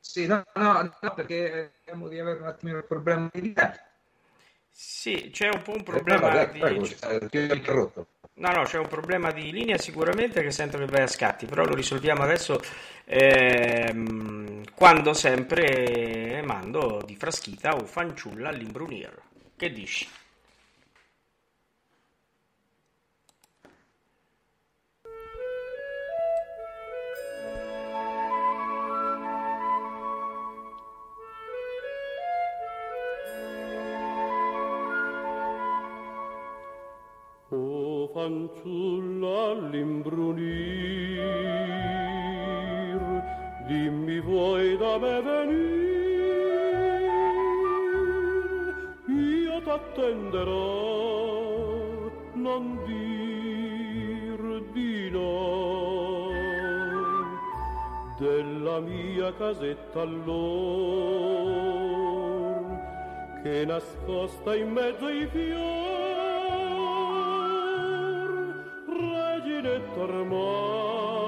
Sì, 0.00 0.26
no, 0.26 0.42
no, 0.54 0.82
no, 1.02 1.14
perché 1.14 1.74
abbiamo 1.80 2.08
di 2.08 2.18
avere 2.18 2.40
un 2.40 2.46
attimino 2.46 2.78
il 2.78 2.84
problema 2.86 3.28
di 3.32 3.40
linea. 3.42 3.74
Sì, 4.70 5.30
c'è 5.32 5.48
un 5.48 5.62
po' 5.62 5.72
un 5.72 5.78
Eh, 5.78 5.82
problema 5.84 6.28
vabbè, 6.28 6.50
di... 6.52 6.58
prego, 6.60 6.84
eh, 6.84 7.28
ti 7.28 7.38
ho 7.38 7.54
interrotto. 7.54 8.06
No, 8.38 8.50
no, 8.52 8.64
c'è 8.64 8.78
un 8.78 8.86
problema 8.86 9.32
di 9.32 9.50
linea 9.50 9.78
sicuramente 9.78 10.42
che 10.42 10.50
sento 10.50 10.76
che 10.76 10.84
vai 10.84 11.02
a 11.02 11.06
scatti, 11.06 11.46
però 11.46 11.64
lo 11.64 11.74
risolviamo 11.74 12.22
adesso 12.22 12.60
ehm, 13.06 14.62
quando 14.74 15.14
sempre 15.14 16.42
mando 16.44 17.02
di 17.06 17.16
Fraschita 17.16 17.74
o 17.74 17.86
fanciulla 17.86 18.50
all'imbrunir. 18.50 19.10
Che 19.56 19.72
dici? 19.72 20.06
Fanciulla 38.16 39.34
all'imbrunir, 39.50 40.40
dimmi 43.68 44.18
vuoi 44.20 44.78
da 44.78 44.96
me 45.02 45.16
venir, 45.26 46.32
io 49.06 49.56
t'attenderò, 49.66 50.64
non 52.46 52.62
dir 52.86 54.40
di 54.72 55.10
no. 55.10 55.34
Della 58.18 58.80
mia 58.80 59.30
casetta 59.34 60.00
allor 60.00 60.56
che 63.42 63.66
nascosta 63.66 64.54
in 64.56 64.70
mezzo 64.70 65.04
ai 65.04 65.26
fior 65.26 65.95
ormai 70.04 71.24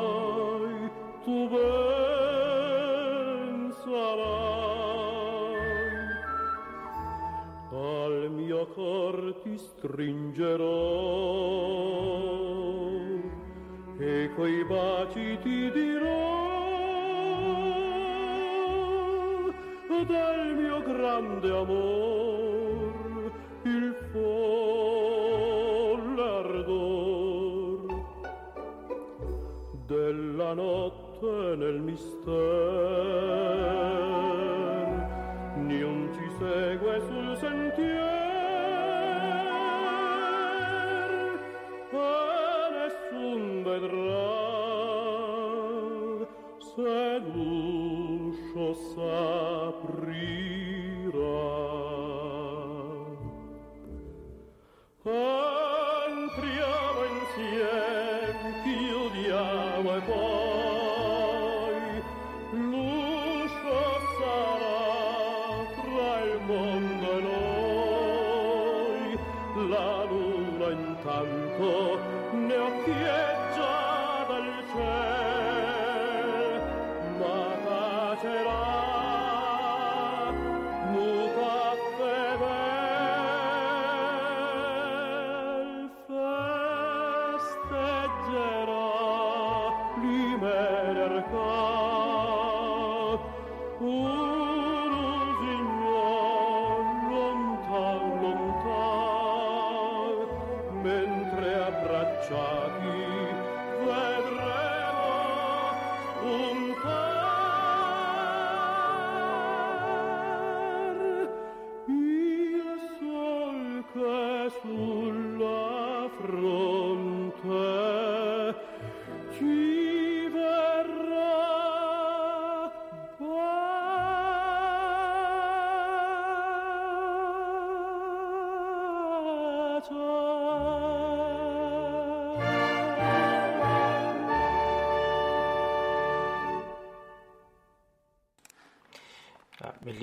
tu 1.24 1.48
ben 1.48 2.72
sarai 3.82 4.48
al 7.72 8.30
mio 8.30 8.62
cor 8.74 9.16
ti 9.42 9.56
stringerò 9.56 10.86
e 13.98 14.30
coi 14.36 14.64
baci 14.64 15.38
ti 15.42 15.70
dirò 15.70 16.48
del 20.08 20.56
mio 20.56 20.80
grande 20.82 21.50
amor 21.50 23.32
il 23.64 23.94
folle 24.10 24.87
notte 30.54 31.56
nel 31.56 31.80
mistero 31.80 33.57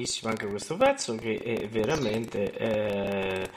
bellissimo 0.05 0.29
anche 0.29 0.45
questo 0.45 0.77
pezzo 0.77 1.15
che 1.15 1.37
è 1.43 1.67
veramente 1.67 2.51
eh, 2.53 3.49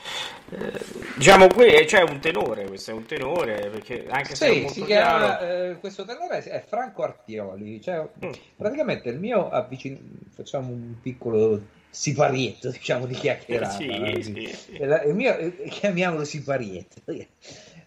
eh, 0.51 0.73
diciamo 1.17 1.47
que- 1.49 1.85
c'è 1.85 2.01
un 2.03 2.19
tenore 2.21 2.67
questo 2.67 2.91
è 2.91 2.95
un 2.95 3.05
tenore 3.05 3.69
perché 3.69 4.07
anche 4.09 4.35
se 4.35 4.47
è 4.47 4.53
Sì, 4.53 4.59
molto 4.61 4.73
si 4.73 4.85
chiaro 4.85 5.19
chiama, 5.19 5.41
eh, 5.41 5.77
questo 5.79 6.05
tenore 6.05 6.43
è 6.43 6.65
Franco 6.67 7.03
Artioli, 7.03 7.81
cioè, 7.83 8.07
Mm. 8.25 8.31
praticamente 8.57 9.11
il 9.11 9.19
mio 9.19 9.51
avvicin- 9.51 9.99
facciamo 10.35 10.71
un 10.71 10.95
piccolo 11.03 11.61
siparietto, 11.91 12.71
diciamo, 12.71 13.07
di 13.07 13.15
chiacchierata. 13.15 13.77
Sì, 13.77 14.19
sì, 14.23 14.47
sì. 14.47 14.79
La- 14.79 15.03
il 15.03 15.15
mio, 15.15 15.37
eh, 15.37 15.69
chiamiamolo 15.69 16.25
siparietto. 16.25 17.03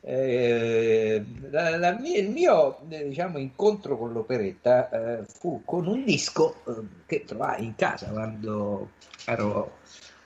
Eh, 0.04 1.24
la- 1.52 1.78
la 1.78 1.92
mia- 2.00 2.18
il 2.18 2.30
mio 2.30 2.80
eh, 2.90 3.08
diciamo, 3.08 3.38
incontro 3.38 3.98
con 3.98 4.12
l'operetta 4.12 4.90
eh, 5.20 5.24
fu 5.28 5.62
con 5.64 5.86
un 5.86 6.04
disco 6.04 6.56
eh, 6.68 6.72
che 7.12 7.26
trovai 7.26 7.66
in 7.66 7.76
casa 7.76 8.08
quando 8.08 8.92
ero 9.26 9.80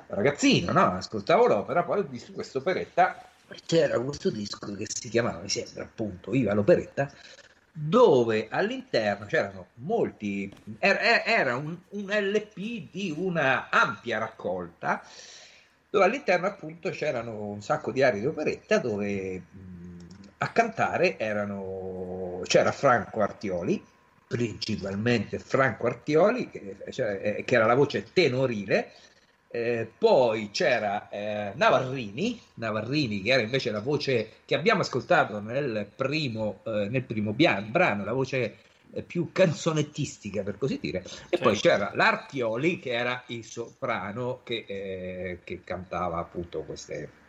ragazzino, 0.08 0.72
no? 0.72 0.92
ascoltavo 0.98 1.48
l'opera, 1.48 1.84
poi 1.84 2.00
ho 2.00 2.04
visto 2.04 2.32
questa 2.32 2.60
operetta 2.60 3.28
c'era 3.66 4.00
questo 4.00 4.30
disco 4.30 4.72
che 4.76 4.86
si 4.88 5.10
chiamava, 5.10 5.40
mi 5.40 5.50
sembra 5.50 5.84
appunto 5.84 6.30
Viva 6.30 6.54
l'operetta, 6.54 7.12
dove 7.72 8.48
all'interno 8.52 9.26
c'erano 9.26 9.68
molti, 9.76 10.54
era, 10.78 11.26
era 11.26 11.56
un, 11.56 11.76
un 11.90 12.06
LP 12.08 12.92
di 12.92 13.14
una 13.18 13.70
ampia 13.72 14.20
raccolta, 14.20 15.04
dove 15.90 16.06
all'interno 16.06 16.46
appunto 16.46 16.92
c'erano 16.92 17.46
un 17.46 17.62
sacco 17.64 17.92
di 17.92 18.04
aree 18.04 18.20
di 18.20 18.28
operetta 18.28 18.78
dove 18.78 19.44
a 20.38 20.50
cantare 20.50 21.18
erano, 21.18 22.42
c'era 22.44 22.72
Franco 22.72 23.22
Artioli, 23.22 23.84
principalmente 24.28 25.40
Franco 25.40 25.88
Artioli, 25.88 26.50
che, 26.50 26.78
cioè, 26.92 27.36
eh, 27.38 27.44
che 27.44 27.56
era 27.56 27.66
la 27.66 27.76
voce 27.76 28.08
tenorile, 28.12 28.92
eh, 29.56 29.90
poi 29.98 30.52
c'era 30.52 31.08
eh, 31.10 31.54
Navarrini, 31.56 32.40
Navarrini, 32.56 33.22
che 33.22 33.32
era 33.32 33.42
invece 33.42 33.72
la 33.72 33.80
voce 33.80 34.32
che 34.46 34.56
abbiamo 34.56 34.82
ascoltato 34.82 35.40
nel 35.40 35.90
primo, 35.96 36.60
eh, 36.66 36.88
nel 36.90 37.04
primo 37.04 37.32
bia- 37.32 37.62
brano, 37.62 38.04
la 38.04 38.12
voce 38.12 38.58
eh, 38.92 39.02
più 39.02 39.32
canzonettistica 39.32 40.44
per 40.44 40.58
così 40.58 40.78
dire, 40.82 41.04
e 41.30 41.38
poi 41.38 41.56
c'era 41.56 41.92
l'Artioli 41.94 42.80
che 42.80 42.92
era 42.92 43.24
il 43.28 43.46
soprano 43.46 44.42
che, 44.44 44.66
eh, 44.68 45.40
che 45.44 45.62
cantava 45.64 46.18
appunto 46.18 46.62
queste. 46.64 47.24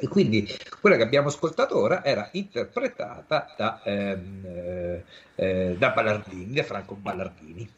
E 0.00 0.08
quindi 0.08 0.46
quella 0.80 0.96
che 0.96 1.02
abbiamo 1.02 1.28
ascoltato 1.28 1.78
ora 1.78 2.04
era 2.04 2.28
interpretata 2.32 3.52
da, 3.56 3.80
ehm, 3.84 4.44
eh, 4.46 5.04
eh, 5.34 5.76
da 5.78 5.90
Ballardini, 5.90 6.52
da 6.52 6.62
Franco 6.62 6.94
Ballardini. 6.94 7.68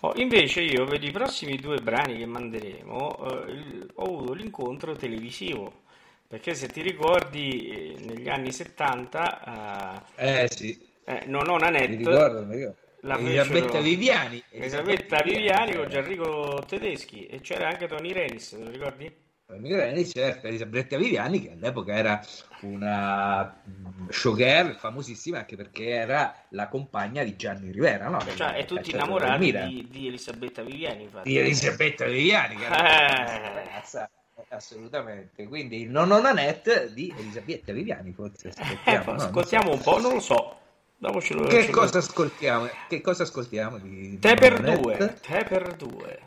Oh, 0.00 0.12
invece 0.16 0.60
io 0.62 0.84
per 0.86 1.02
i 1.02 1.10
prossimi 1.10 1.56
due 1.56 1.78
brani 1.80 2.16
che 2.16 2.26
manderemo 2.26 3.46
eh, 3.46 3.50
il- 3.52 3.90
ho 3.96 4.04
avuto 4.04 4.32
l'incontro 4.32 4.94
televisivo 4.96 5.82
perché 6.26 6.54
se 6.54 6.68
ti 6.68 6.82
ricordi 6.82 7.94
eh, 7.96 8.00
negli 8.00 8.28
anni 8.28 8.52
70 8.52 10.04
Eh 10.16 10.48
sì, 10.50 10.78
eh, 11.04 11.22
eh, 11.22 11.26
Nonò 11.26 11.56
mi 11.86 11.96
Nanette 11.96 11.96
ricordo, 11.96 12.44
mi 12.44 12.56
ricordo. 12.56 12.76
la 13.00 13.18
Elisabetta 13.20 13.80
Viviani. 13.80 14.42
Elisabetta 14.56 15.22
Viviani 15.22 15.74
con 15.74 15.88
eh. 15.88 15.88
Gianrico 15.88 16.62
Tedeschi 16.66 17.26
e 17.26 17.40
c'era 17.40 17.68
anche 17.68 17.86
Tony 17.86 18.12
Renis, 18.12 18.50
te 18.50 18.58
lo 18.58 18.70
ricordi? 18.70 19.26
Migreni, 19.56 20.06
certo, 20.06 20.46
Elisabetta 20.46 20.98
Viviani, 20.98 21.40
che 21.40 21.52
all'epoca 21.52 21.94
era 21.94 22.22
una 22.60 23.56
mm, 23.66 24.08
showgirl 24.10 24.74
famosissima 24.76 25.38
anche 25.38 25.56
perché 25.56 25.88
era 25.88 26.34
la 26.50 26.68
compagna 26.68 27.22
di 27.22 27.34
Gianni 27.34 27.70
Rivera, 27.70 28.08
no? 28.08 28.20
Cioè, 28.20 28.58
e 28.58 28.66
tutti 28.66 28.90
innamorati 28.90 29.50
di, 29.50 29.88
di 29.90 30.06
Elisabetta 30.08 30.62
Viviani, 30.62 31.04
infatti. 31.04 31.30
Di 31.30 31.38
Elisabetta 31.38 32.04
Viviani, 32.04 32.56
che 32.56 32.64
era 32.66 32.76
Eh. 32.76 33.38
una 33.38 33.52
ragazza, 33.54 34.10
assolutamente. 34.48 35.46
Quindi 35.48 35.80
il 35.80 35.88
nonno 35.88 36.20
Nanette 36.20 36.92
di 36.92 37.10
Elisabetta 37.16 37.72
Viviani, 37.72 38.12
forse 38.12 38.48
Eh, 38.48 38.52
ascoltiamo, 38.54 39.12
no? 39.12 39.22
ascoltiamo 39.22 39.72
un 39.72 39.80
po', 39.80 39.98
non 39.98 40.12
lo 40.12 40.20
so. 40.20 40.56
Che 41.00 41.62
ce 41.62 41.70
cosa 41.70 41.98
ascoltiamo? 41.98 42.68
Che 42.86 43.00
cosa 43.00 43.22
ascoltiamo 43.22 43.78
di 43.78 44.18
Te 44.18 44.34
per 44.34 44.60
due, 44.60 44.96
te 45.22 45.44
per 45.44 45.74
due. 45.74 46.20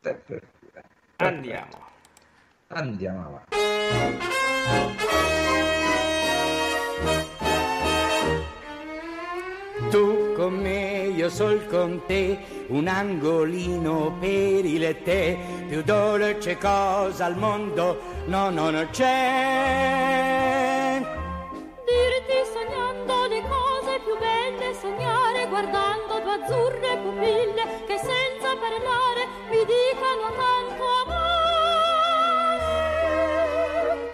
Te 0.00 0.14
per 0.14 0.42
due. 0.60 0.82
Andiamo. 1.16 1.87
Andiamo 2.70 3.24
avanti. 3.24 3.56
Tu 9.88 10.34
con 10.34 10.52
me, 10.52 11.06
io 11.16 11.30
sol 11.30 11.66
con 11.66 12.02
te, 12.04 12.38
un 12.66 12.86
angolino 12.86 14.18
per 14.20 14.66
il 14.66 15.02
te, 15.02 15.38
più 15.66 15.82
dolce 15.82 16.58
cosa 16.58 17.24
al 17.24 17.38
mondo, 17.38 17.98
no, 18.26 18.50
no, 18.50 18.68
non 18.68 18.86
c'è. 18.90 21.00
Dirti 21.86 22.44
sognando 22.52 23.28
le 23.28 23.40
cose 23.48 23.98
più 24.04 24.14
belle, 24.18 24.74
sognare 24.74 25.46
guardando 25.48 26.20
due 26.20 26.34
azzurre 26.34 26.98
pupille 26.98 27.84
che 27.86 27.96
senza 27.96 28.54
parlare 28.60 29.26
mi 29.48 29.64
dicano 29.64 30.34
tanto 30.36 30.84
amore. 31.06 31.27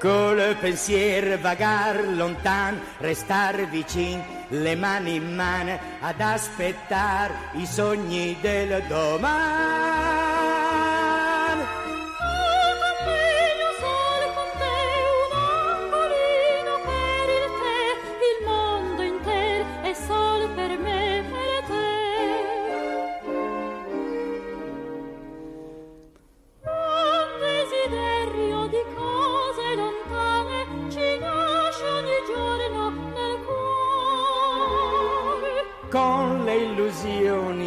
Col 0.04 0.36
pensier 0.60 1.38
vagar 1.40 1.96
lontan, 1.96 2.76
restar 3.00 3.56
vicin, 3.72 4.20
le 4.50 4.76
mani 4.76 5.16
in 5.16 5.34
mano 5.34 5.78
ad 6.02 6.20
aspettar 6.20 7.32
i 7.54 7.64
sogni 7.64 8.36
del 8.42 8.84
domani. 8.86 10.63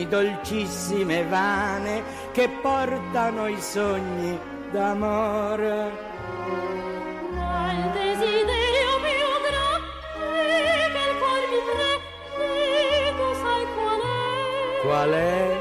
Dolcissime 0.07 1.23
vane 1.25 2.03
che 2.31 2.49
portano 2.61 3.47
i 3.47 3.59
sogni 3.59 4.39
d'amore. 4.71 6.05
Il 7.69 7.91
desiderio 7.91 8.91
più 9.03 9.27
grande 9.47 10.27
che 10.93 11.01
il 11.09 11.15
cuore 11.19 11.45
mi 11.51 11.59
prende, 11.71 13.15
tu 13.17 13.27
sai 13.41 13.63
qual 13.75 14.01
è? 14.01 14.81
Qual 14.81 15.11
è? 15.11 15.56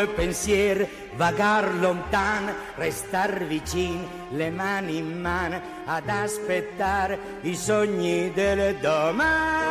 Col 0.00 0.16
pensier 0.16 0.88
vagar 1.18 1.74
lontan, 1.74 2.48
restar 2.78 3.44
vicin, 3.44 4.00
le 4.32 4.48
mani 4.50 4.96
in 4.96 5.20
mano 5.20 5.60
ad 5.84 6.08
aspettar 6.08 7.18
i 7.42 7.54
sogni 7.54 8.32
del 8.32 8.76
domani. 8.80 9.68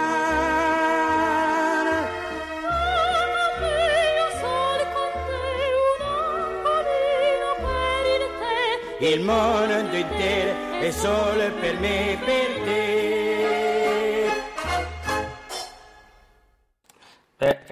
Io 4.14 4.28
solo 4.38 4.84
con 4.94 5.12
te, 5.30 5.50
un 5.90 6.02
angolino 6.14 7.50
per 7.66 8.06
il 8.14 8.26
te, 8.40 9.08
Il 9.08 9.22
mondo 9.22 9.96
intero 9.96 10.54
è 10.80 10.92
solo 10.92 11.50
per 11.60 11.80
me 11.80 12.20
per 12.24 12.50
te. 12.66 12.79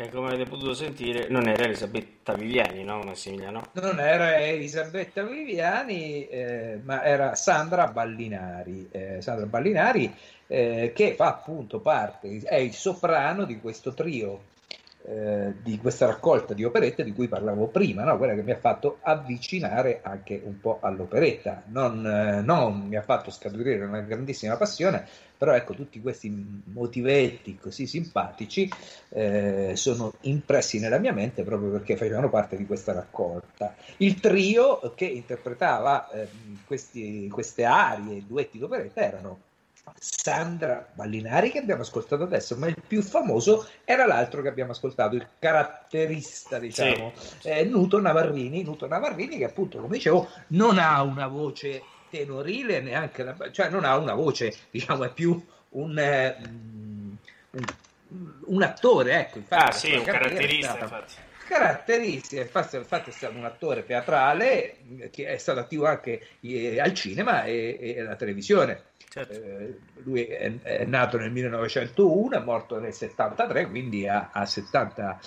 Come 0.09 0.27
avete 0.27 0.49
potuto 0.49 0.73
sentire, 0.73 1.27
non 1.29 1.47
era 1.47 1.63
Elisabetta 1.63 2.33
Viviani, 2.33 2.83
no, 2.83 2.99
Massimiliano? 3.01 3.63
Non 3.73 3.99
era 3.99 4.37
Elisabetta 4.37 5.23
Viviani, 5.23 6.27
eh, 6.27 6.79
ma 6.83 7.03
era 7.03 7.35
Sandra 7.35 7.87
Ballinari. 7.87 8.87
Eh, 8.91 9.21
Sandra 9.21 9.45
Ballinari 9.45 10.13
eh, 10.47 10.91
che 10.95 11.13
fa 11.15 11.27
appunto 11.27 11.79
parte, 11.79 12.41
è 12.43 12.55
il 12.55 12.73
soprano 12.73 13.43
di 13.43 13.59
questo 13.59 13.93
trio, 13.93 14.55
eh, 15.09 15.53
di 15.63 15.77
questa 15.77 16.05
raccolta 16.05 16.53
di 16.53 16.65
operette 16.65 17.03
di 17.05 17.13
cui 17.13 17.29
parlavo 17.29 17.67
prima, 17.67 18.03
no? 18.03 18.17
quella 18.17 18.33
che 18.33 18.43
mi 18.43 18.51
ha 18.51 18.57
fatto 18.57 18.97
avvicinare 19.01 20.01
anche 20.03 20.41
un 20.43 20.59
po' 20.59 20.79
all'operetta. 20.81 21.63
Non, 21.67 22.05
eh, 22.05 22.41
non 22.41 22.87
mi 22.87 22.97
ha 22.97 23.01
fatto 23.01 23.31
scaturire 23.31 23.85
una 23.85 24.01
grandissima 24.01 24.57
passione, 24.57 25.07
però 25.37 25.53
ecco, 25.53 25.73
tutti 25.75 26.01
questi 26.01 26.61
motivetti 26.65 27.57
così 27.57 27.87
simpatici 27.87 28.69
eh, 29.09 29.71
sono 29.75 30.11
impressi 30.21 30.77
nella 30.79 30.97
mia 30.97 31.13
mente 31.13 31.43
proprio 31.43 31.69
perché 31.69 31.95
facevano 31.95 32.29
parte 32.29 32.57
di 32.57 32.65
questa 32.65 32.91
raccolta. 32.91 33.75
Il 33.97 34.19
trio 34.19 34.93
che 34.93 35.05
interpretava 35.05 36.09
eh, 36.09 36.27
questi, 36.65 37.29
queste 37.29 37.63
arie, 37.63 38.25
duetti 38.27 38.57
d'operetta 38.57 39.01
erano 39.01 39.39
Sandra 39.99 40.87
Ballinari 40.93 41.51
che 41.51 41.59
abbiamo 41.59 41.81
ascoltato 41.81 42.23
adesso, 42.23 42.55
ma 42.57 42.67
il 42.67 42.75
più 42.85 43.01
famoso 43.01 43.67
era 43.85 44.05
l'altro 44.05 44.41
che 44.41 44.47
abbiamo 44.49 44.71
ascoltato, 44.71 45.15
il 45.15 45.27
caratterista, 45.39 46.59
diciamo, 46.59 47.13
eh, 47.43 47.63
Nuto 47.63 47.99
Navarrini, 47.99 48.63
Nuto 48.63 48.87
Navarrini 48.87 49.37
che 49.37 49.45
appunto, 49.45 49.79
come 49.79 49.95
dicevo, 49.97 50.29
non 50.47 50.77
ha 50.77 51.01
una 51.01 51.27
voce 51.27 51.81
tenorile 52.09 52.79
neanche, 52.81 53.23
da- 53.23 53.51
cioè 53.51 53.69
non 53.69 53.83
ha 53.85 53.97
una 53.97 54.13
voce, 54.13 54.55
diciamo, 54.71 55.03
è 55.03 55.11
più 55.11 55.43
un, 55.69 55.97
eh, 55.99 56.35
un, 57.51 57.65
un 58.45 58.63
attore, 58.63 59.19
ecco, 59.19 59.37
infatti, 59.39 59.61
Ah 59.61 59.65
la 59.65 59.71
sì, 59.71 59.93
un 59.93 60.03
caratterista, 60.03 60.69
stata- 60.69 60.83
infatti. 60.83 61.13
caratteristiche, 61.47 62.41
infatti, 62.41 62.75
infatti 62.77 63.09
è 63.09 63.13
stato 63.13 63.37
un 63.37 63.45
attore 63.45 63.85
teatrale 63.85 64.77
eh, 64.99 65.09
che 65.09 65.27
è 65.27 65.37
stato 65.37 65.59
attivo 65.59 65.85
anche 65.85 66.27
eh, 66.41 66.79
al 66.79 66.93
cinema 66.93 67.43
e, 67.43 67.77
e 67.79 68.01
alla 68.01 68.15
televisione. 68.15 68.83
Certo. 69.09 69.33
Eh, 69.33 69.77
lui 70.03 70.23
è, 70.25 70.61
è 70.61 70.85
nato 70.85 71.17
nel 71.17 71.31
1901, 71.31 72.35
è 72.35 72.43
morto 72.43 72.79
nel 72.79 72.93
73, 72.93 73.69
quindi 73.69 74.07
ha, 74.07 74.29
ha 74.31 74.45
70, 74.45 75.19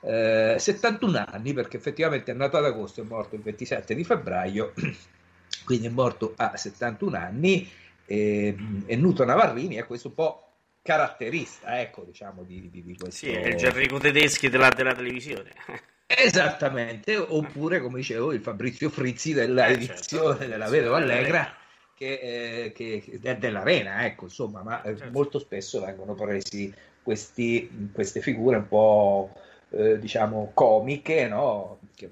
eh, 0.00 0.56
71 0.58 1.24
anni 1.26 1.52
perché 1.52 1.76
effettivamente 1.76 2.32
è 2.32 2.34
nato 2.34 2.56
ad 2.56 2.64
agosto 2.64 3.00
e 3.00 3.04
è 3.04 3.06
morto 3.06 3.36
il 3.36 3.42
27 3.42 3.94
di 3.94 4.04
febbraio, 4.04 4.72
quindi 5.64 5.86
è 5.86 5.90
morto 5.90 6.34
a 6.36 6.56
71 6.56 7.16
anni 7.16 7.70
e, 8.04 8.56
e 8.86 8.96
Nuto 8.96 9.24
Navarrini 9.24 9.76
è 9.76 9.86
questo 9.86 10.08
un 10.08 10.14
po' 10.14 10.42
caratterista, 10.82 11.80
ecco, 11.80 12.02
diciamo, 12.02 12.42
di, 12.42 12.68
di, 12.70 12.82
di 12.82 12.96
questo... 12.96 13.26
Sì, 13.26 13.32
è 13.32 13.48
il 13.48 13.56
Gerrico 13.56 13.98
Tedeschi 13.98 14.48
della, 14.48 14.70
della 14.70 14.94
televisione. 14.94 15.52
Esattamente, 16.06 17.14
oppure 17.16 17.80
come 17.80 17.98
dicevo 17.98 18.32
il 18.32 18.40
Fabrizio 18.40 18.88
Frizzi 18.88 19.34
della 19.34 19.66
Eh, 19.66 19.72
edizione 19.74 20.38
certo. 20.38 20.46
della 20.46 20.68
Vedova 20.70 20.96
Allegra 20.96 21.57
che, 21.98 22.64
eh, 22.66 22.72
che- 22.72 23.18
è 23.20 23.36
dell'Arena, 23.36 24.04
ecco, 24.06 24.24
insomma, 24.26 24.62
ma 24.62 24.80
eh, 24.82 24.96
Certo. 24.96 25.12
molto 25.12 25.38
spesso 25.40 25.84
vengono 25.84 26.14
presi 26.14 26.72
questi, 27.02 27.90
queste 27.92 28.20
figure 28.20 28.58
un 28.58 28.68
po' 28.68 29.32
eh, 29.70 29.98
diciamo 29.98 30.52
comiche, 30.54 31.26
no? 31.26 31.80
Che. 31.96 32.08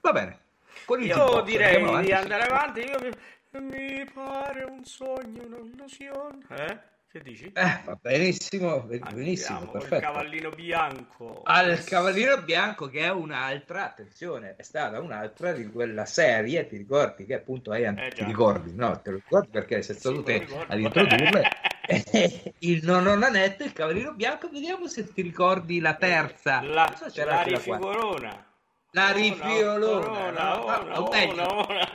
Va 0.00 0.12
bene. 0.12 0.38
Con 0.86 1.00
il 1.02 1.08
Io 1.08 1.14
T-pop 1.14 1.44
direi 1.44 1.82
avanti. 1.82 2.06
di 2.06 2.12
andare 2.12 2.42
avanti. 2.44 2.80
Io 2.80 2.98
mi, 3.02 3.60
mi 3.66 4.10
pare 4.12 4.62
un 4.64 4.82
sogno, 4.84 5.42
un'illusione. 5.44 6.38
Eh? 6.48 6.78
Che 7.10 7.22
dici? 7.22 7.50
Eh, 7.54 7.80
va 7.86 7.98
benissimo, 7.98 8.80
benissimo, 8.82 9.56
Andiamo 9.56 9.70
perfetto. 9.70 10.00
cavallino 10.04 10.50
bianco. 10.50 11.40
Al 11.44 11.82
Cavaliere 11.82 12.42
Bianco, 12.42 12.88
che 12.88 13.00
è 13.00 13.10
un'altra, 13.10 13.86
attenzione, 13.86 14.56
è 14.56 14.62
stata 14.62 15.00
un'altra 15.00 15.52
di 15.52 15.66
quella 15.70 16.04
serie, 16.04 16.66
ti 16.66 16.76
ricordi 16.76 17.24
che 17.24 17.36
appunto 17.36 17.70
hai 17.70 17.84
Eh, 17.84 18.12
ti 18.14 18.24
ricordi, 18.24 18.74
no? 18.74 19.00
Te 19.00 19.10
lo 19.10 19.16
ricordi 19.16 19.48
perché 19.48 19.80
sei 19.80 19.94
stato 19.94 20.18
Sì, 20.18 20.22
te 20.24 20.46
ad 20.66 20.78
introdurle. 20.78 21.48
il 22.58 22.84
nonno 22.84 23.14
Nanetto, 23.14 23.64
il 23.64 23.72
Cavaliere 23.72 24.12
Bianco, 24.12 24.50
vediamo 24.50 24.86
se 24.86 25.10
ti 25.10 25.22
ricordi 25.22 25.80
la 25.80 25.94
terza. 25.94 26.60
La, 26.60 26.84
Non 26.84 27.10
so 27.10 27.24
la 27.24 27.38
anche 27.38 27.50
la 27.50 27.56
rifigurona. 27.56 28.46
La 28.90 29.04
Ona, 29.04 29.12
rifiolona, 29.12 30.26
ona, 30.26 30.54
no? 30.54 30.64
ona, 30.64 31.00
o 31.00 31.08
meglio, 31.10 31.42
ona, 31.42 31.66
ona. 31.68 31.88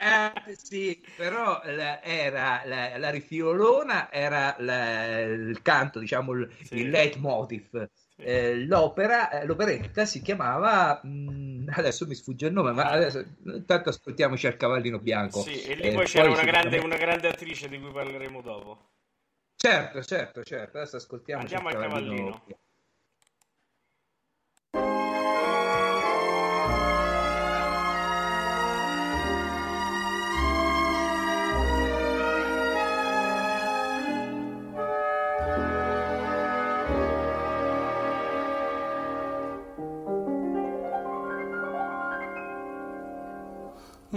Eh, 0.00 0.54
sì, 0.56 1.04
però 1.16 1.60
la, 1.64 2.02
era 2.02 2.62
la, 2.64 2.96
la 2.98 3.10
rifiolona 3.10 4.10
era 4.12 4.54
la, 4.58 5.20
il 5.20 5.60
canto, 5.62 5.98
diciamo 5.98 6.32
il, 6.32 6.48
Sì. 6.62 6.76
il 6.78 6.90
leitmotiv. 6.90 7.88
Eh, 8.20 8.64
l'opera, 8.66 9.44
l'operetta 9.44 10.04
si 10.04 10.20
chiamava 10.22 11.00
mh, 11.04 11.66
adesso 11.76 12.04
mi 12.06 12.14
sfugge 12.16 12.46
il 12.46 12.52
nome, 12.52 12.72
ma 12.72 12.84
adesso, 12.90 13.24
intanto 13.44 13.90
ascoltiamoci 13.90 14.46
al 14.48 14.56
cavallino 14.56 14.98
bianco. 14.98 15.40
Sì, 15.40 15.62
e 15.62 15.74
lì 15.74 15.82
Eh, 15.82 15.92
poi 15.92 16.04
c'era 16.06 16.26
una 16.26 16.36
sicuramente- 16.38 16.68
grande, 16.68 16.78
una 16.78 16.96
grande 16.96 17.28
attrice 17.28 17.68
di 17.68 17.78
cui 17.80 17.92
parleremo 17.92 18.40
dopo. 18.42 18.90
Certo, 19.54 20.02
certo, 20.02 20.42
certo. 20.42 20.78
Adesso 20.78 20.96
ascoltiamoci 20.96 21.54
Andiamo 21.54 21.76
al 21.76 21.82
cavallino 21.82 22.14
cavallino. 22.16 22.44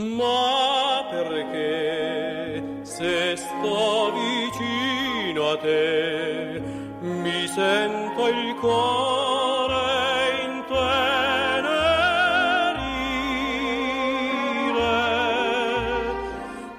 Ma 0.01 1.05
perché 1.11 2.63
se 2.81 3.35
sto 3.35 4.11
vicino 4.11 5.49
a 5.51 5.57
te 5.57 6.59
mi 7.01 7.47
sento 7.47 8.27
il 8.27 8.55
cuore 8.55 9.75
intenerire? 10.43 11.11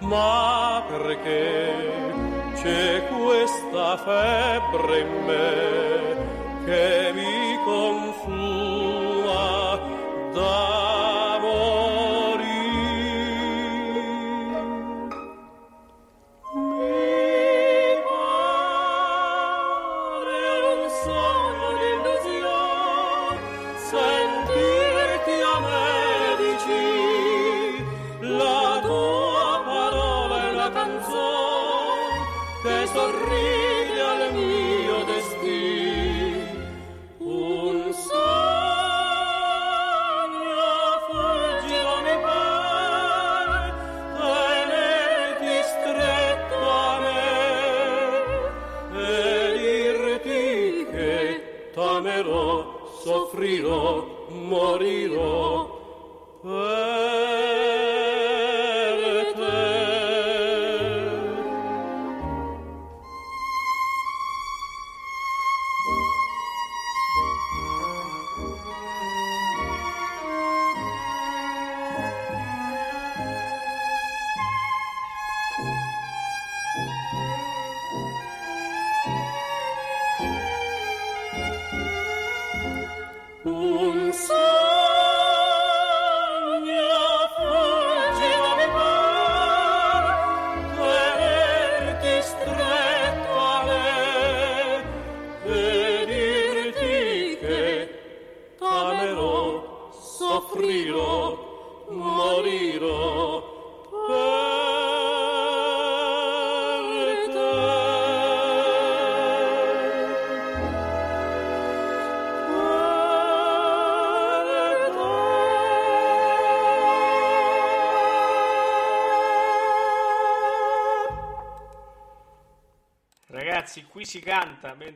Ma 0.01 0.83
perché 0.89 2.03
c'è 2.57 3.07
questa 3.07 3.97
febbre 3.99 4.99
in 4.99 5.25
me 5.27 6.65
che 6.65 7.02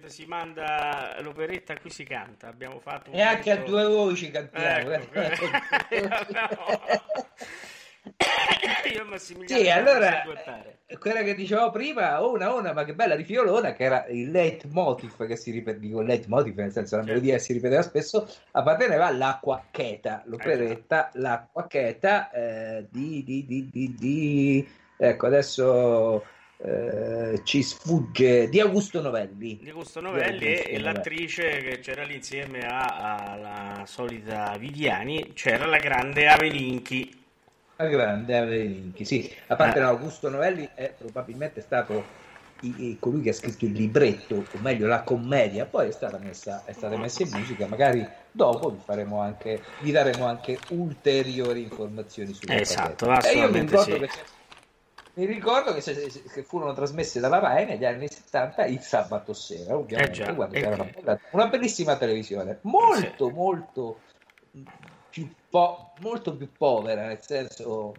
si 0.09 0.27
manda 0.27 1.17
l'operetta, 1.21 1.77
qui 1.79 1.91
si 1.91 2.05
canta. 2.05 2.49
Abbiamo 2.49 2.81
fatto 2.81 3.11
E 3.11 3.21
anche 3.21 3.51
a 3.51 3.57
due 3.57 3.87
voci 3.87 4.31
cantiamo. 4.31 4.91
Ecco. 4.91 5.45
Io 8.93 9.01
e 9.01 9.05
Massimiliano 9.05 9.63
Sì, 9.63 9.69
allora, 9.71 10.23
eh, 10.87 10.99
quella 10.99 11.23
che 11.23 11.35
dicevo 11.35 11.71
prima, 11.71 12.25
una, 12.25 12.53
una, 12.55 12.73
ma 12.73 12.85
che 12.85 12.95
bella 12.95 13.17
rifiolona, 13.17 13.73
che 13.73 13.83
era 13.83 14.07
il 14.07 14.31
leitmotiv 14.31 15.27
che 15.27 15.37
si 15.37 15.51
ripete, 15.51 15.81
dico 15.81 16.01
leitmotiv 16.03 16.57
nel 16.57 16.71
senso 16.73 16.97
la 16.97 17.03
Certo. 17.03 17.15
melodia 17.15 17.37
che 17.37 17.43
si 17.43 17.53
ripeteva 17.53 17.83
spesso, 17.83 18.29
apparteneva 18.53 19.07
all'acqua 19.07 19.65
cheta, 19.71 20.23
l'operetta, 20.27 21.11
l'acqua 21.15 21.67
cheta 21.67 22.31
eh, 22.31 22.87
di, 22.91 23.25
di, 23.25 23.45
di, 23.45 23.69
di, 23.71 23.95
di- 23.99 24.69
ecco 24.97 25.27
adesso 25.27 26.25
eh, 26.59 27.41
ci 27.45 27.63
sfugge, 27.63 28.49
di 28.49 28.61
Augusto 28.61 29.01
Novelli. 29.01 29.59
Di 29.63 29.71
Augusto 29.71 30.01
Novelli 30.01 30.39
Di 30.39 30.45
e, 30.45 30.49
Augusto 30.49 30.69
e 30.69 30.79
Novelli. 30.79 30.95
l'attrice 30.95 31.49
che 31.59 31.79
c'era 31.81 32.05
lì 32.05 32.15
insieme 32.15 32.61
alla 32.67 33.83
solita 33.87 34.57
Viviani, 34.59 35.33
c'era 35.35 35.67
la 35.67 35.79
grande 35.79 36.29
Avelinchi. 36.29 37.25
La 37.77 37.87
grande 37.87 38.37
Avelinchi, 38.37 39.05
sì, 39.05 39.31
a 39.49 39.57
parte 39.57 39.81
no, 39.81 39.89
Augusto 39.89 40.31
Novelli 40.31 40.67
è 40.75 40.95
probabilmente 40.97 41.61
stato 41.61 42.25
colui 43.01 43.21
che 43.21 43.31
ha 43.31 43.35
scritto 43.35 43.67
il 43.67 43.73
libretto, 43.73 44.37
o 44.37 44.59
meglio 44.61 44.87
la 44.87 45.03
commedia, 45.03 45.67
poi 45.67 45.89
è 45.89 45.93
stata 45.93 46.17
messa, 46.17 46.63
è 46.65 46.73
stata 46.73 46.97
messa 46.97 47.23
in 47.23 47.31
musica, 47.33 47.67
magari 47.67 48.07
dopo 48.31 48.71
vi 48.71 48.81
faremo 48.83 49.21
anche, 49.21 49.63
vi 49.81 49.91
daremo 49.91 50.25
anche 50.25 50.59
ulteriori 50.71 51.63
informazioni 51.63 52.33
sulla 52.33 52.59
Esatto, 52.59 53.07
faccenda. 53.07 53.29
E 53.29 53.43
io 53.43 53.53
mi 53.53 53.61
ricordo 53.61 53.95
sì. 53.95 53.99
che, 53.99 54.09
mi 55.17 55.25
ricordo 55.25 55.73
che, 55.73 55.81
se- 55.81 56.11
se- 56.11 56.23
che 56.23 56.43
furono 56.43 56.75
trasmesse 56.75 57.21
dalla 57.21 57.39
RAI 57.39 57.65
negli 57.67 57.85
anni 57.85 58.07
70 58.09 58.67
il 58.67 58.81
sabato 58.81 59.33
sera, 59.33 59.77
ovviamente, 59.77 60.11
Eh 60.11 60.25
già, 60.25 60.35
quando 60.35 60.55
eh 60.57 60.67
una, 60.67 60.85
bella- 60.85 61.21
una 61.31 61.47
bellissima 61.49 61.97
televisione, 61.97 62.59
molto, 62.63 63.31
molto 63.31 64.01
più, 65.09 65.29
po- 65.49 65.93
molto 66.01 66.37
più 66.37 66.51
povera, 66.57 67.07
nel 67.07 67.21
senso 67.23 67.95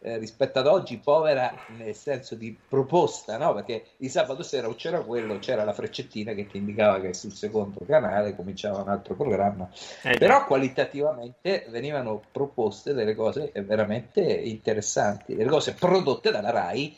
eh, 0.00 0.18
rispetto 0.18 0.58
ad 0.60 0.66
oggi, 0.66 0.98
povera 0.98 1.52
nel 1.76 1.94
senso 1.94 2.34
di 2.34 2.56
proposta, 2.68 3.36
no? 3.36 3.54
Perché 3.54 3.84
il 3.98 4.10
sabato 4.10 4.42
sera 4.42 4.68
o 4.68 4.74
c'era 4.74 5.00
quello, 5.00 5.38
c'era 5.38 5.64
la 5.64 5.72
freccettina 5.72 6.34
che 6.34 6.46
ti 6.46 6.58
indicava 6.58 7.00
che 7.00 7.14
sul 7.14 7.32
secondo 7.32 7.80
canale 7.84 8.36
cominciava 8.36 8.82
un 8.82 8.88
altro 8.88 9.14
programma. 9.14 9.68
Eh. 10.02 10.16
Però 10.18 10.46
qualitativamente 10.46 11.66
venivano 11.68 12.22
proposte 12.30 12.94
delle 12.94 13.14
cose 13.14 13.50
veramente 13.54 14.20
interessanti, 14.22 15.34
delle 15.34 15.50
cose 15.50 15.74
prodotte 15.74 16.30
dalla 16.30 16.50
RAI 16.50 16.96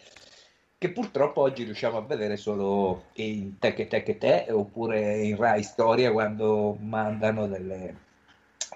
che 0.77 0.93
purtroppo 0.93 1.43
oggi 1.43 1.65
riusciamo 1.65 1.99
a 1.99 2.03
vedere 2.03 2.39
solo 2.39 3.09
in 3.17 3.59
Te 3.59 3.75
che 3.75 3.87
Te 3.87 4.03
che 4.03 4.17
Te 4.17 4.47
oppure 4.51 5.19
in 5.19 5.37
Rai 5.37 5.63
Storia 5.63 6.11
quando 6.11 6.75
mandano 6.81 7.47
delle- 7.47 7.95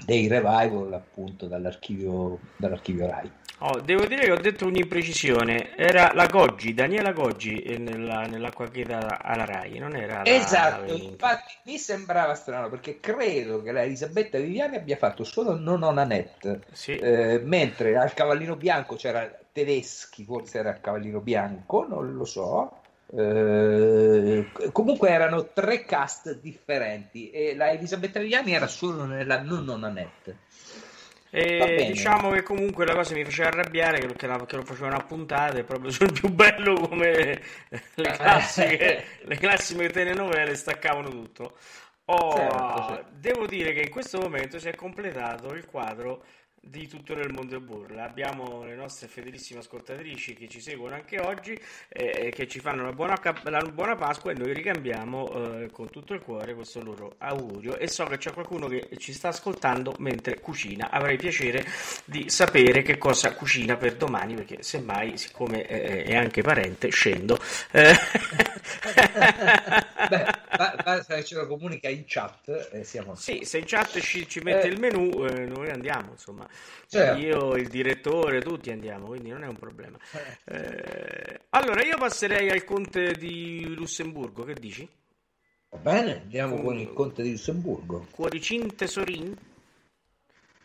dei 0.05 0.29
revival 0.29 0.93
appunto 0.93 1.47
dall'archivio, 1.47 2.39
dall'archivio 2.57 3.07
Rai. 3.07 3.31
Oh, 3.67 3.81
devo 3.81 4.05
dire 4.05 4.25
che 4.25 4.31
ho 4.31 4.37
detto 4.37 4.67
un'imprecisione. 4.67 5.75
Era 5.75 6.11
la 6.13 6.27
Goggi, 6.27 6.75
Daniela 6.75 7.13
Goggi 7.13 7.63
eh, 7.63 7.79
nella, 7.79 8.27
nell'acqua 8.27 8.69
cheta 8.69 9.23
alla 9.23 9.47
Rai, 9.47 9.79
non 9.79 9.97
era 9.97 10.17
la 10.17 10.27
Esatto, 10.27 10.83
Avelinchi. 10.83 11.07
infatti 11.07 11.55
mi 11.65 11.79
sembrava 11.79 12.35
strano 12.35 12.69
perché 12.69 13.01
credo 13.01 13.63
che 13.63 13.73
la 13.73 13.83
Elisabetta 13.83 14.37
Viviani 14.37 14.77
abbia 14.77 14.97
fatto 14.99 15.25
solo 15.25 15.57
Non 15.57 15.83
ho 15.83 15.91
Nanette, 15.93 16.61
Sì. 16.73 16.97
Eh, 16.97 17.41
mentre 17.43 17.97
al 17.97 18.13
Cavallino 18.13 18.55
Bianco 18.57 18.97
c'era 18.97 19.35
tedeschi, 19.51 20.25
forse 20.25 20.59
era 20.59 20.75
Cavallino 20.75 21.21
Bianco, 21.21 21.87
non 21.89 22.15
lo 22.15 22.27
so. 22.27 22.81
Eh, 23.17 24.47
comunque 24.73 25.09
erano 25.09 25.49
tre 25.55 25.85
cast 25.87 26.39
differenti 26.39 27.31
e 27.31 27.55
la 27.57 27.71
Elisabetta 27.71 28.19
Viviani 28.19 28.53
era 28.53 28.67
solo 28.67 29.07
nella 29.07 29.41
non 29.41 29.65
Nanette. 29.81 30.37
E 31.37 31.87
diciamo 31.91 32.31
che 32.31 32.45
comunque 32.45 32.87
la 32.87 32.95
cosa 32.95 33.13
mi 33.13 33.25
faceva 33.25 33.49
arrabbiare 33.49 33.99
perché, 33.99 34.29
la, 34.29 34.37
perché 34.37 34.55
lo 34.55 34.63
facevano 34.63 34.95
a 34.95 35.03
puntate 35.03 35.65
proprio 35.65 35.91
sul 35.91 36.13
più 36.13 36.29
bello 36.29 36.75
come 36.75 37.41
le 37.95 38.11
classiche, 38.13 39.05
le 39.23 39.37
classiche 39.37 39.89
telenovele 39.89 40.55
staccavano 40.55 41.09
tutto. 41.09 41.57
Oh, 42.05 42.37
certo, 42.37 42.85
certo. 42.89 43.05
Devo 43.15 43.47
dire 43.47 43.73
che 43.73 43.81
in 43.81 43.91
questo 43.91 44.21
momento 44.21 44.61
si 44.61 44.69
è 44.69 44.77
completato 44.77 45.55
il 45.55 45.67
quadro 45.67 46.23
di 46.67 46.89
tutto 46.89 47.15
nel 47.15 47.31
mondo 47.33 47.53
del 47.53 47.61
burla. 47.61 48.05
Abbiamo 48.05 48.65
le 48.65 48.75
nostre 48.75 49.09
fedelissime 49.09 49.61
ascoltatrici 49.61 50.35
che 50.35 50.49
ci 50.49 50.61
seguono 50.61 50.95
anche 50.95 51.21
oggi 51.21 51.53
e 51.89 52.27
eh, 52.27 52.31
che 52.31 52.49
ci 52.49 52.61
fanno 52.61 52.85
la 52.85 52.93
buona, 52.93 53.21
la 53.45 53.61
buona, 53.63 53.97
Pasqua 53.97 54.33
e 54.33 54.35
noi 54.35 54.53
ricambiamo 54.53 55.61
eh, 55.61 55.71
con 55.71 55.91
tutto 55.91 56.15
il 56.15 56.21
cuore 56.21 56.55
questo 56.55 56.83
loro 56.83 57.15
augurio 57.19 57.77
e 57.77 57.87
so 57.89 58.05
che 58.05 58.19
c'è 58.19 58.33
qualcuno 58.33 58.67
che 58.67 58.89
ci 58.99 59.13
sta 59.13 59.29
ascoltando 59.29 59.95
mentre 59.99 60.41
cucina. 60.41 60.91
Avrei 60.91 61.17
piacere 61.17 61.65
di 62.05 62.29
sapere 62.29 62.83
che 62.83 62.99
cosa 62.99 63.33
cucina 63.35 63.77
per 63.77 63.97
domani 63.97 64.35
perché 64.35 64.63
semmai, 64.63 65.17
siccome 65.17 65.67
eh, 65.67 66.05
è 66.05 66.17
anche 66.17 66.43
parente, 66.43 66.89
scendo. 66.89 67.39
Beh, 70.09 70.34
basta 70.57 71.15
che 71.15 71.25
ce 71.25 71.35
lo 71.35 71.47
comunica 71.47 71.89
in 71.89 72.05
chat 72.07 72.69
e 72.73 72.85
siamo... 72.85 73.15
Sì, 73.15 73.45
se 73.45 73.59
in 73.59 73.65
chat 73.67 73.99
ci, 74.01 74.29
ci 74.29 74.41
mette 74.41 74.67
il 74.67 74.79
menu 74.79 75.25
eh, 75.25 75.47
noi 75.47 75.71
andiamo, 75.71 76.13
insomma. 76.13 76.49
Certo. 76.87 77.19
Io, 77.19 77.57
il 77.57 77.69
direttore, 77.69 78.41
tutti 78.41 78.71
andiamo, 78.71 79.07
quindi 79.07 79.31
non 79.31 79.43
è 79.43 79.47
un 79.47 79.57
problema. 79.57 79.99
Eh, 80.45 81.41
allora, 81.51 81.83
io 81.85 81.97
passerei 81.97 82.51
al 82.51 82.65
conte 82.65 83.13
di 83.13 83.75
Lussemburgo, 83.75 84.45
che 84.45 84.55
dici? 84.55 84.89
Va 85.71 85.79
bene, 85.79 86.21
andiamo 86.23 86.57
con, 86.57 86.65
con 86.65 86.79
il 86.79 86.93
conte 86.93 87.23
di 87.23 87.33
Lussemburgo. 87.33 88.07
Cuoricin 88.11 88.75
Tesorin? 88.77 89.37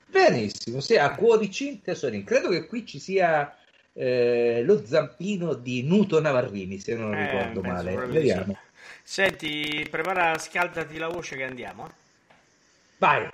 Benissimo, 0.05 0.79
sì, 0.79 0.97
a 0.97 1.15
Cuoricin 1.15 1.81
Tesorin. 1.81 2.23
Credo 2.23 2.49
che 2.49 2.65
qui 2.65 2.85
ci 2.85 2.99
sia 2.99 3.55
eh, 3.93 4.61
lo 4.63 4.85
zampino 4.85 5.53
di 5.53 5.83
Nuto 5.83 6.19
Navarrini, 6.19 6.79
se 6.79 6.95
non 6.95 7.13
eh, 7.13 7.25
ricordo 7.25 7.61
male. 7.61 7.95
Vediamo. 8.07 8.53
Sì. 8.53 8.67
Senti, 9.11 9.87
prepara, 9.89 10.37
scaldati 10.37 10.99
la 10.99 11.07
voce 11.07 11.35
che 11.35 11.43
andiamo. 11.43 11.87
Eh? 11.87 11.91
Vai. 12.99 13.27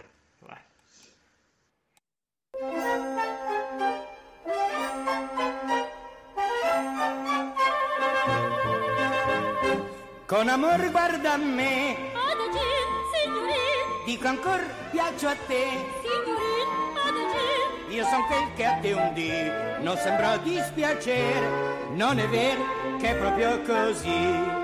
Con 10.26 10.48
amor 10.48 10.92
guarda 10.92 11.34
a 11.34 11.38
me. 11.38 11.98
Adagì, 12.14 12.72
signorin. 13.12 14.06
Dico 14.06 14.28
ancor 14.30 14.62
piaccio 14.92 15.28
a 15.28 15.36
te. 15.46 15.68
Signorin, 16.02 16.70
adagì. 17.06 17.94
Io 17.96 18.06
son 18.06 18.26
quel 18.28 18.54
che 18.56 18.64
a 18.66 18.80
te 18.80 18.94
un 18.94 19.14
dì 19.14 19.84
non 19.84 19.98
sembrò 19.98 20.38
dispiacere. 20.38 21.90
Non 21.90 22.18
è 22.18 22.28
vero 22.30 22.98
che 22.98 23.10
è 23.10 23.16
proprio 23.18 23.62
così. 23.64 24.55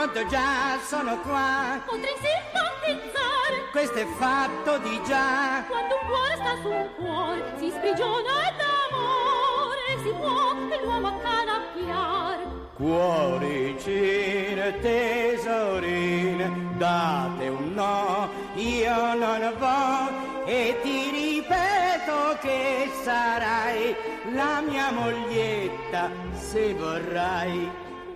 Pronto 0.00 0.24
già 0.28 0.78
sono 0.82 1.20
qua. 1.20 1.78
Potrei 1.84 2.14
simpatizzare. 2.14 3.68
Questo 3.70 3.98
è 3.98 4.06
fatto 4.16 4.78
di 4.78 4.98
già. 5.06 5.62
Quando 5.68 5.98
un 6.00 6.06
cuore 6.08 6.36
sta 6.36 6.56
su 6.62 6.70
un 6.70 6.88
cuore 6.96 7.52
si 7.58 7.68
sprigiona 7.68 8.50
d'amore. 8.56 9.98
Si 10.02 10.08
può 10.08 10.54
l'uomo 10.84 11.08
accanappiare. 11.08 12.46
Cuoricine, 12.76 14.78
tesorine, 14.80 16.50
date 16.78 17.48
un 17.48 17.74
no, 17.74 18.30
io 18.54 19.14
non 19.16 19.52
vo 19.58 20.08
e 20.46 20.78
ti 20.80 21.10
ripeto 21.10 22.38
che 22.40 22.90
sarai 23.02 23.94
la 24.32 24.62
mia 24.62 24.90
moglietta 24.92 26.10
se 26.32 26.72
vorrai. 26.72 27.70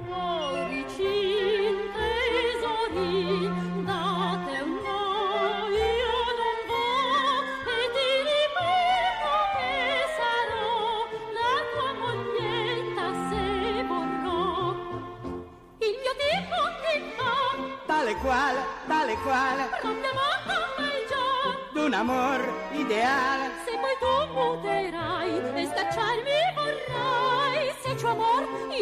Cuoricine, 0.06 1.73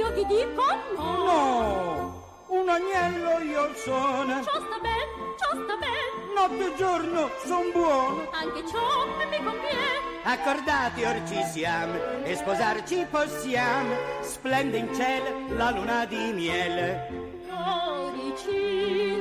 io 0.02 0.12
ti 0.14 0.24
dico 0.26 0.64
no. 0.96 1.24
No, 1.24 2.21
un 2.52 2.68
agnello 2.68 3.40
io 3.40 3.74
sono. 3.74 4.42
Ciò 4.44 4.60
sta 4.60 4.78
ben, 4.80 5.08
ciò 5.38 5.48
sta 5.64 5.76
ben. 5.76 6.34
Notte 6.34 6.72
e 6.72 6.76
giorno 6.76 7.30
son 7.44 7.70
buono. 7.72 8.28
Anche 8.30 8.66
ciò 8.68 9.06
mi 9.30 9.42
conviene. 9.42 10.10
Accordati 10.24 11.02
or 11.04 11.22
ci 11.26 11.42
siamo 11.50 11.94
e 12.22 12.36
sposarci 12.36 13.06
possiamo. 13.10 13.94
Splende 14.20 14.76
in 14.76 14.94
cielo 14.94 15.56
la 15.56 15.70
luna 15.70 16.04
di 16.04 16.32
miele. 16.32 17.08
Cuoricin, 17.48 19.11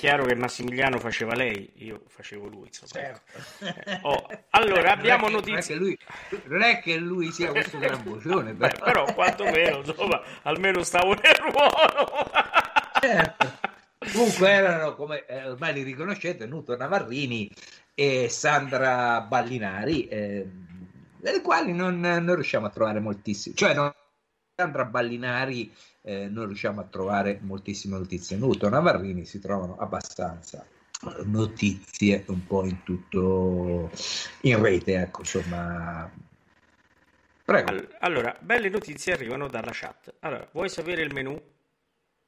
chiaro 0.00 0.24
che 0.24 0.34
Massimiliano 0.34 0.98
faceva 0.98 1.34
lei, 1.34 1.70
io 1.74 2.04
facevo 2.08 2.48
lui. 2.48 2.68
Insomma. 2.68 3.06
Ecco. 3.06 3.20
Certo. 3.58 3.90
Eh, 3.90 3.98
oh, 4.00 4.26
allora, 4.50 4.92
abbiamo 4.92 5.28
notizie. 5.28 5.74
Non, 5.74 5.94
non 6.44 6.62
è 6.62 6.80
che 6.80 6.96
lui 6.96 7.30
sia 7.30 7.50
questo 7.50 7.76
gran 7.76 8.02
bocione, 8.02 8.54
però. 8.54 8.72
Beh, 8.72 8.78
però 8.82 9.12
quantomeno, 9.12 9.82
insomma, 9.84 10.22
almeno 10.44 10.82
stavo 10.84 11.12
nel 11.12 11.34
ruolo. 11.34 12.30
certo. 12.98 13.58
Comunque 14.10 14.48
erano, 14.48 14.94
come 14.94 15.26
eh, 15.26 15.48
ormai 15.48 15.74
li 15.74 15.82
riconoscete, 15.82 16.46
Nuto 16.46 16.74
Navarrini 16.74 17.50
e 17.94 18.30
Sandra 18.30 19.20
Ballinari, 19.20 20.08
eh, 20.08 20.48
delle 21.18 21.42
quali 21.42 21.74
non, 21.74 22.00
non, 22.00 22.34
riusciamo 22.34 22.64
a 22.64 22.70
trovare 22.70 23.00
moltissimi. 23.00 23.54
Cioè, 23.54 23.74
non, 23.74 23.92
Sandra 24.60 24.84
Ballinari 24.84 25.72
eh, 26.02 26.28
non 26.28 26.44
riusciamo 26.44 26.82
a 26.82 26.84
trovare 26.84 27.38
moltissime 27.40 27.96
notizie. 27.96 28.36
Nuto 28.36 28.68
Navarrini 28.68 29.24
si 29.24 29.40
trovano 29.40 29.78
abbastanza 29.78 30.66
notizie 31.24 32.24
un 32.26 32.46
po' 32.46 32.66
in 32.66 32.82
tutto 32.82 33.90
in 34.42 34.60
rete, 34.60 34.96
ecco, 34.96 35.20
insomma. 35.20 36.10
Prego. 37.42 37.86
Allora, 38.00 38.36
belle 38.38 38.68
notizie 38.68 39.14
arrivano 39.14 39.48
dalla 39.48 39.70
chat. 39.72 40.16
Allora, 40.20 40.46
vuoi 40.52 40.68
sapere 40.68 41.00
il 41.00 41.14
menu? 41.14 41.40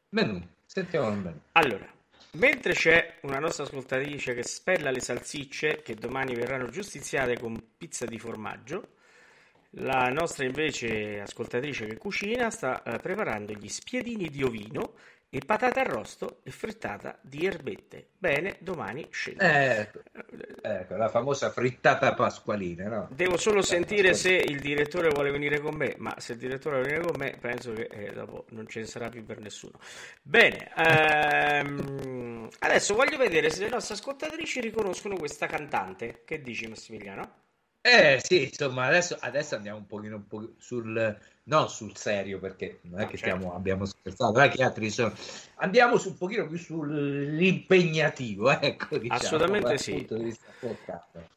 Menu, 0.08 0.42
sentiamo 0.64 1.10
il 1.10 1.18
menu. 1.18 1.40
Allora, 1.52 1.86
mentre 2.38 2.72
c'è 2.72 3.18
una 3.22 3.40
nostra 3.40 3.64
ascoltatrice 3.64 4.32
che 4.32 4.42
spella 4.42 4.90
le 4.90 5.00
salsicce 5.00 5.82
che 5.82 5.94
domani 5.94 6.34
verranno 6.34 6.70
giustiziate 6.70 7.38
con 7.38 7.62
pizza 7.76 8.06
di 8.06 8.18
formaggio, 8.18 9.00
la 9.76 10.08
nostra 10.08 10.44
invece 10.44 11.20
ascoltatrice 11.20 11.86
che 11.86 11.96
cucina 11.96 12.50
sta 12.50 12.82
eh, 12.82 12.98
preparando 12.98 13.52
gli 13.52 13.68
spiedini 13.68 14.28
di 14.28 14.42
ovino 14.42 14.94
e 15.34 15.40
patata 15.46 15.80
arrosto 15.80 16.40
e 16.42 16.50
frittata 16.50 17.18
di 17.22 17.46
erbette. 17.46 18.08
Bene, 18.18 18.58
domani 18.60 19.06
scendo. 19.10 19.42
Ecco, 19.42 20.00
ecco, 20.60 20.96
la 20.96 21.08
famosa 21.08 21.50
frittata 21.50 22.12
pasqualina. 22.12 22.88
No? 22.88 23.08
Devo 23.10 23.38
solo 23.38 23.62
sentire 23.62 24.12
se 24.12 24.32
il 24.32 24.60
direttore 24.60 25.08
vuole 25.08 25.30
venire 25.30 25.58
con 25.60 25.74
me, 25.74 25.94
ma 25.96 26.14
se 26.18 26.32
il 26.32 26.38
direttore 26.38 26.82
vuole 26.82 26.90
venire 26.90 27.08
con 27.10 27.18
me 27.18 27.38
penso 27.40 27.72
che 27.72 27.88
eh, 27.90 28.12
dopo 28.12 28.44
non 28.50 28.66
ce 28.68 28.80
ne 28.80 28.86
sarà 28.86 29.08
più 29.08 29.24
per 29.24 29.40
nessuno. 29.40 29.78
Bene, 30.20 30.70
ehm, 30.76 32.32
Adesso 32.58 32.94
voglio 32.94 33.16
vedere 33.16 33.50
se 33.50 33.64
le 33.64 33.70
nostre 33.70 33.94
ascoltatrici 33.94 34.60
riconoscono 34.60 35.16
questa 35.16 35.46
cantante. 35.46 36.22
Che 36.24 36.40
dici 36.40 36.66
Massimiliano? 36.68 37.40
Eh 37.84 38.20
sì, 38.22 38.44
insomma, 38.44 38.86
adesso, 38.86 39.16
adesso 39.18 39.56
andiamo 39.56 39.78
un 39.78 39.86
pochino 39.86 40.14
un 40.14 40.28
po' 40.28 40.52
sul, 40.58 41.18
non 41.44 41.68
sul 41.68 41.96
serio, 41.96 42.38
perché 42.38 42.78
non 42.82 43.00
è 43.00 43.02
No, 43.02 43.10
che 43.10 43.16
certo. 43.16 43.36
stiamo, 43.36 43.56
abbiamo 43.56 43.84
scherzato, 43.86 44.32
non 44.32 44.42
è 44.42 44.48
che 44.50 44.62
altri 44.62 44.88
sono... 44.88 45.12
Andiamo 45.56 45.98
su 45.98 46.10
un 46.10 46.16
pochino 46.16 46.46
più 46.46 46.58
sull'impegnativo, 46.58 48.50
ecco, 48.60 48.98
diciamo, 48.98 49.20
Assolutamente 49.20 49.78
sì. 49.78 50.06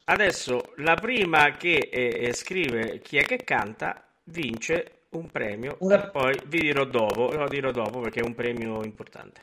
Adesso 0.04 0.72
la 0.76 0.94
prima 0.94 1.50
che 1.56 1.88
eh, 1.90 2.26
eh, 2.28 2.32
scrive 2.32 3.00
chi 3.00 3.16
è 3.16 3.24
che 3.24 3.38
canta 3.38 4.06
vince 4.24 5.06
un 5.10 5.28
premio. 5.28 5.74
Una- 5.80 6.10
poi 6.10 6.40
vi 6.46 6.60
dirò 6.60 6.84
dopo, 6.84 7.32
lo 7.32 7.48
dirò 7.48 7.72
dopo 7.72 7.98
perché 7.98 8.20
è 8.20 8.24
un 8.24 8.36
premio 8.36 8.84
importante. 8.84 9.42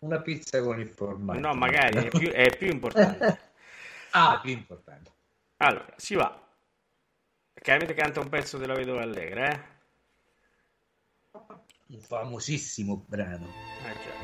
Una 0.00 0.20
pizza 0.20 0.60
con 0.60 0.80
il 0.80 0.88
formaggio. 0.88 1.38
No, 1.38 1.54
magari 1.54 2.06
è 2.06 2.08
più, 2.08 2.30
è 2.30 2.56
più 2.56 2.68
importante. 2.68 3.38
ah, 4.10 4.40
più 4.42 4.50
importante. 4.50 5.14
Allora, 5.58 5.94
si 5.96 6.14
va. 6.14 6.42
Chiaramente 7.54 7.94
canta 7.94 8.20
un 8.20 8.28
pezzo 8.28 8.58
della 8.58 8.74
Vedova 8.74 9.02
Allegra, 9.02 9.50
eh? 9.50 9.74
Un 11.88 12.00
famosissimo 12.00 13.04
brano. 13.06 13.46
Eh, 13.84 13.96
già. 14.02 14.14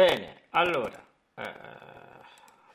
Bene, 0.00 0.44
allora, 0.50 0.98
eh, 1.34 1.52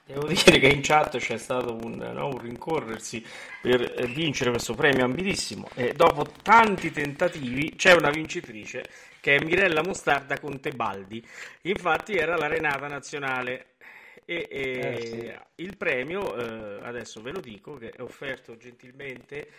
devo 0.05 0.27
dire 0.27 0.59
che 0.59 0.67
in 0.67 0.81
chat 0.81 1.17
c'è 1.17 1.37
stato 1.37 1.73
un, 1.73 1.95
no, 1.95 2.27
un 2.27 2.37
rincorrersi 2.37 3.25
per 3.61 3.81
eh, 3.97 4.05
vincere 4.07 4.51
questo 4.51 4.75
premio 4.75 5.05
ambitissimo 5.05 5.67
e 5.73 5.93
dopo 5.93 6.25
tanti 6.43 6.91
tentativi 6.91 7.75
c'è 7.75 7.93
una 7.93 8.11
vincitrice 8.11 8.85
che 9.19 9.37
è 9.37 9.43
Mirella 9.43 9.81
Mostarda 9.83 10.39
con 10.39 10.59
Tebaldi. 10.59 11.25
Infatti 11.63 12.15
era 12.15 12.35
la 12.37 12.47
Renata 12.47 12.87
Nazionale 12.87 13.75
e, 14.25 14.47
e 14.49 14.61
Eh, 14.77 14.97
sì. 15.01 15.33
il 15.55 15.77
premio, 15.77 16.35
eh, 16.35 16.85
adesso 16.85 17.21
ve 17.21 17.31
lo 17.31 17.39
dico, 17.39 17.77
che 17.77 17.89
è 17.89 18.01
offerto 18.01 18.55
gentilmente 18.57 19.49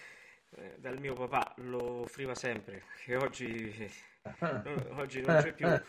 eh, 0.57 0.75
dal 0.79 0.99
mio 1.01 1.15
papà, 1.15 1.55
lo 1.59 2.03
offriva 2.03 2.35
sempre, 2.35 2.85
che 3.05 3.17
oggi, 3.17 3.91
oggi 4.97 5.21
non 5.21 5.37
c'è 5.37 5.53
più, 5.53 5.81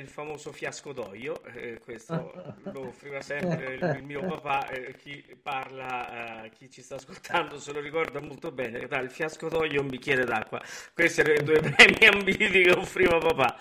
il 0.00 0.08
famoso 0.08 0.52
fiasco 0.52 0.92
d'olio, 0.92 1.42
eh, 1.44 1.78
questo 1.78 2.32
lo 2.72 2.88
offriva 2.88 3.20
sempre 3.20 3.74
il, 3.74 4.02
mio 4.04 4.20
papà, 4.26 4.68
eh, 4.68 4.96
chi 4.96 5.24
parla, 5.40 6.44
eh, 6.44 6.50
chi 6.50 6.70
ci 6.70 6.82
sta 6.82 6.96
ascoltando 6.96 7.58
se 7.58 7.72
lo 7.72 7.80
ricorda 7.80 8.20
molto 8.20 8.50
bene, 8.50 8.86
dai, 8.86 9.04
il 9.04 9.10
fiasco 9.10 9.48
d'olio 9.48 9.78
e 9.78 9.82
un 9.82 9.88
bicchiere 9.88 10.24
d'acqua, 10.24 10.60
questi 10.94 11.20
erano 11.20 11.40
i 11.40 11.44
due 11.44 11.60
premi 11.70 12.06
ambiti 12.06 12.48
che 12.48 12.70
offriva 12.70 13.18
papà. 13.18 13.58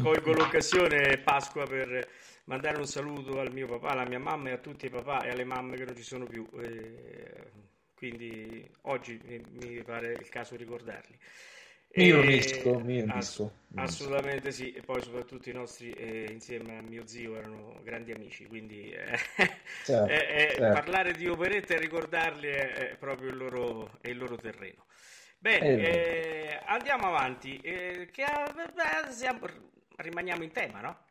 Colgo 0.00 0.32
l'occasione 0.32 1.18
Pasqua 1.18 1.66
per 1.66 2.08
mandare 2.44 2.78
un 2.78 2.86
saluto 2.86 3.40
al 3.40 3.52
mio 3.52 3.66
papà, 3.66 3.88
alla 3.88 4.06
mia 4.06 4.20
mamma 4.20 4.50
e 4.50 4.52
a 4.52 4.58
tutti 4.58 4.86
i 4.86 4.90
papà 4.90 5.24
e 5.24 5.30
alle 5.30 5.42
mamme 5.42 5.76
che 5.76 5.84
non 5.84 5.96
ci 5.96 6.04
sono 6.04 6.24
più. 6.24 6.46
Quindi 7.98 8.64
oggi 8.82 9.20
mi, 9.24 9.82
pare 9.82 10.12
il 10.12 10.28
caso 10.28 10.54
ricordarli. 10.54 11.18
Mi 11.96 12.10
E- 12.10 12.12
unisco, 12.12 12.80
mi 12.80 12.98
unisco, 13.02 13.52
assolutamente 13.74 14.50
sì, 14.52 14.72
e 14.72 14.82
poi 14.82 15.00
soprattutto 15.02 15.48
i 15.50 15.52
nostri, 15.52 15.92
eh, 15.92 16.30
insieme 16.32 16.78
a 16.78 16.82
mio 16.82 17.06
zio, 17.06 17.36
erano 17.36 17.80
grandi 17.82 18.12
amici, 18.12 18.46
quindi 18.46 18.90
eh, 18.90 19.18
Certo, 19.82 20.14
eh, 20.14 20.56
eh, 20.60 20.64
certo. 20.64 20.70
parlare 20.70 21.12
di 21.12 21.28
operette 21.28 21.74
e 21.74 21.78
ricordarli 21.78 22.48
è, 22.48 22.72
è 22.92 22.96
proprio 22.96 23.30
il 23.30 23.36
loro, 23.36 23.98
è 24.00 24.08
il 24.08 24.18
loro 24.18 24.36
terreno. 24.36 24.86
Bene, 25.38 25.74
vero. 25.76 26.08
eh, 26.50 26.60
andiamo 26.66 27.06
avanti. 27.06 27.56
eh, 27.60 28.08
che, 28.12 28.24
siamo- 29.10 29.46
rimaniamo 29.96 30.42
in 30.42 30.52
tema, 30.52 30.80
no? 30.80 31.06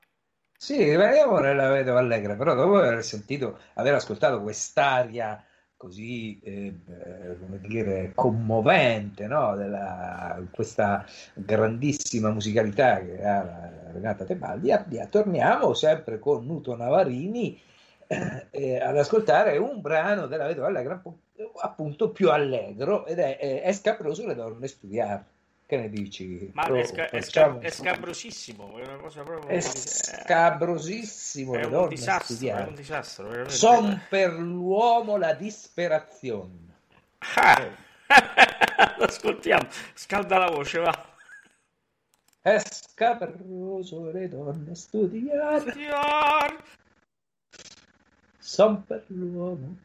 Sì, 0.60 0.76
rimaniamo 0.84 1.40
nella 1.40 1.70
vedova 1.70 2.00
allegra, 2.00 2.36
però 2.36 2.54
dopo 2.56 2.78
aver 2.78 3.04
sentito, 3.04 3.60
aver 3.76 3.94
ascoltato 3.96 4.42
quest'aria 4.42 5.44
così, 5.78 6.40
eh, 6.42 6.74
eh, 6.88 7.40
come 7.40 7.60
dire, 7.62 8.12
commovente, 8.16 9.28
no? 9.28 9.56
Della, 9.56 10.42
questa 10.52 11.06
grandissima 11.36 12.32
musicalità 12.32 13.00
che 13.00 13.24
ha 13.24 13.72
Renata 13.92 14.26
Tebaldi, 14.26 14.72
abbia- 14.72 15.08
torniamo 15.08 15.74
sempre 15.74 16.20
con 16.20 16.46
Nuto 16.46 16.76
Navarini 16.76 17.60
eh, 18.08 18.48
eh, 18.52 18.80
ad 18.80 18.98
ascoltare 18.98 19.58
un 19.58 19.82
brano 19.82 20.28
della 20.28 20.48
vedova 20.48 20.68
allegra 20.68 20.96
appu- 20.96 21.20
appunto 21.62 22.12
più 22.12 22.32
allegro 22.32 23.06
ed 23.06 23.20
è, 23.20 23.38
è, 23.38 23.62
è 23.62 23.72
Scabroso 23.74 24.26
le 24.26 24.36
donne 24.36 24.68
studiare. 24.68 25.26
Che 25.68 25.76
ne 25.76 25.90
dici? 25.90 26.50
Ma 26.54 26.66
Lo 26.70 26.78
è, 26.78 26.86
sca- 26.86 27.10
è 27.10 27.20
sca- 27.20 27.60
è 27.60 27.70
scabrosissimo, 27.70 28.78
è 28.78 28.86
una 28.86 28.96
cosa 28.96 29.22
proprio... 29.24 29.50
È 29.50 29.60
scabrosissimo 29.60 31.56
è 31.56 31.66
un 31.66 31.90
disastro, 31.90 32.48
è 32.48 32.64
un 32.64 32.74
disastro, 32.74 33.28
veramente. 33.28 33.54
Son 33.54 34.02
per 34.08 34.32
l'uomo 34.32 35.18
la 35.18 35.34
disperazione. 35.34 36.76
Ah, 37.36 37.68
ascoltiamo, 39.00 39.68
scalda 39.94 40.38
la 40.38 40.50
voce, 40.52 40.80
va. 40.80 41.16
È 42.42 42.60
scabroso 42.60 44.10
le 44.10 44.30
donne 44.30 44.74
studiare. 44.74 45.60
Studiar. 45.60 46.64
Son 48.40 48.86
per 48.86 49.04
l'uomo. 49.08 49.80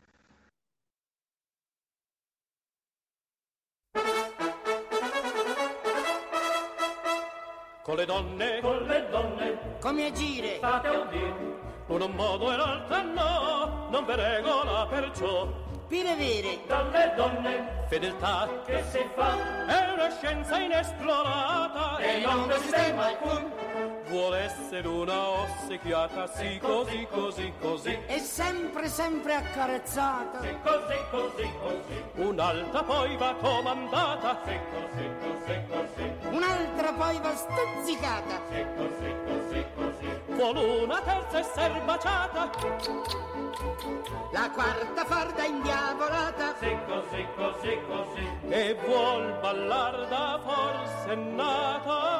Con 7.84 7.96
le 7.96 8.04
donne, 8.06 8.60
con 8.60 8.78
le 8.86 9.08
donne, 9.10 9.58
Come 9.80 10.06
agire? 10.06 10.56
state 10.58 10.86
a 10.86 11.00
udire, 11.00 11.58
uno 11.88 12.06
modo 12.08 12.52
e 12.52 12.56
l'altro 12.56 13.02
no, 13.02 13.88
non 13.90 14.04
vi 14.04 14.14
regola 14.14 14.86
perciò. 14.86 15.48
Per 15.88 16.06
avere 16.06 16.60
Dalle 16.66 17.12
donne, 17.16 17.84
fedeltà 17.88 18.48
che 18.64 18.82
si 18.90 19.04
fa, 19.14 19.66
è 19.66 19.92
una 19.92 20.10
scienza 20.10 20.58
inesplorata 20.60 21.98
e 21.98 22.20
non 22.24 22.50
esiste 22.52 22.92
mai 22.94 23.08
alcun. 23.14 23.52
Vuole 24.12 24.40
essere 24.40 24.86
una 24.88 25.26
ossequiata, 25.26 26.26
sì 26.26 26.58
così, 26.60 27.06
così, 27.10 27.50
così. 27.58 27.98
è 28.04 28.18
sempre, 28.18 28.86
sempre 28.88 29.36
accarezzata. 29.36 30.42
Sì, 30.42 30.54
così, 30.62 30.96
così, 31.10 31.50
così. 31.62 32.02
Un'altra 32.16 32.82
poi 32.82 33.16
va 33.16 33.34
comandata. 33.40 34.38
Sì, 34.44 34.58
così, 34.70 35.08
così, 35.18 35.60
così. 35.66 36.36
Un'altra 36.36 36.92
poi 36.92 37.20
va 37.22 37.34
stuzzicata. 37.34 38.40
Sì, 38.50 38.66
così, 38.76 39.14
così, 39.24 39.64
così. 39.76 40.20
Vuole 40.26 40.82
una 40.82 41.00
terza 41.00 41.38
essere 41.38 41.80
baciata. 41.82 42.50
La 44.30 44.50
quarta 44.50 45.04
farda 45.06 45.44
indiavolata. 45.44 46.54
Sì, 46.60 46.76
così, 46.86 47.26
così, 47.34 47.78
così. 47.88 48.30
E 48.50 48.76
vuol 48.84 49.38
ballar 49.40 50.06
da 50.08 50.38
forsennata. 50.44 52.10
Sì, 52.10 52.11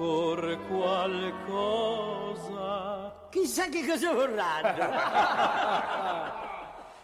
ancora 0.00 0.56
qualcosa. 0.56 1.98
Chissà 3.30 3.68
che 3.68 3.86
cosa 3.86 4.12
vorranno. 4.12 4.88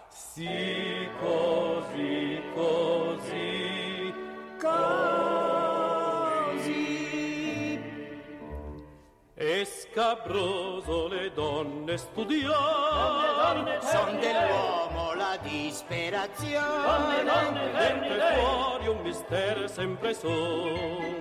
Sì, 0.08 1.08
così, 1.20 2.40
così. 2.54 4.14
Così. 4.58 5.40
E 9.34 9.64
scabroso 9.64 11.08
le 11.08 11.32
donne 11.34 11.98
studiare. 11.98 13.80
Son 13.82 14.18
dell'uomo 14.18 15.12
la 15.14 15.36
disperazione. 15.42 17.24
Dentro 17.24 18.14
e 18.14 18.34
fuori 18.38 18.88
un 18.88 19.00
mistero 19.02 19.66
sempre 19.68 20.14
son. 20.14 21.15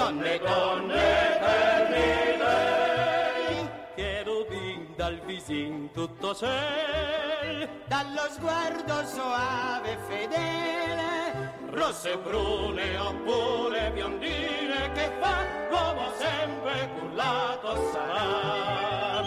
Donne, 0.00 0.38
donne, 0.38 0.94
eterni 0.94 2.38
lei. 2.38 3.68
Cherubin 3.94 4.94
dal 4.96 5.20
visin 5.26 5.90
tutto 5.92 6.34
ciel. 6.34 7.68
dallo 7.86 8.26
sguardo 8.30 9.04
soave 9.04 9.92
e 9.92 9.98
fedele. 10.08 11.52
Rosse, 11.72 12.16
brune 12.16 12.96
oppure 12.98 13.90
biondine 13.92 14.90
che 14.94 15.10
fa 15.20 15.44
l'uomo 15.68 16.10
sempre 16.16 16.88
cullato 16.98 17.92
sarà. 17.92 19.22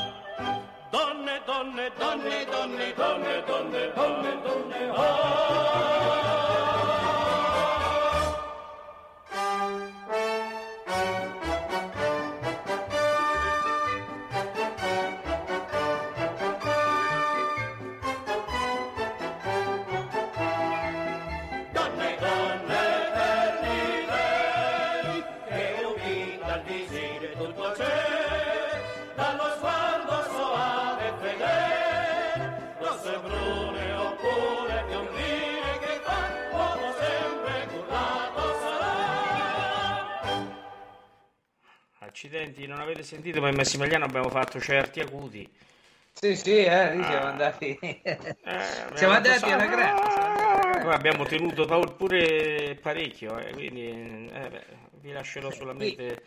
Donne, 0.89 1.41
donne, 1.45 1.91
donne, 1.99 2.45
donne, 2.49 2.93
donne, 2.95 3.43
donne, 3.45 3.91
donne, 3.93 4.41
donne, 4.41 4.89
ah. 4.89 4.93
Donne, 4.95 6.22
Accidenti, 42.25 42.65
non 42.67 42.79
avete 42.79 43.03
sentito, 43.03 43.41
ma 43.41 43.49
in 43.49 43.55
Massimiliano 43.55 44.05
abbiamo 44.05 44.29
fatto 44.29 44.57
certi 44.57 45.01
acuti. 45.01 45.45
Sì, 46.13 46.37
sì, 46.37 46.63
eh, 46.63 46.91
siamo 46.93 47.25
Ah. 47.25 47.27
andati. 47.31 47.77
Eh, 47.77 47.99
siamo 48.95 49.13
andati 49.13 49.51
alla 49.51 49.65
grande. 49.65 50.01
siamo 50.09 50.23
andati 50.23 50.41
alla 50.41 50.61
grande. 50.61 50.83
Poi 50.85 50.93
abbiamo 50.93 51.25
tenuto 51.25 51.95
pure 51.97 52.79
parecchio, 52.81 53.37
eh, 53.39 53.51
quindi 53.51 54.29
eh, 54.31 54.49
beh, 54.49 54.63
vi 55.01 55.11
lascerò 55.11 55.51
solamente 55.51 56.23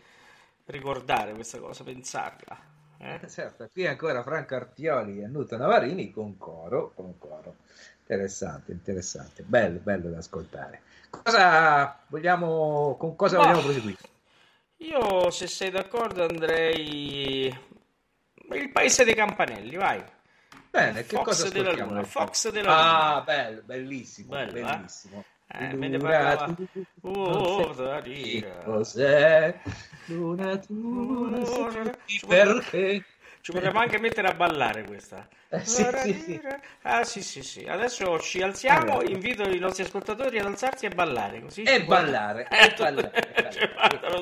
ricordare 0.65 1.33
questa 1.33 1.57
cosa, 1.57 1.83
pensarla. 1.83 2.59
Eh? 2.99 3.27
Certo, 3.27 3.67
qui 3.73 3.87
ancora 3.87 4.21
Franco 4.21 4.53
Artioli 4.53 5.23
e 5.23 5.25
Nuto 5.25 5.57
Navarini 5.57 6.11
con 6.11 6.37
coro, 6.37 6.91
con 6.93 7.17
coro. 7.17 7.55
Interessante, 8.01 8.71
interessante, 8.71 9.41
bello, 9.41 9.79
bello 9.79 10.11
da 10.11 10.19
ascoltare. 10.19 10.81
Cosa 11.09 11.97
vogliamo, 12.05 12.95
con 12.99 13.15
cosa 13.15 13.37
Boh. 13.37 13.41
vogliamo 13.41 13.61
proseguire? 13.61 13.97
Io, 14.77 15.29
se 15.31 15.47
sei 15.47 15.71
d'accordo, 15.71 16.23
andrei 16.23 17.45
il 18.51 18.69
paese 18.71 19.03
dei 19.03 19.15
campanelli, 19.15 19.75
vai. 19.75 20.03
Bene, 20.69 21.03
che 21.05 21.15
Fox 21.15 21.23
cosa 21.23 21.49
della? 21.49 21.73
Luna, 21.73 22.03
Fox 22.03 22.49
della 22.51 22.69
Luna. 22.69 23.15
Ah, 23.15 23.21
bello, 23.21 23.61
bellissimo, 23.63 24.29
Bello, 24.29 24.55
eh? 24.55 24.61
bellissimo. 24.63 25.23
Eh, 25.47 25.73
me 25.73 25.87
ne 25.87 25.97
Luna, 25.97 26.09
parlava- 26.35 26.57
Oh, 27.01 28.01
dire. 28.01 28.61
cos'è? 28.63 29.59
Luna, 30.05 30.57
tu 30.59 31.29
perché? 32.27 33.03
Ci 33.41 33.51
potremmo 33.51 33.79
anche 33.79 33.99
mettere 33.99 34.27
a 34.27 34.33
ballare 34.33 34.83
questa. 34.83 35.27
Eh, 35.49 35.63
sì, 35.63 35.83
sì, 35.95 36.13
sì. 36.13 36.41
Ah, 36.81 37.03
sì, 37.03 37.21
sì, 37.23 37.41
sì. 37.43 37.65
Adesso 37.65 38.19
ci 38.19 38.41
alziamo, 38.41 38.99
Allora. 38.99 39.09
invito 39.09 39.43
i 39.43 39.59
nostri 39.59 39.83
ascoltatori 39.83 40.37
ad 40.39 40.45
alzarsi 40.45 40.85
e 40.85 40.89
ballare. 40.89 41.41
Così 41.41 41.63
E 41.63 41.83
ballare, 41.83 42.47
Eh, 42.49 42.65
e 42.65 42.73
ballare, 42.77 43.11
ballare. 43.33 43.51
ci 43.51 43.69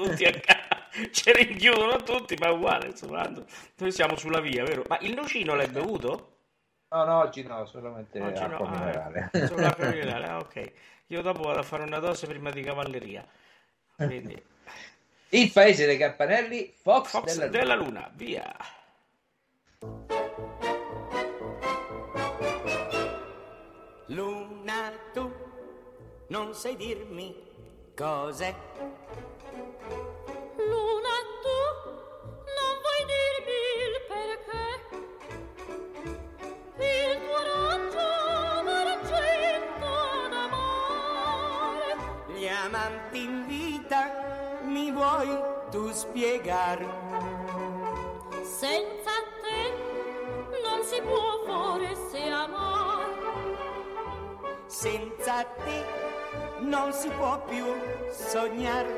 tutti 0.03 0.25
a 0.25 0.39
casa. 0.39 0.83
Ci 1.11 1.31
rinchiudono 1.33 2.03
tutti, 2.03 2.35
ma 2.39 2.47
è 2.47 2.51
uguale. 2.51 2.87
Insomma, 2.87 3.27
noi 3.77 3.91
siamo 3.91 4.15
sulla 4.15 4.39
via, 4.39 4.63
vero? 4.63 4.83
Ma 4.87 4.97
il 5.01 5.13
nocino 5.13 5.55
l'hai 5.55 5.67
bevuto? 5.67 6.29
No, 6.89 7.03
no, 7.03 7.17
oggi 7.19 7.43
no, 7.43 7.65
solamente 7.65 8.19
Oggi 8.21 8.45
no, 8.45 8.45
acqua 8.45 8.67
ah, 8.67 8.69
minerale. 8.69 9.29
ecco, 9.33 9.45
solo 9.47 9.65
acqua 9.67 9.87
minerale, 9.91 10.27
ah, 10.27 10.37
ok. 10.37 10.71
Io 11.07 11.21
dopo 11.21 11.41
vado 11.43 11.59
a 11.59 11.63
fare 11.63 11.83
una 11.83 11.99
dose 11.99 12.27
prima 12.27 12.51
di 12.51 12.61
cavalleria. 12.61 13.25
Quindi, 13.95 14.41
Il 15.29 15.51
paese 15.51 15.85
dei 15.85 15.97
campanelli, 15.97 16.73
Fox, 16.81 17.09
Fox 17.09 17.23
della 17.23 17.47
della, 17.47 17.75
Luna. 17.75 17.75
Luna, 17.75 18.11
via. 18.13 18.55
Luna, 24.07 24.91
tu 25.13 25.31
non 26.27 26.53
sai 26.53 26.75
dirmi 26.75 27.35
cos'è. 27.95 28.53
Luna, 30.57 31.15
tu 31.43 31.59
non 32.57 32.73
vuoi 32.83 33.01
dirmi 33.13 33.59
il 33.85 33.95
perché. 34.07 34.65
Il 36.77 37.11
tuo 37.25 37.39
raggio 37.49 38.09
d'argento 38.63 39.91
d'amore. 40.29 41.91
Gli 42.27 42.47
amanti 42.47 43.19
in 43.23 43.35
vita 43.47 44.01
mi 44.63 44.91
vuoi 44.91 45.29
tu 45.71 45.91
spiegar? 45.91 46.79
Senza 48.43 49.04
si 50.85 51.01
può 51.01 51.41
forse 51.47 52.21
amare. 52.29 53.13
Senza 54.67 55.43
te 55.63 55.83
non 56.59 56.93
si 56.93 57.09
può 57.09 57.43
più 57.45 57.65
sognare. 58.11 58.93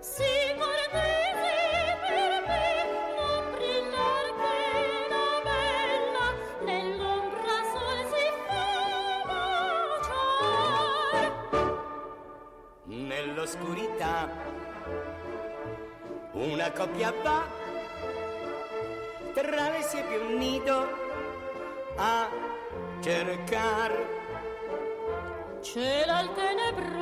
Si 0.00 0.24
cortese 0.58 1.54
per 2.08 2.30
me 2.48 2.66
non 3.16 3.42
brillar 3.54 4.26
che 4.40 4.58
la 5.14 5.30
bella 5.46 6.26
nell'ombra 6.64 7.56
sol 7.72 8.00
si 8.12 8.26
fa 8.46 8.66
baciar. 10.00 11.30
Nell'oscurità 12.86 14.16
una 16.32 16.70
coppia 16.72 17.12
va 17.22 17.67
tra 19.42 19.70
le 19.70 19.82
siepi 19.82 20.16
un 20.16 20.36
nido 20.36 20.88
a 21.96 22.28
cercar. 23.00 23.92
Cela 25.60 26.20
il 26.22 26.32
tenebrore, 26.34 26.98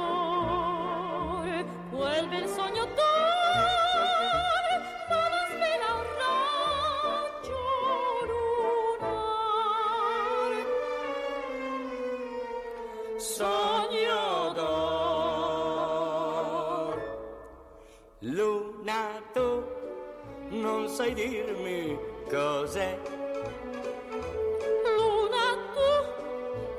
quel 1.91 2.29
bel 2.29 2.47
sogno 2.49 2.85
d'ore, 2.85 4.75
ma 5.09 5.29
la 5.33 5.47
svela 5.51 5.95
un 6.01 6.07
raggio 6.21 7.61
lunare. 9.01 10.63
Sogno 13.17 14.53
d'or. 14.53 15.37
Luna, 18.21 19.23
tu 19.33 19.49
non 20.49 20.89
sai 20.89 21.13
dirmi 21.15 22.15
cos'è. 22.29 22.99
Luna, 24.85 25.47
tu 25.75 25.91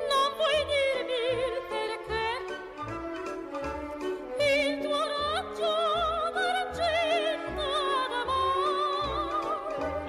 non 0.10 0.28
vuoi 0.38 0.60
dirmi 0.74 1.20
il 1.48 1.56
perché. 1.70 2.26
Il 4.44 4.70
tuo 4.82 5.02
raggio 5.16 5.74
d'argento 6.34 7.70
d'amore. 8.12 9.56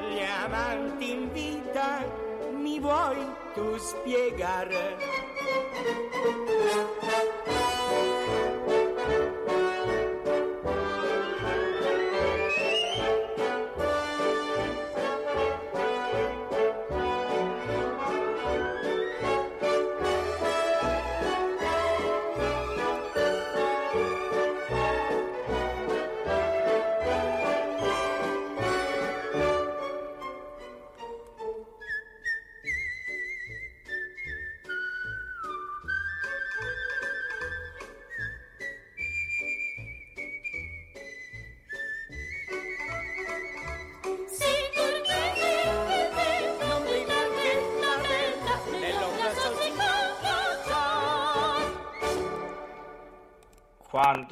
Gli 0.09 0.21
amanti 0.21 1.07
in 1.11 1.33
vita 1.33 1.89
mi 2.53 2.79
vuoi 2.81 3.21
tu 3.55 3.77
spiegare? 3.77 5.08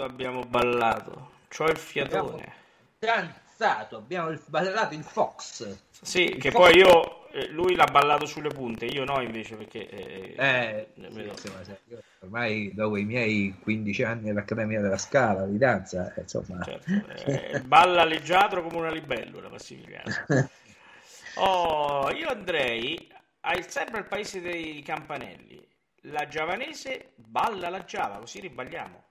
Abbiamo 0.06 0.42
ballato. 0.44 1.32
C'ho 1.48 1.66
il 1.66 1.76
fiatone. 1.76 2.54
Danzato, 2.98 3.96
abbiamo 3.98 4.28
il- 4.30 4.42
ballato 4.46 4.94
il 4.94 5.02
Fox. 5.04 5.76
Sì, 6.02 6.36
che 6.38 6.50
poi 6.50 6.76
io, 6.76 7.28
eh, 7.30 7.48
lui 7.48 7.74
l'ha 7.74 7.84
ballato 7.86 8.26
sulle 8.26 8.48
punte, 8.48 8.86
io 8.86 9.04
no 9.04 9.20
invece 9.20 9.56
perché... 9.56 9.88
eh, 9.88 10.34
Eh, 10.36 10.88
sì, 11.34 11.48
sai, 11.48 11.76
io 11.88 12.02
ormai 12.20 12.72
dopo 12.74 12.96
i 12.96 13.04
miei 13.04 13.54
15 13.60 14.02
anni 14.02 14.30
all'Accademia 14.30 14.80
della 14.80 14.98
Scala 14.98 15.44
di 15.46 15.58
danza, 15.58 16.12
eh, 16.14 16.20
insomma, 16.22 16.62
certo, 16.64 16.90
eh, 17.26 17.60
balla 17.60 18.04
leggiadro 18.04 18.62
come 18.62 18.76
una 18.76 18.90
libellula 18.90 19.48
Massimiliano. 19.48 20.10
Oh, 21.38 22.10
io 22.12 22.28
andrei 22.28 23.12
a- 23.40 23.60
sempre 23.62 23.98
al 23.98 24.06
paese 24.08 24.40
dei 24.40 24.80
campanelli. 24.82 25.66
La 26.08 26.26
giavanese 26.28 27.12
balla 27.16 27.68
la 27.68 27.84
giava, 27.84 28.18
così 28.18 28.40
riballiamo. 28.40 29.04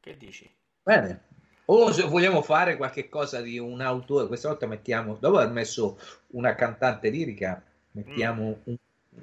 Che 0.00 0.16
dici? 0.16 0.50
bene. 0.82 1.28
O 1.66 1.92
se 1.92 2.02
vogliamo 2.02 2.42
fare 2.42 2.76
qualche 2.76 3.08
cosa 3.08 3.40
di 3.40 3.58
un 3.58 3.80
autore, 3.80 4.26
questa 4.26 4.48
volta 4.48 4.66
mettiamo, 4.66 5.14
dopo 5.14 5.38
aver 5.38 5.52
messo 5.52 5.98
una 6.28 6.54
cantante 6.56 7.10
lirica, 7.10 7.62
mettiamo 7.92 8.58
un, 8.64 8.76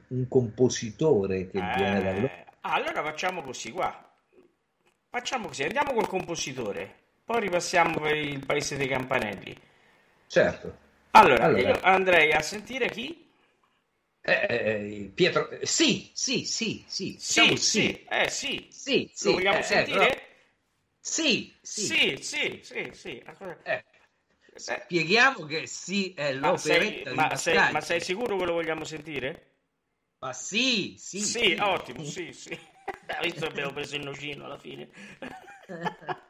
un 0.07 0.27
compositore 0.29 1.49
che 1.49 1.59
viene 1.59 2.01
da 2.01 2.13
Eh, 2.13 2.45
allora 2.61 3.03
facciamo 3.03 3.41
così, 3.41 3.71
qua. 3.71 3.91
Facciamo 5.09 5.47
così, 5.47 5.63
andiamo 5.63 5.93
col 5.93 6.07
compositore, 6.07 6.93
poi 7.25 7.41
ripassiamo 7.41 7.99
per 7.99 8.15
il 8.15 8.45
paese 8.45 8.77
dei 8.77 8.87
campanelli. 8.87 9.57
Certo. 10.27 10.77
Allora, 11.11 11.45
Allora. 11.45 11.61
io 11.69 11.79
andrei 11.81 12.31
a 12.31 12.41
sentire 12.41 12.89
chi? 12.89 13.25
Eh, 14.21 14.47
eh, 14.49 15.11
Pietro, 15.13 15.49
eh, 15.49 15.65
sì, 15.65 16.11
sì, 16.13 16.43
sì, 16.45 16.83
sì, 16.87 17.15
Sì, 17.17 17.41
diciamo 17.41 17.55
sì, 17.55 18.03
eh 18.09 18.29
sì. 18.29 18.67
sì, 18.69 19.09
sì, 19.13 19.25
Lo 19.27 19.31
vogliamo 19.35 19.57
eh, 19.57 19.59
eh, 19.59 19.63
sentire? 19.63 19.97
però- 19.97 20.26
sì, 21.09 21.57
sì, 21.61 21.85
Sì, 21.85 22.17
sì, 22.21 22.59
sì, 22.63 22.89
sì. 22.93 23.23
Eh, 23.63 23.83
Eh, 24.65 24.83
spieghiamo 24.85 25.45
che 25.45 25.65
sì 25.67 26.13
è 26.13 26.33
ma, 26.33 26.57
sei, 26.57 27.03
l'operetta 27.03 27.13
ma, 27.15 27.35
sei, 27.35 27.71
ma 27.71 27.81
sei 27.81 28.01
sicuro 28.01 28.35
che 28.37 28.45
lo 28.45 28.53
vogliamo 28.53 28.83
sentire? 28.83 29.55
Ma 30.19 30.33
sì, 30.33 30.95
sì, 30.97 31.19
Sì, 31.21 31.57
ottimo, 31.59 32.03
sì, 32.03 32.31
sì. 32.33 32.49
Visto 33.23 33.39
che 33.39 33.47
abbiamo 33.47 33.71
preso 33.71 33.95
il 33.95 34.03
nocino 34.03 34.45
alla 34.45 34.57
fine. 34.57 34.89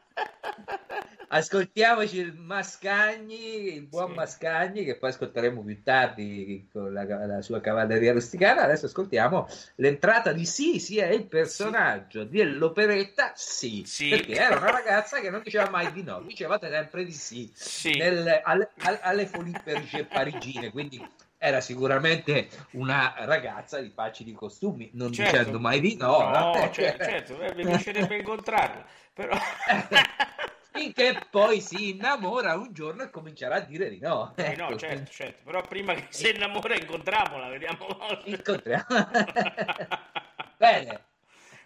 ascoltiamoci 1.30 2.18
il 2.20 2.34
Mascagni, 2.34 3.74
il 3.74 3.88
buon 3.88 4.10
Sì. 4.10 4.16
Mascagni, 4.16 4.84
che 4.84 4.98
poi 4.98 5.10
ascolteremo 5.10 5.64
più 5.64 5.84
tardi 5.84 6.68
con 6.72 6.94
la, 6.94 7.04
la 7.26 7.42
sua 7.42 7.60
cavalleria 7.60 8.14
rusticana. 8.14 8.64
Adesso 8.64 8.86
ascoltiamo 8.86 9.48
l'entrata 9.76 10.32
di 10.32 10.46
Sì, 10.46 10.80
sì, 10.80 10.98
è 11.00 11.10
il 11.10 11.28
personaggio 11.28 12.24
dell'operetta 12.24 13.34
Sì, 13.36 13.84
Sì. 13.86 14.10
perché 14.10 14.34
era 14.34 14.58
una 14.58 14.72
ragazza 14.72 15.20
che 15.20 15.30
non 15.30 15.42
diceva 15.44 15.70
mai 15.70 15.92
di 15.92 16.04
no, 16.04 16.22
dicevate 16.22 16.70
sempre 16.70 17.04
di 17.04 17.12
sì, 17.14 17.50
Sì. 17.54 17.98
nel- 17.98 18.42
alle, 18.44 18.72
alle, 18.80 19.00
alle 19.02 19.26
folipperiche 19.26 20.06
parigine, 20.06 20.72
quindi 20.72 21.06
era 21.38 21.61
sicuramente 21.61 22.49
una 22.72 23.14
ragazza 23.19 23.80
di 23.80 23.90
facili 23.90 24.33
costumi, 24.33 24.90
non 24.93 25.14
Certo. 25.14 25.38
dicendo 25.38 25.59
mai 25.59 25.80
di 25.80 25.95
no. 25.95 26.30
No, 26.30 26.53
eh, 26.64 26.72
certo, 26.72 27.03
certo, 27.03 27.41
eh, 27.41 27.53
mi 27.56 27.64
piacerebbe 27.64 28.17
incontrarla, 28.17 28.85
però... 29.14 29.38
finché 30.77 31.19
poi 31.32 31.59
si 31.59 31.90
innamora 31.90 32.56
un 32.56 32.72
giorno 32.72 33.01
e 33.03 33.09
comincerà 33.09 33.56
a 33.56 33.59
dire 33.61 33.90
di 33.90 33.99
no. 33.99 34.33
Sì, 34.35 34.56
no, 34.56 34.67
Ecco, 34.67 34.77
certo, 34.77 35.11
certo, 35.11 35.41
però 35.43 35.61
prima 35.61 35.93
che 35.95 36.06
si 36.09 36.30
innamora 36.30 36.75
incontriamola, 36.75 37.49
vediamo. 37.49 37.88
Incontriamo. 38.25 38.85
Bene. 40.57 41.06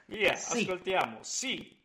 Via, 0.05 0.35
Sì. 0.35 0.61
ascoltiamo. 0.61 1.17
Sì. 1.21 1.79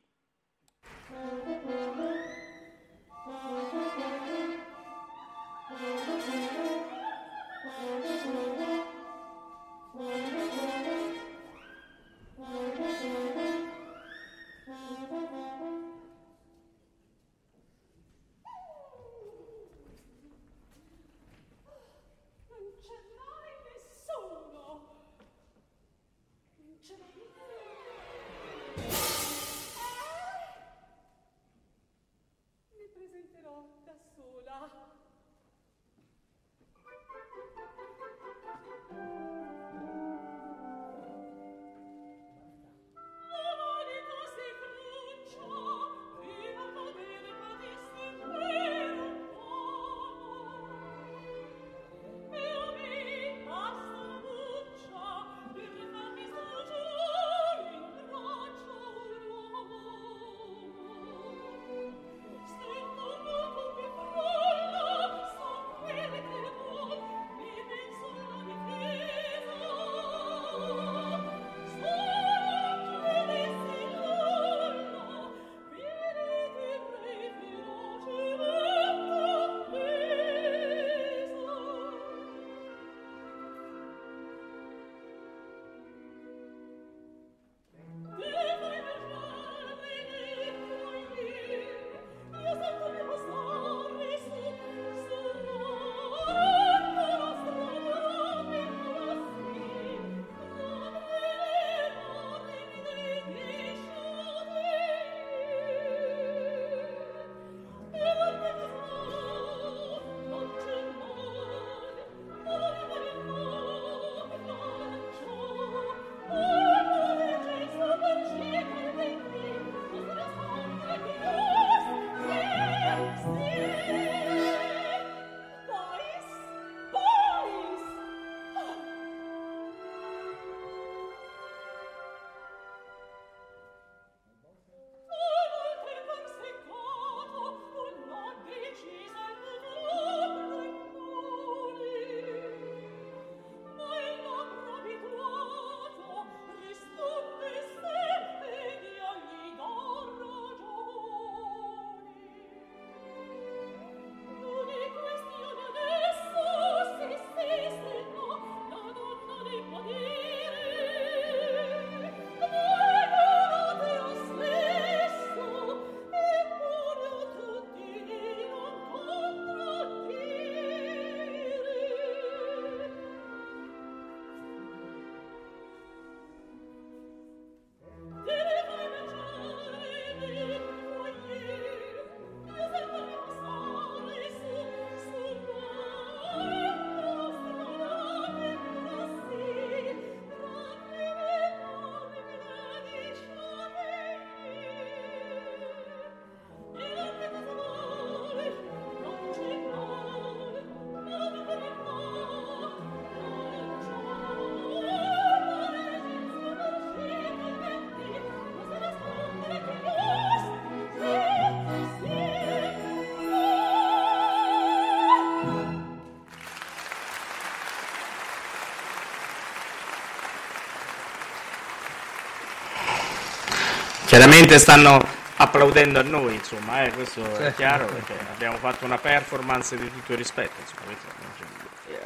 Chiaramente 224.17 224.59
stanno 224.59 224.99
applaudendo 225.37 225.99
a 225.99 226.03
noi, 226.03 226.37
insomma, 226.37 226.85
eh, 226.85 226.91
questo 226.93 227.21
è 227.37 227.51
Sì. 227.51 227.57
chiaro, 227.57 227.85
perché 227.85 228.15
abbiamo 228.33 228.57
fatto 228.57 228.87
una 228.87 228.97
performance 228.97 229.77
di 229.77 229.91
tutto 229.91 230.13
il 230.13 230.17
rispetto. 230.17 230.55
Insomma, 230.59 230.95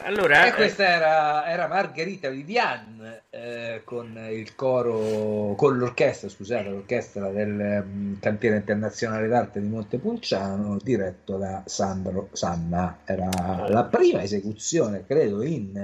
Allora, 0.02 0.44
E 0.44 0.48
eh, 0.48 0.54
questa 0.54 0.88
era, 0.88 1.46
era 1.46 1.68
Margherita 1.68 2.28
Vivian 2.28 3.20
eh, 3.30 3.82
con 3.84 4.18
il 4.28 4.56
coro, 4.56 5.54
con 5.54 5.78
l'orchestra, 5.78 6.28
scusate, 6.28 6.68
l'orchestra 6.68 7.28
del 7.28 7.84
mm, 7.86 8.14
Cantiere 8.18 8.56
Internazionale 8.56 9.28
d'Arte 9.28 9.60
di 9.60 9.68
Montepulciano, 9.68 10.78
diretto 10.82 11.36
da 11.36 11.62
Sandro 11.64 12.28
Sanna. 12.32 12.98
Era 13.04 13.28
la 13.68 13.84
prima 13.84 14.20
esecuzione, 14.22 15.04
credo, 15.06 15.42
in 15.44 15.76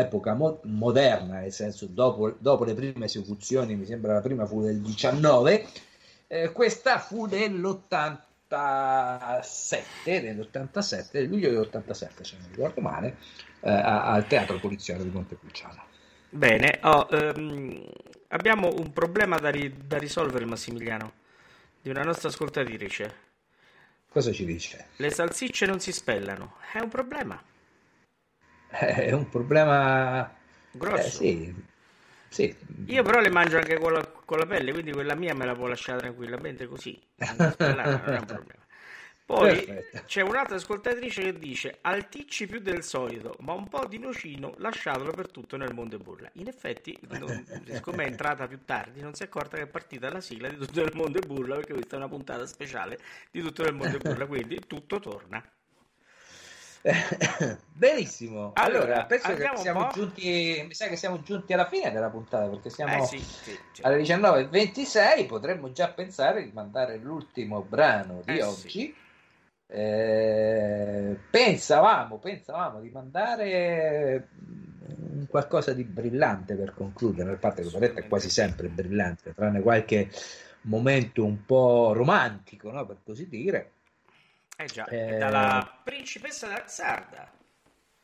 eh, 0.00 0.02
eh, 0.02 0.06
epoca 0.06 0.34
mo- 0.34 0.60
moderna, 0.64 1.40
nel 1.40 1.52
senso 1.52 1.86
dopo, 1.86 2.34
dopo 2.38 2.64
le 2.64 2.74
prime 2.74 3.04
esecuzioni, 3.04 3.76
mi 3.76 3.86
sembra 3.86 4.14
la 4.14 4.20
prima 4.20 4.46
fu 4.46 4.62
del 4.62 4.80
19, 4.80 5.66
eh, 6.26 6.52
questa 6.52 6.98
fu 6.98 7.26
dell'80 7.26 8.18
dell'87, 8.50 10.20
dell'87, 10.20 11.08
del 11.12 11.28
luglio 11.28 11.50
dell'87, 11.50 12.22
se 12.22 12.36
non 12.38 12.48
ricordo 12.50 12.80
male, 12.80 13.16
eh, 13.60 13.70
al 13.70 14.26
Teatro 14.26 14.58
Poliziano 14.58 15.02
di 15.02 15.10
Montepulciano. 15.10 15.84
Bene, 16.30 16.78
oh, 16.82 17.08
ehm, 17.10 17.84
abbiamo 18.28 18.72
un 18.76 18.92
problema 18.92 19.38
da, 19.38 19.50
ri- 19.50 19.86
da 19.86 19.98
risolvere, 19.98 20.44
Massimiliano, 20.44 21.12
di 21.80 21.90
una 21.90 22.02
nostra 22.02 22.28
ascoltatrice. 22.28 23.28
Cosa 24.08 24.32
ci 24.32 24.44
dice? 24.44 24.86
Le 24.96 25.10
salsicce 25.10 25.66
non 25.66 25.78
si 25.80 25.92
spellano, 25.92 26.56
è 26.72 26.80
un 26.80 26.88
problema. 26.88 27.40
È 28.70 29.10
un 29.12 29.28
problema 29.28 30.32
grosso. 30.70 31.06
Eh, 31.06 31.10
sì. 31.10 31.68
Sì. 32.28 32.56
Io 32.86 33.02
però 33.02 33.18
le 33.18 33.28
mangio 33.28 33.56
anche 33.56 33.76
con 33.78 33.92
la, 33.92 34.06
con 34.06 34.38
la, 34.38 34.46
pelle, 34.46 34.72
quindi 34.72 34.92
quella 34.92 35.16
mia 35.16 35.34
me 35.34 35.44
la 35.44 35.54
può 35.54 35.66
lasciare 35.66 35.98
tranquillamente 35.98 36.66
così. 36.66 36.98
Non 37.16 37.54
è 37.58 38.18
un 38.18 38.24
problema. 38.24 38.58
Poi 39.30 39.64
Perfetto. 39.64 40.02
c'è 40.06 40.22
un'altra 40.22 40.56
ascoltatrice 40.56 41.22
che 41.22 41.38
dice 41.38 41.78
alticci 41.82 42.48
più 42.48 42.58
del 42.58 42.82
solito, 42.82 43.36
ma 43.40 43.52
un 43.52 43.68
po' 43.68 43.86
di 43.86 43.98
nocino 43.98 44.54
lasciatelo 44.58 45.12
per 45.12 45.30
tutto 45.30 45.56
nel 45.56 45.72
mondo 45.72 45.94
e 45.94 45.98
burla. 45.98 46.28
In 46.34 46.48
effetti, 46.48 46.98
non, 47.08 47.46
siccome 47.64 48.04
è 48.04 48.06
entrata 48.08 48.48
più 48.48 48.64
tardi, 48.64 49.00
non 49.00 49.14
si 49.14 49.22
è 49.22 49.26
accorta 49.26 49.56
che 49.56 49.64
è 49.64 49.66
partita 49.68 50.10
la 50.10 50.20
sigla 50.20 50.48
di 50.48 50.56
tutto 50.56 50.82
nel 50.82 50.92
mondo 50.94 51.18
e 51.18 51.26
burla, 51.26 51.54
perché 51.56 51.74
questa 51.74 51.94
è 51.94 51.98
una 51.98 52.08
puntata 52.08 52.44
speciale 52.44 52.98
di 53.30 53.40
tutto 53.40 53.62
nel 53.62 53.74
mondo 53.74 53.96
e 53.96 54.00
burla, 54.00 54.26
quindi 54.26 54.60
tutto 54.66 54.98
torna. 54.98 55.40
Benissimo. 57.72 58.52
Allora, 58.54 58.84
allora 58.84 59.04
penso 59.04 59.34
che 59.34 59.50
siamo 59.56 59.88
giunti, 59.92 60.64
mi 60.66 60.74
sa 60.74 60.88
che 60.88 60.96
siamo 60.96 61.20
giunti 61.20 61.52
alla 61.52 61.66
fine 61.66 61.90
della 61.90 62.08
puntata 62.08 62.48
perché 62.48 62.70
siamo 62.70 63.02
eh 63.02 63.06
sì, 63.06 63.18
sì, 63.18 63.58
sì. 63.72 63.82
alle 63.82 64.02
19.26. 64.02 65.26
Potremmo 65.26 65.72
già 65.72 65.88
pensare 65.88 66.42
di 66.44 66.50
mandare 66.52 66.96
l'ultimo 66.96 67.62
brano 67.62 68.22
di 68.24 68.38
eh 68.38 68.42
oggi. 68.42 68.94
Eh, 69.66 71.16
pensavamo, 71.30 72.18
pensavamo 72.18 72.80
di 72.80 72.90
mandare 72.90 74.28
qualcosa 75.28 75.72
di 75.74 75.84
brillante 75.84 76.54
per 76.54 76.74
concludere. 76.74 77.32
A 77.32 77.36
parte 77.36 77.62
che 77.62 77.92
è 77.92 78.08
quasi 78.08 78.30
sempre 78.30 78.68
brillante, 78.68 79.34
tranne 79.34 79.60
qualche 79.60 80.10
momento 80.62 81.24
un 81.24 81.44
po' 81.44 81.92
romantico, 81.92 82.70
no? 82.70 82.86
per 82.86 82.98
così 83.04 83.28
dire. 83.28 83.72
Eh 84.60 84.66
già, 84.66 84.84
eh... 84.84 85.16
dalla 85.16 85.80
principessa 85.82 86.48
d'Azzarda. 86.48 87.32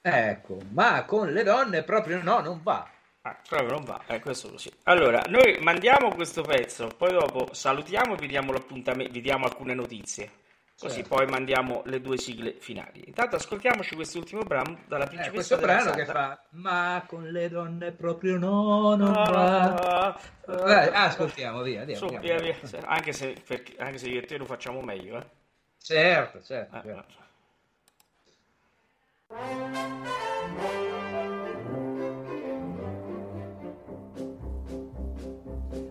Ecco, 0.00 0.58
ma 0.70 1.04
con 1.04 1.30
le 1.30 1.42
donne 1.42 1.82
proprio 1.82 2.22
no, 2.22 2.40
non 2.40 2.62
va. 2.62 2.88
Ah, 3.20 3.36
proprio 3.46 3.72
non 3.72 3.84
va, 3.84 4.00
eh, 4.06 4.20
questo 4.20 4.48
così. 4.48 4.72
Allora, 4.84 5.20
noi 5.28 5.58
mandiamo 5.60 6.14
questo 6.14 6.40
pezzo, 6.40 6.86
poi 6.96 7.12
dopo 7.12 7.52
salutiamo 7.52 8.14
e 8.14 8.16
vi 8.16 8.26
diamo 8.26 8.52
l'appuntamento, 8.52 9.12
vi 9.12 9.20
diamo 9.20 9.44
alcune 9.44 9.74
notizie. 9.74 10.30
Così 10.78 10.96
certo. 10.96 11.14
poi 11.14 11.26
mandiamo 11.26 11.82
le 11.86 12.00
due 12.00 12.16
sigle 12.16 12.54
finali. 12.58 13.02
Intanto 13.06 13.36
ascoltiamoci 13.36 13.94
quest'ultimo 13.94 14.42
brano 14.42 14.78
dalla 14.86 15.06
principessa 15.06 15.56
eh, 15.56 15.58
questo 15.58 15.58
brano 15.58 15.90
che 15.92 16.04
fa 16.04 16.38
Ma 16.50 17.02
con 17.06 17.28
le 17.28 17.48
donne 17.50 17.92
proprio 17.92 18.38
no, 18.38 18.94
non 18.94 19.14
ah, 19.14 19.30
va. 19.30 20.20
Vai, 20.46 20.88
ascoltiamo, 20.90 21.60
via, 21.62 21.84
via, 21.84 21.96
Su, 21.96 22.06
via, 22.18 22.38
via. 22.38 22.56
Anche, 22.84 23.12
se, 23.12 23.34
perché, 23.46 23.74
anche 23.78 23.98
se 23.98 24.08
io 24.08 24.20
e 24.20 24.24
te 24.24 24.36
lo 24.36 24.44
facciamo 24.44 24.80
meglio, 24.80 25.18
eh. 25.18 25.44
Certo, 25.86 26.42
certo. 26.42 26.82
certo. 26.82 27.14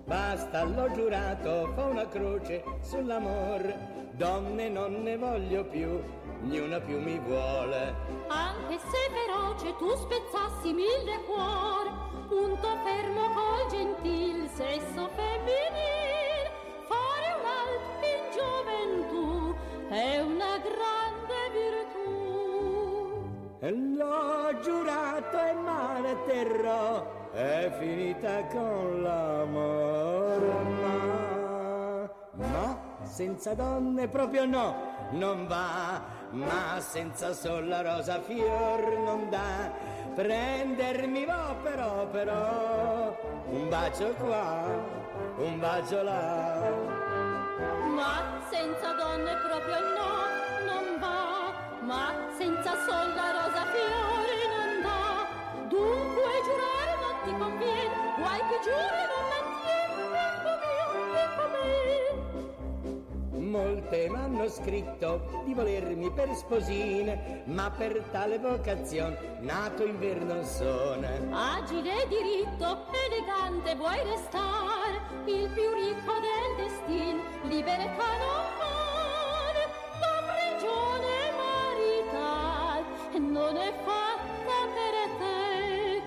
Basta, 0.03 0.64
l'ho 0.65 0.91
giurato, 0.91 1.72
fa 1.75 1.85
una 1.85 2.06
croce 2.09 2.61
sull'amor. 2.82 3.74
Donne 4.15 4.67
non 4.67 5.01
ne 5.01 5.15
voglio 5.15 5.64
più, 5.64 6.03
niuna 6.41 6.82
più 6.82 6.99
mi 6.99 7.17
vuole. 7.17 7.95
Anche 8.27 8.77
se 8.77 8.98
feroce 9.14 9.77
tu 9.77 9.95
spezzassi 9.95 10.74
mille 10.74 11.24
cuor, 11.25 12.27
punto 12.27 12.67
fermo 12.83 13.30
col 13.30 13.69
gentil 13.69 14.49
sesso 14.49 15.07
femminile, 15.15 16.14
è 19.95 20.19
una 20.19 20.57
grande 20.57 21.40
virtù. 21.56 23.24
E 23.59 23.72
l'ho 23.72 24.59
giurato 24.61 25.40
e 25.40 25.53
male 25.53 26.17
terrò, 26.25 27.32
è 27.32 27.72
finita 27.80 28.45
con 28.48 29.01
l'amore, 29.01 30.53
ma, 30.82 32.09
ma 32.33 32.77
senza 33.03 33.53
donne 33.53 34.09
proprio 34.09 34.45
no, 34.45 34.75
non 35.11 35.48
va, 35.48 36.03
ma 36.32 36.80
senza 36.80 37.32
sol 37.33 37.67
la 37.67 37.82
rosa 37.82 38.19
fior 38.19 38.98
non 38.99 39.30
dà, 39.30 39.72
prendermi 40.14 41.24
va 41.25 41.56
però, 41.64 42.06
però, 42.07 43.17
un 43.48 43.69
bacio 43.69 44.14
qua, 44.15 44.64
un 45.38 45.59
bacio 45.59 46.03
là 46.03 47.06
ma 47.95 48.41
senza 48.49 48.94
donne 49.15 49.35
proprio 49.47 49.79
no, 49.79 50.11
non 50.65 50.99
va, 50.99 51.53
ma 51.81 52.13
senza 52.37 52.75
sol 52.85 53.13
la 53.15 53.31
rosa 53.31 53.65
fiore 53.71 54.35
non 54.55 54.81
dà. 54.81 55.27
Dunque 55.67 56.31
giurare 56.43 56.93
non 57.01 57.15
ti 57.23 57.31
conviene, 57.37 57.95
guai 58.17 58.39
che 58.49 58.57
giuri 58.65 59.03
non 59.11 59.23
mantieni, 59.31 60.03
ecco 60.27 60.51
mio, 60.63 60.87
ecco 61.23 61.45
me. 61.53 61.63
Molte 63.39 64.09
m'hanno 64.09 64.49
scritto 64.49 65.43
di 65.45 65.53
volermi 65.53 66.11
per 66.11 66.35
sposine, 66.35 67.43
ma 67.45 67.71
per 67.71 68.03
tale 68.11 68.37
vocazione 68.37 69.37
nato 69.39 69.85
in 69.85 69.97
ver 69.97 70.23
non 70.25 70.43
sono. 70.43 71.07
Agile, 71.31 72.05
diritto, 72.09 72.85
elegante 73.07 73.75
vuoi 73.75 74.03
restare, 74.03 74.99
il 75.25 75.49
più 75.51 75.71
ricco 75.73 76.13
del 76.19 76.55
destin, 76.57 77.21
libertà 77.43 78.17
non 78.17 78.43
vale, 78.57 78.74
non 83.19 83.57
è 83.57 83.73
fatta 83.83 84.67
per 84.75 85.09
te. 85.19 86.01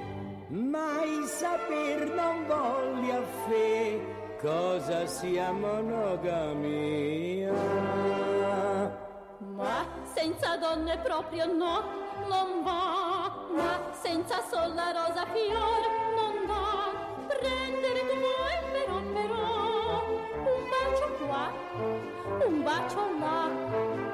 Mai 0.48 1.26
saper 1.26 2.08
non 2.14 2.46
voglia 2.46 3.20
fe 3.46 4.00
cosa 4.40 5.06
sia 5.06 5.52
monogamia. 5.52 7.52
Ma 9.38 9.86
senza 10.14 10.56
donne 10.56 10.96
proprio 10.98 11.46
no, 11.46 11.82
non 12.28 12.62
va, 12.62 13.32
ma 13.54 13.80
senza 14.00 14.40
sol 14.50 14.74
la 14.74 14.92
rosa 14.92 15.26
fior 15.32 15.80
non 16.16 16.46
va. 16.46 16.92
Prendere 17.26 18.00
tu 18.08 18.14
vuoi 18.24 18.56
però 18.72 18.98
però, 19.12 19.44
un 20.38 20.62
bacio 20.70 21.08
qua, 21.26 21.44
un 22.46 22.62
bacio 22.62 23.02
là. 23.18 24.07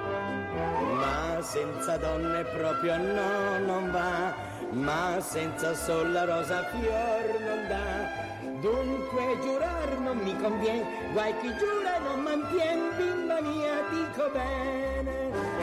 Ma 0.95 1.39
senza 1.41 1.97
donne 1.97 2.45
proprio 2.45 2.97
no, 2.97 3.59
non 3.59 3.91
va, 3.91 4.35
ma 4.71 5.19
senza 5.21 5.75
sol 5.75 6.13
la 6.13 6.25
rosa 6.25 6.65
fior 6.65 7.41
non 7.41 7.69
dà. 7.69 8.23
Dunque 8.61 9.39
giurar 9.43 9.99
non 9.99 10.17
mi 10.19 10.37
conviene, 10.41 11.11
guai 11.13 11.35
chi 11.41 11.49
giura 11.59 11.99
non 11.99 12.21
mantien, 12.21 12.97
bimba 12.97 13.41
mia, 13.41 13.83
dico 13.91 14.31
bene. 14.33 15.54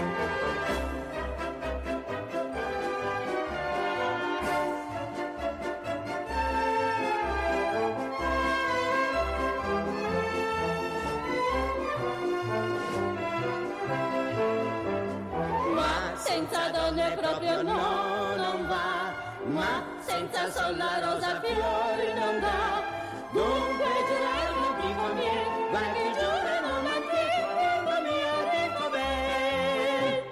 Senza 19.99 20.49
sol 20.51 20.77
la 20.77 20.99
rosa 21.01 21.41
fiori 21.41 22.13
non 22.13 22.39
dà. 22.39 22.83
Dunque 23.31 23.85
giurare 24.07 24.53
non 24.53 24.75
ti 24.81 24.95
conviene, 24.95 25.69
ma 25.71 25.79
che 25.93 26.11
giura 26.19 26.59
non 26.59 26.83
mantiene, 26.83 27.81
ma 27.83 27.99
mia 28.01 28.37
dico 28.51 28.89
bene. 28.89 30.23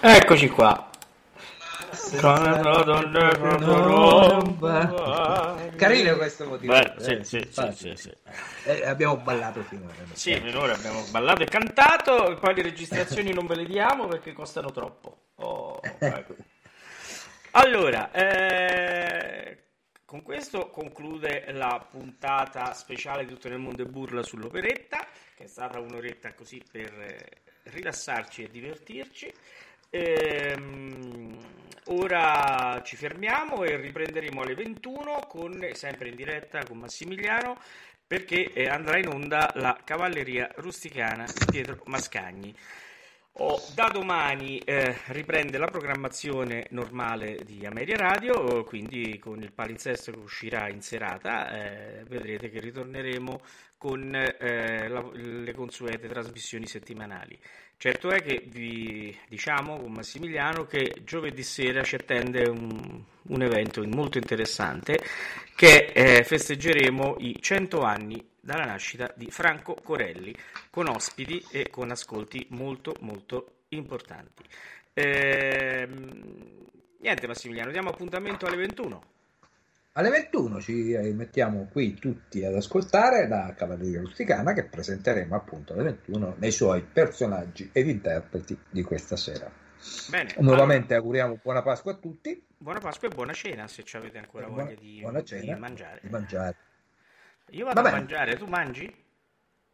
Eccoci 0.00 0.48
qua. 0.48 0.88
Carino 5.76 6.16
questo 6.16 6.46
motivo. 6.46 6.72
Beh, 6.72 6.94
sì, 6.98 7.10
eh, 7.10 7.24
sì, 7.24 7.48
sì, 7.50 7.72
sì, 7.72 7.92
sì. 7.96 8.12
Eh, 8.64 8.86
abbiamo 8.86 9.16
ballato 9.16 9.62
finora. 9.62 9.94
Sì, 10.12 10.34
finora 10.34 10.74
abbiamo 10.74 11.02
ballato 11.10 11.42
e 11.42 11.46
cantato, 11.46 12.36
poi 12.40 12.54
le 12.54 12.62
registrazioni 12.62 13.32
non 13.32 13.46
ve 13.46 13.56
le 13.56 13.64
diamo 13.64 14.06
perché 14.06 14.32
costano 14.32 14.72
troppo. 14.72 15.16
Oh, 15.36 15.80
ecco. 15.98 16.34
Allora, 17.52 18.10
eh, 18.12 19.58
con 20.04 20.22
questo 20.22 20.68
conclude 20.68 21.50
la 21.52 21.86
puntata 21.90 22.74
speciale 22.74 23.24
di 23.24 23.32
Tutto 23.32 23.48
nel 23.48 23.58
mondo 23.58 23.82
e 23.82 23.86
burla 23.86 24.22
sull'operetta. 24.22 25.06
che 25.34 25.44
è 25.44 25.46
stata 25.46 25.78
un'oretta 25.78 26.34
così 26.34 26.62
per 26.70 26.92
eh, 26.92 27.42
rilassarci 27.70 28.42
e 28.42 28.50
divertirci. 28.50 29.32
Ehm, 29.90 31.38
ora 31.86 32.82
ci 32.84 32.96
fermiamo 32.96 33.62
e 33.64 33.76
riprenderemo 33.76 34.42
alle 34.42 34.54
21 34.54 35.20
con, 35.28 35.66
sempre 35.72 36.08
in 36.08 36.16
diretta 36.16 36.64
con 36.64 36.78
Massimiliano 36.78 37.58
perché 38.06 38.52
eh, 38.52 38.68
andrà 38.68 38.98
in 38.98 39.08
onda 39.08 39.50
la 39.54 39.78
cavalleria 39.84 40.50
rusticana 40.56 41.24
di 41.24 41.44
Pietro 41.50 41.82
Mascagni. 41.86 42.54
Oh, 43.40 43.62
da 43.72 43.88
domani 43.92 44.58
eh, 44.58 44.96
riprende 45.06 45.58
la 45.58 45.68
programmazione 45.68 46.66
normale 46.70 47.38
di 47.44 47.64
Ameria 47.64 47.96
Radio, 47.96 48.64
quindi 48.64 49.16
con 49.20 49.40
il 49.40 49.52
palinsesto 49.52 50.10
che 50.10 50.18
uscirà 50.18 50.68
in 50.68 50.82
serata, 50.82 51.48
eh, 51.52 52.02
vedrete 52.08 52.50
che 52.50 52.58
ritorneremo 52.58 53.40
con 53.76 54.12
eh, 54.12 54.88
la, 54.88 55.08
le 55.12 55.54
consuete 55.54 56.08
trasmissioni 56.08 56.66
settimanali. 56.66 57.38
Certo 57.76 58.10
è 58.10 58.20
che 58.22 58.42
vi 58.44 59.16
diciamo 59.28 59.78
con 59.78 59.92
Massimiliano 59.92 60.66
che 60.66 60.96
giovedì 61.04 61.44
sera 61.44 61.84
ci 61.84 61.94
attende 61.94 62.48
un, 62.48 63.04
un 63.22 63.42
evento 63.42 63.86
molto 63.86 64.18
interessante 64.18 64.98
che 65.54 65.92
eh, 65.94 66.24
festeggeremo 66.24 67.18
i 67.20 67.36
100 67.40 67.82
anni 67.82 68.28
dalla 68.48 68.64
nascita 68.64 69.12
di 69.14 69.30
Franco 69.30 69.74
Corelli 69.74 70.34
con 70.70 70.88
ospiti 70.88 71.44
e 71.50 71.68
con 71.68 71.90
ascolti 71.90 72.46
molto 72.52 72.94
molto 73.00 73.64
importanti. 73.68 74.42
Ehm, 74.94 76.66
niente 76.98 77.26
Massimiliano, 77.26 77.70
diamo 77.70 77.90
appuntamento 77.90 78.46
alle 78.46 78.56
21. 78.56 79.02
Alle 79.92 80.08
21 80.08 80.60
ci 80.62 80.72
mettiamo 81.12 81.68
qui 81.70 81.92
tutti 81.92 82.42
ad 82.42 82.54
ascoltare 82.54 83.28
la 83.28 83.52
Cavalleria 83.54 84.00
Rusticana 84.00 84.54
che 84.54 84.64
presenteremo 84.64 85.34
appunto 85.34 85.74
alle 85.74 85.82
21 85.82 86.36
nei 86.38 86.50
suoi 86.50 86.82
personaggi 86.82 87.68
ed 87.70 87.86
interpreti 87.86 88.58
di 88.70 88.82
questa 88.82 89.16
sera. 89.16 89.50
Bene, 90.08 90.34
Nuovamente 90.38 90.94
allora, 90.94 91.00
auguriamo 91.00 91.40
buona 91.42 91.62
Pasqua 91.62 91.92
a 91.92 91.96
tutti. 91.96 92.42
Buona 92.56 92.78
Pasqua 92.78 93.08
e 93.08 93.14
buona 93.14 93.34
cena 93.34 93.68
se 93.68 93.82
ci 93.82 93.96
avete 93.96 94.16
ancora 94.16 94.46
Buona- 94.46 94.64
voglia 94.64 94.76
di, 94.76 95.00
buona 95.02 95.22
cena, 95.22 95.52
di 95.52 95.60
mangiare. 95.60 96.00
Di 96.02 96.08
mangiare. 96.08 96.56
Io 97.50 97.64
vado 97.64 97.80
Va 97.80 97.88
a 97.88 97.90
mangiare, 97.90 98.36
tu 98.36 98.46
mangi? 98.46 98.86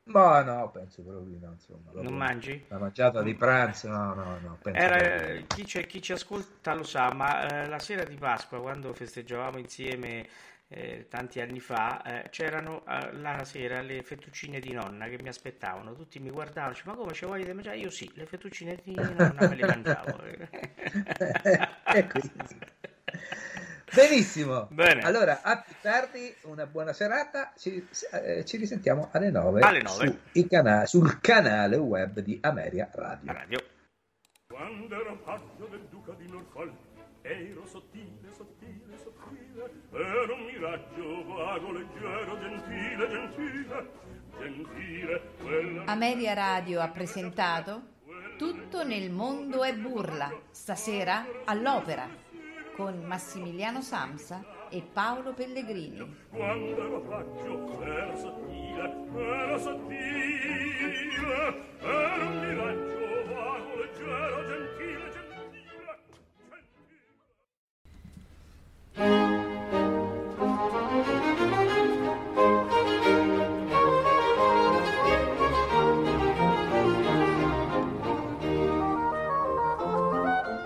Ma 0.07 0.43
no, 0.43 0.70
penso 0.70 1.03
proprio 1.03 1.33
di 1.33 1.39
no. 1.39 1.53
Insomma, 1.53 1.91
Non 1.93 2.15
mangi? 2.17 2.62
La 2.69 2.78
mangiata 2.78 3.23
di 3.23 3.35
pranzo, 3.35 3.89
no, 3.89 4.15
no, 4.15 4.39
no. 4.41 4.59
Era, 4.73 4.97
no. 5.35 5.47
chi, 5.49 5.65
c'è- 5.65 5.86
chi 5.86 6.03
ci 6.03 6.12
ascolta 6.12 6.75
lo 6.75 6.83
sa, 6.83 7.12
ma 7.12 7.62
eh, 7.65 7.69
la 7.69 7.78
sera 7.78 8.05
di 8.05 8.17
Pasqua, 8.17 8.61
quando 8.61 8.93
festeggiavamo 8.93 9.59
insieme 9.59 10.27
eh, 10.69 11.07
tanti 11.09 11.41
anni 11.41 11.61
fa, 11.61 12.03
eh, 12.25 12.28
c'erano 12.31 12.85
eh, 12.86 13.12
la 13.12 13.44
sera 13.44 13.81
le 13.83 14.03
fettuccine 14.03 14.59
di 14.61 14.73
nonna 14.73 15.07
che 15.09 15.19
mi 15.23 15.28
aspettavano. 15.28 15.94
Tutti 15.94 16.19
mi 16.19 16.31
guardavano, 16.31 16.73
dicevano, 16.73 16.97
ma 16.97 17.03
come 17.03 17.15
ci 17.15 17.25
voglio 17.25 17.55
mangiare? 17.55 17.78
Io 17.78 17.91
sì, 17.91 18.11
le 18.17 18.27
fettuccine 18.27 18.81
di 18.83 19.12
nonna 19.12 19.44
me 19.44 19.55
le 19.55 19.65
mangiavo. 19.65 20.20
E 21.91 22.07
quindi. 22.09 22.61
Benissimo. 23.95 24.67
Bene. 24.71 25.03
Allora, 25.03 25.41
a 25.43 25.61
più 25.61 25.75
tardi, 25.81 26.35
una 26.43 26.67
buona 26.67 26.93
serata. 26.93 27.53
Ci, 27.57 27.87
eh, 28.13 28.45
ci 28.45 28.57
risentiamo 28.57 29.09
alle 29.13 29.31
9, 29.31 29.61
Alle 29.61 29.83
9. 29.83 30.19
su 30.33 30.47
cana- 30.49 30.87
sul 30.87 31.21
canale 31.21 31.77
web 31.77 32.21
di 32.21 32.39
Ameria 32.43 32.89
Radio. 32.93 33.33
Radio. 33.33 33.59
Quando 34.49 34.95
ero 34.95 35.17
paggio 35.25 35.67
del 35.71 35.87
duca 35.91 36.13
di 36.15 36.29
Norfolk 36.29 36.73
ero 37.23 37.67
sottile, 37.67 38.31
sottile, 38.37 38.97
sottile 39.03 39.71
ero 39.93 40.35
un 40.35 40.45
miraggio 40.45 41.25
vago, 41.27 41.73
leggero, 41.73 42.39
gentile, 42.39 43.09
gentile 43.09 43.91
gentile 44.39 45.23
quella 45.41 45.85
Ameria 45.87 46.35
Radio 46.35 46.81
ha 46.81 46.89
presentato 46.89 47.93
Tutto 48.37 48.85
nel 48.85 49.11
mondo 49.11 49.63
è 49.65 49.75
burla, 49.75 50.31
stasera 50.51 51.25
all'opera, 51.45 52.07
con 52.77 53.05
Massimiliano 53.05 53.81
Samsa 53.81 54.44
e 54.69 54.83
Paolo 54.83 55.33
Pellegrini. 55.33 56.17
quando 56.31 56.77
ero 56.77 57.01